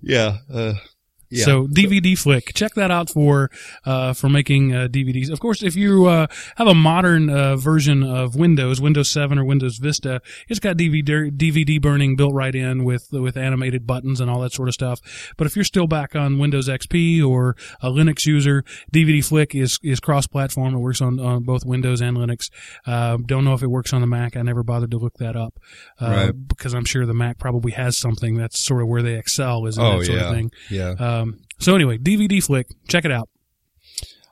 yeah. 0.02 0.38
Uh, 0.52 0.74
yeah. 1.36 1.46
So 1.46 1.68
DVD 1.68 2.18
Flick, 2.18 2.54
check 2.54 2.74
that 2.76 2.92
out 2.92 3.10
for 3.10 3.50
uh, 3.86 4.14
for 4.14 4.30
making 4.30 4.74
uh, 4.74 4.88
DVDs. 4.90 5.30
Of 5.32 5.40
course, 5.40 5.62
if 5.64 5.76
you 5.76 6.06
uh, 6.06 6.28
have 6.58 6.68
a 6.68 6.74
modern 6.76 7.30
uh, 7.30 7.56
version 7.58 8.04
of 8.04 8.36
Windows, 8.36 8.80
Windows 8.82 9.10
7 9.10 9.38
or 9.38 9.44
Windows 9.46 9.78
Vista, 9.78 10.22
it's 10.48 10.60
got 10.60 10.78
DVD 10.78 11.04
DVD 11.32 11.82
burning 11.82 12.16
built 12.16 12.34
right 12.34 12.56
in 12.56 12.84
with 12.84 13.08
with 13.12 13.38
animated 13.38 13.86
buttons 13.88 14.20
and 14.22 14.30
all 14.30 14.40
that 14.42 14.54
sort 14.54 14.68
of 14.68 14.74
stuff. 14.74 15.00
But 15.38 15.48
if 15.48 15.56
you're 15.56 15.66
still 15.66 15.88
back 15.88 16.16
on 16.16 16.38
Windows 16.40 16.68
XP 16.70 17.26
or 17.26 17.56
a 17.82 17.90
Linux 17.90 18.26
user, 18.26 18.64
DVD 18.94 19.24
Flick 19.24 19.54
is 19.56 19.80
is 19.84 20.00
cross 20.00 20.28
platform. 20.28 20.76
It 20.76 20.80
works 20.80 21.02
on, 21.02 21.20
on 21.20 21.44
both 21.44 21.66
Windows 21.66 22.02
and 22.02 22.18
Linux. 22.18 22.50
Uh, 22.86 23.18
don't 23.26 23.44
know 23.46 23.54
if 23.54 23.64
it 23.64 23.68
works 23.68 23.94
on 23.94 24.02
the 24.02 24.08
Mac. 24.08 24.36
I 24.38 24.42
never 24.42 24.64
bothered 24.64 24.92
to 24.92 24.98
look 24.98 25.16
that 25.18 25.36
up 25.36 25.60
uh, 26.00 26.06
Right. 26.06 26.48
because 26.48 26.74
I'm 26.74 26.86
sure 26.86 27.06
the 27.06 27.14
Mac 27.14 27.38
probably 27.38 27.72
has 27.74 27.98
something 27.98 28.36
that's 28.36 28.60
sort 28.60 28.82
of 28.82 28.88
where 28.88 29.02
they 29.02 29.16
excel 29.16 29.66
is 29.66 29.78
in 29.78 29.84
oh 29.84 30.00
that 30.00 30.06
sort 30.06 30.18
yeah, 30.18 30.26
of 30.26 30.34
thing. 30.36 30.52
yeah. 30.70 30.90
Um, 30.92 31.25
so 31.60 31.76
anyway, 31.76 31.98
DVD 31.98 32.44
flick, 32.44 32.68
check 32.88 33.06
it 33.06 33.12
out. 33.12 33.30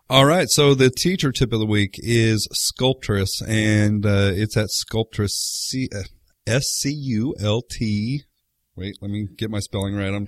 All 0.09 0.25
right. 0.25 0.49
So 0.49 0.75
the 0.75 0.89
teacher 0.89 1.31
tip 1.31 1.53
of 1.53 1.59
the 1.59 1.65
week 1.65 1.95
is 1.97 2.47
Sculptris, 2.53 3.41
and 3.47 4.05
uh, 4.05 4.31
it's 4.33 4.57
at 4.57 4.67
Sculptris 4.67 5.31
C 5.31 5.89
uh, 5.95 6.03
S 6.45 6.65
C 6.67 6.91
U 6.91 7.33
L 7.39 7.61
T 7.61 8.23
wait, 8.75 8.97
let 9.01 9.11
me 9.11 9.27
get 9.37 9.49
my 9.49 9.59
spelling 9.59 9.95
right. 9.95 10.13
I'm, 10.13 10.27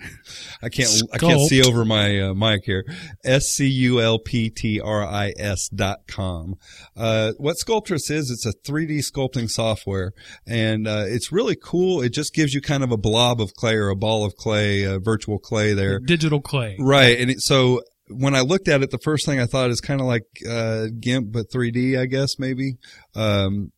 I 0.62 0.70
can't, 0.70 0.90
I 1.14 1.18
can't 1.18 1.42
see 1.42 1.64
over 1.64 1.84
my 1.84 2.22
uh, 2.22 2.34
mic 2.34 2.64
here. 2.66 2.86
S 3.24 3.48
C 3.48 3.68
U 3.68 4.02
L 4.02 4.20
P 4.20 4.50
T 4.50 4.80
R 4.80 5.04
I 5.04 5.34
S 5.38 5.70
dot 5.70 6.08
com. 6.08 6.56
Uh, 6.96 7.34
what 7.38 7.58
Sculptris 7.58 8.12
is, 8.12 8.30
it's 8.30 8.46
a 8.46 8.54
3D 8.54 9.00
sculpting 9.00 9.50
software 9.50 10.14
and, 10.46 10.88
uh, 10.88 11.06
it's 11.08 11.32
really 11.32 11.56
cool. 11.56 12.02
It 12.02 12.10
just 12.10 12.34
gives 12.34 12.54
you 12.54 12.62
kind 12.62 12.84
of 12.84 12.92
a 12.92 12.98
blob 12.98 13.42
of 13.42 13.54
clay 13.56 13.76
or 13.76 13.90
a 13.90 13.96
ball 13.96 14.26
of 14.26 14.36
clay, 14.36 14.84
a 14.84 15.00
virtual 15.00 15.40
clay 15.40 15.74
there. 15.74 16.00
Digital 16.00 16.42
clay. 16.42 16.76
Right. 16.80 17.20
And 17.20 17.32
it, 17.32 17.42
so 17.42 17.82
when 18.10 18.36
I 18.36 18.42
looked 18.42 18.68
at 18.68 18.84
it, 18.84 18.92
the 18.92 19.00
first 19.00 19.26
thing 19.26 19.40
I 19.40 19.48
thought 19.48 19.72
is 19.72 19.82
kind 19.82 20.00
of 20.00 20.08
like, 20.08 20.26
uh, 20.48 20.88
GIMP, 21.00 21.32
but 21.32 21.50
3D, 21.50 22.00
I 22.00 22.06
guess, 22.06 22.38
maybe. 22.38 22.78
Um, 23.16 23.72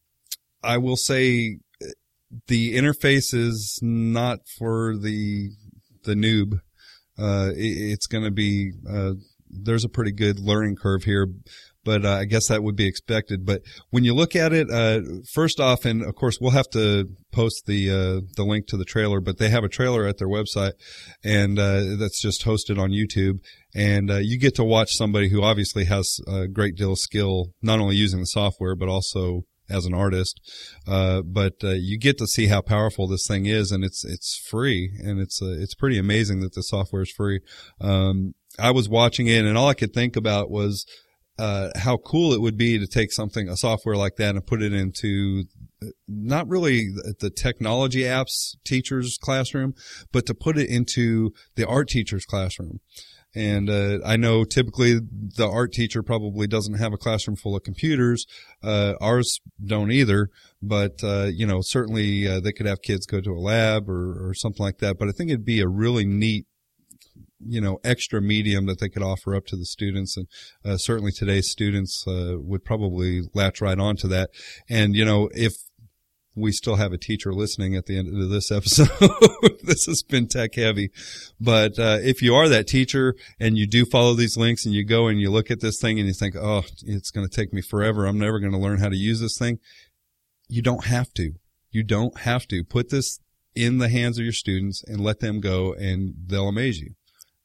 I 0.64 0.80
will 0.80 0.98
say 0.98 1.60
the 2.48 2.76
interface 2.76 3.34
is 3.34 3.80
not 3.82 4.40
for 4.58 4.96
the 4.98 5.52
the 6.04 6.14
noob. 6.14 6.60
Uh, 7.18 7.52
it, 7.56 7.92
it's 7.92 8.08
going 8.08 8.24
to 8.24 8.32
be 8.32 8.72
uh, 8.90 9.14
there's 9.50 9.84
a 9.84 9.90
pretty 9.90 10.12
good 10.12 10.40
learning 10.40 10.76
curve 10.76 11.04
here, 11.04 11.28
but 11.84 12.06
uh, 12.06 12.16
I 12.16 12.26
guess 12.26 12.48
that 12.48 12.64
would 12.64 12.76
be 12.76 12.86
expected. 12.86 13.46
But 13.46 13.62
when 13.92 14.04
you 14.04 14.14
look 14.14 14.36
at 14.36 14.52
it, 14.54 14.70
uh, 14.70 15.02
first 15.32 15.60
off, 15.60 15.86
and 15.86 16.04
of 16.04 16.16
course 16.16 16.40
we'll 16.40 16.52
have 16.52 16.70
to 16.72 17.10
post 17.32 17.66
the 17.66 17.90
uh, 17.90 18.22
the 18.36 18.44
link 18.44 18.68
to 18.68 18.78
the 18.78 18.86
trailer, 18.86 19.22
but 19.22 19.38
they 19.38 19.50
have 19.50 19.64
a 19.64 19.70
trailer 19.70 20.06
at 20.06 20.18
their 20.18 20.28
website, 20.28 20.74
and 21.24 21.58
uh, 21.58 21.96
that's 21.98 22.22
just 22.22 22.44
hosted 22.46 22.78
on 22.78 22.92
YouTube, 22.92 23.40
and 23.74 24.10
you 24.26 24.38
get 24.38 24.56
to 24.56 24.64
watch 24.64 24.96
somebody 24.96 25.30
who 25.30 25.42
obviously 25.42 25.86
has 25.86 26.20
a 26.28 26.48
great 26.48 26.76
deal 26.76 26.92
of 26.92 27.00
skill, 27.00 27.48
not 27.62 27.80
only 27.80 27.96
using 27.96 28.20
the 28.20 28.28
software 28.28 28.76
but 28.76 28.90
also 28.90 29.44
as 29.70 29.86
an 29.86 29.94
artist. 29.94 30.40
Uh, 30.88 31.22
but 31.22 31.56
uh, 31.64 31.70
you 31.70 31.98
get 31.98 32.18
to 32.18 32.28
see 32.28 32.48
how 32.48 32.62
powerful 32.62 33.08
this 33.08 33.28
thing 33.28 33.46
is, 33.46 33.72
and 33.72 33.84
it's 33.84 34.04
it's 34.04 34.38
free, 34.50 34.92
and 35.04 35.20
it's 35.20 35.42
uh, 35.42 35.56
it's 35.60 35.76
pretty 35.76 35.98
amazing 35.98 36.40
that 36.42 36.54
the 36.54 36.64
software 36.64 37.04
is 37.04 37.12
free. 37.12 37.42
Um, 37.82 38.34
I 38.60 38.72
was 38.72 38.90
watching 38.90 39.28
it, 39.28 39.46
and 39.46 39.58
all 39.58 39.70
I 39.70 39.74
could 39.74 39.94
think 39.94 40.16
about 40.16 40.50
was 40.50 40.86
uh, 41.40 41.70
how 41.76 41.98
cool 41.98 42.34
it 42.34 42.42
would 42.42 42.58
be 42.58 42.80
to 42.80 42.88
take 42.88 43.12
something, 43.12 43.48
a 43.48 43.58
software 43.58 43.96
like 43.96 44.16
that, 44.16 44.36
and 44.36 44.46
put 44.46 44.62
it 44.62 44.74
into 44.74 45.44
uh, 45.82 45.88
not 46.08 46.48
really 46.48 46.90
the 47.20 47.30
technology 47.30 48.02
apps 48.02 48.56
teacher's 48.66 49.18
classroom, 49.22 49.74
but 50.12 50.26
to 50.26 50.34
put 50.34 50.58
it 50.58 50.70
into 50.70 51.32
the 51.56 51.68
art 51.68 51.90
teacher's 51.90 52.26
classroom. 52.26 52.80
And 53.36 53.70
uh, 53.70 54.00
I 54.06 54.18
know 54.18 54.44
typically 54.44 55.00
the 55.00 55.48
art 55.48 55.72
teacher 55.72 56.02
probably 56.02 56.48
doesn't 56.48 56.76
have 56.76 56.94
a 56.94 56.98
classroom 56.98 57.36
full 57.36 57.56
of 57.56 57.64
computers. 57.64 58.26
Uh, 58.64 58.94
ours 59.00 59.40
don't 59.64 59.92
either, 59.92 60.30
but 60.62 61.04
uh, 61.04 61.30
you 61.32 61.46
know 61.46 61.60
certainly 61.62 62.28
uh, 62.28 62.40
they 62.40 62.52
could 62.52 62.66
have 62.66 62.82
kids 62.82 63.06
go 63.06 63.22
to 63.22 63.32
a 63.32 63.40
lab 63.40 63.90
or, 63.90 64.30
or 64.30 64.34
something 64.34 64.64
like 64.64 64.80
that. 64.80 64.98
But 64.98 65.10
I 65.10 65.12
think 65.12 65.30
it'd 65.30 65.46
be 65.46 65.60
a 65.60 65.68
really 65.68 66.06
neat 66.06 66.46
you 67.46 67.62
know 67.62 67.80
extra 67.84 68.22
medium 68.22 68.66
that 68.66 68.80
they 68.80 68.90
could 68.90 69.04
offer 69.04 69.36
up 69.36 69.46
to 69.46 69.56
the 69.56 69.66
students 69.66 70.18
and 70.18 70.28
uh, 70.66 70.78
certainly 70.78 71.12
today's 71.12 71.52
students 71.52 72.04
uh, 72.08 72.34
would 72.38 72.66
probably 72.66 73.22
latch 73.34 73.62
right 73.62 73.78
onto 73.80 74.08
that 74.08 74.30
and 74.68 74.96
you 74.96 75.06
know 75.06 75.30
if 75.34 75.54
we 76.38 76.52
still 76.52 76.76
have 76.76 76.94
a 76.94 76.98
teacher 76.98 77.34
listening 77.34 77.76
at 77.76 77.88
the 77.88 77.98
end 77.98 78.08
of 78.08 78.30
this 78.30 78.52
episode. 78.52 78.90
this 79.64 79.86
has 79.86 80.04
been 80.04 80.28
tech 80.28 80.56
heavy. 80.56 80.92
But 81.40 81.80
uh, 81.80 81.98
if 82.02 82.22
you 82.22 82.36
are 82.36 82.48
that 82.48 82.68
teacher 82.68 83.16
and 83.40 83.58
you 83.58 83.68
do 83.68 83.86
follow 83.86 84.14
these 84.14 84.38
links 84.38 84.66
and 84.66 84.74
you 84.74 84.86
go 84.86 85.08
and 85.08 85.20
you 85.20 85.32
look 85.32 85.50
at 85.50 85.62
this 85.62 85.80
thing 85.80 86.00
and 86.00 86.08
you 86.08 86.14
think, 86.14 86.36
oh, 86.36 86.64
it's 86.86 87.12
going 87.12 87.28
to 87.28 87.36
take 87.36 87.52
me 87.52 87.62
forever. 87.62 88.06
I'm 88.06 88.20
never 88.20 88.40
going 88.40 88.52
to 88.52 88.58
learn 88.58 88.80
how 88.80 88.90
to 88.90 88.96
use 88.96 89.20
this 89.20 89.38
thing. 89.38 89.60
You 90.48 90.62
don't 90.62 90.86
have 90.86 91.12
to. 91.16 91.34
You 91.72 91.84
don't 91.84 92.20
have 92.20 92.48
to. 92.48 92.64
Put 92.64 92.90
this 92.90 93.20
in 93.56 93.80
the 93.80 93.90
hands 93.90 94.20
of 94.20 94.24
your 94.24 94.34
students 94.34 94.84
and 94.84 95.02
let 95.02 95.20
them 95.20 95.40
go 95.40 95.74
and 95.74 96.14
they'll 96.28 96.50
amaze 96.50 96.80
you. 96.80 96.94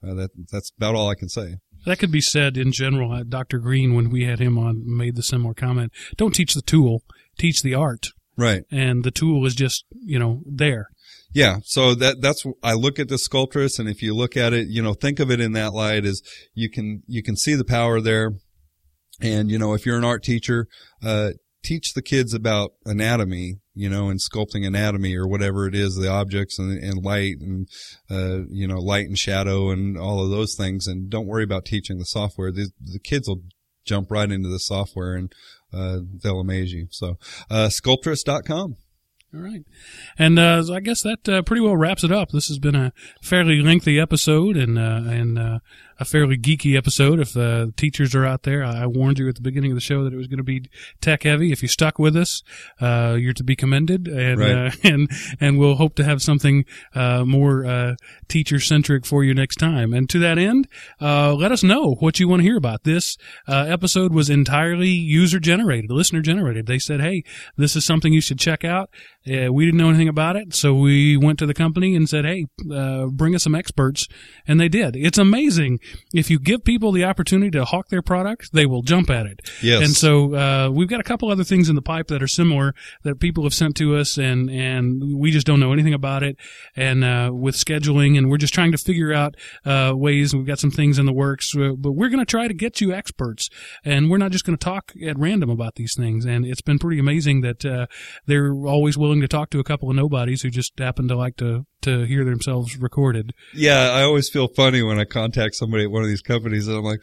Uh, 0.07 0.15
that 0.15 0.31
that's 0.51 0.73
about 0.77 0.95
all 0.95 1.09
I 1.09 1.15
can 1.15 1.29
say. 1.29 1.57
That 1.87 1.99
could 1.99 2.13
be 2.13 2.21
said 2.21 2.57
in 2.57 2.73
general. 2.73 3.13
Uh, 3.13 3.23
Dr. 3.29 3.59
Green, 3.59 3.95
when 3.95 4.11
we 4.11 4.25
had 4.25 4.39
him 4.39 4.59
on, 4.59 4.83
made 4.85 5.17
the 5.17 5.23
similar 5.23 5.55
comment. 5.55 5.93
Don't 6.17 6.35
teach 6.35 6.55
the 6.55 6.63
tool, 6.63 7.03
teach 7.39 7.63
the 7.63 7.75
art. 7.75 8.09
Right. 8.37 8.63
And 8.71 9.05
the 9.05 9.11
tool 9.11 9.45
is 9.47 9.55
just, 9.55 9.85
you 9.91 10.19
know, 10.19 10.43
there. 10.47 10.89
Yeah. 11.35 11.57
So 11.65 11.95
that, 11.95 12.21
that's, 12.21 12.45
I 12.63 12.75
look 12.75 12.99
at 12.99 13.09
the 13.09 13.17
Sculptris, 13.17 13.79
and 13.79 13.89
if 13.89 14.03
you 14.03 14.15
look 14.15 14.37
at 14.37 14.53
it, 14.53 14.69
you 14.69 14.83
know, 14.83 14.95
think 14.95 15.21
of 15.21 15.31
it 15.31 15.41
in 15.41 15.53
that 15.53 15.73
light 15.73 16.05
is 16.05 16.23
you 16.55 16.71
can, 16.71 17.03
you 17.07 17.23
can 17.23 17.37
see 17.37 17.55
the 17.55 17.65
power 17.65 18.01
there. 18.01 18.33
And, 19.21 19.51
you 19.51 19.59
know, 19.59 19.73
if 19.73 19.87
you're 19.87 19.99
an 19.99 20.05
art 20.05 20.23
teacher, 20.23 20.67
uh, 21.03 21.31
teach 21.63 21.95
the 21.95 22.03
kids 22.03 22.35
about 22.35 22.73
anatomy, 22.85 23.61
you 23.75 23.89
know, 23.89 24.09
and 24.09 24.21
sculpting 24.21 24.67
anatomy 24.67 25.17
or 25.17 25.29
whatever 25.29 25.67
it 25.67 25.75
is, 25.75 25.95
the 25.95 26.11
objects 26.11 26.59
and, 26.59 26.83
and 26.83 27.05
light 27.05 27.37
and, 27.41 27.69
uh, 28.11 28.41
you 28.51 28.67
know, 28.67 28.79
light 28.79 29.07
and 29.07 29.19
shadow 29.19 29.71
and 29.71 29.97
all 29.97 30.25
of 30.25 30.31
those 30.31 30.55
things. 30.55 30.87
And 30.87 31.09
don't 31.09 31.27
worry 31.27 31.45
about 31.45 31.65
teaching 31.65 31.99
the 31.99 32.05
software. 32.05 32.51
The, 32.51 32.71
the 32.81 32.99
kids 32.99 33.29
will 33.29 33.43
jump 33.85 34.11
right 34.11 34.31
into 34.31 34.49
the 34.49 34.59
software 34.59 35.15
and 35.15 35.33
uh, 35.73 36.01
they'll 36.23 36.41
amaze 36.41 36.73
you. 36.73 36.89
So, 36.91 37.19
uh, 37.51 37.69
sculptris.com. 37.69 38.77
All 39.35 39.41
right. 39.41 39.65
And 40.19 40.39
uh, 40.39 40.63
I 40.71 40.81
guess 40.81 41.03
that 41.03 41.27
uh, 41.27 41.43
pretty 41.43 41.63
well 41.63 41.77
wraps 41.77 42.05
it 42.05 42.13
up. 42.13 42.31
This 42.31 42.49
has 42.49 42.59
been 42.59 42.75
a 42.75 42.93
fairly 43.23 43.63
lengthy 43.63 43.99
episode 43.99 44.59
and 44.59 44.79
uh, 44.79 45.03
and 45.07 45.39
uh, 45.39 45.59
a 46.03 46.05
fairly 46.05 46.37
geeky 46.37 46.77
episode. 46.77 47.21
If 47.21 47.33
the 47.33 47.73
teachers 47.77 48.13
are 48.15 48.27
out 48.27 48.43
there, 48.43 48.65
I 48.65 48.87
warned 48.87 49.19
you 49.21 49.29
at 49.29 49.37
the 49.37 49.41
beginning 49.41 49.71
of 49.71 49.77
the 49.77 49.81
show 49.81 50.03
that 50.03 50.13
it 50.13 50.17
was 50.17 50.27
going 50.27 50.39
to 50.39 50.43
be 50.45 50.65
tech 51.01 51.23
heavy. 51.23 51.53
If 51.53 51.63
you 51.63 51.69
stuck 51.69 51.97
with 51.99 52.17
us, 52.17 52.43
uh, 52.81 53.17
you're 53.19 53.33
to 53.35 53.45
be 53.45 53.55
commended, 53.55 54.09
and 54.09 54.39
Right. 54.41 54.51
uh, 54.51 54.71
and 54.85 55.09
and 55.41 55.59
we'll 55.59 55.77
hope 55.77 55.95
to 55.97 56.05
have 56.05 56.21
something 56.21 56.65
uh, 56.95 57.25
more 57.25 57.65
uh, 57.65 57.95
teacher 58.29 58.59
centric 58.59 59.07
for 59.07 59.23
you 59.23 59.33
next 59.33 59.57
time. 59.57 59.93
And 59.95 60.11
to 60.11 60.19
that 60.19 60.39
end, 60.39 60.67
uh, 61.01 61.35
let 61.35 61.53
us 61.53 61.63
know 61.63 61.95
what 62.01 62.19
you 62.19 62.27
want 62.29 62.41
to 62.41 62.45
hear 62.45 62.57
about. 62.57 62.83
This 62.83 63.17
uh, 63.47 63.65
episode 63.69 64.13
was 64.13 64.29
entirely 64.29 64.89
user 64.91 65.39
generated, 65.39 65.91
listener 65.93 66.21
generated. 66.21 66.67
They 66.67 66.81
said, 66.81 67.01
"Hey, 67.01 67.23
this 67.57 67.77
is 67.77 67.87
something 67.87 68.13
you 68.13 68.21
should 68.21 68.41
check 68.41 68.65
out." 68.65 68.91
Uh, 69.25 69.53
we 69.53 69.65
didn't 69.65 69.79
know 69.79 69.89
anything 69.89 70.09
about 70.09 70.35
it, 70.35 70.53
so 70.53 70.75
we 70.75 71.17
went 71.17 71.39
to 71.39 71.47
the 71.47 71.55
company 71.55 71.95
and 71.95 72.09
said, 72.09 72.25
"Hey, 72.25 72.47
uh, 72.75 73.07
bring 73.07 73.37
us 73.37 73.45
some 73.45 73.55
experts," 73.55 74.09
and 74.49 74.59
they 74.59 74.69
did. 74.69 74.97
It's 74.97 75.19
amazing 75.19 75.79
if 76.13 76.31
you 76.31 76.39
give 76.39 76.65
people 76.65 76.93
the 76.93 77.05
opportunity 77.05 77.51
to 77.53 77.65
hawk 77.65 77.89
their 77.89 78.03
product, 78.03 78.53
they 78.53 78.67
will 78.67 78.83
jump 78.83 79.11
at 79.11 79.27
it. 79.27 79.41
Yes. 79.63 79.83
And 79.83 79.97
so 79.97 80.35
uh, 80.35 80.71
we've 80.71 80.89
got 80.89 81.01
a 81.01 81.05
couple 81.05 81.31
other 81.31 81.45
things 81.45 81.69
in 81.69 81.75
the 81.75 81.83
pipe 81.83 82.09
that 82.09 82.23
are 82.23 82.29
similar 82.29 82.75
that 83.03 83.21
people 83.21 83.45
have 83.45 83.55
sent 83.55 83.77
to 83.77 83.97
us, 83.97 84.19
and 84.19 84.51
and 84.51 85.19
we 85.19 85.31
just 85.31 85.47
don't 85.47 85.61
know 85.61 85.73
anything 85.73 85.95
about 85.95 86.23
it. 86.23 86.37
And 86.77 87.05
uh, 87.05 87.31
with 87.33 87.55
scheduling, 87.55 88.19
and 88.19 88.31
we're 88.31 88.39
just 88.39 88.55
trying 88.55 88.73
to 88.73 88.79
figure 88.79 89.13
out 89.13 89.37
uh, 89.65 89.93
ways. 89.95 90.35
We've 90.35 90.47
got 90.47 90.59
some 90.59 90.71
things 90.71 90.99
in 90.99 91.07
the 91.07 91.13
works, 91.13 91.55
uh, 91.57 91.73
but 91.77 91.93
we're 91.93 92.09
going 92.09 92.21
to 92.21 92.27
try 92.27 92.49
to 92.49 92.55
get 92.55 92.81
you 92.81 92.93
experts, 92.93 93.49
and 93.85 94.11
we're 94.11 94.19
not 94.19 94.33
just 94.33 94.45
going 94.45 94.57
to 94.57 94.65
talk 94.65 94.93
at 95.07 95.19
random 95.19 95.51
about 95.51 95.77
these 95.77 95.95
things. 95.97 96.25
And 96.25 96.45
it's 96.45 96.63
been 96.63 96.79
pretty 96.79 96.99
amazing 96.99 97.41
that 97.43 97.65
uh, 97.65 97.87
they're 98.27 98.53
always 98.53 98.97
willing 98.97 99.21
to 99.21 99.29
talk 99.29 99.51
to 99.51 99.61
a 99.61 99.65
couple 99.65 99.91
of 99.91 99.97
nobodies 99.97 100.43
who 100.43 100.51
just 100.51 100.79
happen 100.79 101.09
to 101.09 101.17
like 101.17 101.37
to 101.37 101.67
to 101.83 102.03
hear 102.05 102.25
themselves 102.25 102.77
recorded. 102.79 103.33
Yeah, 103.55 103.91
I 103.91 104.03
always 104.03 104.29
feel 104.29 104.49
funny 104.49 104.83
when 104.83 104.99
I 104.99 105.05
contact 105.05 105.55
somebody 105.55 105.85
at 105.85 105.91
one 105.91 106.03
of 106.03 106.09
these 106.09 106.23
companies 106.23 106.67
and 106.69 106.77
I'm 106.79 106.85
like, 106.85 107.01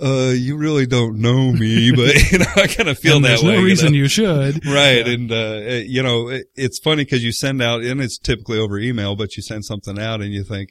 uh, 0.00 0.32
you 0.34 0.56
really 0.56 0.86
don't 0.86 1.18
know 1.18 1.50
me, 1.52 1.90
but 1.96 2.14
you 2.32 2.38
know, 2.38 2.46
I 2.56 2.66
kind 2.68 2.88
of 2.88 2.98
feel 2.98 3.18
that 3.20 3.28
there's 3.28 3.42
way. 3.42 3.52
no 3.54 3.58
you 3.60 3.64
reason 3.64 3.92
know? 3.92 3.98
you 3.98 4.08
should. 4.08 4.64
Right. 4.66 5.06
And, 5.06 5.30
uh, 5.32 5.58
it- 5.60 5.86
you 5.88 6.02
know, 6.02 6.28
it, 6.28 6.46
it's 6.54 6.78
funny 6.78 7.04
because 7.04 7.24
you 7.24 7.32
send 7.32 7.60
out, 7.60 7.82
and 7.82 8.00
it's 8.00 8.18
typically 8.18 8.58
over 8.58 8.78
email, 8.78 9.16
but 9.16 9.36
you 9.36 9.42
send 9.42 9.64
something 9.64 9.98
out 9.98 10.20
and 10.20 10.30
you 10.32 10.44
think, 10.44 10.70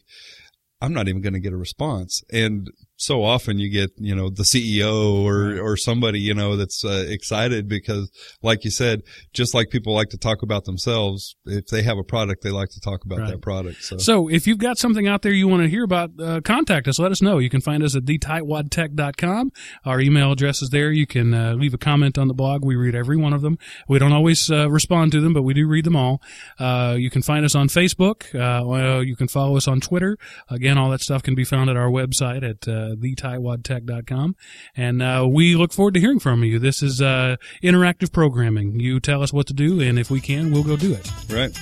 I'm 0.81 0.93
not 0.93 1.07
even 1.07 1.21
going 1.21 1.33
to 1.33 1.39
get 1.39 1.53
a 1.53 1.57
response. 1.57 2.23
And 2.31 2.67
so 3.01 3.23
often 3.23 3.57
you 3.59 3.69
get, 3.69 3.91
you 3.97 4.13
know, 4.15 4.29
the 4.29 4.43
CEO 4.43 5.23
or, 5.23 5.59
or 5.59 5.75
somebody, 5.75 6.19
you 6.19 6.33
know, 6.33 6.55
that's 6.55 6.85
uh, 6.85 7.05
excited 7.07 7.67
because 7.67 8.11
like 8.41 8.63
you 8.63 8.71
said, 8.71 9.01
just 9.33 9.53
like 9.53 9.69
people 9.69 9.93
like 9.93 10.09
to 10.09 10.17
talk 10.17 10.41
about 10.43 10.65
themselves, 10.65 11.35
if 11.45 11.65
they 11.67 11.81
have 11.83 11.97
a 11.97 12.03
product, 12.03 12.43
they 12.43 12.51
like 12.51 12.69
to 12.69 12.79
talk 12.79 13.03
about 13.05 13.19
Right. 13.19 13.31
that 13.31 13.41
product. 13.41 13.83
So, 13.83 13.97
So 13.97 14.27
if 14.29 14.47
you've 14.47 14.57
got 14.57 14.77
something 14.77 15.07
out 15.07 15.21
there 15.21 15.31
you 15.31 15.47
want 15.47 15.63
to 15.63 15.69
hear 15.69 15.83
about, 15.83 16.11
uh, 16.19 16.41
contact 16.41 16.87
us. 16.87 16.99
Let 16.99 17.11
us 17.11 17.21
know. 17.21 17.39
You 17.39 17.49
can 17.49 17.61
find 17.61 17.83
us 17.83 17.95
at 17.95 18.05
thetightwadtech.com. 18.05 19.51
Our 19.85 19.99
email 19.99 20.31
address 20.31 20.61
is 20.61 20.69
there. 20.69 20.91
You 20.91 21.07
can 21.07 21.33
uh, 21.33 21.53
leave 21.53 21.73
a 21.73 21.77
comment 21.77 22.17
on 22.17 22.27
the 22.27 22.33
blog. 22.33 22.63
We 22.63 22.75
read 22.75 22.95
every 22.95 23.17
one 23.17 23.33
of 23.33 23.41
them. 23.41 23.57
We 23.87 23.99
don't 23.99 24.13
always 24.13 24.49
uh, 24.51 24.69
respond 24.69 25.11
to 25.13 25.21
them, 25.21 25.33
but 25.33 25.43
we 25.43 25.53
do 25.53 25.67
read 25.67 25.85
them 25.85 25.95
all. 25.95 26.21
Uh, 26.59 26.95
you 26.97 27.09
can 27.09 27.21
find 27.21 27.45
us 27.45 27.55
on 27.55 27.67
Facebook. 27.67 28.23
Uh, 28.35 28.99
you 29.01 29.15
can 29.15 29.27
follow 29.27 29.57
us 29.57 29.67
on 29.67 29.81
Twitter. 29.81 30.17
Again, 30.49 30.77
all 30.77 30.89
that 30.91 31.01
stuff 31.01 31.23
can 31.23 31.35
be 31.35 31.43
found 31.43 31.69
at 31.69 31.77
our 31.77 31.89
website 31.89 32.43
at 32.47 32.67
uh, 32.91 32.95
thetightwadtech.com. 32.95 34.35
And 34.75 35.01
uh, 35.01 35.27
we 35.29 35.55
look 35.55 35.73
forward 35.73 35.93
to 35.95 35.99
hearing 35.99 36.19
from 36.19 36.43
you. 36.43 36.59
This 36.59 36.81
is 36.81 37.01
uh, 37.01 37.37
interactive 37.63 38.11
programming. 38.11 38.79
You 38.79 38.99
tell 38.99 39.23
us 39.23 39.33
what 39.33 39.47
to 39.47 39.53
do, 39.53 39.81
and 39.81 39.97
if 39.97 40.09
we 40.09 40.21
can, 40.21 40.51
we'll 40.51 40.63
go 40.63 40.77
do 40.77 40.93
it. 40.93 41.11
right. 41.29 41.57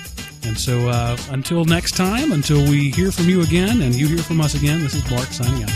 And 0.46 0.58
so 0.58 0.88
uh, 0.88 1.18
until 1.30 1.66
next 1.66 1.98
time, 1.98 2.32
until 2.32 2.62
we 2.70 2.92
hear 2.92 3.12
from 3.12 3.26
you 3.26 3.42
again 3.42 3.82
and 3.82 3.94
you 3.94 4.08
hear 4.08 4.20
from 4.20 4.40
us 4.42 4.56
again, 4.56 4.82
this 4.82 4.94
is 4.94 5.10
Mark 5.12 5.28
signing 5.28 5.64
out. 5.64 5.72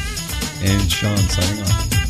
And 0.64 0.92
Sean 0.92 1.18
signing 1.18 1.62
off. 1.64 2.03